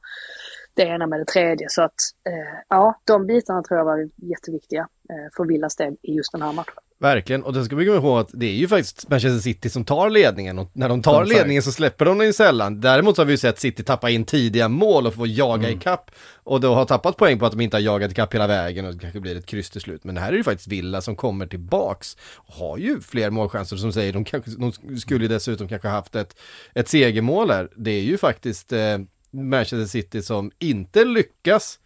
det 0.75 0.83
ena 0.83 1.07
med 1.07 1.19
det 1.19 1.25
tredje. 1.25 1.67
Så 1.69 1.81
att 1.81 1.93
eh, 2.27 2.59
ja, 2.69 2.99
de 3.03 3.27
bitarna 3.27 3.63
tror 3.63 3.77
jag 3.77 3.85
var 3.85 4.09
jätteviktiga 4.15 4.87
eh, 5.09 5.33
för 5.37 5.45
Villas 5.45 5.75
del 5.75 5.95
i 6.01 6.13
just 6.13 6.31
den 6.31 6.41
här 6.41 6.53
matchen. 6.53 6.83
Verkligen, 7.03 7.43
och 7.43 7.53
då 7.53 7.65
ska 7.65 7.75
vi 7.75 7.85
komma 7.85 7.97
ihåg 7.97 8.19
att 8.19 8.29
det 8.33 8.45
är 8.45 8.53
ju 8.53 8.67
faktiskt 8.67 9.09
Manchester 9.09 9.39
City 9.39 9.69
som 9.69 9.85
tar 9.85 10.09
ledningen 10.09 10.59
och 10.59 10.71
när 10.73 10.89
de 10.89 11.01
tar 11.01 11.25
ledningen 11.25 11.63
så 11.63 11.71
släpper 11.71 12.05
de 12.05 12.17
den 12.17 12.27
ju 12.27 12.33
sällan. 12.33 12.81
Däremot 12.81 13.15
så 13.15 13.21
har 13.21 13.25
vi 13.25 13.33
ju 13.33 13.37
sett 13.37 13.59
City 13.59 13.83
tappa 13.83 14.09
in 14.09 14.25
tidiga 14.25 14.67
mål 14.67 15.07
och 15.07 15.13
få 15.13 15.27
jaga 15.27 15.67
mm. 15.67 15.77
ikapp 15.77 16.11
och 16.43 16.61
då 16.61 16.73
har 16.73 16.85
tappat 16.85 17.17
poäng 17.17 17.39
på 17.39 17.45
att 17.45 17.51
de 17.51 17.61
inte 17.61 17.77
har 17.77 17.81
jagat 17.81 18.11
ikapp 18.11 18.33
hela 18.33 18.47
vägen 18.47 18.85
och 18.85 18.93
det 18.93 18.99
kanske 18.99 19.19
blir 19.19 19.37
ett 19.37 19.45
kryss 19.45 19.69
till 19.69 19.81
slut. 19.81 20.03
Men 20.03 20.15
det 20.15 20.21
här 20.21 20.33
är 20.33 20.37
ju 20.37 20.43
faktiskt 20.43 20.67
Villa 20.67 21.01
som 21.01 21.15
kommer 21.15 21.47
tillbaks 21.47 22.17
och 22.35 22.53
har 22.53 22.77
ju 22.77 23.01
fler 23.01 23.29
målchanser 23.29 23.75
som 23.75 23.93
säger, 23.93 24.13
de, 24.13 24.25
kanske, 24.25 24.51
de 24.51 24.99
skulle 24.99 25.27
dessutom 25.27 25.67
kanske 25.67 25.87
haft 25.87 26.15
ett, 26.15 26.35
ett 26.73 26.87
segermål 26.87 27.51
här. 27.51 27.69
Det 27.75 27.91
är 27.91 28.03
ju 28.03 28.17
faktiskt 28.17 28.73
eh, 28.73 28.97
Manchester 29.33 29.85
City 29.85 30.21
som 30.21 30.51
inte 30.59 31.05
lyckas 31.05 31.79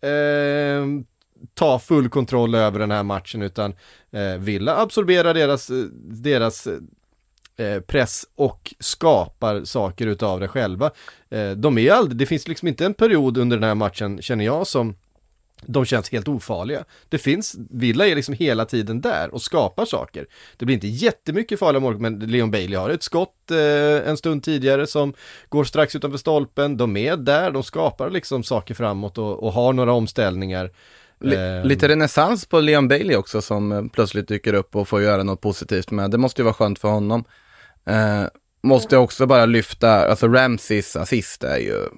eh, 0.00 0.86
ta 1.54 1.78
full 1.78 2.08
kontroll 2.08 2.54
över 2.54 2.78
den 2.78 2.90
här 2.90 3.02
matchen 3.02 3.42
utan 3.42 3.74
eh, 4.10 4.36
Villa 4.38 4.76
absorberar 4.76 5.34
deras, 5.34 5.70
deras 6.02 6.66
eh, 7.56 7.80
press 7.80 8.26
och 8.34 8.74
skapar 8.78 9.64
saker 9.64 10.06
utav 10.06 10.40
det 10.40 10.48
själva. 10.48 10.90
Eh, 11.30 11.50
de 11.50 11.78
är 11.78 11.92
aldrig, 11.92 12.18
det 12.18 12.26
finns 12.26 12.48
liksom 12.48 12.68
inte 12.68 12.86
en 12.86 12.94
period 12.94 13.38
under 13.38 13.56
den 13.56 13.68
här 13.68 13.74
matchen 13.74 14.22
känner 14.22 14.44
jag 14.44 14.66
som 14.66 14.94
de 15.62 15.84
känns 15.84 16.10
helt 16.10 16.28
ofarliga. 16.28 16.84
Det 17.08 17.18
finns, 17.18 17.56
Villa 17.70 18.06
är 18.06 18.14
liksom 18.14 18.34
hela 18.34 18.64
tiden 18.64 19.00
där 19.00 19.34
och 19.34 19.42
skapar 19.42 19.84
saker. 19.84 20.26
Det 20.56 20.64
blir 20.64 20.74
inte 20.74 20.86
jättemycket 20.86 21.58
farliga 21.58 21.80
mål, 21.80 21.98
men 21.98 22.18
Leon 22.18 22.50
Bailey 22.50 22.78
har 22.78 22.90
ett 22.90 23.02
skott 23.02 23.50
eh, 23.50 24.08
en 24.08 24.16
stund 24.16 24.42
tidigare 24.42 24.86
som 24.86 25.14
går 25.48 25.64
strax 25.64 25.96
utanför 25.96 26.18
stolpen. 26.18 26.76
De 26.76 26.96
är 26.96 27.16
där, 27.16 27.50
de 27.50 27.62
skapar 27.62 28.10
liksom 28.10 28.42
saker 28.42 28.74
framåt 28.74 29.18
och, 29.18 29.42
och 29.42 29.52
har 29.52 29.72
några 29.72 29.92
omställningar. 29.92 30.70
L 31.24 31.32
eh, 31.32 31.64
lite 31.64 31.88
renässans 31.88 32.46
på 32.46 32.60
Leon 32.60 32.88
Bailey 32.88 33.16
också 33.16 33.42
som 33.42 33.72
eh, 33.72 33.82
plötsligt 33.92 34.28
dyker 34.28 34.54
upp 34.54 34.76
och 34.76 34.88
får 34.88 35.02
göra 35.02 35.22
något 35.22 35.40
positivt 35.40 35.90
med. 35.90 36.10
Det 36.10 36.18
måste 36.18 36.40
ju 36.40 36.44
vara 36.44 36.54
skönt 36.54 36.78
för 36.78 36.88
honom. 36.88 37.24
Eh, 37.86 38.24
måste 38.62 38.96
också 38.96 39.26
bara 39.26 39.46
lyfta, 39.46 40.08
alltså 40.08 40.28
Ramses 40.28 40.96
assist 40.96 41.44
är 41.44 41.58
ju 41.58 41.88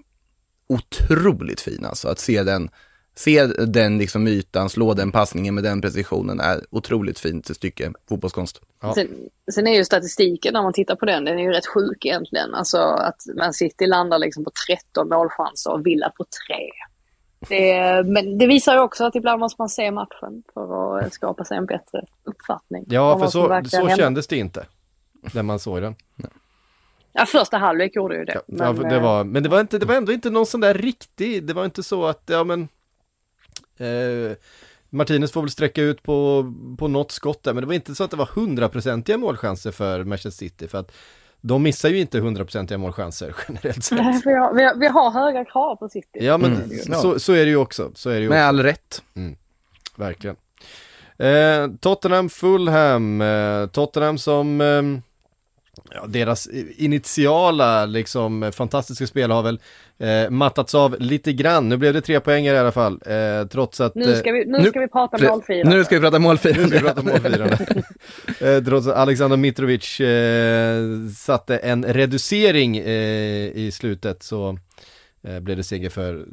otroligt 0.68 1.60
fin 1.60 1.84
alltså, 1.84 2.08
att 2.08 2.18
se 2.18 2.42
den 2.42 2.70
se 3.18 3.46
den 3.46 3.98
liksom 3.98 4.26
ytan, 4.26 4.68
slå 4.68 4.94
den 4.94 5.12
passningen 5.12 5.54
med 5.54 5.64
den 5.64 5.80
precisionen 5.80 6.40
är 6.40 6.60
otroligt 6.70 7.18
fint 7.18 7.56
stycke 7.56 7.92
fotbollskonst. 8.08 8.60
Ja. 8.82 8.94
Sen, 8.94 9.08
sen, 9.52 9.66
är 9.66 9.74
ju 9.74 9.84
statistiken 9.84 10.52
när 10.52 10.62
man 10.62 10.72
tittar 10.72 10.96
på 10.96 11.06
den, 11.06 11.24
den 11.24 11.38
är 11.38 11.42
ju 11.42 11.50
rätt 11.50 11.66
sjuk 11.66 12.04
egentligen. 12.04 12.54
Alltså 12.54 12.78
att 12.78 13.16
Man 13.36 13.52
City 13.52 13.86
landar 13.86 14.18
liksom 14.18 14.44
på 14.44 14.50
13 14.68 15.08
målchanser 15.08 15.72
och 15.72 15.86
Villa 15.86 16.10
på 16.10 16.24
3. 16.24 16.56
Det, 17.48 18.02
men 18.06 18.38
det 18.38 18.46
visar 18.46 18.74
ju 18.74 18.80
också 18.80 19.04
att 19.04 19.14
ibland 19.14 19.40
måste 19.40 19.62
man 19.62 19.68
se 19.68 19.90
matchen 19.90 20.42
för 20.54 20.98
att 20.98 21.12
skapa 21.12 21.44
sig 21.44 21.56
en 21.56 21.66
bättre 21.66 22.04
uppfattning. 22.24 22.84
Ja, 22.88 23.18
för 23.18 23.26
så, 23.26 23.62
så 23.68 23.88
kändes 23.88 24.26
det 24.26 24.36
inte 24.36 24.66
när 25.34 25.42
man 25.42 25.58
såg 25.58 25.82
den. 25.82 25.94
Ja, 27.12 27.26
första 27.26 27.58
halvlek 27.58 27.96
gjorde 27.96 28.16
ju 28.16 28.24
det. 28.24 28.40
Ja, 28.46 28.72
men, 28.72 28.88
det 28.88 29.00
var, 29.00 29.24
men 29.24 29.42
det 29.42 29.48
var, 29.48 29.60
inte, 29.60 29.78
det 29.78 29.86
var 29.86 29.94
ändå 29.94 30.12
inte 30.12 30.30
någon 30.30 30.46
sån 30.46 30.60
där 30.60 30.74
riktig, 30.74 31.44
det 31.44 31.52
var 31.52 31.64
inte 31.64 31.82
så 31.82 32.06
att, 32.06 32.22
ja 32.26 32.44
men 32.44 32.68
Eh, 33.78 34.36
Martinez 34.90 35.32
får 35.32 35.40
väl 35.40 35.50
sträcka 35.50 35.82
ut 35.82 36.02
på, 36.02 36.52
på 36.78 36.88
något 36.88 37.12
skott 37.12 37.42
där, 37.42 37.54
men 37.54 37.60
det 37.60 37.66
var 37.66 37.74
inte 37.74 37.94
så 37.94 38.04
att 38.04 38.10
det 38.10 38.16
var 38.16 38.28
hundraprocentiga 38.34 39.18
målchanser 39.18 39.70
för 39.70 40.04
Manchester 40.04 40.30
City, 40.30 40.68
för 40.68 40.78
att 40.78 40.92
de 41.40 41.62
missar 41.62 41.88
ju 41.88 42.00
inte 42.00 42.18
hundraprocentiga 42.20 42.78
målchanser 42.78 43.34
generellt 43.48 43.84
sett. 43.84 43.98
Nej, 43.98 44.22
vi 44.24 44.32
har, 44.32 44.54
vi, 44.54 44.64
har, 44.64 44.74
vi 44.74 44.86
har, 44.86 45.10
höga 45.10 45.44
krav 45.44 45.76
på 45.76 45.88
City. 45.88 46.08
Ja, 46.12 46.38
men 46.38 46.56
mm. 46.56 46.94
så, 46.94 47.18
så, 47.18 47.32
är 47.32 47.44
det 47.44 47.50
ju 47.50 47.56
också. 47.56 47.90
Så 47.94 48.10
är 48.10 48.14
det 48.14 48.20
ju 48.20 48.28
Med 48.28 48.38
också. 48.38 48.48
all 48.48 48.62
rätt. 48.62 49.02
Mm. 49.14 49.36
Verkligen. 49.96 50.36
Eh, 51.18 51.68
Tottenham 51.80 52.28
Fulham, 52.28 53.20
eh, 53.20 53.66
Tottenham 53.66 54.18
som 54.18 54.60
eh, 54.60 54.82
ja, 55.90 56.06
deras 56.06 56.48
initiala 56.76 57.86
liksom 57.86 58.52
fantastiska 58.52 59.06
spel 59.06 59.30
har 59.30 59.42
väl 59.42 59.60
eh, 59.98 60.30
mattats 60.30 60.74
av 60.74 60.96
lite 60.98 61.32
grann. 61.32 61.68
Nu 61.68 61.76
blev 61.76 61.94
det 61.94 62.00
tre 62.00 62.20
poäng 62.20 62.46
i 62.46 62.50
alla 62.50 62.72
fall, 62.72 63.00
eh, 63.06 63.48
trots 63.48 63.80
att... 63.80 63.94
Nu 63.94 64.16
ska 64.16 64.32
vi, 64.32 64.44
nu 64.44 64.64
ska 64.64 64.80
vi 64.80 64.88
prata 64.88 65.18
målfirande. 65.18 65.76
Nu 65.76 65.84
ska 65.84 65.94
vi 65.94 66.00
prata 66.00 66.18
målfirande. 66.18 66.62
Nu 66.62 66.68
ska 66.68 66.78
vi 66.78 66.84
prata 66.84 67.02
målfirande. 67.02 67.58
eh, 68.56 68.64
trots 68.64 68.86
att 68.86 68.96
Alexander 68.96 69.36
Mitrovic 69.36 70.00
eh, 70.00 71.08
satte 71.16 71.56
en 71.58 71.84
reducering 71.84 72.76
eh, 72.76 73.56
i 73.56 73.70
slutet 73.72 74.22
så 74.22 74.58
eh, 75.22 75.40
blev 75.40 75.56
det 75.56 75.64
seger 75.64 75.90
för 75.90 76.26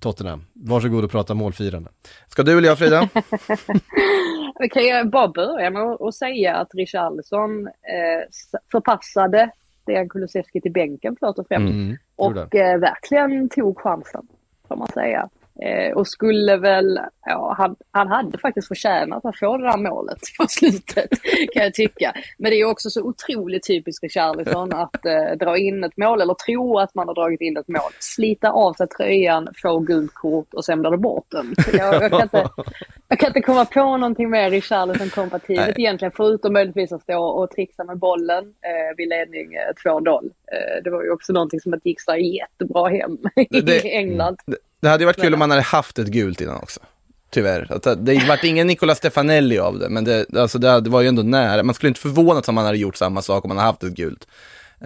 Tottenham. 0.00 0.44
Varsågod 0.52 1.04
och 1.04 1.10
prata 1.10 1.34
målfirande. 1.34 1.90
Ska 2.28 2.42
du 2.42 2.58
eller 2.58 2.68
jag 2.68 2.78
Frida? 2.78 3.08
Vi 4.58 4.68
kan 4.68 4.82
ju 4.84 5.04
bara 5.04 5.28
börja 5.28 5.70
med 5.70 5.82
att 5.82 6.14
säga 6.14 6.56
att 6.56 6.74
Richarlison 6.74 7.66
eh, 7.66 8.28
förpassade 8.72 9.50
Dejan 9.84 10.08
Kulusevski 10.08 10.60
till 10.60 10.72
bänken 10.72 11.16
först 11.20 11.38
och 11.38 11.48
främst. 11.48 11.72
Mm, 11.72 11.96
och 12.16 12.54
eh, 12.54 12.78
verkligen 12.78 13.48
tog 13.48 13.78
chansen, 13.78 14.26
får 14.68 14.76
man 14.76 14.88
säga. 14.88 15.28
Eh, 15.60 15.92
och 15.92 16.08
skulle 16.08 16.56
väl, 16.56 17.00
ja, 17.26 17.54
han, 17.58 17.76
han 17.90 18.08
hade 18.08 18.38
faktiskt 18.38 18.68
förtjänat 18.68 19.24
att 19.24 19.38
få 19.38 19.56
det 19.56 19.64
där 19.64 19.76
målet 19.76 20.18
på 20.38 20.46
slutet, 20.48 21.10
kan 21.52 21.62
jag 21.62 21.74
tycka. 21.74 22.14
Men 22.38 22.50
det 22.50 22.60
är 22.60 22.64
också 22.64 22.90
så 22.90 23.02
otroligt 23.02 23.66
typiskt 23.66 24.02
Richarlison 24.02 24.72
att 24.72 25.06
eh, 25.06 25.36
dra 25.40 25.58
in 25.58 25.84
ett 25.84 25.96
mål, 25.96 26.20
eller 26.20 26.34
tro 26.34 26.78
att 26.78 26.94
man 26.94 27.08
har 27.08 27.14
dragit 27.14 27.40
in 27.40 27.56
ett 27.56 27.68
mål, 27.68 27.90
slita 27.98 28.50
av 28.50 28.72
sig 28.72 28.88
tröjan, 28.88 29.48
få 29.62 29.78
gult 29.78 30.14
kort 30.14 30.54
och 30.54 30.64
sen 30.64 30.80
blir 30.80 30.90
det 30.90 30.98
bortdömt. 30.98 31.58
Jag, 31.72 31.94
jag, 31.94 32.10
kan 32.10 32.22
inte, 32.22 32.48
jag 33.08 33.18
kan 33.18 33.26
inte 33.26 33.40
komma 33.40 33.64
på 33.64 33.96
någonting 33.96 34.30
mer 34.30 34.50
Richarlison-kompatibelt 34.50 35.78
egentligen, 35.78 36.12
förutom 36.16 36.52
möjligtvis 36.52 36.92
att 36.92 37.02
stå 37.02 37.22
och 37.24 37.50
trixa 37.50 37.84
med 37.84 37.98
bollen 37.98 38.44
eh, 38.44 38.96
vid 38.96 39.08
ledning 39.08 39.54
eh, 39.54 39.90
2-0. 39.90 40.24
Eh, 40.24 40.82
det 40.84 40.90
var 40.90 41.02
ju 41.02 41.10
också 41.10 41.32
någonting 41.32 41.60
som 41.60 41.74
inte 41.74 41.88
gick 41.88 42.00
så 42.00 42.16
jättebra 42.16 42.88
hem 42.88 43.18
i 43.50 43.60
det, 43.60 43.96
England. 43.96 44.36
Det, 44.46 44.56
det 44.82 44.88
hade 44.88 45.04
varit 45.04 45.20
kul 45.20 45.32
om 45.32 45.38
man 45.38 45.50
hade 45.50 45.62
haft 45.62 45.98
ett 45.98 46.08
gult 46.08 46.40
innan 46.40 46.56
också. 46.56 46.80
Tyvärr. 47.30 47.96
Det 47.96 48.28
vart 48.28 48.44
ingen 48.44 48.66
Nicola 48.66 48.94
Stefanelli 48.94 49.58
av 49.58 49.78
det, 49.78 49.88
men 49.88 50.04
det, 50.04 50.36
alltså 50.36 50.58
det, 50.58 50.80
var 50.80 51.00
ju 51.00 51.08
ändå 51.08 51.22
nära. 51.22 51.62
Man 51.62 51.74
skulle 51.74 51.88
inte 51.88 52.00
förvånat 52.00 52.48
om 52.48 52.54
man 52.54 52.64
hade 52.64 52.78
gjort 52.78 52.96
samma 52.96 53.22
sak 53.22 53.44
om 53.44 53.48
man 53.48 53.56
hade 53.56 53.68
haft 53.68 53.82
ett 53.82 53.94
gult. 53.94 54.26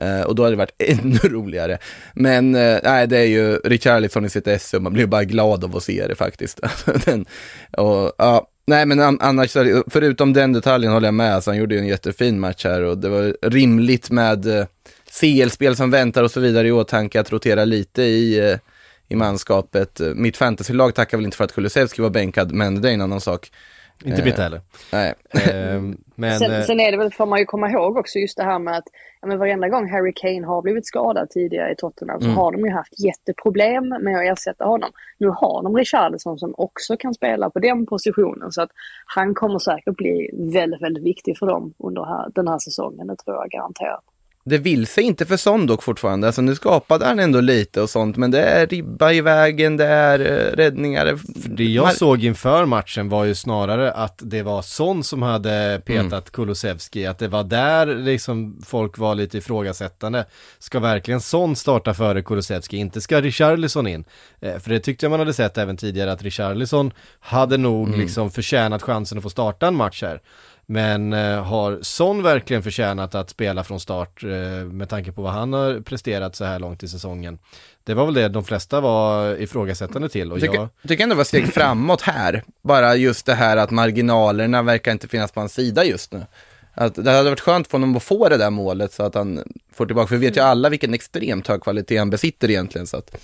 Uh, 0.03 0.20
och 0.20 0.34
då 0.34 0.42
hade 0.42 0.53
det 0.53 0.59
varit 0.59 0.74
ännu 0.78 1.18
roligare. 1.18 1.78
Men 2.14 2.55
uh, 2.55 2.78
nej, 2.82 3.07
det 3.07 3.18
är 3.18 3.24
ju 3.24 3.57
Richarlison 3.57 4.24
i 4.24 4.30
sitt 4.30 4.47
esse 4.47 4.80
man 4.80 4.92
blir 4.92 5.07
bara 5.07 5.24
glad 5.24 5.64
av 5.64 5.76
att 5.76 5.82
se 5.82 6.07
det 6.07 6.14
faktiskt. 6.14 6.61
den, 7.05 7.26
och, 7.72 8.05
uh, 8.22 8.40
nej, 8.66 8.86
men 8.86 9.20
annars, 9.20 9.53
förutom 9.86 10.32
den 10.32 10.53
detaljen 10.53 10.92
håller 10.92 11.07
jag 11.07 11.14
med. 11.14 11.34
Alltså, 11.34 11.51
han 11.51 11.59
gjorde 11.59 11.74
ju 11.74 11.80
en 11.80 11.86
jättefin 11.86 12.40
match 12.40 12.64
här 12.64 12.82
och 12.82 12.99
det 12.99 13.09
var 13.09 13.36
rimligt 13.42 14.11
med 14.11 14.47
uh, 14.47 14.64
CL-spel 15.20 15.76
som 15.76 15.90
väntar 15.90 16.22
och 16.22 16.30
så 16.30 16.40
vidare 16.40 16.68
i 16.68 16.72
åtanke 16.72 17.20
att 17.20 17.32
rotera 17.32 17.64
lite 17.64 18.03
i 18.03 18.57
i 19.09 19.16
manskapet. 19.16 20.00
Mitt 20.14 20.36
fantasylag 20.36 20.94
tackar 20.94 21.18
väl 21.18 21.24
inte 21.24 21.36
för 21.36 21.44
att 21.44 21.52
Kulusevski 21.52 22.02
var 22.02 22.11
bänkad, 22.11 22.52
men 22.52 22.82
det 22.82 22.90
är 22.90 22.94
en 22.94 23.00
annan 23.00 23.20
sak. 23.20 23.50
Inte 24.04 24.24
mitt 24.24 24.38
heller. 24.38 24.61
Nej. 24.92 25.14
Ehm, 25.30 25.96
men, 26.14 26.38
sen, 26.38 26.52
eh, 26.52 26.62
sen, 26.62 26.80
är 26.80 26.90
det 26.90 26.98
väl, 26.98 27.12
får 27.12 27.26
man 27.26 27.38
ju 27.38 27.44
komma 27.44 27.70
ihåg 27.70 27.96
också 27.96 28.18
just 28.18 28.36
det 28.36 28.44
här 28.44 28.59
med 28.59 28.76
att 28.76 28.84
ja, 29.20 29.28
men 29.28 29.38
varenda 29.38 29.68
gång 29.68 29.90
Harry 29.90 30.12
Kane 30.16 30.46
har 30.46 30.62
blivit 30.62 30.86
skadad 30.86 31.30
tidigare 31.30 31.72
i 31.72 31.76
Tottenham 31.76 32.20
så 32.20 32.26
mm. 32.26 32.36
har 32.36 32.52
de 32.52 32.64
ju 32.64 32.70
haft 32.70 33.00
jätteproblem 33.00 33.88
med 33.88 34.16
att 34.16 34.38
ersätta 34.38 34.64
honom. 34.64 34.90
Nu 35.18 35.28
har 35.28 35.62
de 35.62 35.76
Richarlison 35.76 36.38
som 36.38 36.54
också 36.57 36.96
kan 36.96 37.14
spela 37.14 37.50
på 37.50 37.59
den 37.59 37.86
positionen 37.86 38.52
så 38.52 38.62
att 38.62 38.70
han 39.07 39.34
kommer 39.34 39.59
säkert 39.59 39.96
bli 39.96 40.30
väldigt, 40.32 40.82
väldigt 40.82 41.04
viktig 41.04 41.38
för 41.38 41.46
dem 41.46 41.74
under 41.78 42.04
här, 42.04 42.28
den 42.34 42.48
här 42.48 42.59
säsongen, 42.59 43.07
det 43.07 43.16
tror 43.16 43.36
jag 43.36 43.50
garanterat 43.50 44.04
det 44.49 44.59
vill 44.59 44.86
sig 44.86 45.05
inte 45.05 45.26
för 45.26 45.36
sån 45.36 45.66
dock 45.66 45.82
fortfarande. 45.82 46.26
Alltså 46.26 46.42
nu 46.42 46.55
skapade 46.55 47.07
han 47.07 47.18
ändå 47.18 47.40
lite 47.40 47.80
och 47.80 47.90
sånt, 47.90 48.16
men 48.16 48.30
det 48.30 48.42
är 48.42 48.66
ribba 48.66 49.12
i 49.12 49.20
vägen, 49.20 49.76
det 49.76 49.84
är 49.84 50.20
uh, 50.20 50.57
räddningar. 50.57 51.18
Det 51.57 51.64
jag 51.64 51.94
såg 51.94 52.24
inför 52.24 52.64
matchen 52.64 53.09
var 53.09 53.24
ju 53.24 53.34
snarare 53.34 53.92
att 53.92 54.20
det 54.22 54.42
var 54.42 54.62
sån 54.62 55.05
som 55.05 55.22
hade 55.22 55.82
petat 55.84 56.12
mm. 56.12 56.22
Kulusevski, 56.32 57.07
att 57.07 57.18
det 57.18 57.28
var 57.28 57.44
där 57.44 57.86
liksom 57.86 58.62
folk 58.66 58.99
var 58.99 59.14
lite 59.14 59.38
ifrågasättande. 59.38 60.24
Ska 60.59 60.80
verkligen 60.80 61.20
sån 61.20 61.57
starta 61.57 61.94
före 61.94 62.22
Kulusevski? 62.22 62.76
Inte 62.76 63.01
ska 63.01 63.20
Richarlison 63.20 63.86
in? 63.86 64.05
Eh, 64.40 64.59
för 64.59 64.70
det 64.70 64.80
tyckte 64.80 65.07
jag 65.07 65.11
man 65.11 65.20
hade 65.20 65.34
sett 65.34 65.59
även 65.59 65.76
tidigare 65.76 66.12
att 66.12 66.22
Richarlison 66.22 66.92
hade 67.20 67.57
nog 67.57 67.88
mm. 67.88 68.01
liksom 68.01 68.30
förtjänat 68.30 68.82
chansen 68.82 69.18
att 69.18 69.22
få 69.22 69.30
starta 69.30 69.66
en 69.66 69.74
match 69.74 70.03
här. 70.03 70.20
Men 70.68 71.12
eh, 71.12 71.42
har 71.44 71.78
Son 71.82 72.22
verkligen 72.22 72.62
förtjänat 72.62 73.14
att 73.14 73.30
spela 73.30 73.64
från 73.64 73.80
start 73.80 74.22
eh, 74.22 74.30
med 74.64 74.88
tanke 74.88 75.12
på 75.12 75.22
vad 75.22 75.32
han 75.32 75.52
har 75.52 75.80
presterat 75.80 76.36
så 76.36 76.44
här 76.44 76.58
långt 76.58 76.82
i 76.82 76.88
säsongen? 76.88 77.38
Det 77.84 77.94
var 77.94 78.04
väl 78.04 78.14
det 78.14 78.28
de 78.28 78.44
flesta 78.44 78.80
var 78.80 79.36
ifrågasättande 79.36 80.08
till. 80.08 80.32
Och 80.32 80.38
jag 80.38 80.42
tycker, 80.42 80.58
jag... 80.58 80.88
tycker 80.88 81.02
ändå 81.02 81.14
det 81.14 81.16
var 81.16 81.24
steg 81.24 81.54
framåt 81.54 82.02
här. 82.02 82.44
Bara 82.62 82.96
just 82.96 83.26
det 83.26 83.34
här 83.34 83.56
att 83.56 83.70
marginalerna 83.70 84.62
verkar 84.62 84.92
inte 84.92 85.08
finnas 85.08 85.32
på 85.32 85.40
hans 85.40 85.54
sida 85.54 85.84
just 85.84 86.12
nu. 86.12 86.26
Att 86.74 86.94
det 86.94 87.10
hade 87.10 87.30
varit 87.30 87.40
skönt 87.40 87.68
för 87.68 87.78
honom 87.78 87.96
att 87.96 88.02
få 88.02 88.28
det 88.28 88.36
där 88.36 88.50
målet 88.50 88.92
så 88.92 89.02
att 89.02 89.14
han 89.14 89.42
får 89.72 89.86
tillbaka, 89.86 90.08
för 90.08 90.16
vi 90.16 90.26
vet 90.26 90.36
ju 90.36 90.40
alla 90.40 90.68
vilken 90.68 90.94
extremt 90.94 91.48
hög 91.48 91.62
kvalitet 91.62 91.96
han 91.96 92.10
besitter 92.10 92.50
egentligen. 92.50 92.86
Så 92.86 92.96
att... 92.96 93.16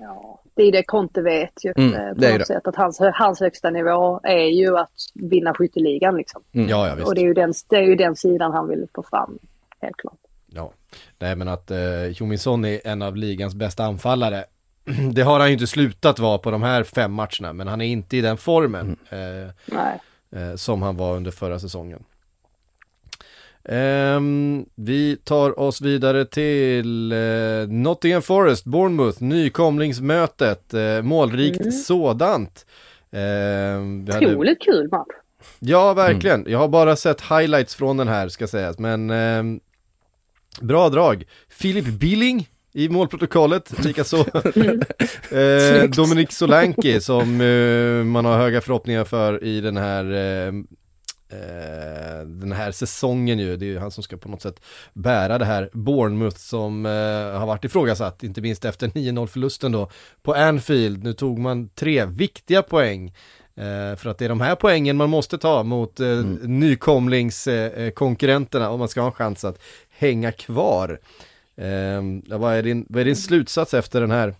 Ja 0.00 0.39
det 0.60 0.68
är 0.68 0.72
det 0.72 0.82
Conte 0.82 1.22
vet 1.22 1.64
ju 1.64 1.72
mm, 1.76 1.94
eh, 1.94 2.14
på 2.14 2.38
något 2.38 2.46
sätt. 2.46 2.66
Att 2.66 2.76
hans, 2.76 3.00
hans 3.14 3.40
högsta 3.40 3.70
nivå 3.70 4.20
är 4.22 4.46
ju 4.46 4.78
att 4.78 4.92
vinna 5.14 5.54
skytteligan 5.54 6.16
liksom. 6.16 6.42
Mm. 6.52 6.68
Ja, 6.68 6.88
ja, 6.88 6.94
visst. 6.94 7.08
Och 7.08 7.14
det 7.14 7.20
är, 7.20 7.24
ju 7.24 7.34
den, 7.34 7.52
det 7.68 7.76
är 7.76 7.82
ju 7.82 7.94
den 7.94 8.16
sidan 8.16 8.52
han 8.52 8.68
vill 8.68 8.86
få 8.94 9.02
fram, 9.02 9.38
helt 9.80 9.96
klart. 9.96 10.18
Ja, 10.46 10.72
nej 11.18 11.36
men 11.36 11.48
att 11.48 11.70
eh, 11.70 12.06
Jominsson 12.06 12.64
är 12.64 12.80
en 12.84 13.02
av 13.02 13.16
ligans 13.16 13.54
bästa 13.54 13.84
anfallare. 13.84 14.44
det 15.12 15.22
har 15.22 15.40
han 15.40 15.48
ju 15.48 15.52
inte 15.52 15.66
slutat 15.66 16.18
vara 16.18 16.38
på 16.38 16.50
de 16.50 16.62
här 16.62 16.82
fem 16.82 17.12
matcherna, 17.12 17.52
men 17.52 17.68
han 17.68 17.80
är 17.80 17.86
inte 17.86 18.16
i 18.16 18.20
den 18.20 18.36
formen 18.36 18.96
mm. 19.10 19.50
eh, 20.32 20.42
eh, 20.42 20.54
som 20.54 20.82
han 20.82 20.96
var 20.96 21.16
under 21.16 21.30
förra 21.30 21.58
säsongen. 21.58 22.04
Um, 23.64 24.66
vi 24.74 25.16
tar 25.16 25.60
oss 25.60 25.80
vidare 25.80 26.24
till 26.24 27.12
uh, 27.12 27.68
Nottingham 27.68 28.22
Forest, 28.22 28.64
Bournemouth, 28.64 29.22
nykomlingsmötet, 29.22 30.74
uh, 30.74 31.02
målrikt 31.02 31.60
mm. 31.60 31.72
sådant. 31.72 32.66
Uh, 33.14 33.20
Otroligt 34.16 34.48
hade... 34.48 34.54
kul 34.54 34.88
match. 34.90 35.06
Ja, 35.58 35.94
verkligen. 35.94 36.40
Mm. 36.40 36.52
Jag 36.52 36.58
har 36.58 36.68
bara 36.68 36.96
sett 36.96 37.20
highlights 37.20 37.74
från 37.74 37.96
den 37.96 38.08
här 38.08 38.28
ska 38.28 38.46
sägas, 38.46 38.78
men 38.78 39.10
uh, 39.10 39.60
bra 40.60 40.88
drag. 40.88 41.24
Filip 41.48 41.86
Billing 41.86 42.48
i 42.72 42.88
målprotokollet, 42.88 43.84
likaså 43.84 44.16
eh, 45.36 45.90
Dominik 45.96 46.32
Solanki 46.32 47.00
som 47.00 47.40
eh, 47.40 48.04
man 48.04 48.24
har 48.24 48.38
höga 48.38 48.60
förhoppningar 48.60 49.04
för 49.04 49.44
i 49.44 49.60
den 49.60 49.76
här 49.76 50.04
eh, 50.04 50.52
eh, 51.30 52.26
den 52.26 52.52
här 52.52 52.72
säsongen 52.72 53.38
ju. 53.38 53.56
Det 53.56 53.64
är 53.64 53.68
ju 53.68 53.78
han 53.78 53.90
som 53.90 54.02
ska 54.02 54.16
på 54.16 54.28
något 54.28 54.42
sätt 54.42 54.60
bära 54.92 55.38
det 55.38 55.44
här 55.44 55.70
Bournemouth 55.72 56.36
som 56.36 56.86
eh, 56.86 56.92
har 57.38 57.46
varit 57.46 57.64
ifrågasatt, 57.64 58.22
inte 58.22 58.40
minst 58.40 58.64
efter 58.64 58.88
9-0 58.88 59.26
förlusten 59.26 59.72
då 59.72 59.90
på 60.22 60.34
Anfield. 60.34 61.04
Nu 61.04 61.12
tog 61.12 61.38
man 61.38 61.68
tre 61.68 62.04
viktiga 62.04 62.62
poäng. 62.62 63.14
Eh, 63.54 63.96
för 63.96 64.06
att 64.06 64.18
det 64.18 64.24
är 64.24 64.28
de 64.28 64.40
här 64.40 64.54
poängen 64.54 64.96
man 64.96 65.10
måste 65.10 65.38
ta 65.38 65.62
mot 65.62 66.00
eh, 66.00 66.08
mm. 66.08 66.60
nykomlingskonkurrenterna 66.60 68.70
om 68.70 68.78
man 68.78 68.88
ska 68.88 69.00
ha 69.00 69.06
en 69.06 69.12
chans 69.12 69.44
att 69.44 69.58
hänga 69.90 70.32
kvar. 70.32 71.00
Eh, 71.56 72.02
vad, 72.38 72.54
är 72.54 72.62
din, 72.62 72.86
vad 72.88 73.00
är 73.00 73.04
din 73.04 73.16
slutsats 73.16 73.74
efter 73.74 74.00
den 74.00 74.10
här 74.10 74.34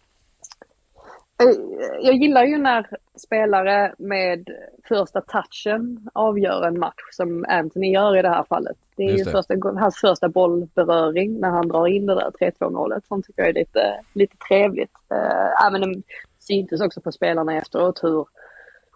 jag 2.01 2.15
gillar 2.15 2.45
ju 2.45 2.59
när 2.59 2.87
spelare 3.15 3.95
med 3.99 4.51
första 4.89 5.21
touchen 5.21 6.11
avgör 6.13 6.67
en 6.67 6.79
match 6.79 7.03
som 7.13 7.45
Anthony 7.49 7.93
gör 7.93 8.17
i 8.17 8.23
det 8.23 8.29
här 8.29 8.45
fallet. 8.49 8.77
Det 8.97 9.03
är 9.03 9.19
ju 9.19 9.25
Första, 9.25 9.55
hans 9.79 10.01
första 10.01 10.29
bollberöring 10.29 11.41
när 11.41 11.51
han 11.51 11.69
drar 11.69 11.87
in 11.87 12.07
det 12.07 12.15
där 12.15 12.53
3-2 12.61 12.71
målet 12.71 13.07
som 13.07 13.23
tycker 13.23 13.43
jag 13.43 13.49
är 13.49 13.55
lite, 13.55 14.01
lite 14.13 14.37
trevligt. 14.49 14.95
Äh, 15.11 15.67
även 15.67 15.93
det 15.93 16.03
syntes 16.39 16.81
också 16.81 17.01
på 17.01 17.13
spelarna 17.13 17.57
efteråt 17.57 18.03
hur 18.03 18.27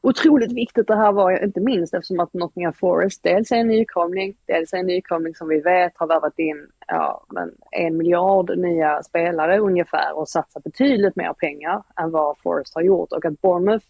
otroligt 0.05 0.53
viktigt 0.53 0.87
det 0.87 0.97
här 0.97 1.13
var, 1.13 1.45
inte 1.45 1.61
minst 1.61 1.95
eftersom 1.95 2.21
att 2.21 2.35
Nottingham 2.35 2.73
Forest 2.73 3.23
dels 3.23 3.53
är 3.53 3.57
en 3.57 3.67
nykomling, 3.67 4.37
dels 4.47 4.73
är 4.73 4.79
en 4.79 4.87
nykomling 4.87 5.35
som 5.35 5.49
vi 5.49 5.61
vet 5.61 5.93
har 5.97 6.07
värvat 6.07 6.39
in 6.39 6.67
ja, 6.87 7.25
men 7.29 7.55
en 7.71 7.97
miljard 7.97 8.59
nya 8.59 9.03
spelare 9.03 9.59
ungefär 9.59 10.19
och 10.19 10.29
satsat 10.29 10.65
betydligt 10.65 11.17
mer 11.17 11.33
pengar 11.33 11.83
än 12.01 12.11
vad 12.11 12.39
Forest 12.39 12.75
har 12.75 12.83
gjort 12.83 13.13
och 13.13 13.25
att 13.25 13.41
Bournemouth 13.41 13.87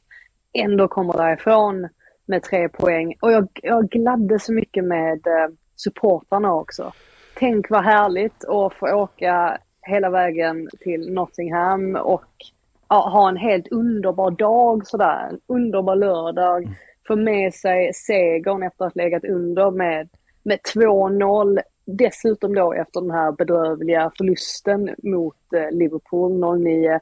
ändå 0.52 0.88
kommer 0.88 1.12
därifrån 1.12 1.88
med 2.26 2.42
tre 2.42 2.68
poäng. 2.68 3.14
Och 3.20 3.32
jag, 3.32 3.48
jag 3.62 3.88
gladde 3.88 4.38
så 4.38 4.52
mycket 4.52 4.84
med 4.84 5.26
eh, 5.26 5.48
supportrarna 5.76 6.54
också. 6.54 6.92
Tänk 7.38 7.70
vad 7.70 7.84
härligt 7.84 8.44
att 8.44 8.74
få 8.74 8.92
åka 8.92 9.58
hela 9.82 10.10
vägen 10.10 10.68
till 10.80 11.12
Nottingham 11.12 11.96
och 11.96 12.24
ha 12.88 13.28
en 13.28 13.36
helt 13.36 13.68
underbar 13.68 14.30
dag 14.30 14.86
sådär. 14.86 15.28
En 15.30 15.40
underbar 15.46 15.96
lördag. 15.96 16.62
Mm. 16.62 16.74
Få 17.08 17.16
med 17.16 17.54
sig 17.54 17.92
segern 17.94 18.62
efter 18.62 18.84
att 18.84 18.96
legat 18.96 19.24
under 19.24 19.70
med, 19.70 20.08
med 20.42 20.58
2-0. 20.74 21.58
dessutom 21.86 22.54
då 22.54 22.72
efter 22.72 23.00
den 23.00 23.10
här 23.10 23.32
bedrövliga 23.32 24.12
förlusten 24.18 24.90
mot 25.02 25.36
Liverpool 25.70 26.60
09 26.62 27.00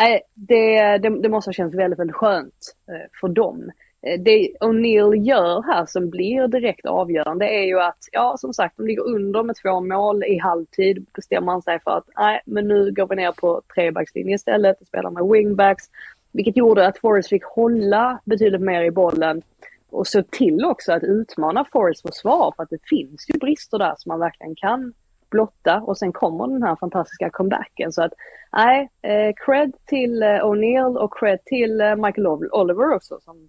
Nej, 0.00 0.22
det, 0.34 0.98
det, 0.98 1.22
det, 1.22 1.28
måste 1.28 1.48
ha 1.48 1.52
känts 1.52 1.76
väldigt, 1.76 1.98
väldigt 1.98 2.16
skönt 2.16 2.76
eh, 2.90 3.06
för 3.20 3.28
dem. 3.28 3.70
Eh, 4.06 4.20
det 4.20 4.50
O'Neill 4.60 5.14
gör 5.26 5.62
här 5.62 5.86
som 5.86 6.10
blir 6.10 6.48
direkt 6.48 6.86
avgörande 6.86 7.46
är 7.46 7.64
ju 7.64 7.80
att, 7.80 8.08
ja 8.12 8.36
som 8.38 8.54
sagt, 8.54 8.76
de 8.76 8.86
ligger 8.86 9.02
under 9.02 9.42
med 9.42 9.56
två 9.56 9.80
mål 9.80 10.24
i 10.24 10.38
halvtid. 10.38 11.06
Bestämmer 11.14 11.46
man 11.46 11.62
sig 11.62 11.80
för 11.80 11.90
att, 11.90 12.08
nej 12.16 12.40
men 12.46 12.68
nu 12.68 12.92
går 12.92 13.06
vi 13.06 13.16
ner 13.16 13.32
på 13.32 13.62
trebackslinjen 13.74 14.34
istället 14.34 14.80
och 14.80 14.86
spelar 14.86 15.10
med 15.10 15.24
wingbacks. 15.32 15.84
Vilket 16.32 16.56
gjorde 16.56 16.86
att 16.86 16.98
Forrest 16.98 17.28
fick 17.28 17.44
hålla 17.44 18.20
betydligt 18.24 18.60
mer 18.60 18.82
i 18.82 18.90
bollen 18.90 19.42
och 19.90 20.06
så 20.06 20.22
till 20.22 20.64
också 20.64 20.92
att 20.92 21.02
utmana 21.02 21.64
Forrests 21.72 22.02
försvar 22.02 22.52
för 22.56 22.62
att 22.62 22.70
det 22.70 22.88
finns 22.88 23.26
ju 23.28 23.38
brister 23.38 23.78
där 23.78 23.94
som 23.98 24.10
man 24.10 24.20
verkligen 24.20 24.54
kan 24.54 24.92
blotta 25.30 25.80
och 25.80 25.98
sen 25.98 26.12
kommer 26.12 26.46
den 26.46 26.62
här 26.62 26.76
fantastiska 26.76 27.30
comebacken. 27.30 27.92
Så 27.92 28.02
att 28.02 28.12
nej, 28.52 28.90
eh, 29.02 29.34
cred 29.46 29.72
till 29.86 30.22
eh, 30.22 30.26
O'Neill 30.26 30.96
och 30.96 31.18
cred 31.18 31.44
till 31.44 31.80
eh, 31.80 31.96
Michael 31.96 32.26
Oliver 32.26 32.94
också 32.94 33.20
som 33.20 33.48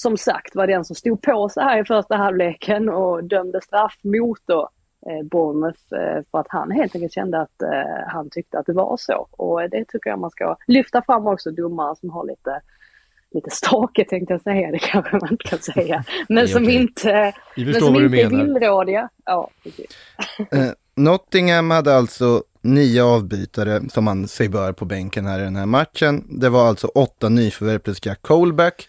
som 0.00 0.16
sagt 0.16 0.54
var 0.54 0.66
den 0.66 0.84
som 0.84 0.96
stod 0.96 1.22
på 1.22 1.48
sig 1.48 1.62
här 1.62 1.80
i 1.80 1.84
första 1.84 2.16
halvleken 2.16 2.88
och 2.88 3.24
dömde 3.24 3.60
straff 3.60 3.98
mot 4.02 4.38
då 4.46 4.68
eh, 5.06 5.26
Bournemouth 5.26 5.94
eh, 5.94 6.22
för 6.30 6.38
att 6.38 6.46
han 6.48 6.70
helt 6.70 6.94
enkelt 6.94 7.12
kände 7.12 7.40
att 7.40 7.62
eh, 7.62 8.06
han 8.06 8.30
tyckte 8.30 8.58
att 8.58 8.66
det 8.66 8.72
var 8.72 8.96
så. 8.96 9.28
Och 9.30 9.70
det 9.70 9.84
tycker 9.84 10.10
jag 10.10 10.18
man 10.18 10.30
ska 10.30 10.56
lyfta 10.66 11.02
fram 11.02 11.26
också 11.26 11.50
domare 11.50 11.96
som 11.96 12.10
har 12.10 12.26
lite 12.26 12.60
lite 13.30 13.50
stake 13.50 14.04
tänkte 14.04 14.34
jag 14.34 14.42
säga, 14.42 14.70
det 14.72 14.78
kanske 14.78 15.16
man 15.16 15.30
inte 15.30 15.44
kan 15.44 15.58
säga. 15.58 16.04
Men 16.28 16.48
som 16.48 16.62
okej. 16.62 16.74
inte, 16.74 17.32
men 17.56 17.74
som 17.74 17.96
inte 17.96 18.20
är 18.20 18.28
villrådiga. 18.28 19.08
Ja. 19.24 19.50
Eh, 20.50 20.70
Nottingham 20.96 21.70
hade 21.70 21.96
alltså 21.96 22.42
nio 22.62 23.02
avbytare 23.04 23.80
som 23.90 24.04
man 24.04 24.28
sig 24.28 24.48
bör 24.48 24.72
på 24.72 24.84
bänken 24.84 25.26
här 25.26 25.40
i 25.40 25.42
den 25.42 25.56
här 25.56 25.66
matchen. 25.66 26.24
Det 26.40 26.48
var 26.48 26.68
alltså 26.68 26.86
åtta 26.86 27.28
nyförvärv 27.28 27.78
plus 27.78 28.06
Jack 28.06 28.22
Colback. 28.22 28.88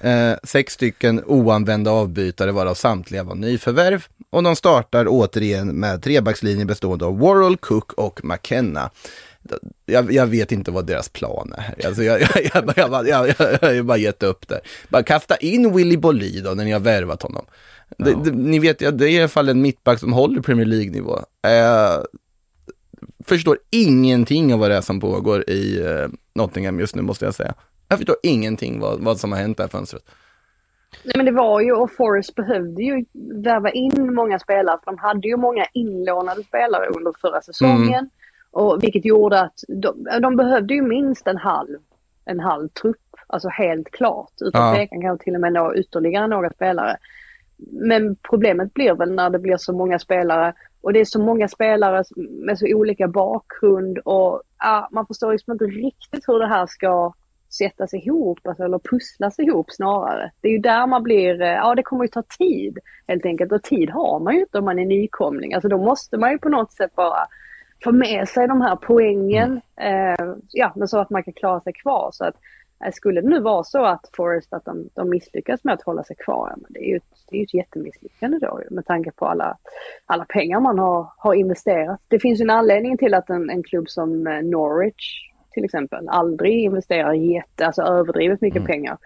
Eh, 0.00 0.36
sex 0.42 0.74
stycken 0.74 1.22
oanvända 1.26 1.90
avbytare 1.90 2.52
varav 2.52 2.74
samtliga 2.74 3.24
var 3.24 3.34
nyförvärv. 3.34 4.06
Och 4.30 4.42
de 4.42 4.56
startar 4.56 5.06
återigen 5.08 5.68
med 5.68 6.02
trebackslinje 6.02 6.64
bestående 6.64 7.04
av 7.04 7.18
Worrell, 7.18 7.56
Cook 7.56 7.92
och 7.92 8.24
McKenna. 8.24 8.90
Jag, 9.86 10.12
jag 10.12 10.26
vet 10.26 10.52
inte 10.52 10.70
vad 10.70 10.86
deras 10.86 11.08
plan 11.08 11.54
är. 11.56 11.86
Alltså 11.86 12.02
jag, 12.04 12.20
jag, 12.20 12.28
jag, 12.54 12.72
jag, 12.76 13.08
jag, 13.08 13.28
jag, 13.28 13.34
jag 13.38 13.74
har 13.74 13.82
bara 13.82 13.98
gett 13.98 14.22
upp 14.22 14.48
där. 14.48 14.60
Bara 14.88 15.02
kasta 15.02 15.36
in 15.36 15.76
Willy 15.76 15.96
Bolli 15.96 16.40
då 16.40 16.50
när 16.50 16.64
ni 16.64 16.72
har 16.72 16.80
värvat 16.80 17.22
honom. 17.22 17.44
Det, 17.98 18.14
det, 18.24 18.30
ni 18.30 18.58
vet, 18.58 18.80
ja, 18.80 18.90
det 18.90 19.04
är 19.04 19.10
i 19.10 19.18
alla 19.18 19.28
fall 19.28 19.48
en 19.48 19.62
mittback 19.62 20.00
som 20.00 20.12
håller 20.12 20.42
Premier 20.42 20.66
League-nivå. 20.66 21.18
Eh, 21.46 22.02
förstår 23.24 23.58
ingenting 23.70 24.54
av 24.54 24.60
vad 24.60 24.70
det 24.70 24.76
är 24.76 24.80
som 24.80 25.00
pågår 25.00 25.50
i 25.50 25.80
eh, 25.80 26.08
Nottingham 26.34 26.80
just 26.80 26.94
nu 26.94 27.02
måste 27.02 27.24
jag 27.24 27.34
säga. 27.34 27.54
Jag 27.90 27.98
förstår 27.98 28.16
ingenting 28.22 28.80
vad, 28.80 29.00
vad 29.00 29.18
som 29.18 29.32
har 29.32 29.38
hänt 29.38 29.56
det 29.56 29.62
här 29.62 29.68
fönstret. 29.68 30.02
Nej 31.04 31.12
men 31.16 31.26
det 31.26 31.32
var 31.32 31.60
ju, 31.60 31.72
och 31.72 31.92
Forrest 31.92 32.34
behövde 32.34 32.82
ju 32.82 33.04
värva 33.44 33.70
in 33.70 34.14
många 34.14 34.38
spelare 34.38 34.78
för 34.84 34.90
de 34.90 34.98
hade 34.98 35.28
ju 35.28 35.36
många 35.36 35.64
inlånade 35.72 36.42
spelare 36.42 36.86
under 36.86 37.12
förra 37.20 37.40
säsongen. 37.40 37.88
Mm. 37.94 38.10
Och 38.50 38.82
vilket 38.82 39.04
gjorde 39.04 39.40
att 39.40 39.64
de, 39.68 40.08
de 40.22 40.36
behövde 40.36 40.74
ju 40.74 40.82
minst 40.82 41.26
en 41.26 41.36
halv, 41.36 41.78
en 42.24 42.40
halv 42.40 42.68
trupp. 42.68 42.96
Alltså 43.26 43.48
helt 43.48 43.90
klart. 43.90 44.32
Utan 44.40 44.66
Ja. 44.68 44.74
tvekan 44.74 45.00
kanske 45.00 45.24
till 45.24 45.34
och 45.34 45.40
med 45.40 45.52
nå 45.52 45.74
ytterligare 45.74 46.26
några 46.26 46.50
spelare. 46.50 46.96
Men 47.70 48.16
problemet 48.16 48.74
blir 48.74 48.94
väl 48.94 49.12
när 49.12 49.30
det 49.30 49.38
blir 49.38 49.56
så 49.56 49.72
många 49.72 49.98
spelare 49.98 50.54
och 50.80 50.92
det 50.92 51.00
är 51.00 51.04
så 51.04 51.20
många 51.20 51.48
spelare 51.48 52.04
med 52.16 52.58
så 52.58 52.66
olika 52.74 53.08
bakgrund 53.08 53.98
och 53.98 54.42
ja, 54.58 54.88
man 54.92 55.06
förstår 55.06 55.32
liksom 55.32 55.52
inte 55.52 55.64
riktigt 55.64 56.28
hur 56.28 56.38
det 56.38 56.46
här 56.46 56.66
ska 56.66 57.12
sättas 57.50 57.94
ihop, 57.94 58.46
alltså, 58.46 58.64
eller 58.64 58.78
pusslas 58.78 59.38
ihop 59.38 59.70
snarare. 59.70 60.30
Det 60.40 60.48
är 60.48 60.52
ju 60.52 60.58
där 60.58 60.86
man 60.86 61.02
blir, 61.02 61.42
eh, 61.42 61.48
ja 61.48 61.74
det 61.74 61.82
kommer 61.82 62.04
ju 62.04 62.08
ta 62.08 62.22
tid 62.38 62.78
helt 63.06 63.26
enkelt 63.26 63.52
och 63.52 63.62
tid 63.62 63.90
har 63.90 64.20
man 64.20 64.34
ju 64.34 64.40
inte 64.40 64.58
om 64.58 64.64
man 64.64 64.78
är 64.78 64.86
nykomling. 64.86 65.54
Alltså 65.54 65.68
då 65.68 65.78
måste 65.78 66.16
man 66.16 66.30
ju 66.30 66.38
på 66.38 66.48
något 66.48 66.72
sätt 66.72 66.94
bara 66.94 67.26
få 67.84 67.92
med 67.92 68.28
sig 68.28 68.48
de 68.48 68.60
här 68.60 68.76
poängen, 68.76 69.60
eh, 69.76 70.26
ja 70.48 70.72
men 70.76 70.88
så 70.88 70.98
att 70.98 71.10
man 71.10 71.22
kan 71.22 71.34
klara 71.34 71.60
sig 71.60 71.72
kvar. 71.72 72.10
Så 72.12 72.24
att 72.24 72.34
eh, 72.84 72.92
skulle 72.92 73.20
det 73.20 73.28
nu 73.28 73.40
vara 73.40 73.64
så 73.64 73.84
att 73.84 74.10
Forest 74.12 74.52
att 74.52 74.64
de, 74.64 74.88
de 74.94 75.10
misslyckas 75.10 75.64
med 75.64 75.74
att 75.74 75.82
hålla 75.82 76.04
sig 76.04 76.16
kvar, 76.16 76.48
ja, 76.50 76.56
men 76.56 76.72
det 76.72 76.80
är 76.80 76.88
ju 76.88 76.96
ett, 76.96 77.26
det 77.30 77.38
är 77.38 77.42
ett 77.42 77.54
jättemisslyckande 77.54 78.38
då 78.38 78.60
ju, 78.62 78.74
med 78.74 78.86
tanke 78.86 79.10
på 79.10 79.26
alla, 79.26 79.56
alla 80.06 80.24
pengar 80.24 80.60
man 80.60 80.78
har, 80.78 81.12
har 81.16 81.34
investerat. 81.34 82.00
Det 82.08 82.18
finns 82.18 82.40
ju 82.40 82.42
en 82.42 82.50
anledning 82.50 82.98
till 82.98 83.14
att 83.14 83.30
en, 83.30 83.50
en 83.50 83.62
klubb 83.62 83.88
som 83.88 84.26
eh, 84.26 84.42
Norwich 84.42 85.29
till 85.50 85.64
exempel 85.64 86.08
aldrig 86.08 86.60
investerar 86.64 87.12
jätte, 87.12 87.66
alltså 87.66 87.82
överdrivet 87.82 88.40
mycket 88.40 88.64
pengar. 88.66 88.98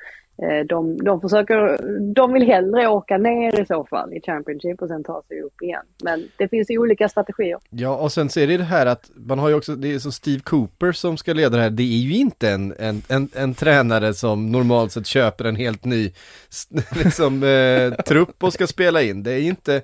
Eh, 0.42 0.66
De, 0.66 0.96
de 1.04 1.20
försöker, 1.20 1.78
de 2.14 2.32
vill 2.32 2.42
hellre 2.42 2.88
åka 2.88 3.18
ner 3.18 3.60
i 3.60 3.66
så 3.66 3.84
fall 3.84 4.12
i 4.12 4.20
Championship 4.20 4.82
och 4.82 4.88
sen 4.88 5.04
ta 5.04 5.22
sig 5.28 5.40
upp 5.42 5.62
igen. 5.62 5.82
Men 6.02 6.28
det 6.36 6.48
finns 6.48 6.70
ju 6.70 6.78
olika 6.78 7.08
strategier. 7.08 7.58
Ja, 7.70 7.96
och 7.96 8.12
sen 8.12 8.28
så 8.28 8.40
är 8.40 8.46
det 8.46 8.56
det 8.56 8.64
här 8.64 8.86
att 8.86 9.10
man 9.14 9.38
har 9.38 9.48
ju 9.48 9.54
också, 9.54 9.74
det 9.76 9.94
är 9.94 9.98
som 9.98 10.12
Steve 10.12 10.40
Cooper 10.40 10.92
som 10.92 11.16
ska 11.16 11.32
leda 11.32 11.56
det 11.56 11.62
här, 11.62 11.70
det 11.70 11.82
är 11.82 11.98
ju 11.98 12.14
inte 12.16 12.50
en, 12.50 12.74
en, 12.78 13.02
en, 13.08 13.28
en 13.34 13.54
tränare 13.54 14.14
som 14.14 14.52
normalt 14.52 14.92
sett 14.92 15.06
köper 15.06 15.44
en 15.44 15.56
helt 15.56 15.84
ny 15.84 16.12
liksom, 17.04 17.42
eh, 17.42 18.02
trupp 18.02 18.44
och 18.44 18.52
ska 18.52 18.66
spela 18.66 19.02
in. 19.02 19.22
Det 19.22 19.32
är 19.32 19.38
ju 19.38 19.48
inte, 19.48 19.82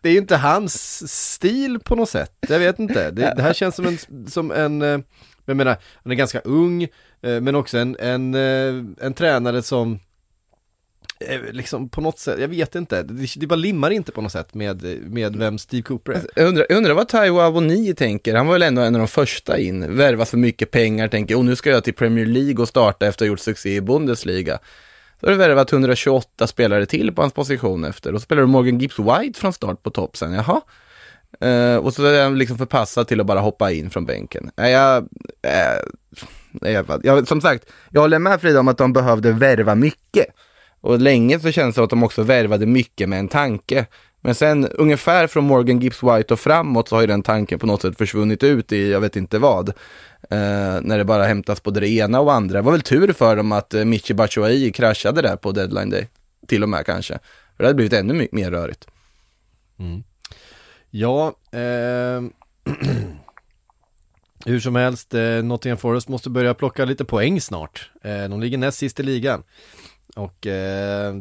det 0.00 0.08
är 0.10 0.16
inte 0.16 0.36
hans 0.36 1.02
stil 1.32 1.78
på 1.84 1.94
något 1.96 2.08
sätt, 2.08 2.32
jag 2.48 2.58
vet 2.58 2.78
inte. 2.78 3.10
Det, 3.10 3.32
det 3.36 3.42
här 3.42 3.52
känns 3.52 3.76
som 3.76 3.86
en, 3.86 4.28
som 4.28 4.50
en 4.50 5.04
men 5.44 5.58
jag 5.58 5.66
menar, 5.66 5.76
han 5.94 6.12
är 6.12 6.16
ganska 6.16 6.40
ung, 6.40 6.82
eh, 6.82 7.40
men 7.40 7.54
också 7.54 7.78
en, 7.78 7.96
en, 7.98 8.34
eh, 8.34 9.06
en 9.06 9.14
tränare 9.14 9.62
som 9.62 9.98
eh, 11.20 11.40
liksom 11.52 11.88
på 11.88 12.00
något 12.00 12.18
sätt, 12.18 12.40
jag 12.40 12.48
vet 12.48 12.74
inte, 12.74 13.02
det, 13.02 13.34
det 13.36 13.46
bara 13.46 13.56
limmar 13.56 13.90
inte 13.90 14.12
på 14.12 14.20
något 14.20 14.32
sätt 14.32 14.54
med, 14.54 14.82
med 15.10 15.36
vem 15.36 15.58
Steve 15.58 15.82
Cooper 15.82 16.12
är. 16.12 16.16
Alltså, 16.16 16.30
jag 16.36 16.48
undrar, 16.48 16.66
jag 16.68 16.76
undrar 16.76 16.94
vad 16.94 17.08
Taiwo 17.08 17.40
Avoni 17.40 17.94
tänker. 17.94 18.34
Han 18.34 18.46
var 18.46 18.54
väl 18.54 18.62
ändå 18.62 18.82
en 18.82 18.94
av 18.94 18.98
de 18.98 19.08
första 19.08 19.58
in. 19.58 19.96
Värvas 19.96 20.30
för 20.30 20.38
mycket 20.38 20.70
pengar, 20.70 21.08
tänker 21.08 21.36
och 21.36 21.44
nu 21.44 21.56
ska 21.56 21.70
jag 21.70 21.84
till 21.84 21.94
Premier 21.94 22.26
League 22.26 22.62
och 22.62 22.68
starta 22.68 23.06
efter 23.06 23.24
att 23.24 23.28
ha 23.28 23.32
gjort 23.32 23.40
succé 23.40 23.76
i 23.76 23.80
Bundesliga. 23.80 24.58
Så 25.20 25.26
har 25.26 25.32
du 25.32 25.38
värvat 25.38 25.72
128 25.72 26.46
spelare 26.46 26.86
till 26.86 27.12
på 27.12 27.22
hans 27.22 27.32
position 27.32 27.84
efter. 27.84 28.14
Och 28.14 28.20
så 28.20 28.24
spelar 28.24 28.42
du 28.42 28.48
Morgan 28.48 28.78
Gibbs 28.78 28.98
White 28.98 29.40
från 29.40 29.52
start 29.52 29.82
på 29.82 29.90
topp 29.90 30.16
sen. 30.16 30.32
Jaha. 30.32 30.60
Uh, 31.44 31.76
och 31.76 31.94
så 31.94 32.04
är 32.04 32.22
han 32.22 32.38
liksom 32.38 32.58
förpassad 32.58 33.08
till 33.08 33.20
att 33.20 33.26
bara 33.26 33.40
hoppa 33.40 33.72
in 33.72 33.90
från 33.90 34.06
bänken. 34.06 34.50
Uh, 34.60 34.68
jag, 34.68 35.08
eh, 35.42 36.70
jag, 36.72 37.00
jag, 37.02 37.28
som 37.28 37.40
sagt, 37.40 37.66
jag 37.90 38.00
håller 38.00 38.18
med 38.18 38.40
Frida 38.40 38.60
om 38.60 38.68
att 38.68 38.78
de 38.78 38.92
behövde 38.92 39.32
värva 39.32 39.74
mycket. 39.74 40.26
Och 40.80 41.00
länge 41.00 41.40
så 41.40 41.50
känns 41.50 41.74
det 41.74 41.76
som 41.76 41.84
att 41.84 41.90
de 41.90 42.02
också 42.02 42.22
värvade 42.22 42.66
mycket 42.66 43.08
med 43.08 43.18
en 43.18 43.28
tanke. 43.28 43.86
Men 44.20 44.34
sen 44.34 44.66
ungefär 44.66 45.26
från 45.26 45.44
Morgan 45.44 45.80
Gibbs 45.80 46.02
White 46.02 46.34
och 46.34 46.40
framåt 46.40 46.88
så 46.88 46.96
har 46.96 47.00
ju 47.00 47.06
den 47.06 47.22
tanken 47.22 47.58
på 47.58 47.66
något 47.66 47.82
sätt 47.82 47.98
försvunnit 47.98 48.42
ut 48.42 48.72
i 48.72 48.90
jag 48.90 49.00
vet 49.00 49.16
inte 49.16 49.38
vad. 49.38 49.68
Eh, 50.30 50.80
när 50.82 50.98
det 50.98 51.04
bara 51.04 51.24
hämtas 51.24 51.62
både 51.62 51.80
det 51.80 51.88
ena 51.88 52.20
och 52.20 52.32
andra. 52.32 52.58
Det 52.58 52.62
var 52.62 52.72
väl 52.72 52.82
tur 52.82 53.12
för 53.12 53.36
dem 53.36 53.52
att 53.52 53.74
eh, 53.74 53.84
Michi 53.84 54.14
Batshuayi 54.14 54.72
kraschade 54.72 55.22
där 55.22 55.36
på 55.36 55.52
deadline 55.52 55.90
day. 55.90 56.08
Till 56.48 56.62
och 56.62 56.68
med 56.68 56.86
kanske. 56.86 57.18
För 57.56 57.64
det 57.64 57.64
hade 57.64 57.74
blivit 57.74 57.92
ännu 57.92 58.28
mer 58.32 58.50
rörigt. 58.50 58.86
Mm. 59.78 60.02
Ja, 60.94 61.34
eh, 61.52 62.22
hur 64.44 64.60
som 64.60 64.76
helst, 64.76 65.14
eh, 65.14 65.42
Nottingham 65.42 65.78
Forest 65.78 66.08
måste 66.08 66.30
börja 66.30 66.54
plocka 66.54 66.84
lite 66.84 67.04
poäng 67.04 67.40
snart. 67.40 67.90
Eh, 68.02 68.28
de 68.28 68.40
ligger 68.40 68.58
näst 68.58 68.78
sist 68.78 69.00
i 69.00 69.02
ligan. 69.02 69.42
Och 70.16 70.46
eh, 70.46 71.14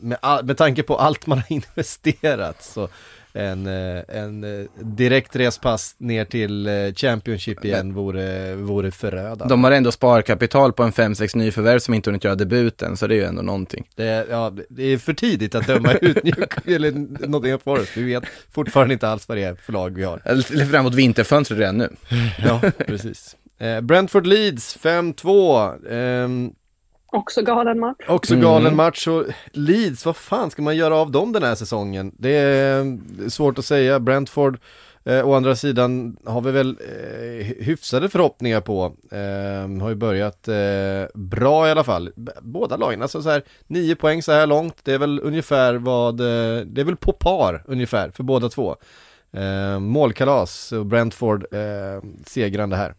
med, 0.00 0.18
all, 0.22 0.44
med 0.44 0.56
tanke 0.56 0.82
på 0.82 0.96
allt 0.96 1.26
man 1.26 1.38
har 1.38 1.52
investerat 1.52 2.62
så 2.64 2.88
en, 3.36 3.66
eh, 3.66 4.02
en 4.08 4.44
eh, 4.44 4.66
direkt 4.80 5.36
respass 5.36 5.94
ner 5.98 6.24
till 6.24 6.66
eh, 6.66 6.72
Championship 6.94 7.64
igen 7.64 7.94
vore, 7.94 8.54
vore 8.54 8.90
förödande. 8.90 9.44
De 9.48 9.64
har 9.64 9.70
ändå 9.70 9.92
sparkapital 9.92 10.72
på 10.72 10.82
en 10.82 10.92
5-6 10.92 11.36
nyförvärv 11.36 11.78
som 11.78 11.94
inte 11.94 12.10
hunnit 12.10 12.24
göra 12.24 12.34
debuten, 12.34 12.96
så 12.96 13.06
det 13.06 13.14
är 13.14 13.16
ju 13.16 13.24
ändå 13.24 13.42
någonting. 13.42 13.88
Det 13.94 14.04
är, 14.04 14.26
ja, 14.30 14.52
det 14.68 14.82
är 14.82 14.98
för 14.98 15.14
tidigt 15.14 15.54
att 15.54 15.66
döma 15.66 15.92
ut 15.92 16.24
Newcastle 16.24 16.74
eller 16.74 16.92
Nottingham 17.26 17.60
Forest. 17.60 17.96
Vi 17.96 18.02
vet 18.02 18.24
fortfarande 18.50 18.94
inte 18.94 19.08
alls 19.08 19.28
vad 19.28 19.38
det 19.38 19.44
är 19.44 19.54
för 19.54 19.72
lag 19.72 19.96
vi 19.96 20.04
har. 20.04 20.22
Eller 20.24 20.64
framåt 20.64 20.94
vinterfönstret 20.94 21.60
redan 21.60 21.78
nu. 21.78 21.88
Ja, 22.38 22.60
precis. 22.86 23.36
Eh, 23.58 23.80
Brentford 23.80 24.26
Leeds 24.26 24.78
5-2. 24.82 25.90
Ehm, 25.90 26.52
Också 27.16 27.42
galen 27.42 27.78
match. 27.78 27.96
också 28.08 28.36
galen 28.36 28.76
match 28.76 29.08
och 29.08 29.24
Leeds, 29.52 30.06
vad 30.06 30.16
fan 30.16 30.50
ska 30.50 30.62
man 30.62 30.76
göra 30.76 30.96
av 30.96 31.10
dem 31.10 31.32
den 31.32 31.42
här 31.42 31.54
säsongen? 31.54 32.14
Det 32.18 32.30
är 32.36 32.80
eh, 32.80 33.28
svårt 33.28 33.58
att 33.58 33.64
säga. 33.64 34.00
Brentford 34.00 34.58
eh, 35.04 35.28
å 35.28 35.34
andra 35.34 35.56
sidan 35.56 36.16
har 36.24 36.40
vi 36.40 36.50
väl 36.52 36.68
eh, 36.80 37.46
hyfsade 37.64 38.08
förhoppningar 38.08 38.60
på. 38.60 38.84
Eh, 39.12 39.80
har 39.82 39.88
ju 39.88 39.94
börjat 39.94 40.48
eh, 40.48 40.54
bra 41.14 41.68
i 41.68 41.70
alla 41.70 41.84
fall. 41.84 42.10
B- 42.16 42.32
Båda 42.42 42.76
lagen, 42.76 43.02
alltså 43.02 43.22
så 43.22 43.30
här 43.30 43.42
nio 43.66 43.96
poäng 43.96 44.22
så 44.22 44.32
här 44.32 44.46
långt. 44.46 44.76
Det 44.82 44.92
är 44.92 44.98
väl 44.98 45.20
ungefär 45.22 45.74
vad, 45.74 46.20
eh, 46.20 46.60
det 46.66 46.80
är 46.80 46.84
väl 46.84 46.96
på 46.96 47.12
par 47.12 47.62
ungefär 47.66 48.10
för 48.10 48.22
båda 48.22 48.48
två. 48.48 48.76
eh, 49.32 49.78
målkalas 49.78 50.72
och 50.72 50.86
Brentford 50.86 51.46
eh, 51.54 52.02
segrande 52.26 52.76
här. 52.76 52.94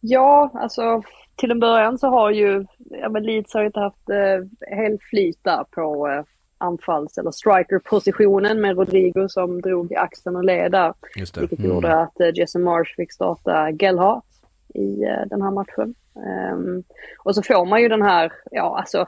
Ja, 0.00 0.50
alltså 0.54 1.02
till 1.36 1.50
en 1.50 1.60
början 1.60 1.98
så 1.98 2.08
har 2.08 2.30
ju, 2.30 2.66
ja 2.78 3.08
men 3.08 3.22
Leeds 3.22 3.54
har 3.54 3.64
inte 3.64 3.80
haft 3.80 4.10
eh, 4.10 4.76
helt 4.76 5.02
flyt 5.02 5.38
där 5.42 5.64
på 5.70 6.08
eh, 6.08 6.24
anfalls 6.58 7.18
eller 7.18 7.30
striker-positionen 7.30 8.60
med 8.60 8.76
Rodrigo 8.76 9.28
som 9.28 9.60
drog 9.60 9.94
axeln 9.94 10.36
och 10.36 10.44
led 10.44 10.72
där. 10.72 10.94
Vilket 11.40 11.58
mm. 11.58 11.70
gjorde 11.70 11.96
att 11.96 12.20
eh, 12.20 12.30
Jesse 12.34 12.58
Marsh 12.58 12.94
fick 12.96 13.12
starta 13.12 13.70
Gelhart 13.70 14.24
i 14.74 15.02
eh, 15.02 15.26
den 15.26 15.42
här 15.42 15.50
matchen. 15.50 15.94
Um, 16.52 16.84
och 17.18 17.34
så 17.34 17.42
får 17.42 17.66
man 17.66 17.82
ju 17.82 17.88
den 17.88 18.02
här, 18.02 18.32
ja 18.50 18.78
alltså 18.78 19.06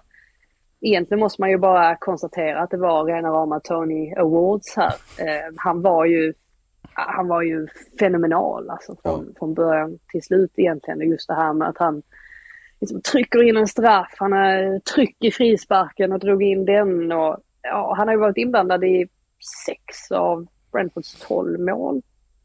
egentligen 0.81 1.21
måste 1.21 1.43
man 1.43 1.51
ju 1.51 1.59
bara 1.59 1.97
konstatera 1.97 2.63
att 2.63 2.71
det 2.71 2.77
var 2.77 3.05
rena 3.05 3.29
rama 3.29 3.61
Tony 3.61 4.15
Awards 4.15 4.77
här. 4.77 4.95
Uh, 5.21 5.55
han 5.57 5.83
var 5.83 6.05
ju 6.05 6.35
han 6.95 7.29
var 7.29 7.43
ju 7.43 7.69
fenomenal 7.99 8.71
alltså 8.71 8.97
från, 9.03 9.27
ja. 9.27 9.39
från 9.39 9.55
början 9.55 9.99
till 10.09 10.23
slut 10.23 10.53
egentligen. 10.57 11.11
Just 11.11 11.29
det 11.29 11.35
här 11.35 11.53
med 11.53 11.69
att 11.69 11.79
han 11.79 12.03
liksom 12.81 13.01
trycker 13.01 13.43
in 13.43 13.57
en 13.57 13.69
straff, 13.69 14.15
han 14.19 14.33
har 14.33 14.79
tryck 14.79 15.17
i 15.25 15.31
frisparken 15.31 16.13
och 16.13 16.19
drog 16.19 16.43
in 16.43 16.65
den 16.65 17.13
och 17.13 17.37
ja, 17.63 17.95
han 17.97 18.09
har 18.09 18.15
ju 18.15 18.21
varit 18.21 18.37
inblandad 18.37 18.85
i 18.85 19.09
sex 19.67 20.13
av 20.13 20.47
Brentfords 20.73 21.27
tolv 21.29 21.61
mål, 21.61 22.03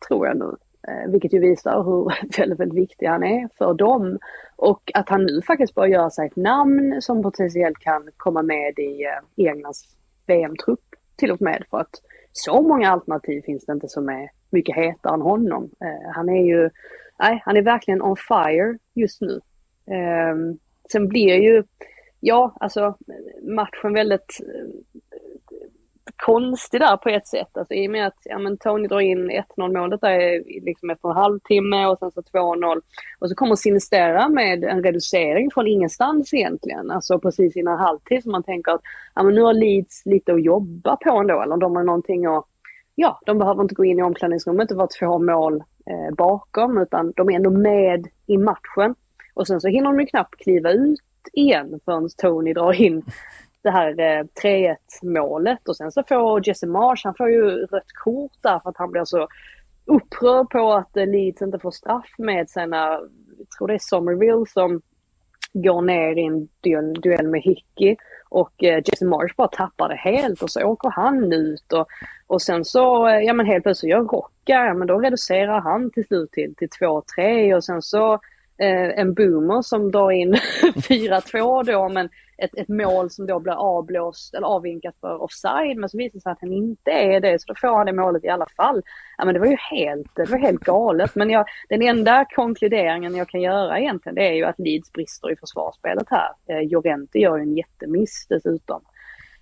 tror 0.08 0.28
jag 0.28 0.38
nu. 0.38 0.56
Eh, 0.88 1.12
vilket 1.12 1.34
ju 1.34 1.40
visar 1.40 1.84
hur 1.84 2.14
väldigt, 2.38 2.60
väldigt 2.60 2.84
viktig 2.84 3.06
han 3.06 3.24
är 3.24 3.50
för 3.58 3.74
dem. 3.74 4.20
Och 4.56 4.92
att 4.94 5.10
han 5.10 5.26
nu 5.26 5.42
faktiskt 5.42 5.76
börjar 5.76 5.90
göra 5.90 6.10
sig 6.10 6.28
ett 6.28 6.36
namn 6.36 7.02
som 7.02 7.24
potentiellt 7.24 7.80
kan 7.80 8.10
komma 8.18 8.42
med 8.42 8.80
i 8.80 9.04
eh, 9.04 9.50
Englands 9.50 9.84
VM-trupp 10.28 10.84
till 11.16 11.32
och 11.32 11.42
med. 11.42 11.64
För 11.70 11.78
att 11.78 12.02
så 12.44 12.61
många 12.61 12.91
alternativ 12.91 13.41
finns 13.41 13.66
det 13.66 13.74
inte 13.74 13.88
som 13.88 14.10
är 14.10 14.30
mycket 14.49 14.76
hetare 14.76 15.14
än 15.14 15.22
honom. 15.22 15.72
Eh, 15.82 16.11
han 16.16 16.30
är 16.30 16.44
ju, 16.44 16.70
nej, 17.20 17.41
han 17.45 17.57
är 17.57 17.61
verkligen 17.61 18.02
on 18.02 18.16
fire 18.16 18.78
just 18.95 19.22
nu. 19.22 19.41
Eh, 19.95 20.36
sen 20.91 21.07
blir 21.07 21.36
ju, 21.36 21.64
ja, 22.20 22.56
alltså 22.60 22.98
matchen 23.41 23.94
väldigt 23.94 24.38
konstig 26.26 26.82
där 26.82 26.98
på 26.98 27.10
ett 27.10 27.28
sätt. 27.28 27.58
Alltså, 27.58 27.74
I 27.74 27.88
och 27.88 27.91
med 27.91 28.08
att 28.08 28.18
ja, 28.24 28.40
men 28.40 28.58
Tony 28.58 28.88
drar 28.88 29.00
in 29.00 29.32
1-0 29.32 29.44
målet 29.80 30.02
där 30.02 30.44
liksom 30.66 30.90
efter 30.90 31.10
en 31.10 31.16
halvtimme 31.16 31.86
och 31.86 32.00
sen 32.00 32.12
så 32.12 32.22
2-0. 32.22 32.82
Och 33.20 33.30
så 33.30 33.36
kommer 33.36 33.56
Sinistera 33.56 34.30
med 34.30 34.64
en 34.64 34.84
reducering 34.84 35.52
från 35.52 35.68
ingenstans 35.68 36.34
egentligen. 36.34 36.91
Alltså 36.91 37.20
precis 37.20 37.56
innan 37.58 37.78
halvtid 37.78 38.24
så 38.24 38.30
man 38.30 38.44
tänker 38.44 38.72
att 38.72 38.82
ja, 39.16 39.24
men 39.24 39.36
nu 39.36 39.41
har 39.41 39.54
Leeds 39.54 40.06
lite 40.06 40.34
att 40.34 40.44
jobba 40.44 40.96
på 40.96 41.18
ändå. 41.18 41.41
Eller 41.41 41.58
de 41.58 41.76
har 41.76 41.84
någonting 41.84 42.26
att, 42.26 42.46
ja 42.96 43.20
de 43.26 43.40
behöver 43.40 43.62
inte 43.62 43.76
gå 43.76 43.86
in 43.86 44.00
i 44.00 44.04
omklädningsrummet 44.04 44.72
och 44.72 44.78
vara 44.78 44.88
två 45.00 45.20
mål 45.20 45.64
eh, 45.86 46.16
bakom 46.16 46.78
utan 46.78 47.14
de 47.16 47.30
är 47.30 47.36
ändå 47.36 47.50
med 47.50 48.08
i 48.28 48.38
matchen. 48.38 48.96
Och 49.34 49.48
sen 49.48 49.62
så 49.62 49.68
hinner 49.68 49.90
de 49.90 50.00
ju 50.00 50.06
knappt 50.06 50.36
kliva 50.36 50.72
ut 50.72 51.02
igen 51.34 51.80
förrän 51.86 52.10
Tony 52.18 52.54
drar 52.54 52.82
in 52.82 53.04
det 53.61 53.69
här 53.69 53.99
eh, 53.99 54.23
3-1 54.44 54.76
målet 55.03 55.69
och 55.69 55.77
sen 55.77 55.91
så 55.91 56.03
får 56.03 56.48
Jesse 56.48 56.68
Marsh, 56.68 57.02
han 57.03 57.15
får 57.18 57.30
ju 57.30 57.65
rött 57.65 57.91
kort 58.03 58.31
där 58.41 58.60
för 58.60 58.69
att 58.69 58.77
han 58.77 58.91
blir 58.91 59.06
så 59.06 59.27
upprörd 59.86 60.49
på 60.49 60.73
att 60.73 60.98
eh, 60.98 61.07
Leeds 61.07 61.41
inte 61.41 61.60
får 61.60 61.72
straff 61.72 62.14
med 62.18 62.49
sina, 62.49 62.99
jag 63.38 63.49
tror 63.57 63.68
det 63.68 63.73
är 63.73 63.80
Somerville 63.81 64.45
som 64.48 64.81
går 65.53 65.81
ner 65.81 66.18
i 66.18 66.23
en 66.23 66.94
duell, 66.94 67.27
med 67.27 67.41
Hickey 67.41 67.95
och 68.30 68.64
eh, 68.64 68.81
Jesse 68.86 69.06
Marsh 69.06 69.36
bara 69.38 69.48
tappar 69.48 69.90
det 69.90 69.95
helt 69.95 70.41
och 70.41 70.52
så 70.52 70.64
åker 70.64 70.90
han 70.90 71.34
ut 71.34 71.73
och, 71.73 71.88
och 72.27 72.41
sen 72.41 72.65
så, 72.65 73.07
eh, 73.07 73.19
ja 73.19 73.34
men 73.34 73.45
helt 73.45 73.64
plötsligt 73.64 73.90
gör 73.90 74.03
Rocka, 74.03 74.65
ja 74.65 74.73
men 74.73 74.88
då 74.88 74.99
reducerar 74.99 75.61
han 75.61 75.91
till 75.91 76.07
slut 76.07 76.31
till, 76.31 76.56
till 76.56 76.69
2-3 77.18 77.56
och 77.56 77.64
sen 77.64 77.81
så 77.81 78.19
Eh, 78.61 78.99
en 78.99 79.14
boomer 79.14 79.61
som 79.61 79.91
drar 79.91 80.11
in 80.11 80.34
4-2 80.76 81.64
då 81.64 81.90
men 81.90 82.10
ett, 82.38 82.57
ett 82.57 82.68
mål 82.68 83.10
som 83.10 83.27
då 83.27 83.40
blir 83.40 83.53
avblåst 83.53 84.34
eller 84.34 84.48
avvinkat 84.48 84.95
för 85.02 85.22
offside 85.22 85.77
men 85.77 85.90
så 85.90 85.98
visar 85.98 86.18
det 86.18 86.22
sig 86.22 86.31
att 86.31 86.41
han 86.41 86.53
inte 86.53 86.91
är 86.91 87.19
det 87.19 87.41
så 87.41 87.45
då 87.48 87.56
får 87.56 87.77
han 87.77 87.86
det 87.86 87.94
målet 87.94 88.23
i 88.23 88.30
alla 88.30 88.45
fall. 88.57 88.81
Ja 89.18 89.26
men 89.26 89.34
det 89.34 89.40
var 89.40 89.48
ju 89.48 89.57
helt, 89.72 90.15
det 90.15 90.30
var 90.30 90.38
helt 90.38 90.60
galet 90.60 91.15
men 91.15 91.30
jag, 91.30 91.45
den 91.69 91.81
enda 91.81 92.26
konkluderingen 92.36 93.15
jag 93.15 93.30
kan 93.30 93.41
göra 93.41 93.80
egentligen 93.80 94.15
det 94.15 94.27
är 94.27 94.34
ju 94.34 94.44
att 94.44 94.60
Leeds 94.60 94.91
brister 94.91 95.31
i 95.31 95.36
försvarsspelet 95.36 96.07
här. 96.10 96.30
Eh, 96.48 96.60
Jorente 96.60 97.19
gör 97.19 97.38
ju 97.38 97.44
en 97.44 97.57
jättemiss 97.57 98.26
dessutom 98.30 98.81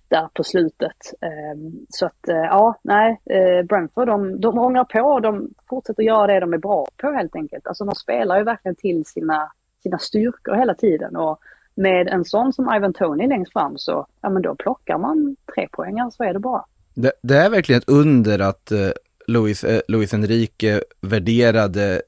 där 0.08 0.28
på 0.34 0.44
slutet. 0.44 0.96
Ehm, 1.20 1.86
så 1.88 2.06
att 2.06 2.28
eh, 2.28 2.36
ja, 2.36 2.80
nej, 2.82 3.20
eh, 3.30 3.66
Brentford 3.66 4.06
de, 4.06 4.40
de 4.40 4.58
ångrar 4.58 4.84
på, 4.84 5.20
de 5.20 5.50
fortsätter 5.68 6.02
göra 6.02 6.26
det 6.26 6.40
de 6.40 6.52
är 6.52 6.58
bra 6.58 6.86
på 6.96 7.10
helt 7.10 7.36
enkelt. 7.36 7.66
Alltså 7.66 7.84
de 7.84 7.94
spelar 7.94 8.38
ju 8.38 8.44
verkligen 8.44 8.76
till 8.76 9.04
sina, 9.06 9.52
sina 9.82 9.98
styrkor 9.98 10.54
hela 10.54 10.74
tiden 10.74 11.16
och 11.16 11.38
med 11.74 12.08
en 12.08 12.24
sån 12.24 12.52
som 12.52 12.74
Ivan 12.76 12.92
Tony 12.92 13.26
längst 13.26 13.52
fram 13.52 13.78
så, 13.78 14.06
ja 14.20 14.30
men 14.30 14.42
då 14.42 14.54
plockar 14.54 14.98
man 14.98 15.36
tre 15.54 15.68
poängar 15.72 16.02
så 16.02 16.04
alltså, 16.04 16.22
är 16.22 16.32
det 16.32 16.40
bra. 16.40 16.66
Det, 16.94 17.12
det 17.22 17.36
är 17.36 17.50
verkligen 17.50 17.78
ett 17.78 17.88
under 17.88 18.38
att 18.38 18.72
eh, 18.72 18.90
Luis, 19.26 19.64
eh, 19.64 19.80
Luis 19.88 20.14
Enrique 20.14 20.80
värderade 21.00 22.02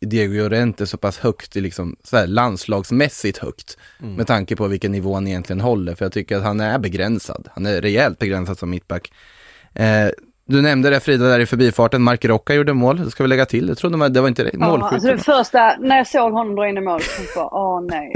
Diego 0.00 0.34
Llorente 0.34 0.86
så 0.86 0.96
pass 0.96 1.18
högt, 1.18 1.54
liksom, 1.54 1.96
så 2.02 2.16
här, 2.16 2.26
landslagsmässigt 2.26 3.38
högt. 3.38 3.78
Mm. 4.02 4.14
Med 4.14 4.26
tanke 4.26 4.56
på 4.56 4.66
vilken 4.66 4.92
nivå 4.92 5.14
han 5.14 5.26
egentligen 5.26 5.60
håller. 5.60 5.94
För 5.94 6.04
jag 6.04 6.12
tycker 6.12 6.36
att 6.36 6.42
han 6.42 6.60
är 6.60 6.78
begränsad. 6.78 7.48
Han 7.54 7.66
är 7.66 7.80
rejält 7.80 8.18
begränsad 8.18 8.58
som 8.58 8.70
mittback. 8.70 9.12
Eh, 9.74 10.08
du 10.48 10.62
nämnde 10.62 10.90
det 10.90 11.00
Frida 11.00 11.24
där 11.24 11.40
i 11.40 11.46
förbifarten, 11.46 12.02
Mark 12.02 12.24
Rocca 12.24 12.54
gjorde 12.54 12.72
mål, 12.72 13.04
det 13.04 13.10
ska 13.10 13.22
vi 13.22 13.28
lägga 13.28 13.46
till. 13.46 13.68
Jag 13.68 13.78
trodde 13.78 13.96
man, 13.96 14.12
det 14.12 14.20
var 14.20 14.28
inte 14.28 14.44
det, 14.44 14.50
ja, 14.52 14.88
alltså 14.92 15.08
det 15.08 15.18
första, 15.18 15.76
när 15.80 15.96
jag 15.96 16.06
såg 16.06 16.32
honom 16.32 16.56
dra 16.56 16.68
in 16.68 16.76
i 16.76 16.80
mål, 16.80 17.00
så 17.00 17.16
tänkte 17.16 17.38
jag, 17.38 17.52
åh 17.52 17.82
nej, 17.82 18.12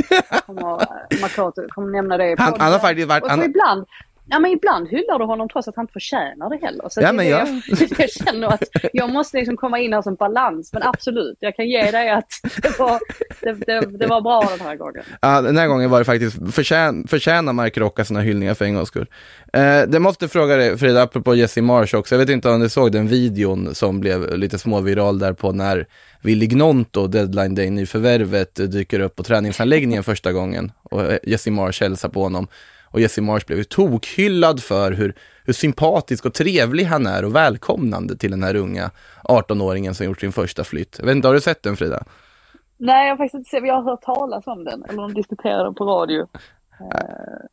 kommer, 0.47 0.87
Makoto 1.21 1.63
kommer 1.69 1.93
nämna 1.93 2.17
det. 2.17 2.35
Han, 2.39 2.55
han 2.59 2.73
har 2.73 2.79
faktiskt 2.79 3.09
varit... 3.09 3.23
Och 3.23 3.31
så 3.31 3.37
han, 3.37 3.45
ibland, 3.45 3.87
Ja 4.31 4.39
men 4.39 4.51
ibland 4.51 4.89
hyllar 4.89 5.19
du 5.19 5.25
honom 5.25 5.49
trots 5.49 5.69
att 5.69 5.77
han 5.77 5.83
inte 5.83 5.93
förtjänar 5.93 6.51
det 6.51 6.67
heller. 6.67 6.89
Så 6.89 7.01
ja, 7.01 7.13
men 7.13 7.29
jag... 7.29 7.49
Jag, 7.49 7.89
jag 7.99 8.11
känner 8.11 8.49
att 8.49 8.63
jag 8.93 9.11
måste 9.11 9.37
liksom 9.39 9.57
komma 9.57 9.79
in 9.79 9.93
här 9.93 10.03
som 10.03 10.15
balans. 10.15 10.73
Men 10.73 10.83
absolut, 10.83 11.37
jag 11.41 11.57
kan 11.57 11.69
ge 11.69 11.91
dig 11.91 12.11
att 12.11 12.29
det 12.63 12.79
var, 12.79 13.01
det, 13.41 13.53
det, 13.53 13.99
det 13.99 14.07
var 14.07 14.21
bra 14.21 14.49
den 14.59 14.67
här 14.67 14.77
gången. 14.77 15.03
Ja, 15.23 15.43
den 15.43 15.57
här 15.57 15.67
gången 15.67 15.91
var 15.91 15.99
det 15.99 16.05
faktiskt 16.05 16.55
förtjän, 16.55 17.07
förtjänar 17.09 17.53
Mark 17.53 17.79
Rocka 17.79 18.05
sina 18.05 18.21
hyllningar 18.21 18.55
för 18.55 18.65
en 18.65 18.75
gångs 18.75 18.89
skull. 18.89 19.07
Eh, 19.53 19.83
det 19.89 19.99
måste 19.99 20.29
fråga 20.29 20.57
dig 20.57 20.79
Frida, 20.79 21.03
apropå 21.03 21.35
Jesse 21.35 21.63
Marsh 21.63 21.97
också. 21.97 22.15
Jag 22.15 22.21
vet 22.21 22.29
inte 22.29 22.51
om 22.51 22.61
du 22.61 22.69
såg 22.69 22.93
den 22.93 23.09
videon 23.09 23.75
som 23.75 24.01
blev 24.01 24.37
lite 24.37 24.59
småviral 24.59 25.19
där 25.19 25.33
på 25.33 25.53
när 25.53 25.87
Willy 26.23 26.47
Gnonto, 26.47 27.07
deadline 27.07 27.55
day 27.55 27.71
nyförvärvet, 27.71 28.55
dyker 28.55 29.01
upp 29.01 29.17
på 29.17 29.23
träningsanläggningen 29.23 30.05
första 30.05 30.33
gången 30.33 30.73
och 30.83 31.03
Jesse 31.23 31.51
Marsh 31.51 31.83
hälsar 31.83 32.09
på 32.09 32.23
honom. 32.23 32.49
Och 32.91 33.01
Jesse 33.01 33.23
Marsh 33.23 33.47
blev 33.47 33.59
ju 33.59 33.65
tokhyllad 33.65 34.63
för 34.63 34.93
hur, 34.93 35.15
hur 35.45 35.53
sympatisk 35.53 36.27
och 36.27 36.35
trevlig 36.35 36.85
han 36.85 37.07
är 37.07 37.25
och 37.25 37.35
välkomnande 37.35 38.17
till 38.17 38.31
den 38.31 38.43
här 38.43 38.57
unga 38.57 38.91
18-åringen 39.25 39.93
som 39.93 40.07
gjort 40.07 40.21
sin 40.21 40.33
första 40.33 40.65
flytt. 40.65 40.97
Jag 40.99 41.07
vet 41.07 41.17
inte, 41.17 41.29
har 41.29 41.35
du 41.35 41.41
sett 41.41 41.63
den 41.63 41.77
Frida? 41.77 42.05
Nej, 42.77 43.07
jag 43.07 43.13
har 43.13 43.17
faktiskt 43.17 43.35
inte 43.35 43.51
sett, 43.51 43.67
jag 43.67 43.75
har 43.75 43.91
hört 43.91 44.03
talas 44.03 44.47
om 44.47 44.65
den, 44.65 44.85
eller 44.85 45.03
de 45.03 45.15
diskuterade 45.15 45.65
den 45.65 45.75
på 45.75 45.85
radio 45.85 46.21
eh, 46.81 47.47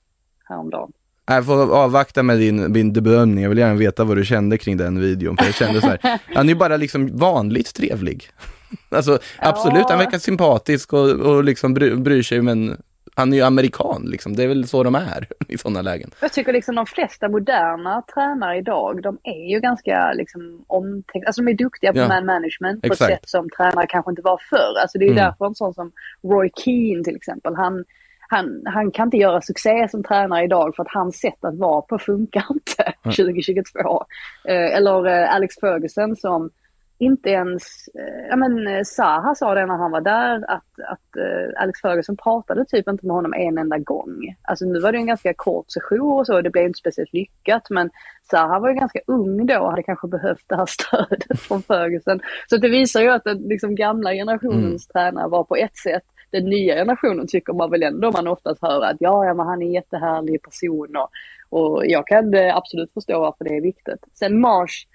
häromdagen. 0.50 0.92
Jag 1.26 1.46
får 1.46 1.76
avvakta 1.76 2.24
med 2.24 2.38
din, 2.38 2.74
din 2.74 2.94
bedömning, 2.94 3.44
jag 3.44 3.50
vill 3.50 3.58
gärna 3.58 3.76
veta 3.76 4.04
vad 4.04 4.18
du 4.18 4.26
kände 4.26 4.58
kring 4.58 4.78
den 4.78 5.00
videon, 5.00 5.38
för 5.38 5.46
jag 5.46 5.56
kände 5.56 5.82
så 5.82 5.88
här, 5.88 6.00
han 6.36 6.46
är 6.46 6.50
ju 6.50 6.56
bara 6.56 6.78
liksom 6.78 7.18
vanligt 7.18 7.76
trevlig. 7.76 8.30
Alltså 8.90 9.20
absolut, 9.40 9.80
ja. 9.80 9.90
han 9.90 10.00
verkar 10.00 10.20
sympatisk 10.20 10.94
och, 10.94 11.10
och 11.10 11.44
liksom 11.44 11.74
bry, 11.74 11.96
bryr 11.96 12.24
sig 12.24 12.42
men 12.42 12.78
han 13.16 13.34
är 13.34 13.38
ju 13.38 13.44
amerikan 13.44 14.04
liksom, 14.06 14.36
det 14.36 14.44
är 14.44 14.48
väl 14.48 14.68
så 14.68 14.84
de 14.84 14.96
är 14.96 15.28
i 15.48 15.58
sådana 15.58 15.82
lägen. 15.82 16.12
Jag 16.22 16.34
tycker 16.34 16.54
liksom 16.54 16.76
de 16.76 16.86
flesta 16.86 17.30
moderna 17.30 18.04
tränare 18.14 18.58
idag, 18.58 19.02
de 19.02 19.18
är 19.24 19.50
ju 19.52 19.60
ganska 19.60 20.14
liksom 20.14 20.66
omtänkta, 20.68 21.28
alltså 21.28 21.42
de 21.42 21.52
är 21.52 21.58
duktiga 21.58 21.94
på 21.94 22.00
ja. 22.00 22.08
man 22.08 22.26
management 22.26 22.82
på 22.82 22.88
Exakt. 22.88 23.12
ett 23.12 23.20
sätt 23.20 23.30
som 23.30 23.50
tränare 23.50 23.88
kanske 23.88 24.12
inte 24.12 24.22
var 24.22 24.40
förr. 24.50 24.82
Alltså 24.82 24.98
det 24.98 25.06
är 25.06 25.08
ju 25.08 25.18
mm. 25.18 25.24
därför 25.24 25.46
en 25.46 25.56
sån 25.56 25.74
som 25.74 25.92
Roy 26.24 26.50
Keane 26.56 27.04
till 27.04 27.16
exempel, 27.16 27.56
han, 27.56 27.86
han, 28.30 28.64
han 28.66 28.92
kan 28.92 29.08
inte 29.08 29.18
göra 29.18 29.42
succé 29.42 29.88
som 29.92 30.04
tränare 30.04 30.44
idag 30.44 30.76
för 30.76 30.84
att 30.84 30.94
hans 30.94 31.20
sätt 31.20 31.46
att 31.46 31.58
vara 31.58 31.82
på 31.82 32.00
funkar 32.00 32.46
inte 32.50 32.84
mm. 32.84 33.16
2022. 33.16 34.04
Eh, 34.48 34.76
eller 34.78 35.08
eh, 35.08 35.36
Alex 35.36 35.56
Ferguson 35.60 36.16
som 36.16 36.50
inte 36.99 37.30
ens, 37.30 37.88
eh, 37.88 38.28
ja 38.30 38.36
men 38.36 38.68
eh, 38.68 38.84
Zaha 38.84 39.36
sa 39.36 39.56
det 39.56 39.65
när 39.65 39.78
han 39.78 39.91
var 39.91 40.02
där 40.02 40.52
att, 40.52 40.80
att 40.88 41.15
eh, 41.18 41.61
Alex 41.61 41.82
Ferguson 41.82 42.18
pratade 42.18 42.65
typ 42.65 42.88
inte 42.88 43.06
med 43.06 43.15
honom 43.15 43.34
en 43.34 43.57
enda 43.57 43.78
gång. 43.78 44.36
Alltså 44.41 44.65
nu 44.65 44.80
var 44.80 44.91
det 44.91 44.98
en 44.98 45.07
ganska 45.07 45.34
kort 45.34 45.65
session 45.72 46.19
och 46.19 46.28
så, 46.28 46.41
det 46.41 46.49
blev 46.49 46.65
inte 46.65 46.80
speciellt 46.80 47.14
lyckat 47.14 47.69
men 47.69 47.90
Zaha 48.32 48.60
var 48.60 48.69
ju 48.69 48.76
ganska 48.76 48.99
ung 49.07 49.45
då 49.45 49.60
och 49.60 49.69
hade 49.69 49.84
kanske 49.84 50.07
behövt 50.07 50.44
det 50.48 50.56
här 50.56 50.65
stödet 50.68 51.40
från 51.40 51.61
Ferguson. 51.61 52.19
Så 52.49 52.57
det 52.57 52.69
visar 52.69 53.02
ju 53.02 53.10
att 53.10 53.24
den 53.24 53.38
liksom 53.38 53.76
gamla 53.76 54.14
generationens 54.14 54.90
mm. 54.90 54.94
tränare 54.94 55.28
var 55.28 55.44
på 55.44 55.56
ett 55.56 55.78
sätt 55.78 56.03
den 56.32 56.45
nya 56.45 56.76
generationen 56.76 57.28
tycker 57.28 57.53
man 57.53 57.72
väl 57.72 57.84
ändå 57.84 58.11
man 58.11 58.28
oftast 58.28 58.61
hör 58.61 58.82
att 58.82 58.98
ja, 58.99 59.26
ja 59.26 59.34
men 59.34 59.45
han 59.45 59.61
är 59.61 59.65
en 59.65 59.72
jättehärlig 59.72 60.41
person 60.41 60.95
och, 60.95 61.10
och 61.49 61.86
jag 61.86 62.07
kan 62.07 62.34
absolut 62.53 62.94
förstå 62.94 63.19
varför 63.19 63.44
det 63.44 63.57
är 63.57 63.61
viktigt. 63.61 64.06
Sen 64.14 64.40
Marsh 64.40 64.88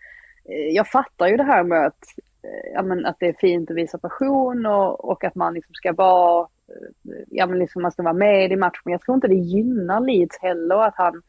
Eh, 0.45 0.69
jag 0.69 0.89
fattar 0.89 1.27
ju 1.27 1.37
det 1.37 1.43
här 1.43 1.65
med 1.65 1.87
att, 1.87 2.05
eh, 2.43 2.73
ja, 2.75 2.83
men 2.83 3.07
att 3.07 3.17
det 3.19 3.27
är 3.27 3.37
fint 3.41 3.71
att 3.71 3.77
visa 3.77 3.99
passion 3.99 4.67
och, 4.67 5.05
och 5.05 5.25
att 5.25 5.35
man 5.35 5.55
liksom 5.55 5.75
ska 5.75 5.93
vara, 5.93 6.49
eh, 6.69 7.25
ja 7.29 7.47
men 7.47 7.59
liksom 7.59 7.83
man 7.83 7.93
ska 7.93 8.03
vara 8.03 8.15
med 8.15 8.53
i 8.53 8.57
matchen. 8.57 8.83
Men 8.85 8.93
jag 8.93 9.01
tror 9.01 9.15
inte 9.15 9.29
det 9.29 9.35
gynnar 9.35 10.01
Leeds 10.01 10.39
heller 10.43 10.77
att 10.77 10.97
han, 10.97 11.23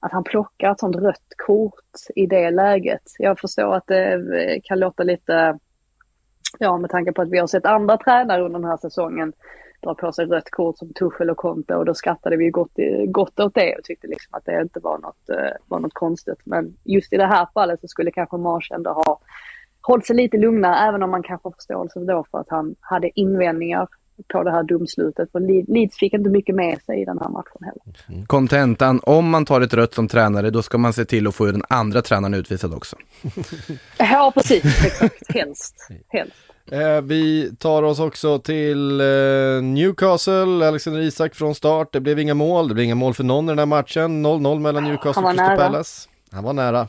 att 0.00 0.12
han 0.12 0.24
plockar 0.24 0.70
ett 0.70 0.80
sånt 0.80 0.96
rött 0.96 1.34
kort 1.46 1.94
i 2.14 2.26
det 2.26 2.50
läget. 2.50 3.02
Jag 3.18 3.38
förstår 3.38 3.74
att 3.74 3.86
det 3.86 4.60
kan 4.64 4.78
låta 4.78 5.02
lite, 5.02 5.58
ja 6.58 6.78
med 6.78 6.90
tanke 6.90 7.12
på 7.12 7.22
att 7.22 7.30
vi 7.30 7.38
har 7.38 7.46
sett 7.46 7.66
andra 7.66 7.96
tränare 7.96 8.42
under 8.42 8.58
den 8.58 8.68
här 8.68 8.76
säsongen 8.76 9.32
dra 9.82 9.94
på 9.94 10.12
sig 10.12 10.26
rött 10.26 10.50
kort 10.50 10.78
som 10.78 10.92
Tuchel 10.92 11.30
och 11.30 11.36
Conte 11.36 11.74
och 11.74 11.84
då 11.84 11.94
skrattade 11.94 12.36
vi 12.36 12.50
gott, 12.50 12.72
gott 13.06 13.40
åt 13.40 13.54
det 13.54 13.76
och 13.76 13.84
tyckte 13.84 14.06
liksom 14.06 14.34
att 14.34 14.44
det 14.44 14.60
inte 14.62 14.80
var 14.80 14.98
något, 14.98 15.28
eh, 15.28 15.56
var 15.68 15.80
något 15.80 15.94
konstigt. 15.94 16.40
Men 16.44 16.76
just 16.84 17.12
i 17.12 17.16
det 17.16 17.26
här 17.26 17.48
fallet 17.54 17.80
så 17.80 17.88
skulle 17.88 18.10
kanske 18.10 18.36
Mars 18.36 18.70
ändå 18.70 18.90
ha 18.90 19.20
hållit 19.82 20.06
sig 20.06 20.16
lite 20.16 20.36
lugnare 20.36 20.88
även 20.88 21.02
om 21.02 21.10
man 21.10 21.22
kanske 21.22 21.46
har 21.46 21.52
förståelse 21.52 22.00
då 22.00 22.24
för 22.30 22.38
att 22.38 22.50
han 22.50 22.74
hade 22.80 23.20
invändningar 23.20 23.88
på 24.28 24.42
det 24.42 24.50
här 24.50 24.62
domslutet. 24.62 25.32
För 25.32 25.72
Leeds 25.72 25.96
fick 25.96 26.12
inte 26.12 26.30
mycket 26.30 26.54
med 26.54 26.82
sig 26.82 27.02
i 27.02 27.04
den 27.04 27.18
här 27.18 27.28
matchen 27.28 27.60
heller. 27.60 28.26
Kontentan, 28.26 29.00
om 29.02 29.30
man 29.30 29.44
tar 29.44 29.60
ett 29.60 29.74
rött 29.74 29.94
som 29.94 30.08
tränare 30.08 30.50
då 30.50 30.62
ska 30.62 30.78
man 30.78 30.92
se 30.92 31.04
till 31.04 31.26
att 31.26 31.34
få 31.34 31.46
den 31.46 31.62
andra 31.68 32.02
tränaren 32.02 32.34
utvisad 32.34 32.74
också. 32.74 32.96
ja, 33.98 34.32
precis. 34.34 34.84
Exakt. 34.84 35.34
Helst. 35.34 35.74
Helst. 36.08 36.34
Eh, 36.70 37.00
vi 37.02 37.50
tar 37.58 37.82
oss 37.82 38.00
också 38.00 38.38
till 38.38 39.00
eh, 39.00 39.62
Newcastle, 39.62 40.68
Alexander 40.68 41.00
Isak 41.00 41.34
från 41.34 41.54
start. 41.54 41.92
Det 41.92 42.00
blev 42.00 42.18
inga 42.18 42.34
mål, 42.34 42.68
det 42.68 42.74
blev 42.74 42.84
inga 42.84 42.94
mål 42.94 43.14
för 43.14 43.24
någon 43.24 43.44
i 43.44 43.48
den 43.48 43.58
här 43.58 43.66
matchen. 43.66 44.26
0-0 44.26 44.58
mellan 44.58 44.84
Newcastle 44.84 45.22
och 45.22 45.30
Crystal 45.30 45.56
Palace. 45.56 46.08
Han 46.32 46.44
var 46.44 46.52
nära. 46.52 46.88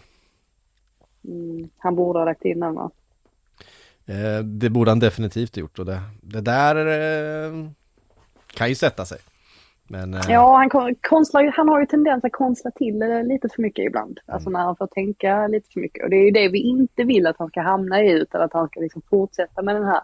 Mm, 1.27 1.69
han 1.77 1.95
borde 1.95 2.19
ha 2.19 2.25
lagt 2.25 2.45
in 2.45 2.59
den 2.59 2.75
va? 2.75 2.91
Eh, 4.11 4.43
det 4.43 4.69
borde 4.69 4.91
han 4.91 4.99
definitivt 4.99 5.57
gjort 5.57 5.79
och 5.79 5.85
det, 5.85 6.01
det 6.21 6.41
där 6.41 6.75
eh, 6.75 7.51
kan 8.53 8.69
ju 8.69 8.75
sätta 8.75 9.05
sig. 9.05 9.17
Men, 9.87 10.13
eh... 10.13 10.21
Ja, 10.29 10.57
han, 10.57 10.95
konstlar, 11.01 11.51
han 11.57 11.69
har 11.69 11.79
ju 11.79 11.85
tendens 11.85 12.23
att 12.23 12.31
konstla 12.31 12.71
till 12.71 12.99
lite 13.23 13.49
för 13.55 13.61
mycket 13.61 13.85
ibland. 13.85 14.19
Mm. 14.27 14.35
Alltså 14.35 14.49
när 14.49 14.59
han 14.59 14.75
får 14.75 14.87
tänka 14.87 15.47
lite 15.47 15.69
för 15.73 15.79
mycket. 15.79 16.03
Och 16.03 16.09
det 16.09 16.15
är 16.15 16.25
ju 16.25 16.31
det 16.31 16.47
vi 16.47 16.59
inte 16.59 17.03
vill 17.03 17.27
att 17.27 17.35
han 17.39 17.47
ska 17.47 17.61
hamna 17.61 18.03
i 18.03 18.11
utan 18.11 18.41
att 18.41 18.53
han 18.53 18.67
ska 18.67 18.79
liksom 18.79 19.01
fortsätta 19.09 19.61
med 19.61 19.75
den 19.75 19.85
här 19.85 20.01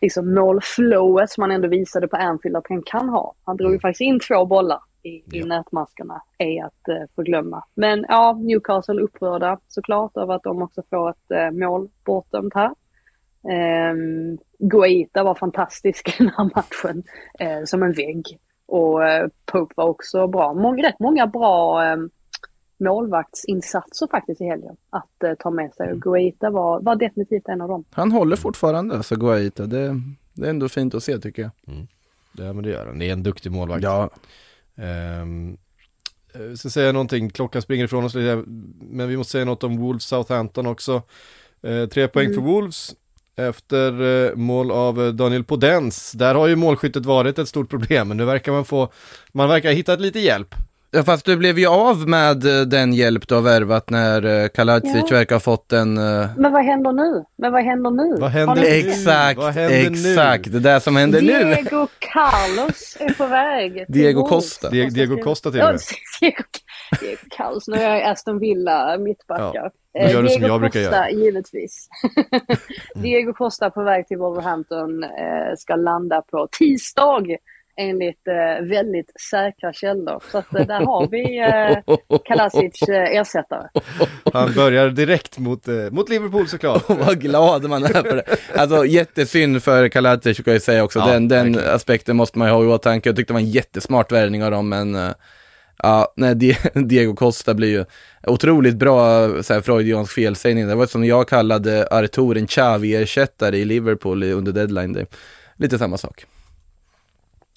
liksom 0.00 0.34
målflowet 0.34 1.30
som 1.30 1.42
han 1.42 1.50
ändå 1.50 1.68
visade 1.68 2.08
på 2.08 2.16
Anfield 2.16 2.56
att 2.56 2.66
han 2.68 2.82
kan 2.82 3.08
ha. 3.08 3.34
Han 3.44 3.56
drog 3.56 3.70
ju 3.70 3.74
mm. 3.74 3.80
faktiskt 3.80 4.00
in 4.00 4.20
två 4.20 4.46
bollar 4.46 4.80
i, 5.02 5.08
i 5.08 5.24
ja. 5.30 5.46
nätmaskerna, 5.46 6.22
är 6.38 6.64
att 6.64 6.88
uh, 6.88 7.06
förglömma. 7.14 7.64
Men 7.74 8.06
ja, 8.08 8.38
Newcastle 8.42 9.00
upprörda 9.00 9.58
såklart 9.68 10.16
över 10.16 10.34
att 10.34 10.42
de 10.42 10.62
också 10.62 10.82
får 10.90 11.10
ett 11.10 11.54
uh, 11.54 11.58
mål 11.58 11.88
bortdömt 12.04 12.54
här. 12.54 12.70
Um, 13.46 14.38
Guaita 14.58 15.22
var 15.22 15.34
fantastisk 15.34 16.08
i 16.08 16.24
den 16.24 16.32
här 16.36 16.50
matchen, 16.54 17.02
uh, 17.42 17.64
som 17.64 17.82
en 17.82 17.92
vägg. 17.92 18.38
Och 18.66 19.04
eh, 19.04 19.28
Pope 19.44 19.74
var 19.76 19.84
också 19.84 20.26
bra. 20.26 20.54
Många, 20.54 20.82
rätt 20.82 21.00
många 21.00 21.26
bra 21.26 21.84
eh, 21.86 21.96
målvaktsinsatser 22.78 24.08
faktiskt 24.10 24.40
i 24.40 24.44
helgen 24.44 24.76
att 24.90 25.22
eh, 25.24 25.34
ta 25.34 25.50
med 25.50 25.74
sig. 25.74 25.92
Och 25.92 26.00
Guaita 26.00 26.50
var, 26.50 26.80
var 26.80 26.96
definitivt 26.96 27.48
en 27.48 27.60
av 27.60 27.68
dem. 27.68 27.84
Han 27.90 28.12
håller 28.12 28.36
fortfarande, 28.36 28.96
alltså 28.96 29.16
Guaita. 29.16 29.66
Det, 29.66 30.00
det 30.34 30.46
är 30.46 30.50
ändå 30.50 30.68
fint 30.68 30.94
att 30.94 31.02
se 31.02 31.18
tycker 31.18 31.42
jag. 31.42 31.50
Mm. 31.74 31.86
Ja 32.32 32.52
men 32.52 32.64
det 32.64 32.70
gör 32.70 32.86
han. 32.86 32.98
Det 32.98 33.08
är 33.08 33.12
en 33.12 33.22
duktig 33.22 33.52
målvakt. 33.52 33.82
Ja. 33.82 34.10
Um, 35.22 35.58
jag 36.32 36.58
ska 36.58 36.68
säga 36.68 36.92
någonting, 36.92 37.30
klockan 37.30 37.62
springer 37.62 37.84
ifrån 37.84 38.04
oss 38.04 38.14
lite, 38.14 38.42
men 38.80 39.08
vi 39.08 39.16
måste 39.16 39.30
säga 39.30 39.44
något 39.44 39.64
om 39.64 39.76
Wolves 39.80 40.04
Southampton 40.04 40.66
också. 40.66 41.02
Uh, 41.66 41.86
tre 41.86 42.08
poäng 42.08 42.26
mm. 42.26 42.34
för 42.34 42.42
Wolves, 42.42 42.94
efter 43.36 44.02
eh, 44.26 44.34
mål 44.34 44.70
av 44.70 45.02
eh, 45.02 45.08
Daniel 45.08 45.44
Podens. 45.44 46.12
Där 46.12 46.34
har 46.34 46.46
ju 46.46 46.56
målskyttet 46.56 47.06
varit 47.06 47.38
ett 47.38 47.48
stort 47.48 47.70
problem, 47.70 48.08
men 48.08 48.16
nu 48.16 48.24
verkar 48.24 48.52
man 48.52 48.64
få, 48.64 48.88
man 49.32 49.48
verkar 49.48 49.68
ha 49.68 49.74
hittat 49.74 50.00
lite 50.00 50.18
hjälp. 50.20 50.54
Ja 50.90 51.02
fast 51.02 51.26
du 51.26 51.36
blev 51.36 51.58
ju 51.58 51.66
av 51.66 52.08
med 52.08 52.60
eh, 52.60 52.66
den 52.66 52.94
hjälp 52.94 53.28
du 53.28 53.34
har 53.34 53.42
värvat 53.42 53.90
när 53.90 54.48
Kaladzic 54.48 55.04
ja. 55.10 55.16
verkar 55.16 55.34
ha 55.34 55.40
fått 55.40 55.72
en... 55.72 55.94
Men 55.94 56.52
vad 56.52 56.64
händer 56.64 56.92
nu? 56.92 57.24
Men 57.38 57.52
vad 57.52 57.64
händer 57.64 57.90
nu? 57.90 58.16
Vad 58.20 58.30
händer 58.30 58.54
nu? 58.54 58.66
Exakt, 58.66 59.38
vad 59.38 59.54
händer 59.54 60.10
exakt. 60.10 60.46
Nu? 60.46 60.52
Det 60.52 60.60
där 60.60 60.80
som 60.80 60.96
händer 60.96 61.20
Diego 61.20 61.44
nu. 61.44 61.54
Diego 61.54 61.88
Carlos 61.98 62.96
är 63.00 63.14
på 63.14 63.26
väg. 63.26 63.84
Diego 63.88 64.26
Costa. 64.26 64.70
Diego, 64.70 64.90
Diego 64.90 65.22
Costa 65.22 65.50
till 65.50 65.60
och 65.60 65.66
med. 65.66 65.80
Diego, 66.20 66.42
Diego 67.00 67.22
Carlos, 67.36 67.68
nu 67.68 67.76
är 67.76 67.94
jag 67.94 68.02
Aston 68.02 68.38
Villa 68.38 68.98
mittbackar. 68.98 69.54
Ja. 69.54 69.70
Då 70.00 70.08
gör 70.08 70.22
du 70.22 70.28
som 70.28 70.42
jag 70.42 70.60
brukar 70.60 70.80
Costa, 70.80 70.96
göra. 70.96 71.10
givetvis. 71.10 71.88
Diego 72.94 73.32
Costa 73.32 73.70
på 73.70 73.82
väg 73.82 74.06
till 74.06 74.18
Wolverhampton 74.18 75.04
eh, 75.04 75.10
ska 75.58 75.76
landa 75.76 76.22
på 76.22 76.48
tisdag 76.58 77.22
enligt 77.76 78.28
eh, 78.28 78.64
väldigt 78.66 79.12
säkra 79.30 79.72
källor. 79.72 80.22
Så 80.32 80.38
att, 80.38 80.54
eh, 80.54 80.66
där 80.66 80.80
har 80.80 81.08
vi 81.08 81.38
eh, 81.38 82.18
Kalasic 82.24 82.88
eh, 82.88 83.16
ersättare. 83.16 83.68
Han 84.32 84.52
börjar 84.54 84.90
direkt 84.90 85.38
mot, 85.38 85.68
eh, 85.68 85.74
mot 85.90 86.08
Liverpool 86.08 86.48
såklart. 86.48 86.82
Vad 86.88 87.20
glad 87.20 87.68
man 87.68 87.84
är 87.84 87.88
för 88.02 88.16
det. 88.16 88.36
Alltså 88.56 88.84
jättesynd 88.84 89.62
för 89.62 89.88
Kalasic 89.88 90.38
ska 90.38 90.52
jag 90.52 90.62
säga 90.62 90.84
också. 90.84 90.98
Ja, 90.98 91.06
den, 91.06 91.28
den 91.28 91.58
aspekten 91.58 92.16
måste 92.16 92.38
man 92.38 92.48
ju 92.48 92.54
ha 92.54 92.64
i 92.64 92.66
åtanke. 92.66 93.08
Jag 93.08 93.16
tyckte 93.16 93.32
det 93.32 93.34
var 93.34 93.40
en 93.40 93.50
jättesmart 93.50 94.12
värvning 94.12 94.44
av 94.44 94.50
dem 94.50 94.68
men 94.68 94.94
eh, 94.94 95.10
Ja, 95.82 96.12
nej, 96.16 96.34
Diego 96.74 97.14
Costa 97.14 97.54
blir 97.54 97.68
ju 97.68 97.84
otroligt 98.22 98.76
bra 98.76 99.28
så 99.42 99.54
här, 99.54 99.60
freudiansk 99.60 100.12
felsägning. 100.12 100.66
Det 100.66 100.74
var 100.74 100.86
som 100.86 101.04
jag 101.04 101.28
kallade 101.28 101.88
Artur 101.90 102.36
en 102.36 102.46
Xavi-ersättare 102.46 103.56
i 103.56 103.64
Liverpool 103.64 104.22
under 104.22 104.52
deadline 104.52 104.92
day. 104.92 105.06
Lite 105.56 105.78
samma 105.78 105.98
sak. 105.98 106.24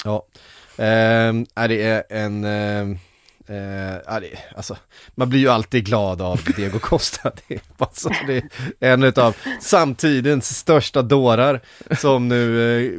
Ja, 0.06 0.26
eh, 0.78 1.68
det 1.68 1.82
är 1.82 2.04
en... 2.10 2.44
Eh... 2.44 2.98
Eh, 3.50 4.24
alltså, 4.56 4.78
man 5.16 5.30
blir 5.30 5.40
ju 5.40 5.50
alltid 5.50 5.86
glad 5.86 6.22
av 6.22 6.42
Diego 6.56 6.80
Costa. 6.82 7.32
Det 7.48 7.54
är, 7.56 7.62
alltså, 7.78 8.10
det 8.28 8.44
är 8.80 8.94
en 8.94 9.04
av 9.04 9.36
samtidens 9.62 10.58
största 10.58 11.02
dårar 11.02 11.62
som 12.00 12.28
nu 12.28 12.78
eh, 12.78 12.92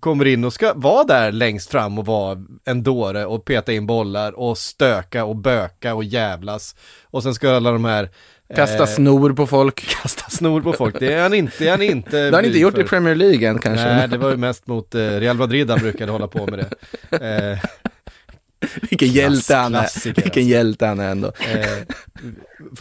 kommer 0.00 0.24
in 0.26 0.44
och 0.44 0.52
ska 0.52 0.72
vara 0.74 1.04
där 1.04 1.32
längst 1.32 1.70
fram 1.70 1.98
och 1.98 2.06
vara 2.06 2.38
en 2.64 2.82
dåre 2.82 3.26
och 3.26 3.44
peta 3.44 3.72
in 3.72 3.86
bollar 3.86 4.32
och 4.32 4.58
stöka 4.58 5.24
och 5.24 5.36
böka 5.36 5.94
och 5.94 6.04
jävlas. 6.04 6.76
Och 7.04 7.22
sen 7.22 7.34
ska 7.34 7.56
alla 7.56 7.72
de 7.72 7.84
här 7.84 8.10
Kasta 8.56 8.82
eh, 8.82 8.86
snor 8.86 9.32
på 9.32 9.46
folk. 9.46 9.86
Kasta 10.02 10.30
snor 10.30 10.60
på 10.60 10.72
folk, 10.72 11.00
det 11.00 11.12
är 11.12 11.22
han 11.22 11.34
inte. 11.34 11.52
Det, 11.58 11.66
är 11.66 11.70
han 11.70 11.82
inte 11.82 12.16
det 12.16 12.24
har 12.24 12.32
han 12.32 12.44
inte 12.44 12.58
gjort 12.58 12.74
för. 12.74 12.80
i 12.80 12.84
Premier 12.84 13.14
League 13.14 13.48
än 13.48 13.58
kanske. 13.58 13.86
Nej, 13.86 14.08
det 14.08 14.18
var 14.18 14.30
ju 14.30 14.36
mest 14.36 14.66
mot 14.66 14.94
eh, 14.94 15.00
Real 15.00 15.36
Madrid 15.36 15.70
han 15.70 15.78
brukade 15.78 16.12
hålla 16.12 16.28
på 16.28 16.46
med 16.46 16.58
det. 16.58 17.60
Eh, 18.62 18.68
Vilken 18.90 19.08
hjälte 19.08 19.54
han 19.54 19.74
är. 19.74 20.14
Vilken 20.22 20.46
hjälte 20.46 20.86
han 20.86 21.00
är 21.00 21.10
ändå. 21.10 21.26
Eh, 21.26 21.96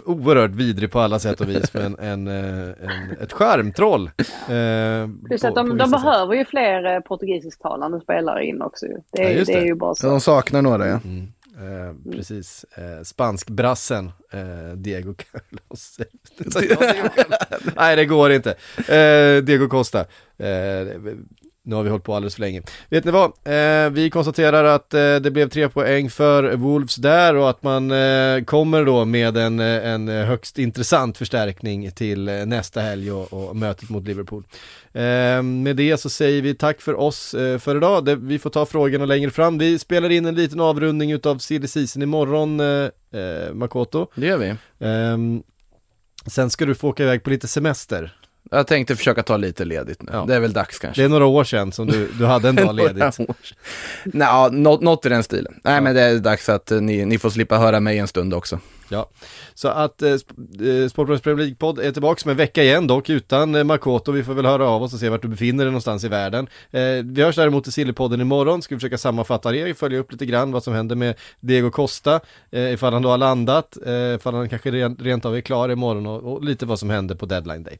oerhört 0.05 0.51
vidrig 0.51 0.91
på 0.91 0.99
alla 0.99 1.19
sätt 1.19 1.41
och 1.41 1.49
vis, 1.49 1.73
men 1.73 1.99
en, 1.99 2.27
en, 2.27 2.27
en 2.27 3.17
ett 3.21 3.33
skärmtroll. 3.33 4.05
Eh, 4.07 5.09
Plus 5.27 5.43
att 5.43 5.55
de, 5.55 5.77
de 5.77 5.91
behöver 5.91 6.35
ju 6.35 6.45
fler 6.45 6.95
eh, 6.95 6.99
portugisisktalande 6.99 8.01
spelare 8.01 8.45
in 8.45 8.61
också. 8.61 8.85
Det, 9.11 9.23
är, 9.23 9.31
ja, 9.31 9.37
det. 9.37 9.43
det 9.43 9.53
är 9.53 9.65
ju 9.65 9.75
bara 9.75 9.95
så. 9.95 10.07
De 10.07 10.21
saknar 10.21 10.61
några 10.61 10.87
ja. 10.87 10.99
Mm. 11.05 11.27
Eh, 11.61 12.11
precis, 12.11 12.65
eh, 12.75 13.03
spanskbrassen 13.03 14.11
eh, 14.31 14.75
Diego 14.75 15.13
Carlos. 15.13 15.99
Nej 17.75 17.95
det 17.95 18.05
går 18.05 18.31
inte. 18.31 18.49
Eh, 18.77 19.43
Diego 19.43 19.67
Costa. 19.67 20.05
Eh, 21.65 21.69
nu 21.69 21.75
har 21.75 21.83
vi 21.83 21.89
hållit 21.89 22.03
på 22.03 22.15
alldeles 22.15 22.35
för 22.35 22.41
länge. 22.41 22.61
Vet 22.89 23.05
ni 23.05 23.11
vad? 23.11 23.31
Eh, 23.43 23.89
vi 23.89 24.09
konstaterar 24.09 24.63
att 24.63 24.93
eh, 24.93 25.15
det 25.15 25.31
blev 25.31 25.49
tre 25.49 25.69
poäng 25.69 26.09
för 26.09 26.55
Wolves 26.55 26.95
där 26.95 27.35
och 27.35 27.49
att 27.49 27.63
man 27.63 27.91
eh, 27.91 28.43
kommer 28.43 28.85
då 28.85 29.05
med 29.05 29.37
en, 29.37 29.59
eh, 29.59 29.87
en 29.87 30.07
högst 30.07 30.59
intressant 30.59 31.17
förstärkning 31.17 31.91
till 31.91 32.27
eh, 32.27 32.45
nästa 32.45 32.81
helg 32.81 33.11
och, 33.11 33.33
och, 33.33 33.55
mötet 33.55 33.89
mot 33.89 34.07
Liverpool. 34.07 34.43
Eh, 34.93 35.41
med 35.41 35.75
det 35.75 35.97
så 35.97 36.09
säger 36.09 36.41
vi 36.41 36.55
tack 36.55 36.81
för 36.81 36.99
oss 36.99 37.35
för 37.59 37.77
idag. 37.77 38.05
Det, 38.05 38.15
vi 38.15 38.39
får 38.39 38.49
ta 38.49 38.65
frågorna 38.65 39.05
längre 39.05 39.31
fram. 39.31 39.57
Vi 39.57 39.79
spelar 39.79 40.09
in 40.09 40.25
en 40.25 40.35
liten 40.35 40.59
avrundning 40.59 41.11
utav 41.11 41.37
silly 41.37 41.67
season 41.67 42.01
imorgon, 42.01 42.61
Makoto. 43.53 44.07
Det 44.15 44.25
gör 44.25 44.37
vi. 44.37 44.55
Ehm, 44.79 45.43
sen 46.27 46.49
ska 46.49 46.65
du 46.65 46.75
få 46.75 46.89
åka 46.89 47.03
iväg 47.03 47.23
på 47.23 47.29
lite 47.29 47.47
semester. 47.47 48.20
Jag 48.53 48.67
tänkte 48.67 48.95
försöka 48.95 49.23
ta 49.23 49.37
lite 49.37 49.65
ledigt 49.65 50.01
nu. 50.01 50.11
Ja. 50.13 50.25
Det 50.27 50.35
är 50.35 50.39
väl 50.39 50.53
dags 50.53 50.79
kanske. 50.79 51.01
Det 51.01 51.05
är 51.05 51.09
några 51.09 51.25
år 51.25 51.43
sedan 51.43 51.71
som 51.71 51.87
du, 51.87 52.07
du 52.17 52.25
hade 52.25 52.49
en 52.49 52.55
dag 52.55 52.75
ledigt. 52.75 53.17
Nej, 54.03 54.51
något, 54.51 54.81
något 54.81 55.05
i 55.05 55.09
den 55.09 55.23
stilen. 55.23 55.53
Nej, 55.63 55.73
ja. 55.73 55.81
men 55.81 55.95
det 55.95 56.01
är 56.01 56.19
dags 56.19 56.49
att 56.49 56.69
ni, 56.69 57.05
ni 57.05 57.17
får 57.17 57.29
slippa 57.29 57.57
höra 57.57 57.79
mig 57.79 57.97
en 57.97 58.07
stund 58.07 58.33
också. 58.33 58.59
Ja, 58.91 59.09
så 59.53 59.67
att 59.67 60.01
eh, 60.01 60.11
eh, 60.11 60.17
Sportbladets 60.89 61.23
Premier 61.23 61.45
League-podd 61.45 61.79
är 61.79 61.91
tillbaka 61.91 62.21
med 62.25 62.31
en 62.31 62.37
vecka 62.37 62.63
igen 62.63 62.87
dock 62.87 63.09
utan 63.09 63.55
eh, 63.55 63.63
Makoto. 63.63 64.11
Vi 64.11 64.23
får 64.23 64.33
väl 64.33 64.45
höra 64.45 64.67
av 64.67 64.83
oss 64.83 64.93
och 64.93 64.99
se 64.99 65.09
vart 65.09 65.21
du 65.21 65.27
befinner 65.27 65.63
dig 65.63 65.71
någonstans 65.71 66.03
i 66.03 66.07
världen. 66.07 66.47
Eh, 66.71 66.81
vi 67.03 67.21
hörs 67.21 67.35
däremot 67.35 67.67
i 67.67 67.71
Sillypodden 67.71 68.21
imorgon. 68.21 68.61
Ska 68.61 68.75
vi 68.75 68.79
försöka 68.79 68.97
sammanfatta 68.97 69.51
det, 69.51 69.77
följa 69.77 69.99
upp 69.99 70.11
lite 70.11 70.25
grann 70.25 70.51
vad 70.51 70.63
som 70.63 70.73
händer 70.73 70.95
med 70.95 71.15
Diego 71.39 71.71
Costa, 71.71 72.19
eh, 72.51 72.73
ifall 72.73 72.93
han 72.93 73.01
då 73.01 73.09
har 73.09 73.17
landat, 73.17 73.77
eh, 73.85 74.15
ifall 74.15 74.33
han 74.33 74.49
kanske 74.49 74.71
rent, 74.71 75.01
rent 75.01 75.25
av 75.25 75.35
är 75.35 75.41
klar 75.41 75.69
imorgon 75.69 76.05
och, 76.05 76.33
och 76.33 76.43
lite 76.43 76.65
vad 76.65 76.79
som 76.79 76.89
händer 76.89 77.15
på 77.15 77.25
deadline 77.25 77.63
day. 77.63 77.79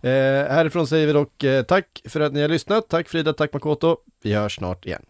Eh, 0.00 0.52
härifrån 0.52 0.86
säger 0.86 1.06
vi 1.06 1.12
dock 1.12 1.44
eh, 1.44 1.62
tack 1.62 1.86
för 2.08 2.20
att 2.20 2.32
ni 2.32 2.40
har 2.40 2.48
lyssnat. 2.48 2.88
Tack 2.88 3.08
Frida, 3.08 3.32
tack 3.32 3.52
Makoto. 3.52 3.96
Vi 4.22 4.34
hörs 4.34 4.56
snart 4.56 4.86
igen. 4.86 5.02